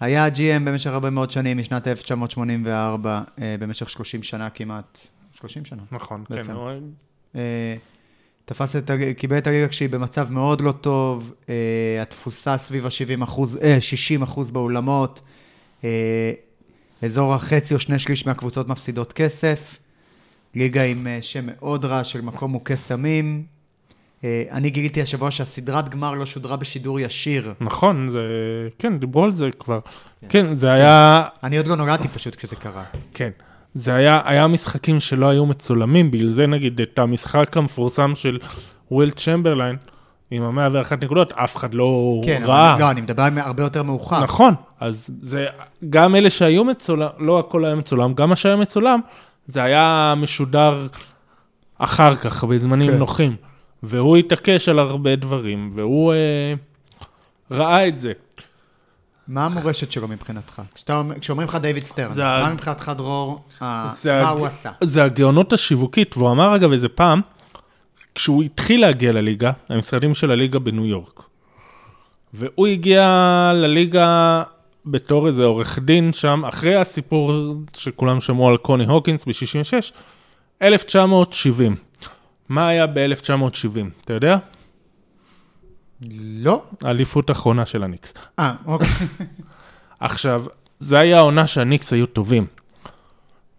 היה 0.00 0.28
GM 0.28 0.64
במשך 0.64 0.90
הרבה 0.90 1.10
מאוד 1.10 1.30
שנים, 1.30 1.58
משנת 1.58 1.88
1984, 1.88 3.22
uh, 3.26 3.40
במשך 3.58 3.90
30 3.90 4.22
שנה 4.22 4.50
כמעט. 4.50 4.98
30 5.34 5.64
שנה. 5.64 5.82
נכון, 5.92 6.24
בעצם. 6.30 6.52
כן. 6.52 6.78
Uh, 7.32 7.38
תפס 8.44 8.76
את, 8.76 8.90
קיבל 9.16 9.38
את 9.38 9.46
הליגה 9.46 9.68
כשהיא 9.68 9.88
במצב 9.88 10.30
מאוד 10.30 10.60
לא 10.60 10.72
טוב, 10.72 11.34
uh, 11.42 11.48
התפוסה 12.02 12.56
סביב 12.56 12.86
ה-70 12.86 13.24
אחוז, 13.24 13.56
uh, 13.56 13.80
60 13.80 14.22
אחוז 14.22 14.50
באולמות, 14.50 15.20
אזור 17.02 17.34
החצי 17.34 17.74
או 17.74 17.78
שני 17.78 17.98
שליש 17.98 18.26
מהקבוצות 18.26 18.68
מפסידות 18.68 19.12
כסף, 19.12 19.78
ליגה 20.54 20.82
עם 20.82 21.06
uh, 21.06 21.22
שם 21.22 21.46
מאוד 21.46 21.84
רע 21.84 22.04
של 22.04 22.20
מקום 22.20 22.50
מוכה 22.52 22.76
סמים. 22.76 23.42
Uh, 24.20 24.24
אני 24.50 24.70
גיליתי 24.70 25.02
השבוע 25.02 25.30
שהסדרת 25.30 25.88
גמר 25.88 26.12
לא 26.12 26.26
שודרה 26.26 26.56
בשידור 26.56 27.00
ישיר. 27.00 27.54
נכון, 27.60 28.08
זה... 28.08 28.20
כן, 28.78 28.98
דיברו 28.98 29.24
על 29.24 29.32
זה 29.32 29.48
כבר. 29.58 29.78
כן, 30.28 30.54
זה 30.54 30.72
היה... 30.72 31.24
אני 31.42 31.58
עוד 31.58 31.66
לא 31.66 31.76
נולדתי 31.76 32.08
פשוט 32.08 32.36
כשזה 32.36 32.56
קרה. 32.56 32.84
כן. 33.14 33.30
זה 33.74 33.94
היה, 33.94 34.20
היה 34.24 34.46
משחקים 34.46 35.00
שלא 35.00 35.28
היו 35.28 35.46
מצולמים, 35.46 36.10
בגלל 36.10 36.28
זה 36.28 36.46
נגיד 36.46 36.80
את 36.80 36.98
המשחק 36.98 37.56
המפורסם 37.56 38.14
של 38.14 38.38
וויל 38.90 39.10
צ'מברליין, 39.10 39.76
עם 40.34 40.42
המאה 40.42 40.68
ואחת 40.72 41.04
נקודות, 41.04 41.32
אף 41.32 41.56
אחד 41.56 41.74
לא 41.74 42.20
כן, 42.24 42.42
ראה. 42.44 42.72
אבל 42.74 42.80
לא, 42.80 42.90
אני 42.90 43.00
מדבר 43.00 43.22
על 43.22 43.38
הרבה 43.38 43.62
יותר 43.62 43.82
מאוחר. 43.82 44.22
נכון, 44.22 44.54
אז 44.80 45.10
זה, 45.20 45.46
גם 45.90 46.16
אלה 46.16 46.30
שהיו 46.30 46.64
מצולם, 46.64 47.08
לא 47.18 47.38
הכל 47.38 47.64
היה 47.64 47.74
מצולם, 47.74 48.14
גם 48.14 48.28
מה 48.28 48.36
שהיה 48.36 48.56
מצולם, 48.56 49.00
זה 49.46 49.62
היה 49.62 50.14
משודר 50.16 50.86
אחר 51.78 52.14
כך, 52.14 52.44
בזמנים 52.44 52.90
כן. 52.92 52.98
נוחים. 52.98 53.36
והוא 53.82 54.16
התעקש 54.16 54.68
על 54.68 54.78
הרבה 54.78 55.16
דברים, 55.16 55.70
והוא 55.74 56.12
אה, 56.12 56.54
ראה 57.50 57.88
את 57.88 57.98
זה. 57.98 58.12
מה 59.28 59.46
המורשת 59.46 59.92
שלו 59.92 60.08
מבחינתך? 60.08 60.62
כשאתה 60.74 61.02
כשאומרים 61.20 61.48
לך 61.48 61.54
דיוויד 61.54 61.84
סטרן, 61.84 62.20
ה- 62.20 62.42
מה 62.42 62.52
מבחינתך 62.52 62.92
דרור, 62.96 63.44
אה, 63.62 63.88
זה 64.00 64.20
מה 64.22 64.28
הוא 64.30 64.46
עשה? 64.46 64.70
זה 64.80 65.04
הגאונות 65.04 65.52
השיווקית, 65.52 66.16
והוא 66.16 66.30
אמר 66.30 66.56
אגב 66.56 66.72
איזה 66.72 66.88
פעם, 66.88 67.20
כשהוא 68.14 68.42
התחיל 68.42 68.80
להגיע 68.80 69.12
לליגה, 69.12 69.52
המשרדים 69.68 70.14
של 70.14 70.30
הליגה 70.30 70.58
בניו 70.58 70.86
יורק. 70.86 71.22
והוא 72.34 72.66
הגיע 72.66 73.52
לליגה 73.54 74.42
בתור 74.86 75.26
איזה 75.26 75.44
עורך 75.44 75.78
דין 75.78 76.12
שם, 76.12 76.44
אחרי 76.44 76.76
הסיפור 76.76 77.32
שכולם 77.76 78.20
שמעו 78.20 78.48
על 78.48 78.56
קוני 78.56 78.86
הוקינס 78.86 79.24
ב-66, 79.24 79.92
1970. 80.62 81.76
מה 82.48 82.68
היה 82.68 82.86
ב-1970? 82.86 84.04
אתה 84.04 84.12
יודע? 84.12 84.38
לא? 86.20 86.62
האליפות 86.82 87.30
האחרונה 87.30 87.66
של 87.66 87.82
הניקס. 87.82 88.14
אה, 88.38 88.54
אוקיי. 88.66 88.88
עכשיו, 90.00 90.44
זה 90.78 90.98
היה 90.98 91.18
העונה 91.18 91.46
שהניקס 91.46 91.92
היו 91.92 92.06
טובים. 92.06 92.46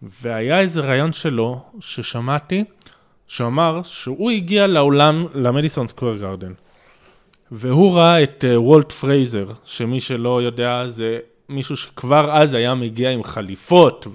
והיה 0.02 0.60
איזה 0.60 0.82
רעיון 0.82 1.14
שלו, 1.14 1.66
ששמעתי, 1.80 2.64
שהוא 3.34 3.48
אמר 3.48 3.84
שהוא 3.84 4.32
הגיע 4.32 4.68
לאולם, 4.68 5.26
למדיסון 5.34 5.88
סקוויר 5.88 6.18
גרדן, 6.18 6.54
והוא 7.52 7.96
ראה 7.96 8.24
את 8.24 8.46
uh, 8.48 8.60
וולט 8.60 8.92
פרייזר, 8.92 9.46
שמי 9.66 10.02
שלא 10.02 10.42
יודע 10.42 10.88
זה 10.88 11.20
מישהו 11.50 11.76
שכבר 11.76 12.32
אז 12.32 12.54
היה 12.54 12.76
מגיע 12.76 13.12
עם 13.12 13.24
חליפות, 13.24 14.08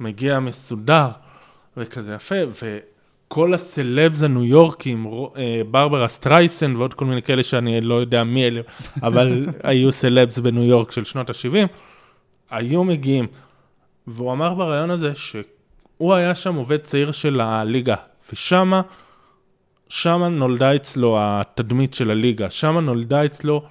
ומגיע 0.00 0.40
מסודר, 0.40 1.08
וכזה 1.76 2.14
יפה, 2.14 2.34
וכל 3.28 3.54
הסלבס 3.54 4.22
הניו 4.22 4.44
יורקים, 4.44 5.06
אה, 5.36 5.60
ברברה 5.70 6.08
סטרייסן 6.08 6.76
ועוד 6.76 6.94
כל 6.94 7.04
מיני 7.04 7.22
כאלה 7.22 7.42
שאני 7.42 7.80
לא 7.80 7.94
יודע 7.94 8.24
מי 8.24 8.46
אלה, 8.46 8.60
אבל 9.02 9.46
היו 9.62 9.92
סלבס 9.92 10.38
בניו 10.38 10.64
יורק 10.64 10.92
של 10.92 11.04
שנות 11.04 11.30
ה-70, 11.30 11.66
היו 12.50 12.84
מגיעים. 12.84 13.26
והוא 14.06 14.32
אמר 14.32 14.54
בריאיון 14.54 14.90
הזה 14.90 15.14
שהוא 15.14 16.14
היה 16.14 16.34
שם 16.34 16.54
עובד 16.54 16.80
צעיר 16.82 17.12
של 17.12 17.40
הליגה, 17.40 17.96
ושמה, 18.32 18.82
שמה 19.88 20.28
נולדה 20.28 20.74
אצלו 20.74 21.16
התדמית 21.20 21.94
של 21.94 22.10
הליגה, 22.10 22.50
שמה 22.50 22.80
נולדה 22.80 23.24
אצלו, 23.24 23.62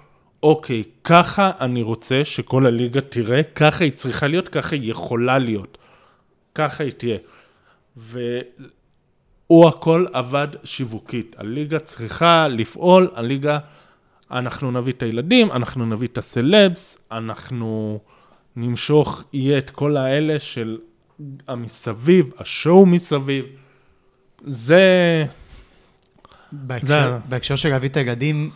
אוקיי, 0.44 0.84
ככה 1.04 1.52
אני 1.60 1.82
רוצה 1.82 2.26
שכל 2.26 2.66
הליגה 2.66 3.02
תראה, 3.02 3.44
ככה 3.44 3.84
היא 3.84 3.92
צריכה 3.92 4.28
להיות, 4.28 4.50
ככה 4.50 4.76
היא 4.76 4.92
יכולה 4.92 5.38
להיות, 5.38 5.78
ככה 6.56 6.84
היא 6.84 6.92
תהיה. 6.92 7.18
והוא 7.98 9.68
הכל 9.68 10.06
עבד 10.14 10.48
שיווקית. 10.64 11.36
הליגה 11.40 11.80
צריכה 11.80 12.48
לפעול, 12.48 13.10
הליגה, 13.16 13.60
אנחנו 14.32 14.72
נביא 14.72 14.94
את 14.94 15.04
הילדים, 15.04 15.52
אנחנו 15.52 15.86
נביא 15.86 16.08
את 16.08 16.18
הסלבס, 16.18 16.98
אנחנו 17.12 18.00
נמשוך, 18.56 19.24
יהיה 19.34 19.58
את 19.58 19.70
כל 19.70 19.98
האלה 19.98 20.40
של 20.40 20.78
המסביב, 21.48 22.32
ה 22.38 22.47
show 22.47 22.86
מסביב. 22.86 23.46
זה... 24.44 25.26
בהקשר, 26.52 26.88
זה- 27.12 27.18
בהקשר 27.30 27.56
של 27.56 27.70
להביא 27.70 27.90
את 27.90 27.98
הילדים, 27.98 28.50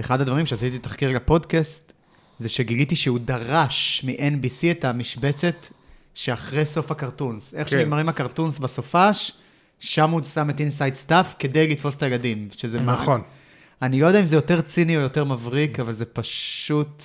אחד 0.00 0.20
הדברים 0.20 0.46
שעשיתי 0.46 0.78
תחקיר 0.78 1.10
לפודקאסט, 1.10 1.92
זה 2.38 2.48
שגיליתי 2.48 2.96
שהוא 2.96 3.18
דרש 3.24 4.04
מ-NBC 4.04 4.70
את 4.70 4.84
המשבצת 4.84 5.66
שאחרי 6.14 6.64
סוף 6.66 6.90
ה 6.90 6.96
cartoons. 6.96 7.54
איך 7.54 7.68
כן. 7.70 7.76
שנגמרים 7.76 8.08
הקרטונס 8.08 8.58
בסופש, 8.58 9.32
שם 9.80 10.10
הוא 10.10 10.20
שם 10.34 10.50
את 10.50 10.60
Inside 10.60 10.94
Stuff 10.94 11.34
כדי 11.38 11.68
לתפוס 11.68 11.96
את 11.96 12.02
הילדים. 12.02 12.48
שזה 12.56 12.80
מה- 12.80 12.92
נכון. 12.92 13.22
אני 13.82 14.00
לא 14.00 14.06
יודע 14.06 14.20
אם 14.20 14.26
זה 14.26 14.36
יותר 14.36 14.60
ציני 14.60 14.96
או 14.96 15.02
יותר 15.02 15.24
מבריק, 15.24 15.80
אבל 15.80 15.92
זה 15.92 16.04
פשוט... 16.04 17.02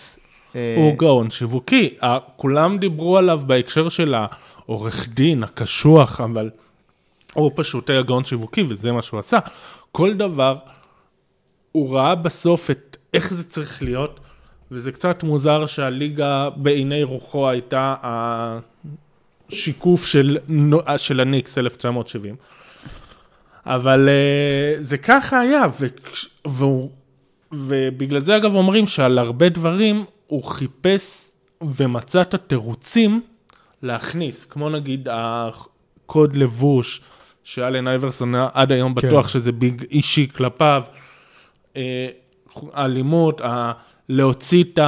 אה, 0.55 0.75
הוא 0.77 0.97
גאון 0.97 1.31
שיווקי, 1.31 1.95
כולם 2.35 2.77
דיברו 2.77 3.17
עליו 3.17 3.41
בהקשר 3.47 3.89
של 3.89 4.15
העורך 4.15 5.09
דין, 5.09 5.43
הקשוח, 5.43 6.21
אבל 6.21 6.49
הוא 7.33 7.51
פשוט 7.55 7.89
היה 7.89 8.01
גאון 8.01 8.25
שיווקי 8.25 8.63
וזה 8.69 8.91
מה 8.91 9.01
שהוא 9.01 9.19
עשה. 9.19 9.39
כל 9.91 10.13
דבר, 10.13 10.55
הוא 11.71 11.95
ראה 11.97 12.15
בסוף 12.15 12.71
את 12.71 12.97
איך 13.13 13.33
זה 13.33 13.43
צריך 13.49 13.83
להיות, 13.83 14.19
וזה 14.71 14.91
קצת 14.91 15.23
מוזר 15.23 15.65
שהליגה 15.65 16.49
בעיני 16.55 17.03
רוחו 17.03 17.49
הייתה 17.49 17.95
השיקוף 19.49 20.05
של, 20.05 20.37
של 20.97 21.19
הניקס 21.19 21.57
1970. 21.57 22.35
אבל 23.65 24.09
uh, 24.09 24.83
זה 24.83 24.97
ככה 24.97 25.39
היה, 25.39 25.63
וכש- 25.79 26.27
והוא, 26.47 26.91
ובגלל 27.51 28.19
זה 28.19 28.37
אגב 28.37 28.55
אומרים 28.55 28.87
שעל 28.87 29.19
הרבה 29.19 29.49
דברים 29.49 30.05
הוא 30.27 30.43
חיפש 30.43 31.31
ומצא 31.61 32.21
את 32.21 32.33
התירוצים 32.33 33.21
להכניס, 33.83 34.45
כמו 34.45 34.69
נגיד 34.69 35.07
הקוד 35.11 36.35
לבוש, 36.35 37.01
שאלן 37.49 37.87
אייברסון 37.87 38.33
עד 38.53 38.71
היום 38.71 38.95
בטוח 38.95 39.25
כן. 39.25 39.31
שזה 39.31 39.51
ביג 39.51 39.83
אישי 39.91 40.27
כלפיו, 40.35 40.81
אה, 41.77 42.07
האלימות, 42.73 43.41
ה- 43.41 43.71
להוציא 44.09 44.63
את 44.63 44.79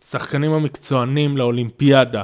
השחקנים 0.00 0.52
המקצוענים 0.52 1.36
לאולימפיאדה, 1.36 2.22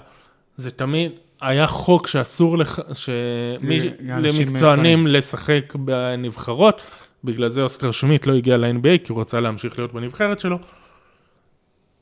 זה 0.57 0.71
תמיד 0.71 1.12
היה 1.41 1.66
חוק 1.66 2.07
שאסור 2.07 2.59
לך, 2.59 2.81
שמי, 2.93 3.79
לאנשים 4.01 4.47
למקצוענים 4.47 5.07
לשחק 5.07 5.75
בנבחרות, 5.75 6.81
בגלל 7.25 7.49
זה 7.49 7.62
אוסקר 7.62 7.91
שמיט 7.91 8.27
לא 8.27 8.35
הגיע 8.35 8.57
ל-NBA, 8.57 8.99
כי 9.05 9.12
הוא 9.12 9.21
רצה 9.21 9.41
להמשיך 9.41 9.79
להיות 9.79 9.93
בנבחרת 9.93 10.41
שלו. 10.41 10.59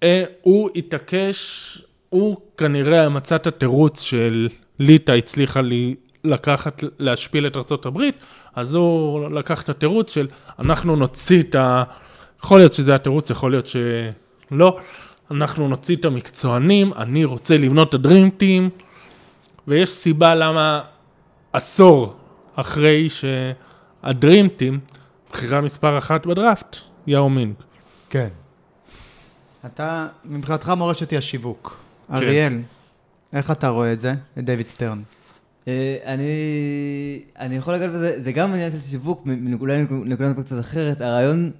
אה, 0.02 0.24
הוא 0.42 0.70
התעקש, 0.76 1.78
הוא 2.08 2.36
כנראה 2.56 3.08
מצא 3.08 3.36
את 3.36 3.46
התירוץ 3.46 4.00
של 4.00 4.48
ליטא 4.78 5.12
הצליחה 5.12 5.60
לי 5.60 5.94
לקחת, 6.28 6.84
להשפיל 6.98 7.46
את 7.46 7.56
הברית, 7.86 8.14
אז 8.54 8.74
הוא 8.74 9.30
לקח 9.30 9.62
את 9.62 9.68
התירוץ 9.68 10.12
של 10.14 10.28
אנחנו 10.58 10.96
נוציא 10.96 11.42
את 11.42 11.54
ה... 11.54 11.84
יכול 12.42 12.58
להיות 12.58 12.74
שזה 12.74 12.94
התירוץ, 12.94 13.30
יכול 13.30 13.50
להיות 13.50 13.66
שלא. 13.66 14.78
אנחנו 15.30 15.68
נוציא 15.68 15.96
את 15.96 16.04
המקצוענים, 16.04 16.92
אני 16.94 17.24
רוצה 17.24 17.56
לבנות 17.56 17.88
את 17.88 17.94
הדרים 17.94 18.30
טים, 18.30 18.70
ויש 19.68 19.90
סיבה 19.90 20.34
למה 20.34 20.82
עשור 21.52 22.16
אחרי 22.54 23.08
שה 23.08 23.61
Dream 23.61 24.48
Team, 24.48 24.80
בחירה 25.30 25.60
מספר 25.60 25.98
אחת 25.98 26.26
בדראפט, 26.26 26.76
יאו 27.06 27.28
מינג. 27.28 27.54
כן. 28.10 28.28
אתה, 29.66 30.06
מבחינתך 30.24 30.72
מורשת 30.76 31.10
היא 31.10 31.18
השיווק. 31.18 31.76
כן. 32.08 32.14
אריאל, 32.14 32.60
איך 33.32 33.50
אתה 33.50 33.68
רואה 33.68 33.92
את 33.92 34.00
זה? 34.00 34.14
את 34.38 34.44
דיוויד 34.44 34.66
סטרן. 34.66 35.00
אה, 35.68 35.96
אני, 36.06 36.24
אני 37.38 37.56
יכול 37.56 37.74
לגעת 37.74 37.90
בזה, 37.90 38.22
זה 38.22 38.32
גם 38.32 38.52
עניין 38.52 38.70
של 38.70 38.80
שיווק, 38.80 39.26
אולי 39.60 39.84
נקודה 40.04 40.34
קצת 40.34 40.60
אחרת. 40.60 41.00
הרעיון, 41.00 41.50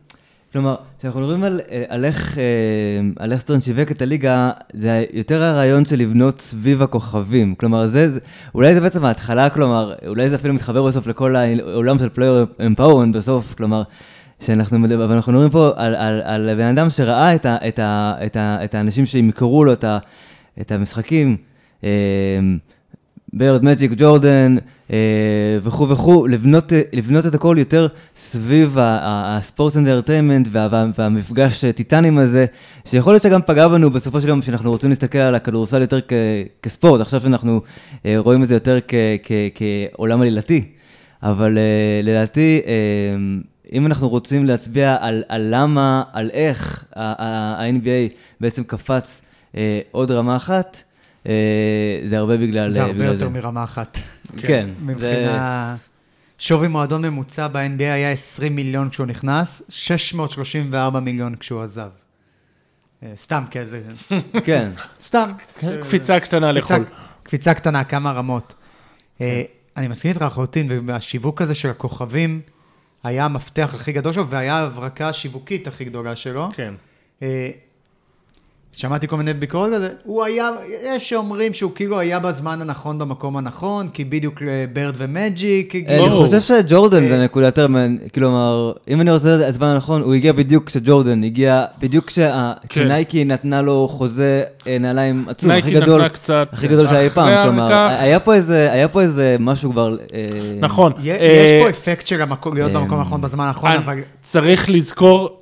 כלומר, 0.53 0.77
כשאנחנו 0.99 1.21
מדברים 1.21 1.45
על, 1.45 1.61
אה, 1.71 1.85
על, 1.89 2.05
איך, 2.05 2.39
אה, 2.39 3.31
איך 3.31 3.41
סטרן 3.41 3.61
שיווק 3.61 3.91
את 3.91 4.03
הליגה, 4.03 4.51
זה 4.73 5.05
יותר 5.13 5.43
הרעיון 5.43 5.85
של 5.85 5.97
לבנות 5.97 6.41
סביב 6.41 6.83
הכוכבים. 6.83 7.55
כלומר, 7.55 7.87
זה, 7.87 8.11
זה, 8.11 8.21
אולי 8.55 8.75
זה 8.75 8.81
בעצם 8.81 9.05
ההתחלה, 9.05 9.51
כלומר, 9.51 9.95
אולי 10.07 10.31
זה 10.31 10.37
אפילו 10.37 10.55
מתחבר 10.55 10.85
בסוף 10.85 11.07
לכל 11.07 11.37
העולם 11.37 11.99
של 11.99 12.09
player 12.09 12.47
empowerment 12.67 13.17
בסוף, 13.17 13.55
כלומר, 13.55 13.83
שאנחנו 14.41 14.79
מדברים, 14.79 15.01
אבל 15.01 15.15
אנחנו 15.15 15.33
מדברים 15.33 15.51
פה 15.51 15.71
על, 15.77 15.95
על, 15.95 16.21
על 16.25 16.55
בן 16.55 16.79
אדם 16.79 16.91
שראה 16.91 17.35
את, 17.35 17.47
ה, 17.47 17.57
את, 17.69 17.79
ה, 17.79 18.15
את, 18.27 18.37
ה, 18.37 18.65
את 18.65 18.75
האנשים 18.75 19.07
שימכרו 19.07 19.65
לו 19.65 19.73
את, 19.73 19.85
ה, 19.85 19.99
את 20.61 20.73
המשחקים. 20.73 21.37
ברד, 23.33 23.65
מג'יק, 23.65 23.93
ג'ורדן 23.97 24.57
וכו' 25.63 25.89
וכו', 25.89 26.27
לבנות, 26.27 26.73
אה, 26.73 26.83
לבנות 26.93 27.27
את 27.27 27.35
הכל 27.35 27.57
יותר 27.59 27.87
סביב 28.17 28.77
ה 28.81 28.97
sport 28.97 29.77
entertainment 29.77 30.49
והמפגש 30.99 31.65
אה, 31.65 31.73
טיטאנים 31.73 32.19
הזה, 32.19 32.47
שיכול 32.85 33.13
להיות 33.13 33.23
שגם 33.23 33.41
פגע 33.47 33.69
בנו 33.69 33.91
בסופו 33.91 34.21
של 34.21 34.29
יום, 34.29 34.43
שאנחנו 34.43 34.71
רוצים 34.71 34.91
להסתכל 34.91 35.19
על 35.19 35.35
הכדורסל 35.35 35.81
יותר 35.81 36.01
כ, 36.01 36.13
כספורט, 36.63 37.01
עכשיו 37.01 37.21
שאנחנו 37.21 37.61
אה, 38.07 38.15
רואים 38.19 38.43
את 38.43 38.49
זה 38.49 38.55
יותר 38.55 38.79
כ, 38.89 38.95
כ, 39.23 39.33
כעולם 39.55 40.21
עלילתי. 40.21 40.65
אבל 41.23 41.59
לדעתי, 42.03 42.61
אם 43.73 43.87
אנחנו 43.87 44.09
רוצים 44.09 44.47
להצביע 44.47 44.97
על, 45.01 45.23
על 45.29 45.47
למה, 45.51 46.03
על 46.13 46.31
איך 46.33 46.85
ה-NBA 46.97 48.15
בעצם 48.41 48.65
קפץ 48.65 49.21
עוד 49.91 50.11
רמה 50.11 50.37
אחת, 50.37 50.83
זה 52.05 52.19
הרבה 52.19 52.37
בגלל 52.37 52.71
זה 52.71 52.81
אה, 52.81 52.85
הרבה 52.85 52.95
בגלל 52.99 53.13
יותר 53.13 53.29
מרמה 53.29 53.65
אחת. 53.65 53.99
כן. 54.37 54.69
מבחינה... 54.81 55.77
שווי 56.39 56.69
מועדון 56.69 57.03
ממוצע 57.03 57.49
ב-NBA 57.49 57.83
היה 57.83 58.13
20 58.13 58.57
מיליון 58.57 58.91
כשהוא 58.91 59.07
נכנס, 59.07 59.63
634 59.69 61.01
מיליון 61.01 61.35
כשהוא 61.37 61.63
עזב. 61.63 61.89
אה, 63.03 63.13
סתם, 63.17 63.45
כן, 63.51 63.65
זה... 63.65 63.83
זה- 64.11 64.41
כן. 64.47 64.71
סתם. 65.07 65.31
קפיצה 65.81 66.21
קטנה 66.21 66.53
לחול. 66.53 66.85
קפיצה 67.23 67.55
קטנה, 67.55 67.85
כמה 67.85 68.13
רמות. 68.13 68.55
אה, 69.21 69.43
אני 69.77 69.89
מסכים 69.89 70.11
איתך 70.11 70.23
לחלוטין, 70.23 70.71
והשיווק 70.87 71.43
הזה 71.43 71.55
של 71.55 71.71
הכוכבים 71.71 72.41
היה 73.05 73.25
המפתח 73.25 73.71
הכי 73.75 73.93
גדול 73.93 74.13
שלו, 74.13 74.29
והיה 74.29 74.55
ההברקה 74.55 75.09
השיווקית 75.09 75.67
הכי 75.67 75.85
גדולה 75.85 76.17
שלו. 76.17 76.49
כן. 76.53 76.75
אה, 78.75 78.79
שמעתי 78.79 79.09
כל 79.09 79.17
מיני 79.17 79.33
ביקורות 79.35 79.73
על 79.73 79.81
זה, 79.81 79.89
הוא 80.05 80.25
היה, 80.25 80.51
יש 80.83 81.09
שאומרים 81.09 81.55
שהוא 81.55 81.73
כאילו 81.75 81.99
היה 81.99 82.19
בזמן 82.21 82.61
הנכון 82.63 82.99
במקום 82.99 83.37
הנכון, 83.37 83.89
כי 83.89 84.05
בדיוק 84.05 84.43
ברד 84.73 84.95
ומג'יק, 84.99 85.75
אה, 85.75 85.81
כאילו... 85.81 86.07
אני. 86.07 86.15
חושב 86.15 86.41
שג'ורדן 86.41 87.03
אה, 87.05 87.09
זה 87.09 87.25
נקודה 87.25 87.47
יותר 87.47 87.67
כלומר, 88.15 88.73
אם 88.89 89.01
אני 89.01 89.11
רוצה 89.11 89.37
את 89.37 89.49
הזמן 89.49 89.67
הנכון, 89.67 90.03
הוא 90.03 90.15
הגיע 90.15 90.33
בדיוק 90.33 90.67
כשג'ורדן 90.67 91.25
הגיע, 91.25 91.65
בדיוק 91.79 92.05
כשה- 92.07 92.53
כן. 92.61 92.69
כשנייקי 92.69 93.25
נתנה 93.25 93.63
לו 93.63 93.89
חוזה 93.91 94.43
אה, 94.67 94.79
נעליים 94.79 95.25
עצום, 95.29 95.51
הכי 95.51 95.71
גדול, 95.71 96.03
הכי 96.53 96.69
גדול 96.69 96.89
שהיה 96.89 97.01
אי 97.01 97.11
פעם, 97.11 97.45
כלומר. 97.47 97.73
היה 97.99 98.21
פה 98.21 98.35
איזה, 98.35 98.73
היה 98.73 98.89
פה 98.89 99.01
איזה 99.03 99.37
משהו 99.41 99.71
כבר... 99.71 99.97
אה, 100.15 100.27
נכון. 100.61 100.93
אה, 100.93 101.03
יש 101.05 101.63
פה 101.65 101.71
אפקט 101.71 102.07
של 102.07 102.17
להיות 102.55 102.71
אה, 102.75 102.81
במקום 102.81 102.99
הנכון 102.99 103.21
בזמן 103.21 103.45
הנכון, 103.45 103.71
אני- 103.71 103.79
אבל... 103.79 103.99
צריך 104.23 104.71
לזכור, 104.71 105.39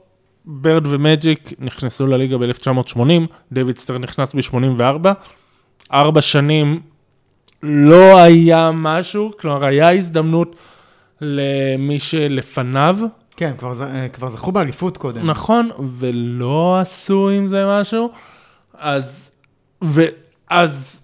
ברד 0.47 0.87
ומג'יק 0.87 1.49
נכנסו 1.59 2.07
לליגה 2.07 2.37
ב-1980, 2.39 3.01
דויד 3.53 3.79
סטרן 3.79 4.03
נכנס 4.03 4.35
ב-84. 4.35 5.09
ארבע 5.93 6.21
שנים 6.21 6.81
לא 7.63 8.19
היה 8.21 8.71
משהו, 8.75 9.31
כלומר, 9.41 9.65
היה 9.65 9.93
הזדמנות 9.93 10.57
למי 11.21 11.99
שלפניו, 11.99 12.97
כן, 13.37 13.53
כבר 13.59 13.75
ז- 13.75 13.81
אה, 13.81 14.09
כבר 14.09 14.31
זכו 14.31 14.53
באליפות 14.53 14.97
קודם. 14.97 15.31
נכון, 15.31 15.71
ולא 15.99 16.79
עשו 16.81 17.29
עם 17.31 17.47
זה 17.47 17.65
משהו. 17.81 18.11
אז, 18.79 19.31
ואז, 19.83 21.03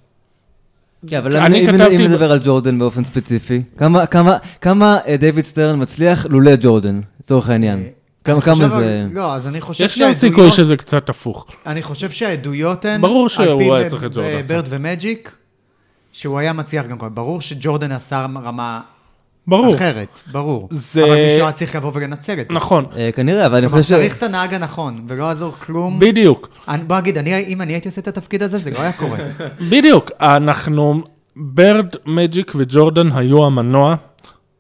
כן, 1.07 1.17
אבל 1.17 1.37
אני 1.37 1.61
אם- 1.65 1.69
אם 1.71 1.77
כתבתי 1.77 1.97
אם 1.97 2.03
נדבר 2.03 2.33
על 2.33 2.39
ג'ורדן 2.45 2.79
באופן 2.79 3.05
ספציפי, 3.05 3.63
כמה- 3.77 4.07
כמה- 4.07 4.37
כמה 4.61 4.99
אה, 5.07 5.17
דיוויד 5.17 5.45
סטרן 5.45 5.83
מצליח 5.83 6.27
לולא 6.31 6.53
ג'ורדן, 6.61 7.01
לצורך 7.21 7.49
העניין? 7.49 7.83
כמה 8.25 8.41
כמה 8.41 8.55
חושב 8.55 8.69
זה... 8.69 8.77
על- 8.77 9.11
לא, 9.13 9.35
אז 9.35 9.47
אני 9.47 9.61
חושב 9.61 9.85
יש 9.85 9.99
גם 9.99 10.13
סיכוי 10.13 10.51
שזה 10.51 10.77
קצת 10.77 11.09
הפוך. 11.09 11.47
אני 11.67 11.83
חושב 11.83 12.11
שהעדויות 12.11 12.85
הן... 12.85 13.01
ברור 13.01 13.23
על 13.23 13.29
שהוא 13.29 13.59
פי 13.59 13.73
היה 13.73 13.89
צריך 13.91 14.05
את 14.05 14.13
ג'ורדן. 14.15 14.43
ברד 14.47 14.67
ומג'יק, 14.71 15.33
שהוא 16.13 16.39
היה 16.39 16.53
מצליח 16.53 16.87
גם 16.87 16.99
קודם. 16.99 17.15
ברור 17.15 17.41
שג'ורדן 17.41 17.93
עשה 17.93 18.27
רמה 18.45 18.81
ברור. 19.47 19.75
אחרת, 19.75 20.21
ברור. 20.33 20.69
זה- 20.71 21.05
אבל 21.05 21.15
מישהו 21.25 21.41
היה 21.43 21.53
צריך 21.53 21.77
לבוא 21.77 21.91
ולנצל 21.95 22.41
את 22.41 22.49
זה. 22.49 22.55
נכון, 22.55 22.85
אה, 22.97 23.11
כנראה, 23.15 23.47
אבל 23.47 23.57
אני 23.57 23.69
חושב 23.69 23.83
ש... 23.83 23.89
צריך 23.89 24.17
את 24.17 24.23
הנהג 24.23 24.55
הנכון, 24.55 25.05
ולא 25.09 25.25
יעזור 25.25 25.53
כלום. 25.59 25.99
בדיוק. 25.99 26.49
אני- 26.69 26.85
בוא 26.85 26.97
נגיד, 27.01 27.19
אני- 27.19 27.45
אם 27.49 27.63
אני 27.63 27.73
הייתי 27.73 27.89
עושה 27.89 28.01
את 28.01 28.09
התפקיד 28.09 28.43
הזה, 28.43 28.59
זה 28.59 28.71
לא 28.71 28.79
היה 28.81 28.93
קורה. 28.93 29.19
בדיוק, 29.71 30.11
אנחנו, 30.21 31.03
ברד, 31.37 31.87
מג'יק 32.07 32.53
וג'ורדן 32.57 33.13
היו 33.13 33.45
המנוע, 33.47 33.95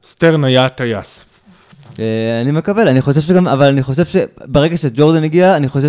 סטרן 0.04 0.44
היה 0.44 0.64
הטייס. 0.66 1.24
אה, 1.98 2.04
אני 2.40 2.50
מקבל, 2.50 2.88
אני 2.88 3.02
חושב 3.02 3.20
שגם, 3.20 3.48
אבל 3.48 3.66
אני 3.66 3.82
חושב 3.82 4.04
שברגע 4.04 4.76
שג'ורדן 4.76 5.24
הגיע, 5.24 5.56
אני 5.56 5.68
חושב 5.68 5.88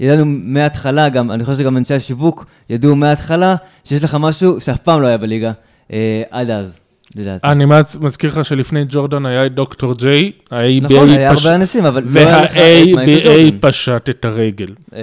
שידענו 0.00 0.24
מההתחלה 0.26 1.08
גם, 1.08 1.30
אני 1.30 1.44
חושב 1.44 1.58
שגם 1.58 1.76
אנשי 1.76 1.94
השיווק 1.94 2.44
ידעו 2.70 2.96
מההתחלה 2.96 3.54
שיש 3.84 4.04
לך 4.04 4.16
משהו 4.20 4.60
שאף 4.60 4.78
פעם 4.78 5.02
לא 5.02 5.06
היה 5.06 5.18
בליגה, 5.18 5.52
אה, 5.92 6.22
עד 6.30 6.50
אז, 6.50 6.78
לדעתי. 7.16 7.48
אני 7.48 7.64
מז- 7.64 7.98
מזכיר 8.00 8.30
לך 8.30 8.44
שלפני 8.44 8.84
ג'ורדן 8.88 9.26
היה 9.26 9.48
דוקטור 9.48 9.94
ג'יי, 9.94 10.32
ה-ABA 10.50 10.84
נכון, 10.84 11.08
היה 11.08 11.36
פש- 11.36 11.44
הרבה 11.46 11.56
אנשים, 11.56 11.84
אבל 11.86 12.02
לא 12.06 12.20
היה 12.20 12.42
לך 12.42 12.50
את 12.50 12.56
מייקל 12.94 12.96
וה-ABA 12.96 13.24
ג'ורדן. 13.24 13.58
פשט 13.60 14.08
את 14.10 14.24
הרגל. 14.24 14.68
אה, 14.94 15.00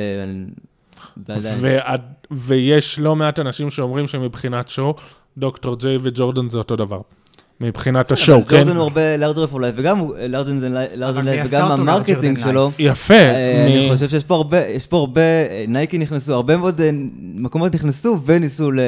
ויש 2.32 3.00
לא 3.00 3.16
מעט 3.16 3.40
אנשים 3.40 3.70
שאומרים 3.70 4.08
שמבחינת 4.08 4.70
show, 4.70 4.96
דוקטור 5.38 5.78
ג'יי 5.80 5.98
וג'ורדן 6.02 6.50
זה 6.50 6.58
אותו 6.58 6.76
דבר. 6.76 7.00
מבחינת 7.62 8.12
ה 8.12 8.16
show, 8.16 8.38
אבל 8.38 8.48
כן? 8.48 8.56
ג'ורדן 8.58 8.76
הוא 8.76 8.84
הרבה 8.84 9.18
larger 9.18 9.48
for 9.48 9.62
life, 9.62 9.76
וגם 9.78 10.02
larger 10.30 10.56
זה 10.56 10.70
larger 10.70 11.10
אבל 11.10 11.22
מי 11.22 11.32
life, 11.32 11.46
עשה 11.46 11.58
וגם 11.58 11.72
ה 11.72 11.79
marketing 11.79 12.40
שלו. 12.40 12.72
יפה. 12.80 13.14
אה, 13.14 13.66
אני 13.66 13.90
חושב 13.94 14.10
שיש 14.10 14.24
פה 14.24 14.36
הרבה, 14.36 14.68
יש 14.68 14.88
פה 14.88 14.98
הרבה, 14.98 15.22
אה, 15.22 15.66
נייקי 15.68 15.98
נכנסו, 15.98 16.34
הרבה 16.34 16.58
מאוד 16.58 16.82
אה, 16.82 16.90
מקומות 17.36 17.76
נכנסו 17.76 18.20
וניסו 18.26 18.72
ל- 18.72 18.80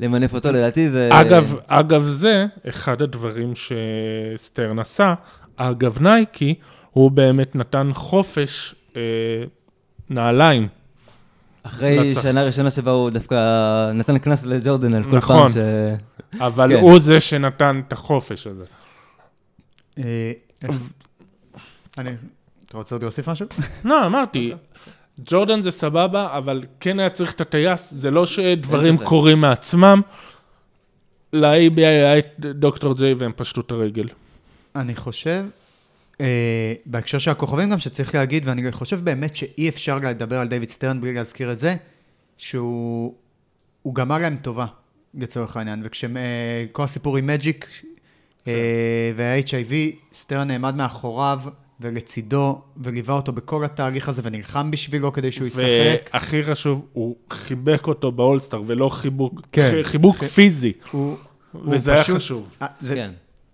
למנף 0.00 0.34
אותו, 0.34 0.52
לדעתי 0.52 0.88
זה... 0.88 1.08
אגב, 1.12 1.54
אגב 1.66 2.02
זה, 2.02 2.46
אחד 2.68 3.02
הדברים 3.02 3.52
שסטרן 4.36 4.78
עשה, 4.78 5.14
אגב 5.56 5.98
נייקי, 6.00 6.54
הוא 6.90 7.10
באמת 7.10 7.56
נתן 7.56 7.90
חופש 7.94 8.74
אה, 8.96 9.00
נעליים. 10.10 10.68
אחרי. 11.62 12.14
שנה 12.22 12.44
ראשונה 12.44 12.70
שבה 12.70 12.90
הוא 12.90 13.10
דווקא 13.10 13.36
נתן 13.94 14.18
קנס 14.18 14.44
לג'ורדן 14.44 14.94
על 14.94 15.02
כל 15.02 15.16
נכון. 15.16 15.48
פעם 15.48 15.52
ש... 15.52 15.56
אבל 16.40 16.68
כן. 16.76 16.80
הוא 16.80 16.98
זה 16.98 17.20
שנתן 17.20 17.80
את 17.88 17.92
החופש 17.92 18.46
הזה. 18.46 18.64
אה, 19.98 20.32
איך- 20.62 20.76
אני... 21.98 22.10
אתה 22.68 22.78
רוצה 22.78 22.94
עוד 22.94 23.02
להוסיף 23.02 23.28
משהו? 23.28 23.46
לא, 23.84 24.06
אמרתי, 24.06 24.52
ג'ורדן 25.24 25.60
זה 25.60 25.70
סבבה, 25.70 26.36
אבל 26.38 26.62
כן 26.80 27.00
היה 27.00 27.10
צריך 27.10 27.32
את 27.32 27.40
הטייס, 27.40 27.90
זה 27.94 28.10
לא 28.10 28.26
שדברים. 28.26 28.98
קורים 28.98 29.40
מעצמם. 29.40 30.00
ל-ABI 31.32 31.80
היה 31.80 32.18
את 32.18 32.26
דוקטור 32.40 32.94
ג'יי 32.96 33.14
והם 33.14 33.32
פשטו 33.36 33.60
את 33.60 33.70
הרגל. 33.70 34.08
אני 34.76 34.94
חושב, 34.94 35.44
אה, 36.20 36.72
בהקשר 36.86 37.18
של 37.18 37.30
הכוכבים 37.30 37.70
גם, 37.70 37.78
שצריך 37.78 38.14
להגיד, 38.14 38.48
ואני 38.48 38.72
חושב 38.72 39.04
באמת 39.04 39.34
שאי 39.34 39.68
אפשר 39.68 39.96
לדבר 39.96 40.40
על 40.40 40.48
דיוויד 40.48 40.68
סטרן 40.68 41.00
בלי 41.00 41.14
להזכיר 41.14 41.52
את 41.52 41.58
זה, 41.58 41.76
שהוא 42.38 43.14
הוא 43.82 43.94
גמר 43.94 44.18
להם 44.18 44.36
טובה, 44.36 44.66
לצורך 45.14 45.56
העניין. 45.56 45.82
וכשכל 45.84 46.82
הסיפור 46.84 47.16
עם 47.16 47.26
מג'יק 47.26 47.68
אה, 48.48 48.52
וה-HIV, 49.16 49.72
סטרן 50.12 50.48
נעמד 50.48 50.74
מאחוריו 50.74 51.40
ולצידו, 51.80 52.60
וליווה 52.76 53.14
אותו 53.14 53.32
בכל 53.32 53.64
התהליך 53.64 54.08
הזה, 54.08 54.22
ונלחם 54.24 54.70
בשבילו 54.70 55.12
כדי 55.12 55.32
שהוא 55.32 55.46
ישחק. 55.46 55.62
והכי 56.14 56.44
חשוב, 56.44 56.86
הוא 56.92 57.16
חיבק 57.30 57.86
אותו 57.86 58.12
באולסטאר, 58.12 58.62
ולא 58.66 58.88
חיבוק, 58.88 59.40
כן. 59.52 59.80
חיבוק 59.82 60.16
כן. 60.16 60.26
פיזי, 60.26 60.72
הוא, 60.90 61.16
הוא 61.52 61.74
וזה 61.74 61.92
היה 61.92 62.02
פשוט- 62.04 62.16
חשוב. 62.16 62.56
אה, 62.62 62.66
זה, 62.80 62.94
כן. 62.94 63.10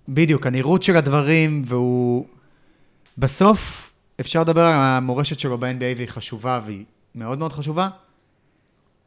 בדיוק, 0.09 0.47
הנראות 0.47 0.83
של 0.83 0.97
הדברים, 0.97 1.63
והוא... 1.67 2.27
בסוף, 3.19 3.93
אפשר 4.21 4.41
לדבר 4.41 4.61
על 4.65 4.75
המורשת 4.75 5.39
שלו 5.39 5.59
ב-NBA 5.59 5.97
והיא 5.97 6.09
חשובה, 6.09 6.61
והיא 6.67 6.85
מאוד 7.15 7.39
מאוד 7.39 7.53
חשובה. 7.53 7.89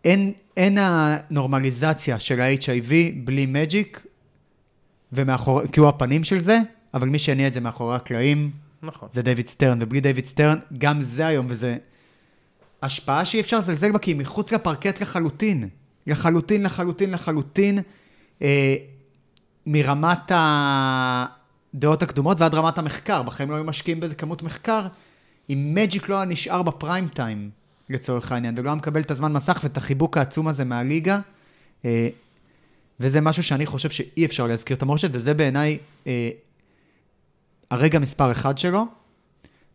אין, 0.06 0.34
אין 0.58 0.78
הנורמליזציה 0.82 2.20
של 2.20 2.42
ה-HIV 2.42 2.92
בלי 3.24 3.46
מג'יק, 3.46 4.06
ומאחור... 5.14 5.68
כי 5.68 5.80
הוא 5.80 5.90
הפנים 5.90 6.24
של 6.24 6.40
זה, 6.40 6.60
אבל 6.94 7.10
מי 7.10 7.20
שהניע 7.20 7.48
את 7.48 7.54
זה 7.54 7.62
מאחורי 7.62 7.96
הקלעים, 7.96 8.52
נכון. 8.84 9.10
זה 9.12 9.22
דיוויד 9.22 9.48
סטרן, 9.48 9.78
ובלי 9.82 10.00
דיוויד 10.00 10.26
סטרן, 10.26 10.58
גם 10.78 11.02
זה 11.02 11.28
היום, 11.28 11.46
וזה 11.50 11.78
השפעה 12.82 13.26
שאי 13.26 13.40
אפשר 13.40 13.60
לזלזל 13.60 13.92
בה, 13.92 14.00
כי 14.00 14.12
היא 14.12 14.16
מחוץ 14.16 14.52
לפרקט 14.52 15.02
לחלוטין. 15.02 15.70
לחלוטין, 16.08 16.64
לחלוטין, 16.64 17.12
לחלוטין, 17.12 17.80
אה, 18.42 18.76
מרמת 19.66 20.32
הדעות 21.74 22.04
הקדומות 22.04 22.42
ועד 22.42 22.56
רמת 22.56 22.78
המחקר. 22.78 23.24
בחיים 23.24 23.50
לא 23.50 23.56
היו 23.56 23.64
משקיעים 23.64 24.00
בזה 24.00 24.16
כמות 24.16 24.44
מחקר, 24.44 24.88
אם 25.50 25.72
מג'יק 25.76 26.10
לא 26.10 26.16
היה 26.16 26.26
נשאר 26.26 26.62
בפריים 26.62 27.08
טיים, 27.08 27.50
לצורך 27.90 28.32
העניין, 28.32 28.56
ולא 28.58 28.70
היה 28.70 28.76
מקבל 28.76 29.02
את 29.02 29.12
הזמן 29.12 29.34
מסך 29.34 29.60
ואת 29.64 29.78
החיבוק 29.78 30.18
העצום 30.18 30.48
הזה 30.48 30.66
מהליגה. 30.66 31.20
אה, 31.86 32.10
וזה 33.00 33.22
משהו 33.22 33.44
שאני 33.44 33.66
חושב 33.66 33.90
שאי 33.90 34.26
אפשר 34.26 34.48
להזכיר 34.48 34.78
את 34.78 34.82
המורשת, 34.82 35.10
וזה 35.12 35.34
בעיניי 35.34 35.78
אה, 36.08 36.30
הרגע 37.72 38.00
מספר 38.00 38.32
אחד 38.32 38.58
שלו. 38.58 38.86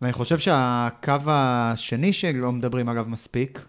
ואני 0.03 0.13
חושב 0.13 0.39
שהקו 0.39 1.15
השני 1.27 2.13
שלא 2.13 2.53
מדברים 2.53 2.89
עליו 2.89 3.05
מספיק, 3.09 3.65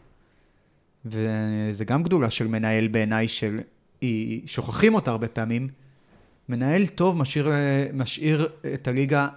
וזה 1.05 1.85
גם 1.85 2.03
גדולה 2.03 2.29
של 2.29 2.47
מנהל 2.47 2.87
בעיניי, 2.87 3.27
של... 3.27 3.59
שוכחים 4.45 4.93
אותה 4.93 5.11
הרבה 5.11 5.27
פעמים. 5.27 5.67
מנהל 6.49 6.87
טוב 6.87 7.17
משאיר, 7.17 7.51
אה, 7.51 7.87
משאיר 7.93 8.49
את 8.73 8.87
הליגה 8.87 9.27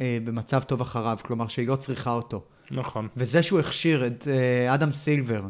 אה, 0.00 0.18
במצב 0.24 0.62
טוב 0.62 0.80
אחריו, 0.80 1.18
כלומר 1.22 1.48
שהיא 1.48 1.68
לא 1.68 1.76
צריכה 1.76 2.10
אותו. 2.10 2.44
נכון. 2.70 3.08
וזה 3.16 3.42
שהוא 3.42 3.60
הכשיר 3.60 4.06
את 4.06 4.28
אה, 4.30 4.74
אדם 4.74 4.92
סילבר, 4.92 5.42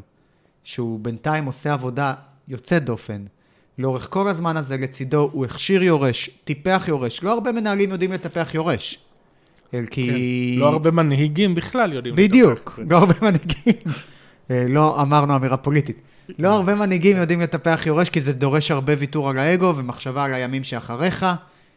שהוא 0.64 1.00
בינתיים 1.00 1.44
עושה 1.44 1.72
עבודה 1.72 2.14
יוצאת 2.48 2.84
דופן, 2.84 3.24
לאורך 3.78 4.06
כל 4.10 4.28
הזמן 4.28 4.56
הזה 4.56 4.76
לצידו 4.76 5.30
הוא 5.32 5.44
הכשיר 5.44 5.82
יורש, 5.82 6.30
טיפח 6.44 6.84
יורש. 6.88 7.22
לא 7.22 7.32
הרבה 7.32 7.52
מנהלים 7.52 7.90
יודעים 7.90 8.12
לטפח 8.12 8.54
יורש. 8.54 8.98
אה, 9.74 9.80
כי... 9.90 10.56
לא 10.58 10.68
הרבה 10.68 10.90
מנהיגים 10.90 11.54
בכלל 11.54 11.92
יודעים. 11.92 12.16
בדיוק, 12.16 12.58
לטפח. 12.58 12.78
לא 12.90 12.96
הרבה 12.96 13.14
מנהיגים. 13.22 13.92
אה, 14.50 14.64
לא 14.68 15.02
אמרנו 15.02 15.36
אמירה 15.36 15.56
פוליטית. 15.56 16.00
לא 16.38 16.48
הרבה 16.48 16.74
מנהיגים 16.74 17.16
יודעים 17.16 17.40
לטפח 17.40 17.82
יורש, 17.86 18.10
כי 18.10 18.20
זה 18.20 18.32
דורש 18.32 18.70
הרבה 18.70 18.92
ויתור 18.98 19.30
על 19.30 19.38
האגו 19.38 19.74
ומחשבה 19.76 20.24
על 20.24 20.34
הימים 20.34 20.64
שאחריך, 20.64 21.26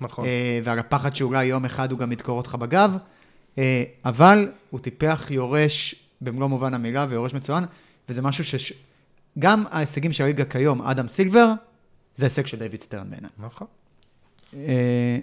נכון. 0.01 0.25
ועל 0.63 0.79
הפחד 0.79 1.15
שאולי 1.15 1.45
יום 1.45 1.65
אחד 1.65 1.91
הוא 1.91 1.99
גם 1.99 2.11
ידקור 2.11 2.37
אותך 2.37 2.55
בגב. 2.55 2.97
אה, 3.57 3.83
אבל 4.05 4.47
הוא 4.69 4.79
טיפח 4.79 5.27
יורש 5.31 5.95
במלוא 6.21 6.47
מובן 6.47 6.73
המילה, 6.73 7.05
ויורש 7.09 7.33
מצוין, 7.33 7.63
וזה 8.09 8.21
משהו 8.21 8.43
ש... 8.43 8.73
גם 9.39 9.63
ההישגים 9.71 10.13
של 10.13 10.23
הליגה 10.23 10.45
כיום, 10.45 10.81
אדם 10.81 11.07
סילבר, 11.07 11.51
זה 12.15 12.25
הישג 12.25 12.45
של 12.45 12.59
דיוויד 12.59 12.81
סטרן 12.81 13.09
בעיניי. 13.09 13.29
נכון. 13.39 13.67
אה, 14.53 15.17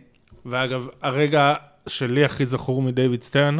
ואגב, 0.46 0.86
הרגע 1.02 1.54
שלי 1.86 2.24
הכי 2.24 2.46
זכור 2.46 2.82
מדיוויד 2.82 3.22
סטרן, 3.22 3.56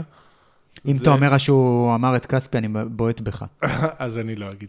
אם 0.89 0.97
זה- 0.97 1.03
אתה 1.03 1.11
אומר 1.11 1.39
שהוא 1.39 1.95
אמר 1.95 2.17
את 2.17 2.27
כספי, 2.27 2.59
אני 2.59 2.69
בועט 2.87 3.21
בך. 3.21 3.45
אז 3.99 4.19
אני 4.19 4.37
לא 4.37 4.47
אגיד. 4.51 4.69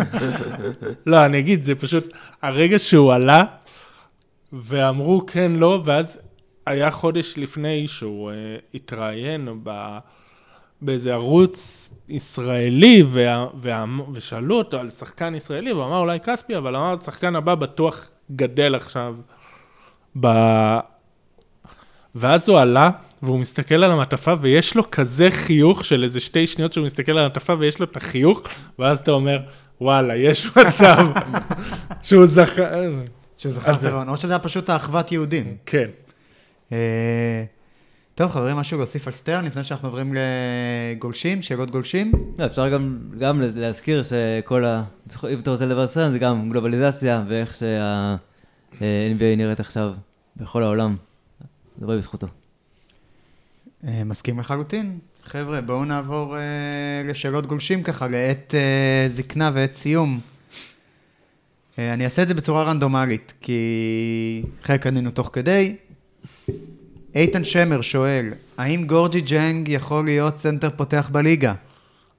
לא, 1.06 1.24
אני 1.26 1.38
אגיד, 1.38 1.62
זה 1.64 1.74
פשוט, 1.74 2.12
הרגע 2.42 2.78
שהוא 2.78 3.12
עלה, 3.12 3.44
ואמרו 4.52 5.26
כן, 5.26 5.52
לא, 5.52 5.82
ואז 5.84 6.18
היה 6.66 6.90
חודש 6.90 7.34
לפני 7.36 7.88
שהוא 7.88 8.30
uh, 8.30 8.34
התראיין 8.74 9.48
ב, 9.62 9.98
באיזה 10.80 11.12
ערוץ 11.12 11.90
ישראלי, 12.08 13.02
וה, 13.06 13.46
וה, 13.54 13.84
ושאלו 14.12 14.58
אותו 14.58 14.78
על 14.78 14.90
שחקן 14.90 15.34
ישראלי, 15.34 15.72
והוא 15.72 15.84
אמר 15.84 15.98
אולי 15.98 16.20
כספי, 16.20 16.56
אבל 16.56 16.76
אמר, 16.76 16.96
השחקן 17.00 17.36
הבא 17.36 17.54
בטוח 17.54 18.10
גדל 18.32 18.74
עכשיו. 18.74 19.16
ב... 20.20 20.28
ואז 22.14 22.48
הוא 22.48 22.58
עלה, 22.58 22.90
והוא 23.22 23.38
מסתכל 23.38 23.74
על 23.74 23.92
המעטפה, 23.92 24.34
ויש 24.40 24.76
לו 24.76 24.90
כזה 24.90 25.30
חיוך 25.30 25.84
של 25.84 26.04
איזה 26.04 26.20
שתי 26.20 26.46
שניות 26.46 26.72
שהוא 26.72 26.86
מסתכל 26.86 27.12
על 27.12 27.18
המעטפה, 27.18 27.54
ויש 27.58 27.78
לו 27.78 27.84
את 27.84 27.96
החיוך, 27.96 28.42
ואז 28.78 29.00
אתה 29.00 29.10
אומר, 29.10 29.38
וואלה, 29.80 30.16
יש 30.16 30.56
מצב 30.56 31.06
שהוא 32.02 32.26
זכה... 32.26 32.62
שהוא 33.38 33.52
זכר 33.52 33.76
פירעון, 33.76 34.08
או 34.08 34.16
שזה 34.16 34.32
היה 34.32 34.38
פשוט 34.38 34.70
האחוות 34.70 35.12
יהודים. 35.12 35.56
כן. 35.66 35.88
אה, 36.72 37.44
טוב, 38.14 38.30
חברים, 38.30 38.56
משהו 38.56 38.78
להוסיף 38.78 39.06
על 39.06 39.12
סטרן 39.12 39.44
לפני 39.44 39.64
שאנחנו 39.64 39.88
עוברים 39.88 40.14
לגולשים, 40.14 41.42
שאלות 41.42 41.70
גולשים? 41.70 42.12
לא, 42.38 42.46
אפשר 42.46 42.68
גם, 42.68 42.98
גם 43.18 43.40
להזכיר 43.54 44.02
שכל 44.02 44.64
ה... 44.64 44.84
אם 45.32 45.38
אתה 45.38 45.50
רוצה 45.50 45.66
לדבר 45.66 45.80
על 45.80 45.86
סרן, 45.86 46.12
זה 46.12 46.18
גם 46.18 46.50
גלובליזציה 46.50 47.24
ואיך 47.28 47.56
שה-NBA 47.56 49.36
נראית 49.36 49.60
עכשיו 49.60 49.94
בכל 50.36 50.62
העולם. 50.62 50.96
זה 51.40 51.84
הרבה 51.84 51.96
בזכותו. 51.96 52.26
אה, 53.86 54.04
מסכים 54.04 54.38
לחלוטין. 54.38 54.98
חבר'ה, 55.24 55.60
בואו 55.60 55.84
נעבור 55.84 56.36
אה, 56.36 56.42
לשאלות 57.04 57.46
גולשים 57.46 57.82
ככה, 57.82 58.08
לעת 58.08 58.54
אה, 58.54 59.08
זקנה 59.08 59.50
ועת 59.54 59.74
סיום. 59.74 60.20
אה, 61.78 61.94
אני 61.94 62.04
אעשה 62.04 62.22
את 62.22 62.28
זה 62.28 62.34
בצורה 62.34 62.62
רנדומלית, 62.64 63.34
כי 63.40 64.42
חלק 64.62 64.86
ענינו 64.86 65.10
תוך 65.10 65.30
כדי. 65.32 65.76
איתן 67.16 67.44
שמר 67.44 67.80
שואל, 67.80 68.32
האם 68.58 68.86
גורג'י 68.86 69.20
ג'נג 69.20 69.68
יכול 69.68 70.04
להיות 70.04 70.36
סנטר 70.36 70.68
פותח 70.76 71.10
בליגה? 71.12 71.54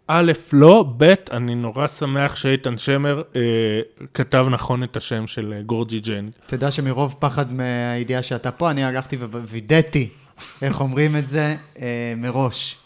א', 0.08 0.32
לא, 0.54 0.94
ב', 0.98 1.14
אני 1.32 1.56
נורא 1.56 1.88
שמח 1.88 2.36
שאיתן 2.36 2.78
שמר 2.78 3.22
אה, 3.36 3.42
כתב 4.14 4.46
נכון 4.52 4.84
את 4.84 4.98
השם 4.98 5.28
של 5.28 5.54
אה, 5.54 5.62
גורג'י 5.62 6.00
ג'נג. 6.00 6.30
תדע 6.48 6.72
שמרוב 6.72 7.16
פחד 7.20 7.54
מהידיעה 7.54 8.24
שאתה 8.24 8.52
פה, 8.52 8.72
אני 8.72 8.84
הלכתי 8.84 9.16
ווידאתי 9.16 10.10
איך 10.62 10.82
אומרים 10.82 11.16
את 11.16 11.28
זה 11.28 11.56
אה, 11.82 12.14
מראש. 12.18 12.78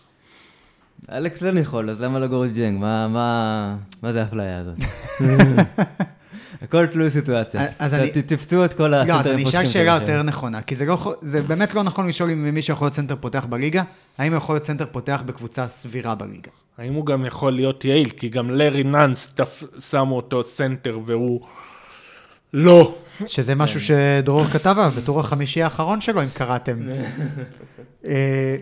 אלכס 1.12 1.42
לא 1.42 1.60
יכול, 1.60 1.90
אז 1.90 2.02
למה 2.02 2.20
לא 2.20 2.28
גורג'י 2.28 2.50
ג'נג? 2.50 2.80
מה, 2.80 3.08
מה, 3.08 3.76
מה 4.04 4.14
זה 4.14 4.22
האפליה 4.22 4.60
הזאת? 4.60 4.78
הכל 6.62 6.88
תלוי 6.88 7.10
סיטואציה. 7.10 7.66
אז 7.80 7.94
אני- 7.94 8.12
תפצו 8.12 8.66
את 8.66 8.74
כל 8.74 8.88
לא, 8.88 8.96
אז 8.96 9.10
הסנטרים 9.10 9.36
אני 9.36 9.44
אשאל 9.50 9.66
שאלה. 9.66 9.98
יותר 10.02 10.22
נכונה, 10.24 10.62
כי 10.62 10.76
זה, 10.76 10.86
לא, 10.86 11.14
זה 11.22 11.42
באמת 11.42 11.74
לא 11.74 11.84
נכון 11.84 12.08
לשאול 12.08 12.30
אם 12.32 12.54
מישהו 12.54 12.74
יכול 12.74 12.86
להיות 12.86 12.96
סנטר 12.96 13.16
פותח 13.20 13.46
בליגה, 13.50 13.84
האם 14.18 14.32
הוא 14.32 14.38
יכול 14.38 14.56
להיות 14.56 14.66
סנטר 14.66 14.86
פותח 14.92 15.24
בקבוצה 15.26 15.68
סבירה 15.70 16.16
בליגה. 16.16 16.52
האם 16.78 16.94
הוא 16.94 17.06
גם 17.06 17.26
יכול 17.26 17.54
להיות 17.54 17.86
יעיל? 17.86 18.10
כי 18.10 18.30
גם 18.30 18.50
לארי 18.50 18.84
נאנס. 18.84 19.30
שמו 19.80 20.16
אותו 20.16 20.44
סנטר 20.44 21.00
והוא 21.06 21.42
לא. 22.54 22.96
שזה 23.26 23.56
משהו 23.56 23.82
שדרור 23.82 24.46
כתב 24.46 24.76
עליו 24.78 24.92
בתור 24.98 25.20
החמישי 25.20 25.62
האחרון 25.64 26.02
שלו, 26.02 26.22
אם 26.24 26.28
קראתם. 26.34 26.78
אה, 28.06 28.56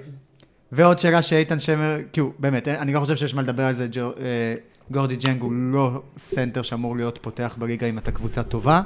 ועוד 0.72 1.00
שאלה 1.00 1.22
שאיתן 1.22 1.60
שמר, 1.60 1.98
כאילו, 2.14 2.34
באמת, 2.40 2.68
אני 2.68 2.94
לא 2.94 3.00
חושב 3.00 3.16
שיש 3.16 3.36
מה 3.36 3.42
לדבר 3.42 3.64
על 3.64 3.76
זה, 3.76 3.88
ג'ו- 3.92 4.12
אה, 4.20 4.56
גורג'י 4.92 5.16
ג'נג 5.16 5.42
הוא 5.42 5.52
לא 5.54 6.02
סנטר 6.18 6.62
שאמור 6.62 6.96
להיות 6.96 7.20
פותח 7.22 7.56
בליגה 7.60 7.88
אם 7.88 7.98
אתה 7.98 8.12
קבוצה 8.12 8.44
טובה. 8.44 8.82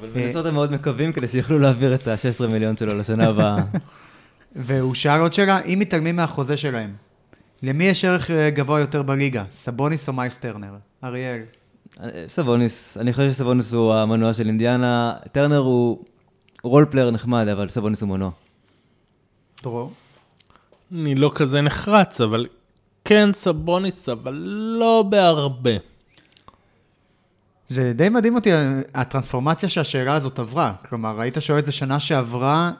אבל 0.00 0.08
מינסוטה 0.16 0.46
הם 0.46 0.54
מאוד 0.54 0.72
מקווים 0.72 1.12
כדי 1.12 1.28
שיוכלו 1.28 1.58
להעביר 1.58 1.94
את 1.94 2.08
ה-16 2.08 2.46
מיליון 2.46 2.76
שלו 2.76 2.98
לשנה 2.98 3.28
הבאה. 3.28 3.56
והוא 4.56 4.94
שאל 4.94 5.20
עוד 5.20 5.32
שאלה, 5.32 5.60
אם 5.60 5.78
מתעלמים 5.78 6.16
מהחוזה 6.16 6.56
שלהם, 6.56 6.92
למי 7.62 7.84
יש 7.84 8.04
ערך 8.04 8.30
אה, 8.30 8.50
גבוה 8.50 8.80
יותר 8.80 9.02
בליגה, 9.02 9.44
סבוניס 9.50 10.08
או 10.08 10.12
מיילס 10.12 10.36
טרנר? 10.36 10.74
אריאל. 11.04 11.42
סבוניס, 12.26 12.96
אני 13.00 13.12
חושב 13.12 13.30
שסבוניס 13.30 13.72
הוא 13.72 13.94
המנוע 13.94 14.34
של 14.34 14.46
אינדיאנה. 14.46 15.14
טרנר 15.32 15.58
הוא 15.58 16.04
role 16.62 16.84
player 16.90 17.10
נחמד, 17.10 17.48
אבל 17.48 17.68
סבוניס 17.68 18.02
הוא 18.02 18.08
מנוע. 18.08 18.30
דרור. 19.62 19.92
אני 20.92 21.14
לא 21.14 21.32
כזה 21.34 21.60
נחרץ, 21.60 22.20
אבל 22.20 22.46
כן 23.04 23.32
סבוניס, 23.32 24.08
אבל 24.08 24.34
לא 24.78 25.04
בהרבה. 25.08 25.70
זה 27.68 27.92
די 27.92 28.08
מדהים 28.08 28.34
אותי, 28.34 28.50
הטרנספורמציה 28.94 29.68
שהשאלה 29.68 30.14
הזאת 30.14 30.38
עברה. 30.38 30.72
כלומר, 30.88 31.20
היית 31.20 31.36
שואל 31.40 31.58
את 31.58 31.66
זה 31.66 31.72
שנה 31.72 32.00
שעברה, 32.00 32.70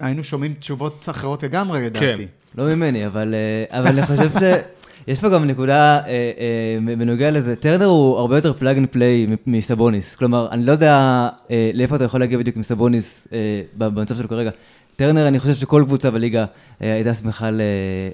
היינו 0.00 0.24
שומעים 0.24 0.54
תשובות 0.54 1.08
אחרות 1.10 1.42
לגמרי, 1.42 1.86
לדעתי. 1.86 2.26
לא 2.58 2.64
ממני, 2.64 3.06
אבל, 3.06 3.34
אה, 3.34 3.78
אבל 3.80 3.86
אני 3.86 4.06
חושב 4.06 4.30
ש... 4.30 4.42
יש 5.08 5.20
פה 5.20 5.28
גם 5.28 5.44
נקודה 5.44 5.98
אה, 5.98 6.06
אה, 6.06 6.96
בנוגע 6.96 7.30
לזה, 7.30 7.56
טרנר 7.56 7.84
הוא 7.84 8.18
הרבה 8.18 8.36
יותר 8.36 8.52
plug 8.52 8.78
and 8.78 8.88
play 8.88 9.26
מסבוניס. 9.46 10.14
כלומר, 10.14 10.48
אני 10.50 10.64
לא 10.66 10.72
יודע 10.72 11.28
אה, 11.50 11.70
לאיפה 11.74 11.96
אתה 11.96 12.04
יכול 12.04 12.20
להגיע 12.20 12.38
בדיוק 12.38 12.56
עם 12.56 12.62
סבוניס 12.62 13.28
אה, 13.32 13.62
במצב 13.78 14.16
שלו 14.16 14.28
כרגע. 14.28 14.50
טרנר, 14.96 15.28
אני 15.28 15.40
חושב 15.40 15.54
שכל 15.54 15.82
קבוצה 15.86 16.10
בליגה 16.10 16.44
אה, 16.82 16.92
הייתה 16.94 17.14
שמחה 17.14 17.50
ל, 17.50 17.60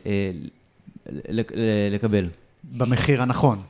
אה, 0.06 0.30
לקבל. 1.90 2.28
במחיר 2.64 3.22
הנכון. 3.22 3.62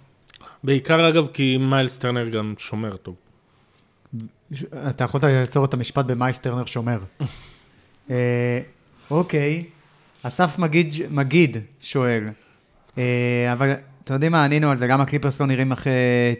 בעיקר 0.64 1.08
אגב 1.08 1.26
כי 1.32 1.56
מיילס 1.56 1.96
טרנר 1.96 2.28
גם 2.28 2.54
שומר 2.58 2.96
טוב. 2.96 3.14
אתה 4.88 5.04
יכולת 5.04 5.24
לעצור 5.24 5.64
את 5.64 5.74
המשפט 5.74 6.04
במיילס 6.04 6.38
טרנר 6.38 6.64
שומר. 6.64 6.98
אה, 8.10 8.60
אוקיי, 9.10 9.64
אסף 10.22 10.58
מגיד, 10.58 10.94
מגיד 11.10 11.56
שואל, 11.80 12.24
אה, 12.98 13.52
אבל 13.52 13.72
אתם 14.04 14.14
יודעים 14.14 14.32
מה, 14.32 14.44
ענינו 14.44 14.70
על 14.70 14.76
זה, 14.76 14.86
גם 14.86 15.00
הקליפרס 15.00 15.40
לא 15.40 15.46
נראים 15.46 15.72
אחרי 15.72 15.92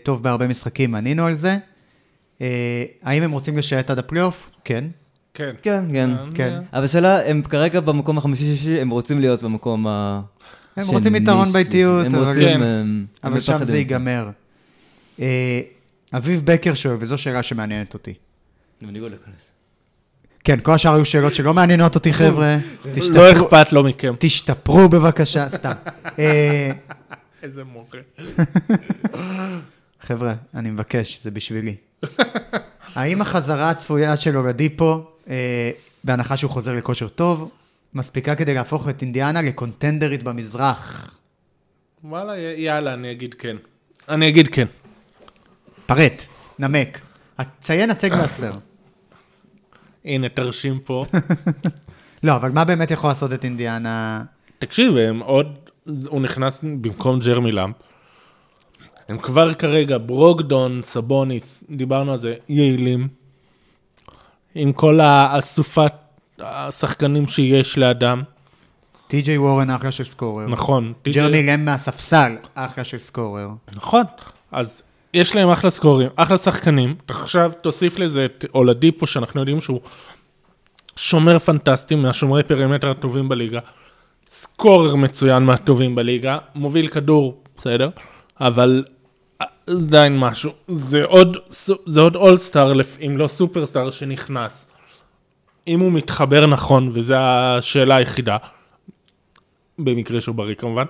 טוב 0.03 0.23
בהרבה 0.23 0.49
משחקים, 0.49 0.95
ענינו 0.95 1.27
על 1.27 1.35
זה. 1.35 1.59
אה, 2.41 2.85
האם 3.03 3.23
הם 3.23 3.31
רוצים 3.31 3.59
לשייט 3.59 3.91
עד 3.91 3.99
הפלייאוף? 3.99 4.51
כן. 4.65 4.85
כן. 5.35 5.55
כן, 5.63 5.85
כן. 5.93 6.11
כן. 6.35 6.59
אבל 6.73 6.87
שאלה, 6.87 7.29
הם 7.29 7.43
כרגע 7.43 7.81
במקום 7.81 8.19
החמישי-שישי, 8.19 8.81
הם 8.81 8.91
רוצים 8.91 9.21
להיות 9.21 9.43
במקום 9.43 9.87
ה... 9.87 10.21
הם 10.77 10.87
רוצים 10.87 11.15
יתרון. 11.17 11.53
באיטיות, 11.53 12.07
אבל- 13.23 13.41
שם. 13.41 13.65
זה 13.67 13.79
ייגמר. 13.79 14.29
אה, 15.21 15.61
אביב 16.15 16.43
בקר 16.45 16.75
שואל, 16.75 16.97
וזו 17.01 17.19
שאלה 17.19 17.43
שמעניינת 17.43 17.95
אותי. 17.95 18.15
בניגוד 18.83 19.13
לכל 19.13 19.31
זה. 19.33 19.39
כן, 20.45 20.59
כל 20.63 20.73
השאר 20.73 20.95
היו 20.95 21.05
שאלות 21.05 21.35
שלא 21.35 21.55
מעניינות 21.55 21.95
אותי, 21.95 22.13
חבר'ה. 22.13 22.57
לא 22.85 22.91
תשתפרו- 22.95 23.33
אכפת 23.47 23.73
לו 23.73 23.83
מכם. 23.85 24.15
תשתפרו 24.19 24.89
בבקשה, 24.89 25.49
סתם. 25.49 25.73
אה, 26.19 26.71
איזה 27.43 27.65
מורה. 27.65 27.87
חבר'ה, 30.01 30.35
אני 30.55 30.71
מבקש, 30.71 31.21
זה 31.23 31.31
בשבילי. 31.31 31.75
האם 32.95 33.21
החזרה 33.23 33.71
הצפויה 33.71 34.17
של 34.17 34.37
אולדיפו, 34.37 35.05
אה, 35.29 35.71
בהנחה 36.05 36.37
שהוא 36.37 36.51
חוזר 36.51 36.73
לכושר 36.73 37.09
טוב, 37.09 37.51
מספיקה 37.97 38.35
כדי 38.35 38.55
להפוך 38.55 38.89
את 38.89 39.03
אינדיאנה 39.03 39.43
לקונטנדרית 39.43 40.23
במזרח? 40.23 41.11
וואלה, 42.05 42.39
יאללה, 42.39 42.95
אני 42.95 43.13
אגיד 43.13 43.35
כן. 43.35 43.57
אני 44.09 44.29
אגיד 44.29 44.49
כן. 44.49 44.67
פרט, 45.87 46.23
נמק. 46.59 47.01
ציין, 47.61 47.91
הצג 47.91 48.11
והסבר. 48.13 48.53
הנה, 50.05 50.29
תרשים 50.29 50.81
פה. 50.81 51.05
לא, 52.25 52.37
אבל 52.37 52.51
מה 52.51 52.65
באמת 52.65 52.91
יכול 52.91 53.11
לעשות 53.11 53.33
את 53.33 53.45
אינדיאנה? 53.45 54.25
תקשיב, 54.59 54.97
הם 54.97 55.21
עוד, 55.21 55.59
הוא 56.07 56.21
נכנס 56.21 56.65
במקום 56.65 57.21
ג'רמי 57.21 57.53
למפ. 57.53 57.77
הם 59.09 59.19
כבר 59.19 59.55
כרגע, 59.55 59.99
ברוקדון, 60.07 60.83
סבוניס, 60.83 61.65
דיברנו 61.71 62.13
על 62.13 62.19
זה, 62.19 62.35
יעילים. 62.49 63.09
עם 64.55 64.73
כל 64.73 65.01
האסופת 65.01 65.93
השחקנים 66.39 67.27
שיש 67.27 67.79
לאדם. 67.79 68.23
טי.ג'יי 69.09 69.39
וורן 69.39 69.71
אחלה 69.71 69.93
של 69.93 70.05
סקורר. 70.05 70.47
נכון. 70.47 70.93
ג'רמי 71.09 71.43
לם 71.43 71.65
מהספסל, 71.65 72.37
אחלה 72.55 72.85
של 72.85 72.99
סקורר. 72.99 73.49
נכון. 73.75 74.05
אז 74.53 74.83
יש 75.15 75.37
להם 75.37 75.49
אחלה 75.51 75.71
סקורים, 75.71 76.09
אחלה 76.17 76.37
שחקנים. 76.39 76.95
עכשיו 77.09 77.53
תוסיף 77.61 77.99
לזה 77.99 78.25
את 78.25 78.45
אולדיפו, 78.55 79.07
שאנחנו 79.07 79.41
יודעים 79.41 79.61
שהוא 79.61 79.81
שומר 80.97 81.39
פנטסטי, 81.39 81.95
מהשומרי 81.95 82.43
perimeter 82.43 82.91
הטובים 82.91 83.29
בליגה. 83.29 83.61
scorer 84.29 84.97
מצוין 84.97 85.43
מהטובים 85.43 85.95
בליגה, 85.95 86.39
מוביל 86.55 86.89
כדור, 86.89 87.43
בסדר, 87.57 87.91
אבל 88.41 88.85
אה, 89.41 89.47
זה 89.67 89.87
עדיין 89.87 90.19
משהו. 90.19 90.53
זה 90.69 91.05
עוד, 91.05 91.37
זה 91.87 92.01
עוד 92.01 92.17
אולסטאר, 92.17 92.73
אם 93.07 93.17
לא 93.17 93.27
סופרסטאר, 93.27 93.91
שנכנס. 93.91 94.67
אם 95.67 95.81
הוא 95.81 95.93
מתחבר 95.93 96.47
נכון, 96.47 96.91
וזו 96.93 97.15
השאלה 97.17 97.97
היחידה, 97.97 98.37
במקרה 99.79 100.21
שהוא 100.21 100.35
בריא 100.35 100.55
כמובן, 100.55 100.85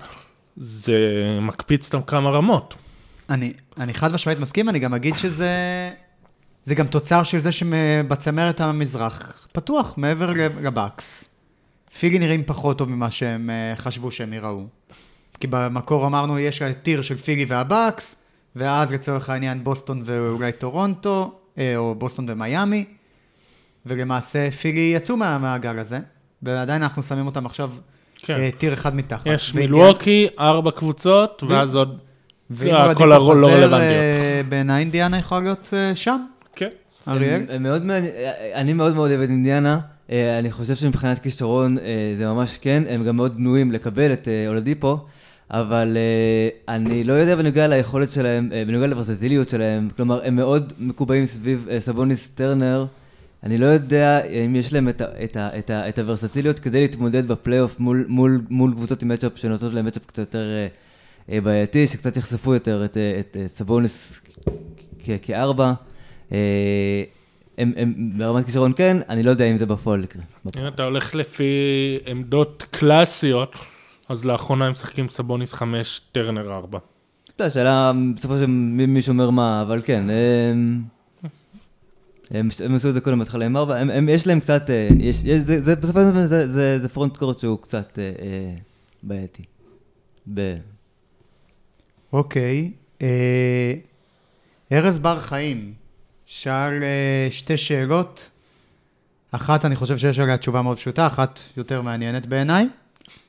זה 0.56 0.98
מקפיץ 1.42 1.94
אותם 1.94 2.06
כמה 2.06 2.30
רמות. 2.30 2.74
אני, 3.30 3.52
אני 3.78 3.94
חד 3.94 4.12
משמעית 4.12 4.38
מסכים, 4.38 4.68
אני 4.68 4.78
גם 4.78 4.94
אגיד 4.94 5.16
שזה... 5.16 5.50
זה 6.64 6.74
גם 6.74 6.86
תוצר 6.86 7.22
של 7.22 7.38
זה 7.38 7.52
שבצמרת 7.52 8.60
המזרח 8.60 9.46
פתוח, 9.52 9.94
מעבר 9.98 10.30
לבקס. 10.62 11.24
פילי 11.98 12.18
נראים 12.18 12.44
פחות 12.44 12.78
טוב 12.78 12.90
ממה 12.90 13.10
שהם 13.10 13.50
אה, 13.50 13.76
חשבו 13.76 14.10
שהם 14.10 14.32
יראו. 14.32 14.64
כי 15.40 15.46
במקור 15.46 16.06
אמרנו, 16.06 16.38
יש 16.38 16.62
tier 16.82 17.02
של 17.02 17.16
פילי 17.16 17.44
והבקס, 17.44 18.16
ואז 18.56 18.92
לצורך 18.92 19.30
העניין 19.30 19.64
בוסטון 19.64 20.02
ואולי 20.04 20.52
טורונטו, 20.52 21.38
אה, 21.58 21.76
או 21.76 21.94
בוסטון 21.94 22.26
ומיאמי, 22.28 22.84
ולמעשה 23.86 24.50
פילי 24.50 24.92
יצאו 24.96 25.16
מהמעגל 25.16 25.78
הזה, 25.78 25.98
ועדיין 26.42 26.82
אנחנו 26.82 27.02
שמים 27.02 27.26
אותם 27.26 27.46
עכשיו 27.46 27.70
כן. 28.18 28.34
אה, 28.34 28.50
tier 28.58 28.72
אחד 28.72 28.94
מתחת. 28.96 29.26
יש 29.26 29.54
מילווקי, 29.54 30.26
ארבע 30.40 30.70
קבוצות, 30.70 31.42
ואז 31.48 31.74
עוד... 31.76 31.98
ואם 32.50 32.74
הכל 32.74 32.90
הכל 32.90 33.04
לא 33.08 33.18
חוזר, 33.18 33.46
רלוונטיות. 33.46 33.72
אה, 33.80 34.40
בעיניי 34.48 34.80
אינדיאנה 34.80 35.18
יכול 35.18 35.42
להיות 35.42 35.70
אה, 35.76 35.94
שם, 35.94 36.20
כן. 36.56 36.68
אריאל. 37.08 37.34
הם- 37.40 37.46
הם 37.48 37.62
מאוד 37.62 37.84
מעניין, 37.84 38.12
אני 38.54 38.72
מאוד 38.72 38.94
מאוד 38.94 39.10
אוהב 39.10 39.20
את 39.20 39.28
אינדיאנה. 39.28 39.78
אה, 40.10 40.38
אני 40.38 40.52
חושב 40.52 40.74
שמבחינת 40.74 41.18
כישרון 41.18 41.78
אה, 41.78 41.84
זה 42.16 42.26
ממש 42.26 42.58
כן, 42.60 42.82
הם 42.88 43.04
גם 43.04 43.16
מאוד 43.16 43.36
בנויים 43.36 43.72
לקבל 43.72 44.12
את 44.12 44.28
אה, 44.28 44.48
אולדיפו, 44.48 44.98
אבל 45.50 45.96
אה, 45.96 46.74
אני 46.74 47.04
לא 47.04 47.12
יודע 47.12 47.36
בנוגע 47.36 47.66
ליכולת 47.66 48.10
שלהם, 48.10 48.48
אה, 48.52 48.62
בנוגע 48.66 48.86
לוורסטיליות 48.86 49.48
שלהם, 49.48 49.88
כלומר, 49.96 50.20
הם 50.24 50.36
מאוד 50.36 50.72
מקובעים 50.78 51.26
סביב 51.26 51.66
אה, 51.70 51.80
סבוניס 51.80 52.28
טרנר. 52.34 52.86
אני 53.46 53.58
לא 53.58 53.66
יודע 53.66 54.24
אם 54.24 54.56
יש 54.56 54.72
להם 54.72 54.88
את, 54.88 55.00
ה- 55.00 55.24
את, 55.24 55.36
ה- 55.36 55.58
את, 55.58 55.70
ה- 55.70 55.88
את 55.88 55.98
הוורסטיליות 55.98 56.58
כדי 56.60 56.80
להתמודד 56.80 57.28
בפלייאוף 57.28 57.80
מול, 57.80 58.04
מול, 58.08 58.40
מול 58.50 58.72
קבוצות 58.72 59.02
עם 59.02 59.08
מצ'אפ 59.08 59.32
שנותנות 59.38 59.74
להם 59.74 59.84
מצ'אפ 59.86 60.06
קצת 60.06 60.18
יותר 60.18 60.46
אה, 60.54 60.66
אה, 61.34 61.40
בעייתי, 61.40 61.86
שקצת 61.86 62.16
יחשפו 62.16 62.54
יותר 62.54 62.84
את, 62.84 62.96
אה, 62.96 63.16
את, 63.20 63.36
את 63.44 63.50
סבוניס 63.50 64.20
כ- 65.04 65.10
כארבע. 65.22 65.72
אה, 66.32 67.02
הם, 67.58 67.72
הם 67.76 67.94
ברמת 68.18 68.44
כישרון 68.46 68.72
כן, 68.76 68.96
אני 69.08 69.22
לא 69.22 69.30
יודע 69.30 69.44
אם 69.44 69.56
זה 69.56 69.66
בפועל 69.66 70.04
יקרה. 70.04 70.22
אם 70.60 70.66
אתה 70.66 70.82
הולך 70.82 71.14
לפי 71.14 71.44
עמדות 72.06 72.64
קלאסיות, 72.70 73.54
אז 74.08 74.24
לאחרונה 74.24 74.64
הם 74.66 74.72
משחקים 74.72 75.08
סבוניס 75.08 75.52
5, 75.52 76.00
טרנר 76.12 76.52
4. 76.52 76.78
אתה 77.24 77.42
יודע, 77.42 77.46
השאלה 77.46 77.92
בסופו 78.16 78.38
של 78.38 78.46
מי 78.46 79.02
שומר 79.02 79.30
מה, 79.30 79.62
אבל 79.62 79.82
כן, 79.84 80.04
הם, 80.10 80.82
הם, 82.30 82.48
הם 82.64 82.74
עשו 82.74 82.88
את 82.88 82.94
זה 82.94 83.00
קודם 83.00 83.18
בהתחלה 83.18 83.46
עם 83.46 83.56
ארבע, 83.56 83.76
הם, 83.76 83.90
הם, 83.90 84.08
יש 84.08 84.26
להם 84.26 84.40
קצת, 84.40 84.70
אה, 84.70 84.88
יש, 84.98 85.16
יש, 85.24 85.42
זה, 85.42 85.62
זה, 85.62 85.76
בסופו 85.76 86.00
של 86.00 86.10
דבר 86.10 86.26
זה, 86.26 86.46
זה, 86.46 86.78
זה 86.78 86.88
פרונט 86.88 87.16
קורט 87.16 87.38
שהוא 87.38 87.58
קצת 87.58 87.98
אה, 87.98 88.12
אה, 88.22 88.54
בעייתי. 89.02 89.42
ב... 90.34 90.56
אוקיי. 92.12 92.70
אה, 93.02 93.74
ארז 94.72 94.98
בר 94.98 95.20
חיים 95.20 95.74
שאל 96.26 96.82
אה, 96.82 97.28
שתי 97.30 97.58
שאלות. 97.58 98.30
אחת, 99.30 99.64
אני 99.64 99.76
חושב 99.76 99.98
שיש 99.98 100.18
עליה 100.18 100.38
תשובה 100.38 100.62
מאוד 100.62 100.76
פשוטה, 100.76 101.06
אחת 101.06 101.40
יותר 101.56 101.82
מעניינת 101.82 102.26
בעיניי. 102.26 102.68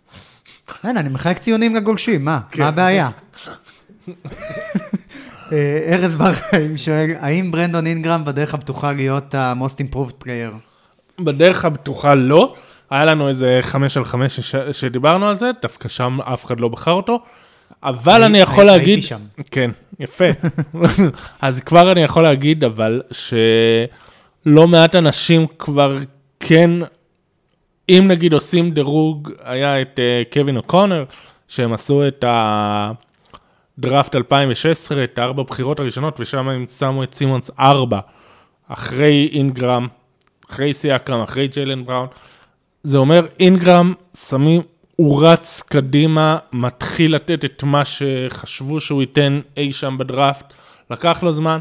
אין, 0.83 0.97
אני 0.97 1.09
מחלק 1.09 1.37
ציונים 1.37 1.75
לגולשים, 1.75 2.25
מה? 2.25 2.39
כן. 2.51 2.63
מה 2.63 2.69
הבעיה? 2.69 3.09
אה, 5.51 5.93
ארז 5.93 6.15
בר 6.15 6.33
חיים 6.33 6.77
שואל, 6.77 7.11
האם 7.19 7.51
ברנדון 7.51 7.87
אינגרם 7.87 8.25
בדרך 8.25 8.53
הבטוחה 8.53 8.93
להיות 8.93 9.35
ה-most 9.35 9.93
improved 9.93 10.23
player? 10.23 10.53
בדרך 11.21 11.65
הבטוחה 11.65 12.13
לא. 12.13 12.55
היה 12.89 13.05
לנו 13.05 13.29
איזה 13.29 13.59
5 13.61 13.97
על 13.97 14.03
5 14.03 14.39
ש... 14.39 14.55
שדיברנו 14.71 15.27
על 15.27 15.35
זה, 15.35 15.49
דווקא 15.61 15.89
שם 15.89 16.21
אף 16.21 16.45
אחד 16.45 16.59
לא 16.59 16.67
בחר 16.67 16.91
אותו. 16.91 17.19
אבל 17.83 18.23
אני 18.23 18.37
יכול 18.37 18.69
הייתי 18.69 18.79
להגיד... 18.79 19.03
שם. 19.03 19.19
כן, 19.51 19.71
יפה. 19.99 20.25
אז 21.41 21.59
כבר 21.59 21.91
אני 21.91 22.01
יכול 22.01 22.23
להגיד, 22.23 22.63
אבל 22.63 23.01
שלא 23.11 24.67
מעט 24.67 24.95
אנשים 24.95 25.47
כבר 25.59 25.97
כן, 26.39 26.71
אם 27.89 28.05
נגיד 28.07 28.33
עושים 28.33 28.71
דירוג, 28.71 29.31
היה 29.43 29.81
את 29.81 29.99
uh, 29.99 30.33
קווין 30.33 30.57
אוקונר, 30.57 31.03
שהם 31.47 31.73
עשו 31.73 32.07
את 32.07 32.23
הדראפט 33.77 34.15
2016, 34.15 35.03
את 35.03 35.19
הארבע 35.19 35.43
בחירות 35.43 35.79
הראשונות, 35.79 36.19
ושם 36.19 36.49
הם 36.49 36.65
שמו 36.67 37.03
את 37.03 37.13
סימונס 37.13 37.51
ארבע, 37.59 37.99
אחרי 38.67 39.29
אינגרם, 39.31 39.87
אחרי 40.49 40.73
סיאקרם, 40.73 41.21
אחרי 41.21 41.47
ג'יילן 41.47 41.85
בראון. 41.85 42.07
זה 42.83 42.97
אומר, 42.97 43.27
אינגרם 43.39 43.93
שמים, 44.27 44.61
הוא 44.95 45.27
רץ 45.27 45.63
קדימה, 45.69 46.37
מתחיל 46.53 47.15
לתת 47.15 47.45
את 47.45 47.63
מה 47.63 47.81
שחשבו 47.85 48.79
שהוא 48.79 49.01
ייתן 49.01 49.39
אי 49.57 49.73
שם 49.73 49.97
בדראפט, 49.97 50.45
לקח 50.91 51.23
לו 51.23 51.33
זמן. 51.33 51.59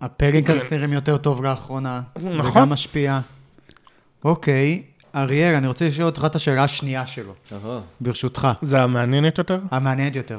הפליקנס 0.00 0.72
נראים 0.72 0.92
יותר 0.92 1.16
טוב 1.16 1.44
לאחרונה. 1.44 2.00
נכון. 2.16 2.50
וגם 2.50 2.70
משפיע. 2.70 3.20
אוקיי, 4.24 4.82
אריאל, 5.14 5.54
אני 5.54 5.66
רוצה 5.66 5.88
לשאול 5.88 6.06
אותך 6.06 6.22
את 6.26 6.36
השאלה 6.36 6.64
השנייה 6.64 7.06
שלו, 7.06 7.32
ברשותך. 8.00 8.48
זה 8.62 8.82
המעניינת 8.82 9.38
יותר? 9.38 9.58
המעניינת 9.70 10.16
יותר. 10.16 10.38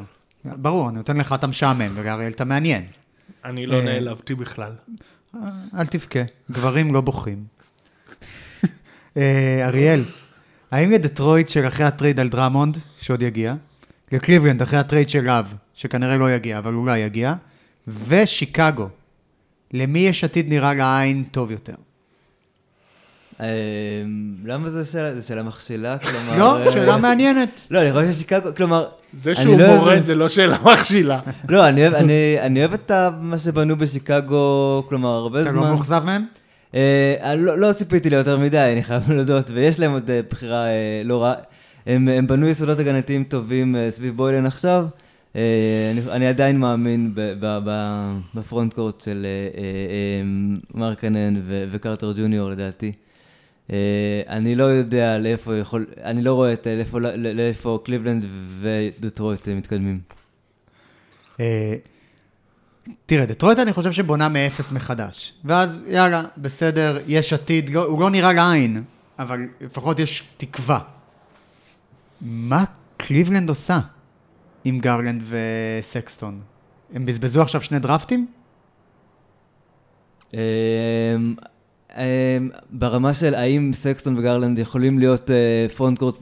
ברור, 0.56 0.90
אני 0.90 0.98
נותן 0.98 1.18
לך 1.18 1.34
את 1.34 1.44
המשעמם, 1.44 1.92
ולאריאל 1.96 2.32
את 2.32 2.42
המעניין. 2.42 2.86
אני 3.46 3.66
לא 3.66 3.76
אה, 3.76 3.84
נעלבתי 3.84 4.36
בכלל. 4.36 4.72
אה, 5.36 5.40
אל 5.80 5.86
תבכה, 5.86 6.20
גברים 6.52 6.94
לא 6.94 7.02
בוכים. 7.02 7.44
אה, 9.18 9.68
אריאל, 9.68 10.04
האם 10.72 10.92
לדטרויט 10.92 11.50
של 11.50 11.68
אחרי 11.68 11.86
הטרייד 11.86 12.20
על 12.20 12.30
דרמונד, 12.30 12.78
שעוד 13.02 13.22
יגיע, 13.22 13.56
לקליבלנד 14.12 14.62
אחרי 14.62 14.80
הטרייד 14.80 15.10
של 15.10 15.22
לאב, 15.22 15.54
שכנראה 15.74 16.18
לא 16.18 16.32
יגיע, 16.32 16.58
אבל 16.58 16.74
אולי 16.74 17.00
יגיע, 17.00 17.34
ושיקגו, 18.08 18.90
למי 19.74 20.00
יש 20.00 20.24
עתיד 20.24 20.50
נראה 20.50 20.74
לעין 20.74 21.24
טוב 21.32 21.52
יותר? 21.52 21.76
אה, 23.42 23.48
למה 24.46 24.70
זה 24.70 24.86
שאלה, 24.86 25.16
זה 25.16 25.28
שאלה 25.28 25.44
מכשילה? 25.44 25.98
כלומר... 25.98 26.38
לא, 26.40 26.66
אה, 26.66 26.72
שאלה 26.72 26.98
מעניינת. 26.98 27.68
לא, 27.72 27.82
אני 27.82 27.94
חושב 27.94 28.12
ששיקגו, 28.12 28.50
כלומר... 28.58 28.86
זה 29.14 29.36
שהוא 29.36 29.60
לא 29.60 29.76
מורה 29.76 30.00
זה 30.00 30.16
לא 30.16 30.30
שאלה 30.30 30.58
מכשילה. 30.64 31.20
לא, 31.50 31.68
אני 31.68 31.82
אוהב, 31.82 31.94
אני, 31.94 32.38
אני 32.42 32.60
אוהב 32.60 32.74
את 32.74 32.92
מה 33.20 33.38
שבנו 33.38 33.78
בשיקגו, 33.78 34.84
כלומר, 34.90 35.10
הרבה 35.10 35.42
אתה 35.42 35.50
זמן. 35.52 35.62
לא 35.62 35.68
מאוכזב 35.68 36.04
מהם? 36.06 36.26
אה, 36.76 37.36
לא, 37.38 37.58
לא 37.58 37.74
ציפיתי 37.74 38.10
ליותר 38.10 38.38
מדי, 38.38 38.58
אני 38.74 38.84
חייב 38.84 39.12
להודות, 39.12 39.50
ויש 39.50 39.80
להם 39.80 39.92
עוד 39.92 40.10
אה, 40.10 40.20
בחירה 40.30 40.66
לא 41.06 41.24
רעה. 41.24 41.34
הם, 41.88 42.08
הם 42.08 42.28
בנו 42.28 42.48
יסודות 42.48 42.80
הגנתיים 42.80 43.24
טובים 43.24 43.76
סביב 43.90 44.18
בוילן 44.18 44.46
עכשיו. 44.46 44.88
אני, 46.12 46.28
עדיין 46.28 46.60
מאמין 46.60 47.12
ב, 47.16 47.34
ב, 47.40 47.60
ב, 47.66 47.72
בפרונט 48.36 48.74
קורט 48.74 49.02
של 49.02 49.26
אה, 49.58 50.22
מרקנן 50.74 51.34
וקרטר 51.72 52.14
ג'וניור 52.18 52.50
לדעתי. 52.50 52.92
אה, 53.72 53.78
אני 54.28 54.56
לא 54.56 54.64
יודע 54.64 55.18
לאיפה 55.18 55.58
יכול, 55.58 55.86
אני 56.04 56.22
לא 56.22 56.34
רואה 56.34 56.54
את, 56.54 56.68
אה, 56.68 56.76
לאיפה, 56.76 57.00
לא- 57.00 57.16
לאיפה 57.16 57.80
קליבלנד 57.86 58.26
ודטרויט 58.62 59.48
אה, 59.48 59.56
מתקדמים. 59.56 60.00
אה, 61.40 61.76
תראה, 63.06 63.26
דטרויט 63.26 63.60
אני 63.60 63.74
חושב 63.74 63.92
שבונה 63.92 64.30
מאפס 64.30 64.72
מחדש. 64.72 65.34
ואז 65.46 65.80
יאללה, 65.88 66.24
בסדר, 66.38 67.00
יש 67.08 67.34
עתיד, 67.34 67.70
לא, 67.70 67.86
הוא 67.86 68.02
לא 68.02 68.10
נראה 68.10 68.34
לעין, 68.34 68.84
אבל 69.20 69.40
לפחות 69.62 70.00
יש 70.00 70.24
תקווה. 70.38 70.80
מה 72.22 72.64
קליבלנד 72.98 73.50
עושה 73.50 73.80
עם 74.64 74.80
גרלנד 74.80 75.24
וסקסטון? 75.30 76.42
הם 76.94 77.06
בזבזו 77.06 77.42
עכשיו 77.42 77.62
שני 77.62 77.80
דרפטים? 77.80 78.28
אמ, 81.98 82.04
ברמה 82.72 83.14
של 83.14 83.36
האם 83.36 83.72
סקסטון 83.74 84.18
וגרלנד 84.18 84.60
יכולים 84.60 85.00
להיות 85.00 85.30
front 85.76 86.00
court, 86.00 86.16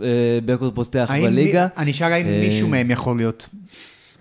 backcourt 0.46 0.76
פותח 0.76 1.08
האם 1.10 1.24
בליגה? 1.24 1.68
אני 1.78 1.92
אשאל 1.92 2.12
האם 2.14 2.26
אה, 2.28 2.42
מישהו 2.50 2.68
מהם 2.68 2.92
יכול 2.92 3.18
להיות. 3.18 3.50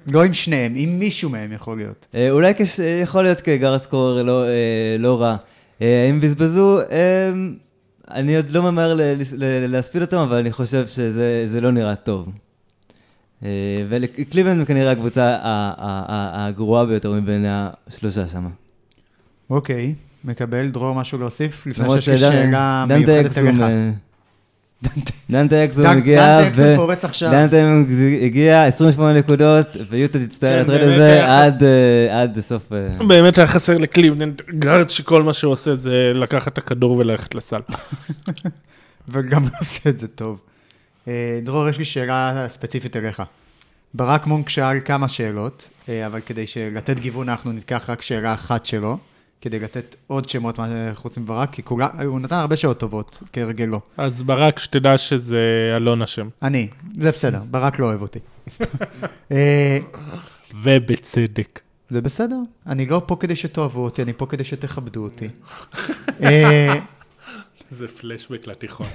לא 0.06 0.24
עם 0.24 0.35
שניהם, 0.35 0.74
אם 0.76 0.97
מישהו 0.98 1.31
מהם 1.31 1.52
יכול 1.52 1.76
להיות. 1.76 2.06
אה, 2.14 2.31
אולי 2.31 2.52
כש- 2.55 2.78
יכול 3.02 3.22
להיות 3.22 3.40
כגארד 3.40 3.78
scorer 3.81 4.23
לא, 4.22 4.44
אה, 4.44 4.51
לא 4.98 5.20
רע. 5.22 5.36
הם 5.81 6.20
בזבזו, 6.20 6.81
אמ, 6.81 7.55
אני 8.10 8.36
עוד 8.36 8.51
לא 8.51 8.62
ממהר 8.62 8.98
להספיד 9.68 10.02
אותם, 10.02 10.16
אבל 10.16 10.36
אני 10.36 10.52
חושב 10.52 10.86
שזה 10.86 11.43
זה 11.47 11.60
לא 11.60 11.70
נראה 11.70 11.97
טוב. 11.97 12.28
וקליבלנד 13.89 14.66
כנראה 14.66 14.90
הקבוצה 14.93 15.36
הגרועה 16.32 16.86
ביותר 16.86 17.12
מבין 17.12 17.44
השלושה 17.48 18.28
שם. 18.28 18.47
אוקיי, 19.51 19.94
מקבל. 20.25 20.69
דרור, 20.69 20.95
משהו 20.95 21.19
להוסיף? 21.19 21.67
לפני 21.67 21.91
שיש 21.91 22.09
לי 22.09 22.19
שאלה 22.19 22.85
מיוחדת 22.89 23.39
אליך. 23.39 23.65
דנטה- 25.31 25.65
אקסום 25.65 25.87
הגיע, 25.87 26.41
דנטה 26.41 26.49
אקסום 26.49 26.77
פורץ 26.77 27.05
עכשיו. 27.05 27.31
דנטה 27.31 27.57
הגיע, 28.21 28.65
28 28.65 29.19
נקודות, 29.19 29.67
ויוטה 29.91 30.19
תצטער 30.27 30.55
כן, 30.55 30.61
לטרייד 30.62 30.81
באמת 30.81 30.95
הזה 30.95 31.25
עד, 31.45 31.63
אה, 31.63 32.23
עד 32.23 32.41
סוף... 32.41 32.73
אה, 32.73 33.07
באמת 33.07 33.39
היה 33.39 33.47
חסר 33.47 33.79
לקליבלנד 33.79 34.43
גארד 34.59 34.91
שכל 34.91 35.23
מה 35.23 35.33
שהוא 35.33 35.53
עושה 35.53 35.75
זה 35.75 36.13
לקחת 36.15 36.53
את 36.53 36.59
הכדור 36.59 36.93
וללכת 36.93 37.35
לסל. 37.35 37.61
וגם 39.09 39.45
עושה 39.59 39.91
את 39.91 39.99
זה 39.99 40.09
טוב. 40.09 40.41
אה, 41.09 41.41
דרור, 41.43 41.69
יש 41.69 41.79
לי 41.79 41.85
שאלה 41.85 42.47
ספציפית 42.49 42.97
אליך. 42.97 43.23
ברק 43.95 44.27
מונק 44.27 44.49
שאל 44.49 44.81
כמה 44.85 45.09
שאלות, 45.09 45.69
אבל 46.07 46.21
כדי 46.27 46.45
לתת 46.75 47.01
גיוון 47.01 47.29
אנחנו 47.29 47.53
ניקח 47.53 47.91
רק 47.91 48.03
שאלה 48.03 48.35
אחת 48.35 48.67
שלו, 48.67 48.99
כדי 49.45 49.61
לתת 49.61 49.97
עוד 50.07 50.29
שמות 50.29 50.59
חוץ 50.95 51.19
מברק, 51.19 51.53
כי 51.53 51.62
כולה, 51.62 51.89
הוא 52.07 52.21
נתן 52.21 52.37
הרבה 52.37 52.57
שאלות 52.57 52.79
טובות, 52.79 53.23
כהרגלו. 53.33 53.81
אז 53.97 54.23
ברק, 54.23 54.59
שתדע 54.59 54.99
שזה 54.99 55.73
אלון 55.77 56.03
אשם. 56.03 56.29
אני, 56.43 56.69
זה 57.01 57.11
בסדר, 57.11 57.41
ברק 57.51 57.79
לא 57.79 57.87
אוהב 57.87 58.03
אותי. 58.03 58.19
אה, 59.33 59.79
ובצדק. 60.55 61.61
זה 61.91 62.01
בסדר, 62.01 62.37
אני 62.66 62.87
לא 62.87 63.03
פה 63.07 63.16
כדי 63.21 63.37
שתאהבו 63.37 63.85
אותי, 63.85 64.03
אני 64.03 64.12
פה 64.12 64.27
כדי 64.27 64.45
שתכבדו 64.45 65.03
אותי. 65.03 65.29
אה, 66.25 66.75
זה 67.71 67.89
פלשבק 67.89 68.47
לתיכון. 68.47 68.87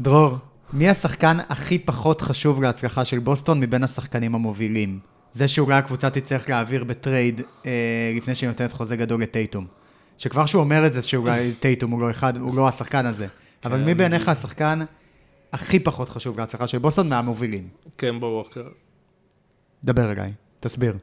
דרור, 0.00 0.36
מי 0.72 0.88
השחקן 0.88 1.38
הכי 1.48 1.78
פחות 1.78 2.20
חשוב 2.20 2.62
להצלחה 2.62 3.04
של 3.04 3.18
בוסטון 3.18 3.60
מבין 3.60 3.84
השחקנים 3.84 4.34
המובילים? 4.34 5.11
זה 5.32 5.48
שאולי 5.48 5.74
הקבוצה 5.74 6.10
תצטרך 6.10 6.48
להעביר 6.48 6.84
בטרייד 6.84 7.40
אה, 7.66 8.12
לפני 8.16 8.34
שהיא 8.34 8.48
נותנת 8.48 8.72
חוזה 8.72 8.96
גדול 8.96 9.22
לטייטום. 9.22 9.66
שכבר 10.18 10.46
שהוא 10.46 10.62
אומר 10.62 10.86
את 10.86 10.92
זה 10.92 11.02
שאולי 11.02 11.52
טייטום 11.60 11.90
הוא 11.90 12.00
לא 12.00 12.10
אחד, 12.10 12.36
הוא 12.36 12.56
לא 12.56 12.68
השחקן 12.68 13.06
הזה. 13.06 13.26
אבל 13.64 13.80
מי 13.80 13.94
בעיניך 13.94 14.28
השחקן 14.28 14.80
הכי 15.52 15.80
פחות 15.80 16.08
חשוב 16.08 16.40
להצלחה 16.40 16.66
של 16.66 16.78
בוסטון 16.78 17.08
מהמובילים? 17.08 17.68
קמבו 17.96 18.26
ווקר. 18.26 18.68
דבר 19.84 20.12
אליי, 20.12 20.32
תסביר. 20.60 20.96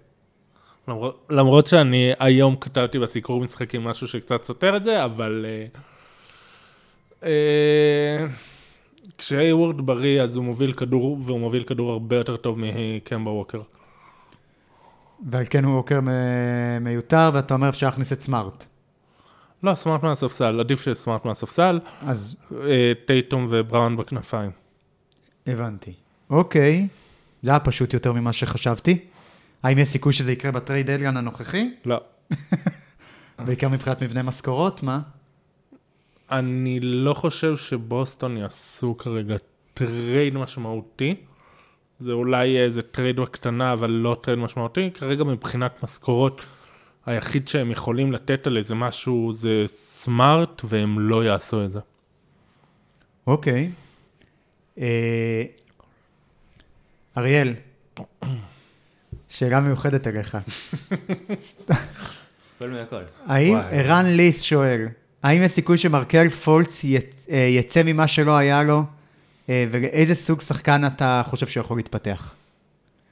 למרות, 0.88 1.28
למרות 1.30 1.68
שאני 1.68 2.12
היום 2.20 2.56
כתבתי 2.56 3.00
בסיקור 3.00 3.42
משחקים 3.42 3.84
משהו 3.84 4.08
שקצת 4.08 4.44
סותר 4.44 4.78
את 4.78 4.84
זה, 4.84 5.06
אבל... 5.06 5.46
אה, 5.48 5.66
אה, 7.24 8.26
כשהייוורד 9.18 9.82
בריא 9.82 10.22
אז 10.22 10.36
הוא 10.36 10.46
מוביל 10.46 10.72
כדור, 10.72 11.18
והוא 11.22 11.40
מוביל 11.40 11.64
כדור 11.64 11.92
הרבה 11.92 12.16
יותר 12.16 12.36
טוב 12.36 12.58
מקמבו 12.60 13.30
ווקר. 13.30 13.62
ועל 15.32 15.44
כן 15.50 15.64
ווקר 15.64 16.00
מיותר, 16.82 17.30
ואתה 17.34 17.54
אומר 17.54 17.70
אפשר 17.70 17.86
להכניס 17.86 18.14
את 18.14 18.22
סמארט. 18.22 18.66
לא, 19.64 19.76
סמארט 19.76 20.04
מהספסל, 20.04 20.60
עדיף 20.60 20.82
שסמארט 20.82 21.26
מהספסל, 21.26 21.80
אז 22.02 22.36
אה, 22.62 22.92
טייטום 23.06 23.48
ובראון 23.50 23.98
בכנפיים. 23.98 24.52
הבנתי. 25.48 25.94
אוקיי, 26.30 26.88
זה 27.44 27.52
היה 27.52 27.60
פשוט 27.60 27.94
יותר 27.94 28.14
ממה 28.14 28.34
שחשבתי. 28.34 28.98
האם 29.64 29.78
יש 29.78 29.90
סיכוי 29.90 30.14
שזה 30.14 30.32
יקרה 30.32 30.52
ב 30.52 30.58
trade 30.58 30.92
deadline 30.92 31.18
הנוכחי? 31.18 31.72
לא. 31.86 32.02
בעיקר 33.46 33.70
מבחינת 33.70 34.02
מבנה 34.02 34.24
משכורות, 34.24 34.84
מה? 34.84 35.00
אני 36.32 36.80
לא 36.80 37.14
חושב 37.14 37.58
שבוסטון 37.58 38.38
יעשו 38.38 38.98
כרגע 38.98 39.36
טרייד 39.74 40.34
משמעותי. 40.34 41.16
זה 42.00 42.12
אולי 42.12 42.60
איזה 42.60 42.82
טרייד 42.82 43.20
בקטנה, 43.20 43.74
אבל 43.74 43.90
לא 43.90 44.16
טרייד 44.22 44.40
משמעותי. 44.40 44.90
כרגע 44.94 45.24
מבחינת 45.24 45.84
משכורות, 45.84 46.46
היחיד 47.06 47.48
שהם 47.48 47.72
יכולים 47.72 48.12
לתת 48.12 48.48
על 48.48 48.58
איזה 48.58 48.76
משהו 48.76 49.34
זה 49.34 49.64
סמארט, 49.68 50.62
והם 50.64 51.00
לא 51.00 51.24
יעשו 51.24 51.66
את 51.66 51.72
זה. 51.72 51.80
אוקיי. 53.28 53.72
אה, 54.80 55.44
אריאל, 57.18 57.54
שאלה 59.30 59.60
מיוחדת 59.60 60.08
אליך. 60.08 60.38
הכל 62.60 62.70
מהכל. 62.70 63.02
האם. 63.26 63.58
ערן 63.72 64.06
ליס 64.06 64.42
שואל, 64.42 64.88
האם 65.24 65.44
יש 65.44 65.52
סיכוי 65.52 65.78
שמרקל 65.78 66.30
פולץ 66.30 66.82
אה, 67.32 67.38
יצא 67.38 67.82
ממה 67.86 68.08
שלא 68.08 68.38
היה 68.38 68.64
לו, 68.64 68.84
אה, 69.50 69.66
ולאיזה 69.72 70.16
סוג 70.16 70.42
שחקן 70.42 70.82
אתה 70.86 71.22
חושב 71.26 71.48
שיכול 71.48 71.78
להתפתח? 71.78 72.34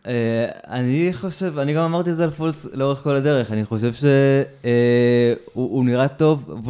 אה, 0.08 0.46
אני 0.68 1.10
חושב, 1.14 1.58
אני 1.58 1.74
גם 1.74 1.84
אמרתי 1.84 2.12
את 2.12 2.18
זה 2.18 2.24
על 2.24 2.32
פולס 2.32 2.68
לאורך 2.74 3.00
כל 3.00 3.16
הדרך, 3.16 3.52
אני 3.52 3.66
חושב 3.66 3.94
שהוא 3.94 5.86
נראה 5.86 6.08
טוב, 6.08 6.62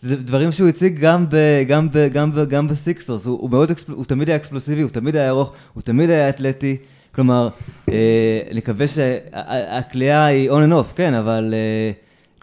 זה 0.00 0.16
דברים 0.16 0.52
שהוא 0.52 0.68
הציג 0.68 0.98
גם, 1.00 1.26
גם, 1.68 1.88
גם, 2.12 2.32
גם 2.48 2.68
בסיקסרס, 2.68 3.26
הוא, 3.26 3.40
הוא, 3.40 3.64
אקספל- 3.64 3.92
הוא 3.92 4.04
תמיד 4.04 4.28
היה 4.28 4.36
אקספלוסיבי, 4.36 4.82
הוא 4.82 4.90
תמיד 4.90 5.16
היה 5.16 5.28
ארוך, 5.28 5.52
הוא 5.74 5.82
תמיד 5.82 6.10
היה 6.10 6.28
אתלטי, 6.28 6.76
כלומר, 7.14 7.48
אה, 7.88 8.40
אני 8.50 8.58
מקווה 8.58 8.86
שהכלייה 8.86 10.24
היא 10.24 10.50
on 10.50 10.54
and 10.54 10.72
off, 10.72 10.94
כן, 10.96 11.14
אבל 11.14 11.54
אה, 11.54 11.92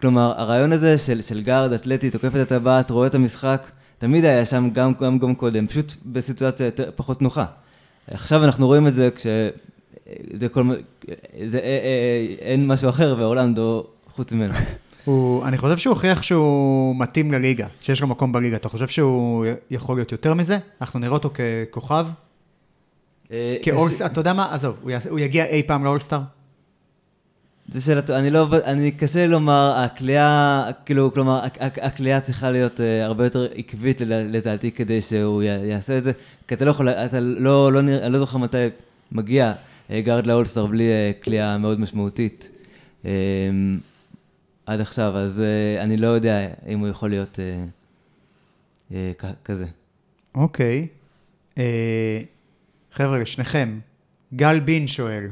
כלומר, 0.00 0.32
הרעיון 0.36 0.72
הזה 0.72 0.98
של, 0.98 1.22
של 1.22 1.40
גארד 1.40 1.72
אתלטי, 1.72 2.10
תוקף 2.10 2.28
את 2.28 2.52
הטבעת, 2.52 2.90
רואה 2.90 3.06
את 3.06 3.14
המשחק, 3.14 3.66
תמיד 4.00 4.24
היה 4.24 4.44
שם 4.44 4.70
גם, 4.72 4.92
גם, 5.00 5.18
גם 5.18 5.34
קודם, 5.34 5.66
פשוט 5.66 5.94
בסיטואציה 6.06 6.66
יותר, 6.66 6.90
פחות 6.96 7.22
נוחה. 7.22 7.44
עכשיו 8.06 8.44
אנחנו 8.44 8.66
רואים 8.66 8.86
את 8.86 8.94
זה 8.94 9.10
כש... 9.14 9.26
זה 10.34 10.48
כל... 10.48 10.64
זה... 11.46 11.58
אה, 11.58 11.64
אה, 11.64 12.34
אין 12.38 12.66
משהו 12.66 12.88
אחר 12.88 13.14
באורלנדו 13.14 13.86
חוץ 14.08 14.32
ממנו. 14.32 14.54
הוא, 15.04 15.44
אני 15.44 15.58
חושב 15.58 15.78
שהוא 15.78 15.94
הוכיח 15.94 16.22
שהוא 16.22 16.96
מתאים 16.96 17.32
לליגה, 17.32 17.66
שיש 17.80 18.00
לו 18.00 18.06
מקום 18.06 18.32
בליגה. 18.32 18.56
אתה 18.56 18.68
חושב 18.68 18.88
שהוא 18.88 19.46
יכול 19.70 19.96
להיות 19.96 20.12
יותר 20.12 20.34
מזה? 20.34 20.58
אנחנו 20.80 21.00
נראה 21.00 21.12
אותו 21.12 21.30
ככוכב? 21.70 22.06
אה, 23.32 23.56
כאולסטאר, 23.62 24.06
אתה 24.06 24.20
יודע 24.20 24.32
מה? 24.32 24.54
עזוב, 24.54 24.76
הוא 25.10 25.18
יגיע 25.18 25.44
אי 25.44 25.62
פעם 25.62 25.84
לאולסטאר? 25.84 26.20
זו 27.72 27.84
שאלה 27.84 28.02
טובה, 28.02 28.18
אני 28.18 28.30
לא... 28.30 28.48
אני 28.64 28.90
קשה 28.92 29.18
לי 29.26 29.28
לומר, 29.28 29.72
הכלייה, 29.76 30.64
כאילו, 30.86 31.12
כלומר, 31.14 31.44
הכ- 31.44 31.58
הכ- 31.58 31.84
הכלייה 31.86 32.20
צריכה 32.20 32.50
להיות 32.50 32.80
אה, 32.80 33.04
הרבה 33.04 33.24
יותר 33.24 33.48
עקבית 33.54 34.00
לדע- 34.00 34.22
לדעתי 34.22 34.70
כדי 34.70 35.00
שהוא 35.02 35.42
יעשה 35.42 35.98
את 35.98 36.04
זה, 36.04 36.12
כי 36.48 36.54
אתה 36.54 36.64
לא 36.64 36.70
יכול, 36.70 36.88
אתה 36.88 37.20
לא, 37.20 37.72
לא 37.72 37.82
נראה, 37.82 38.04
אני 38.06 38.12
לא 38.12 38.18
זוכר 38.18 38.38
מתי 38.38 38.66
מגיע 39.12 39.52
אה, 39.90 40.00
גארד 40.00 40.26
לאולסטאר 40.26 40.66
בלי 40.66 40.90
אה, 40.90 41.10
כלייה 41.24 41.58
מאוד 41.58 41.80
משמעותית. 41.80 42.48
אה, 43.04 43.10
עד 44.66 44.80
עכשיו, 44.80 45.16
אז 45.16 45.42
אני 45.80 45.96
לא 45.96 46.06
יודע 46.06 46.46
אם 46.68 46.78
הוא 46.78 46.88
יכול 46.88 47.10
להיות 47.10 47.38
כזה. 49.44 49.66
אוקיי. 50.34 50.86
חבר'ה, 52.92 53.26
שניכם, 53.26 53.78
גל 54.34 54.60
בין 54.60 54.88
שואל, 54.88 55.28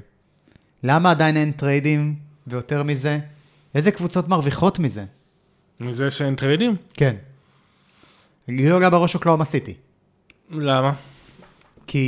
למה 0.83 1.11
עדיין 1.11 1.37
אין 1.37 1.53
טריידים, 1.53 2.15
ויותר 2.53 2.83
מזה, 2.83 3.19
איזה 3.75 3.91
קבוצות 3.91 4.29
מרוויחות 4.29 4.79
מזה? 4.79 5.05
מזה 5.81 6.11
שאין 6.11 6.35
טריידים? 6.35 6.77
כן. 6.95 7.17
לי 8.49 8.71
עולה 8.71 8.91
בראש 8.91 9.15
אוקלהומה 9.15 9.45
סיטי. 9.45 9.75
למה? 10.51 10.93
כי 11.87 11.99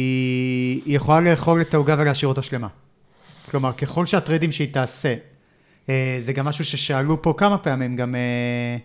היא 0.87 0.97
יכולה 0.97 1.21
לאכול 1.21 1.61
את 1.61 1.75
העוגה 1.75 1.97
ולהשאיר 1.99 2.29
אותה 2.29 2.43
שלמה. 2.43 2.69
כלומר, 3.51 3.73
ככל 3.73 4.07
שהטריידים 4.07 4.53
שהיא 4.53 4.73
תעשה, 4.73 5.15
אה, 5.89 6.19
זה 6.21 6.33
גם 6.33 6.45
משהו 6.45 6.65
ששאלו 6.65 7.23
פה 7.23 7.35
כמה 7.37 7.59
פעמים, 7.59 7.97
גם 7.97 8.15
אה, 8.15 8.77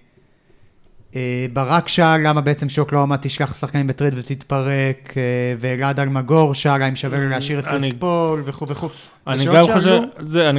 ברק 1.54 1.88
שאל 1.88 2.28
למה 2.28 2.42
בעצם 2.42 2.70
שאוקלהומה 2.69 3.18
תשלח 3.18 3.56
שחקנים 3.56 3.88
בטרייד 3.88 4.14
ותתפרק, 4.18 5.14
אה, 5.18 5.22
ואלעד 5.60 6.00
אלמגור 6.00 6.54
שאל 6.54 6.82
האם 6.82 6.96
שווה 6.96 7.20
לו 7.20 7.30
להשאיר 7.30 7.60
את 7.60 7.68
אני- 7.68 7.80
קריס 7.80 7.94
פול 8.00 8.44
וכו' 8.46 8.68
וכו'. 8.68 8.90
אני 9.28 9.46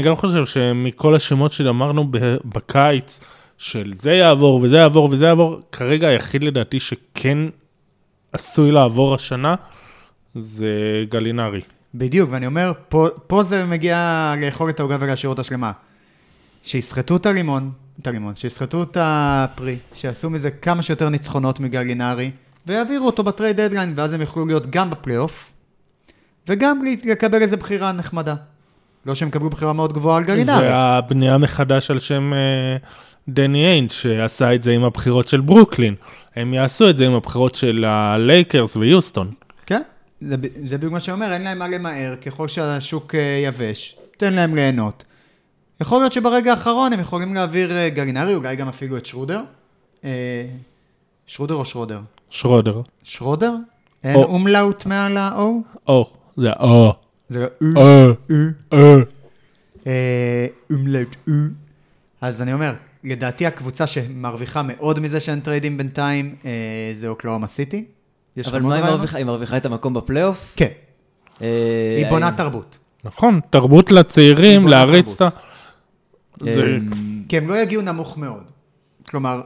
גם. 0.02 0.14
חושב, 0.14 0.44
שמכל 0.46 1.14
השמות 1.14 1.52
שאמרנו 1.52 2.10
בקיץ, 2.44 3.20
של 3.58 3.92
זה 3.94 4.12
יעבור 4.12 4.60
וזה 4.62 4.76
יעבור 4.76 5.08
וזה 5.12 5.26
יעבור, 5.26 5.60
כרגע 5.72 6.08
היחיד 6.08 6.44
לדעתי 6.44 6.80
שכן 6.80 7.38
עשוי 8.32 8.70
לעבור 8.70 9.14
השנה, 9.14 9.54
זה 10.34 10.68
גלינרי. 11.08 11.60
בדיוק, 11.94 12.30
ואני 12.32 12.46
אומר, 12.46 12.72
פה, 12.88 13.08
פה 13.26 13.42
זה 13.42 13.66
מגיע 13.66 14.34
לאכול 14.40 14.70
את 14.70 14.80
העוגה 14.80 14.96
ולהשאיר 15.00 15.30
אותה 15.30 15.42
שלמה. 15.44 15.72
שיסחטו 16.62 17.16
את 17.16 17.26
הלימון, 17.26 17.70
את 18.02 18.06
הלימון, 18.06 18.36
שיסחטו 18.36 18.82
את 18.82 18.96
הפרי, 19.00 19.76
שיעשו 19.94 20.30
מזה 20.30 20.50
כמה 20.50 20.82
שיותר 20.82 21.08
ניצחונות 21.08 21.60
מגלינרי, 21.60 22.30
ויעבירו 22.66 23.06
אותו 23.06 23.24
ב 23.24 23.30
trade 23.30 23.60
deadline, 23.60 23.92
ואז 23.96 24.12
הם 24.12 24.20
יוכלו 24.20 24.46
להיות 24.46 24.66
גם 24.70 24.90
בפלייאוף, 24.90 25.52
וגם 26.48 26.84
לקבל 27.04 27.42
איזה 27.42 27.56
בחירה 27.56 27.92
נחמדה. 27.92 28.34
לא 29.06 29.14
שהם 29.14 29.28
יקבלו 29.28 29.50
בחירה 29.50 29.72
מאוד 29.72 29.92
גבוהה 29.92 30.18
על 30.18 30.24
גלינרי. 30.24 30.58
זה 30.58 30.74
הבנייה 30.74 31.38
מחדש 31.38 31.90
על 31.90 31.98
שם 31.98 32.32
אה, 32.34 32.76
דני 33.28 33.66
איינג', 33.66 33.90
שעשה 33.90 34.54
את 34.54 34.62
זה 34.62 34.72
עם 34.72 34.84
הבחירות 34.84 35.28
של 35.28 35.40
ברוקלין. 35.40 35.94
הם 36.36 36.54
יעשו 36.54 36.90
את 36.90 36.96
זה 36.96 37.06
עם 37.06 37.14
הבחירות 37.14 37.54
של 37.54 37.84
הלייקרס 37.88 38.76
ויוסטון. 38.76 39.30
כן, 39.66 39.82
זה, 40.20 40.36
בדיוק 40.78 40.92
מה 40.92 41.00
שאומר, 41.00 41.32
אין 41.32 41.42
להם 41.42 41.58
מה 41.58 41.68
למהר, 41.68 42.16
ככל 42.16 42.48
שהשוק 42.48 43.14
אה, 43.14 43.40
יבש, 43.44 43.96
תן 44.16 44.34
להם 44.34 44.54
ליהנות. 44.54 45.04
יכול 45.80 46.00
להיות 46.00 46.12
שברגע 46.12 46.50
האחרון 46.50 46.92
הם 46.92 47.00
יכולים 47.00 47.34
להעביר 47.34 47.72
אה, 47.72 47.88
גלינרי, 47.88 48.34
אולי 48.34 48.56
גם 48.56 48.68
אפילו 48.68 48.96
את 48.96 49.06
שרודר. 49.06 49.40
אה, 50.04 50.46
שרודר 51.26 51.54
או 51.54 51.64
שרודר? 51.64 52.00
שרודר. 52.30 52.80
שרודר? 53.02 53.54
אין 54.04 54.16
או. 54.16 54.24
umlaut 54.24 54.86
מעל 54.86 55.16
ה-O? 55.16 55.40
או, 55.88 56.10
זה 56.36 56.52
או. 56.52 56.94
זה 57.28 57.46
או. 57.76 57.82
או. 57.82 58.10
או. 58.72 58.96
אה, 59.86 60.46
umlaut 60.70 61.16
או. 61.28 61.32
אז 62.20 62.42
אני 62.42 62.52
אומר, 62.52 62.72
לדעתי 63.04 63.46
הקבוצה 63.46 63.86
שמרוויחה 63.86 64.62
מאוד 64.62 65.00
מזה 65.00 65.20
שאין 65.20 65.40
טריידים 65.40 65.76
בינתיים, 65.76 66.34
אה, 66.44 66.50
זה 66.94 67.08
אוקלהומה 67.08 67.46
סיטי. 67.46 67.84
אבל 68.46 68.62
מה 68.62 68.74
היא? 68.74 68.84
מרוויחה? 68.84 69.18
היא 69.18 69.26
מרוויחה 69.26 69.56
את 69.56 69.66
המקום 69.66 69.94
בפלייאוף? 69.94 70.52
כן, 70.56 70.68
אה, 71.42 71.96
היא 71.98 72.06
בונה 72.08 72.32
תרבות. 72.32 72.78
נכון, 73.04 73.40
תרבות 73.50 73.92
לצעירים, 73.92 74.68
להריץ 74.68 75.14
את 75.14 75.20
ה... 75.20 75.28
זה... 76.40 76.62
אה, 76.62 76.76
כי 77.28 77.36
הם 77.36 77.48
לא 77.48 77.62
יגיעו 77.62 77.82
נמוך 77.82 78.18
מאוד. 78.18 78.42
כלומר, 79.08 79.42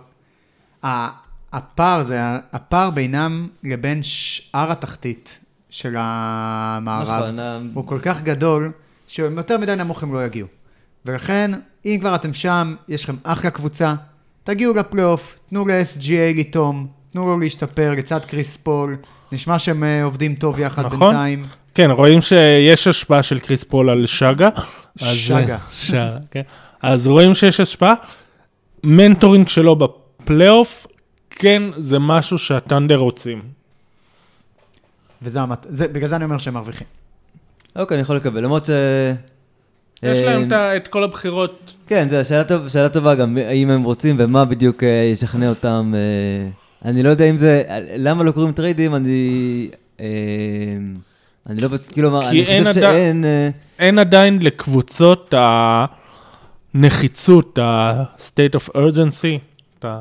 ה- 0.85 1.09
הפער 1.53 2.03
זה, 2.05 2.21
הפער 2.53 2.91
בינם 2.91 3.49
לבין 3.65 4.03
שאר 4.03 4.73
התחתית 4.73 5.39
של 5.71 5.95
המערב, 5.99 7.23
נכון, 7.23 7.71
הוא 7.75 7.87
כל 7.87 7.99
כך 8.03 8.23
גדול, 8.23 8.73
שהם 9.07 9.37
יותר 9.37 9.59
מדי 9.59 9.77
נמוך 9.77 10.03
הם 10.03 10.13
לא 10.15 10.25
יגיעו. 10.25 10.49
ולכן, 11.07 11.51
אם 11.85 11.97
כבר 12.01 12.15
אתם 12.15 12.35
שם, 12.35 12.75
יש 12.89 13.05
לכם 13.05 13.17
אחלה 13.23 13.51
קבוצה, 13.51 13.95
תגיעו 14.45 14.75
לפלייאוף, 14.75 15.39
תנו 15.49 15.67
ל-SGA 15.67 16.39
לטום, 16.39 16.87
תנו 17.13 17.27
לו 17.29 17.39
להשתפר 17.41 17.93
לצד 17.97 18.25
קריס 18.25 18.57
פול, 18.57 18.97
נשמע 19.33 19.59
שהם 19.59 19.85
אה, 19.85 20.05
עובדים 20.05 20.35
טוב 20.35 20.59
יחד 20.59 20.85
נכון. 20.87 20.99
בינתיים. 21.15 21.45
כן, 21.75 21.91
רואים 21.91 22.21
שיש 22.21 22.87
השפעה 22.87 23.23
של 23.23 23.39
קריס 23.39 23.65
פול 23.65 23.91
על 23.91 24.07
שגה. 24.07 24.49
שגה. 24.97 25.59
שגה, 25.73 26.17
כן. 26.31 26.43
אז 26.83 27.07
רואים 27.07 27.35
שיש 27.35 27.61
השפעה. 27.61 27.95
mentoring 28.85 29.49
שלו 29.49 29.77
בפלייאוף, 29.77 30.87
כן, 31.31 31.63
זה 31.77 31.99
משהו 31.99 32.39
שהת'אנדר 32.39 32.97
רוצים. 32.97 33.43
וזה 35.23 35.41
המת... 35.41 35.67
זה, 35.71 35.89
בגלל 35.89 36.09
זה 36.09 36.17
אני 36.17 36.25
אומר 36.25 36.39
שהם 36.39 36.55
מרוויחים. 36.55 36.87
אוקיי, 37.77 37.95
אני 37.95 38.03
יכול 38.03 38.17
לקבל, 38.17 38.45
למרות 38.45 38.65
ש... 38.65 38.71
יש 40.03 40.19
אה, 40.19 40.25
להם 40.25 40.47
את 40.47 40.53
ה- 40.53 40.77
את 40.77 40.89
כל 40.89 41.05
הבחירות. 41.05 41.77
כן, 41.87 42.09
זו 42.09 42.29
שאלה, 42.29 42.45
טוב, 42.45 42.69
שאלה 42.69 42.89
טובה 42.89 43.15
גם, 43.15 43.37
האם 43.37 43.71
הם 43.71 43.83
רוצים 43.83 44.17
ומה 44.19 44.45
בדיוק 44.45 44.83
אה, 44.85 44.89
ישכנע 45.13 45.49
אותם. 45.49 45.95
אה, 45.95 46.51
אני 46.91 47.03
לא 47.03 47.09
יודע 47.09 47.25
אם 47.31 47.37
זה, 47.39 47.63
למה 47.97 48.25
לא 48.25 48.31
קוראים 48.33 48.53
טריידים, 48.53 48.95
אני... 48.95 49.71
אה, 50.01 50.07
אני 51.47 51.61
לא, 51.61 51.69
כאילו, 51.93 52.21
כי 52.21 52.27
אני 52.29 52.43
אין 52.45 52.65
חושב 52.65 52.81
שאין... 52.81 53.25
אה, 53.25 53.51
אין 53.79 53.99
עדיין 53.99 54.39
לקבוצות 54.43 55.35
הנחיצות, 56.75 57.59
ה-state 57.59 58.57
of 58.57 58.77
urgency. 58.77 59.39
את 59.79 59.85
ה- 59.85 60.01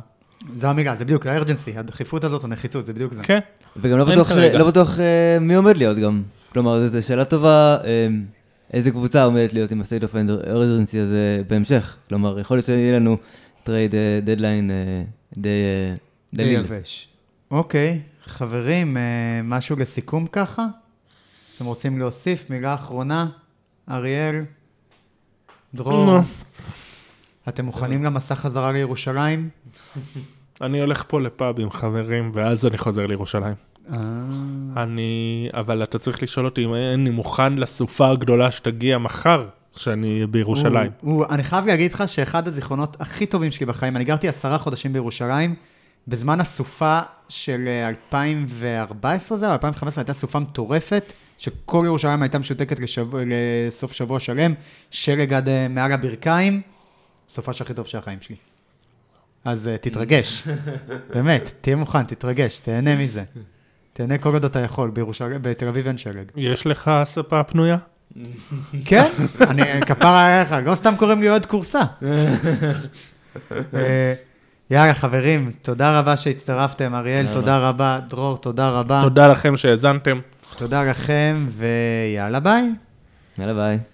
זו 0.57 0.67
המילה, 0.67 0.95
זה 0.95 1.05
בדיוק, 1.05 1.25
ה 1.25 1.31
urgency, 1.31 1.77
הדחיפות 1.77 2.23
הזאת, 2.23 2.43
הנחיצות, 2.43 2.85
זה 2.85 2.93
בדיוק 2.93 3.13
זה. 3.13 3.21
כן. 3.23 3.39
וגם 3.77 3.97
לא 3.97 4.05
בטוח, 4.05 4.29
ש... 4.31 4.37
לא 4.37 4.67
בטוח 4.67 4.99
אה, 4.99 5.39
מי 5.39 5.55
עומד 5.55 5.77
להיות 5.77 5.97
גם. 5.97 6.23
כלומר, 6.53 6.87
זו 6.87 7.01
שאלה 7.07 7.25
טובה, 7.25 7.77
אה, 7.83 8.07
איזה 8.73 8.91
קבוצה 8.91 9.23
עומדת 9.23 9.53
להיות 9.53 9.71
עם 9.71 9.81
ה-state 9.81 10.03
of 10.03 10.13
urgency 10.45 10.97
הזה 10.97 11.41
בהמשך. 11.47 11.95
כלומר, 12.09 12.39
יכול 12.39 12.57
להיות 12.57 12.65
שיהיה 12.65 12.99
לנו 12.99 13.17
trade 13.63 13.95
deadline 14.23 14.71
די 15.37 15.49
אה, 15.49 15.95
די 16.33 16.43
דליל. 16.43 16.59
יבש. 16.59 17.07
אוקיי, 17.51 18.01
חברים, 18.25 18.97
אה, 18.97 19.01
משהו 19.43 19.75
לסיכום 19.75 20.27
ככה? 20.27 20.67
אתם 21.55 21.65
רוצים 21.65 21.97
להוסיף 21.99 22.49
מילה 22.49 22.73
אחרונה? 22.73 23.27
אריאל? 23.89 24.41
דרור? 25.73 26.17
אתם 27.49 27.65
מוכנים 27.65 28.03
למסע 28.03 28.35
חזרה 28.35 28.71
לירושלים? 28.71 29.49
אני 30.61 30.81
הולך 30.81 31.03
פה 31.07 31.21
לפאב 31.21 31.59
עם 31.59 31.69
חברים, 31.71 32.31
ואז 32.33 32.65
אני 32.65 32.77
חוזר 32.77 33.05
לירושלים. 33.05 33.53
אה, 33.93 33.97
אני... 34.77 35.49
אבל 35.53 35.83
אתה 35.83 35.99
צריך 35.99 36.23
לשאול 36.23 36.45
אותי 36.45 36.65
אם 36.65 36.73
אני 36.73 37.09
מוכן 37.09 37.53
לסופה 37.53 38.09
הגדולה 38.09 38.51
שתגיע 38.51 38.97
מחר, 38.97 39.45
שאני 39.75 40.25
בירושלים. 40.27 40.91
הוא- 41.01 41.13
הוא- 41.15 41.25
אני 41.29 41.43
חייב 41.43 41.65
להגיד 41.65 41.93
לך 41.93 42.03
שאחד 42.07 42.47
הזיכרונות 42.47 42.97
הכי 43.01 43.25
טובים 43.25 43.51
שלי 43.51 43.65
בחיים, 43.65 43.95
אני 43.95 44.03
גרתי 44.03 44.27
עשרה 44.27 44.57
חודשים 44.57 44.93
בירושלים, 44.93 45.55
בזמן 46.07 46.41
הסופה 46.41 46.99
של 47.29 47.63
אה, 47.67 47.87
2014 47.87 49.37
זה, 49.37 49.47
או 49.47 49.53
2015, 49.53 50.01
הייתה 50.01 50.13
סופה 50.13 50.39
מטורפת, 50.39 51.13
שכל 51.37 51.83
ירושלים 51.85 52.21
הייתה 52.21 52.39
משותקת 52.39 52.79
לשבוע, 52.79 53.21
לסוף 53.25 53.93
שבוע 53.93 54.19
שלם, 54.19 54.53
שלג 54.91 55.33
עד 55.33 55.49
אה, 55.49 55.67
מעל 55.67 55.91
הברכיים, 55.91 56.61
סופה 57.29 57.53
שהכי 57.53 57.73
טוב 57.73 57.87
של 57.87 57.97
החיים 57.97 58.21
שלי. 58.21 58.35
אז 59.45 59.67
אה, 59.67 59.77
תתרגש, 59.77 60.43
באמת, 61.13 61.53
תהיה 61.61 61.75
מוכן, 61.75 62.03
תתרגש, 62.03 62.59
תהנה 62.59 62.95
מזה. 62.95 63.23
תהנה 63.93 64.17
כל 64.17 64.33
עוד 64.33 64.45
אתה 64.45 64.59
יכול, 64.59 64.89
בירושלים, 64.89 65.41
בתל 65.41 65.67
אביב 65.67 65.87
אין 65.87 65.97
שלג. 65.97 66.31
יש 66.35 66.67
לך 66.67 66.91
ספה 67.03 67.43
פנויה? 67.43 67.77
כן, 68.85 69.09
אני 69.41 69.61
כפרה 69.85 70.39
עליך, 70.39 70.55
לא 70.65 70.75
סתם 70.75 70.93
קוראים 70.97 71.21
לי 71.21 71.29
אוהד 71.29 71.45
כורסה. 71.45 71.81
יאללה, 74.71 74.93
חברים, 74.93 75.51
תודה 75.61 75.99
רבה 75.99 76.17
שהצטרפתם. 76.17 76.95
אריאל, 76.95 77.25
תודה 77.25 77.39
תודה 77.39 77.69
רבה. 77.69 77.99
דרור, 78.09 78.37
תודה 78.37 78.69
רבה. 78.69 79.01
תודה 79.03 79.27
לכם 79.27 79.57
שהאזנתם. 79.57 80.19
תודה 80.57 80.83
לכם, 80.83 81.45
ויאללה 81.57 82.39
ביי. 82.39 82.71
יאללה 83.37 83.53
ביי. 83.53 83.79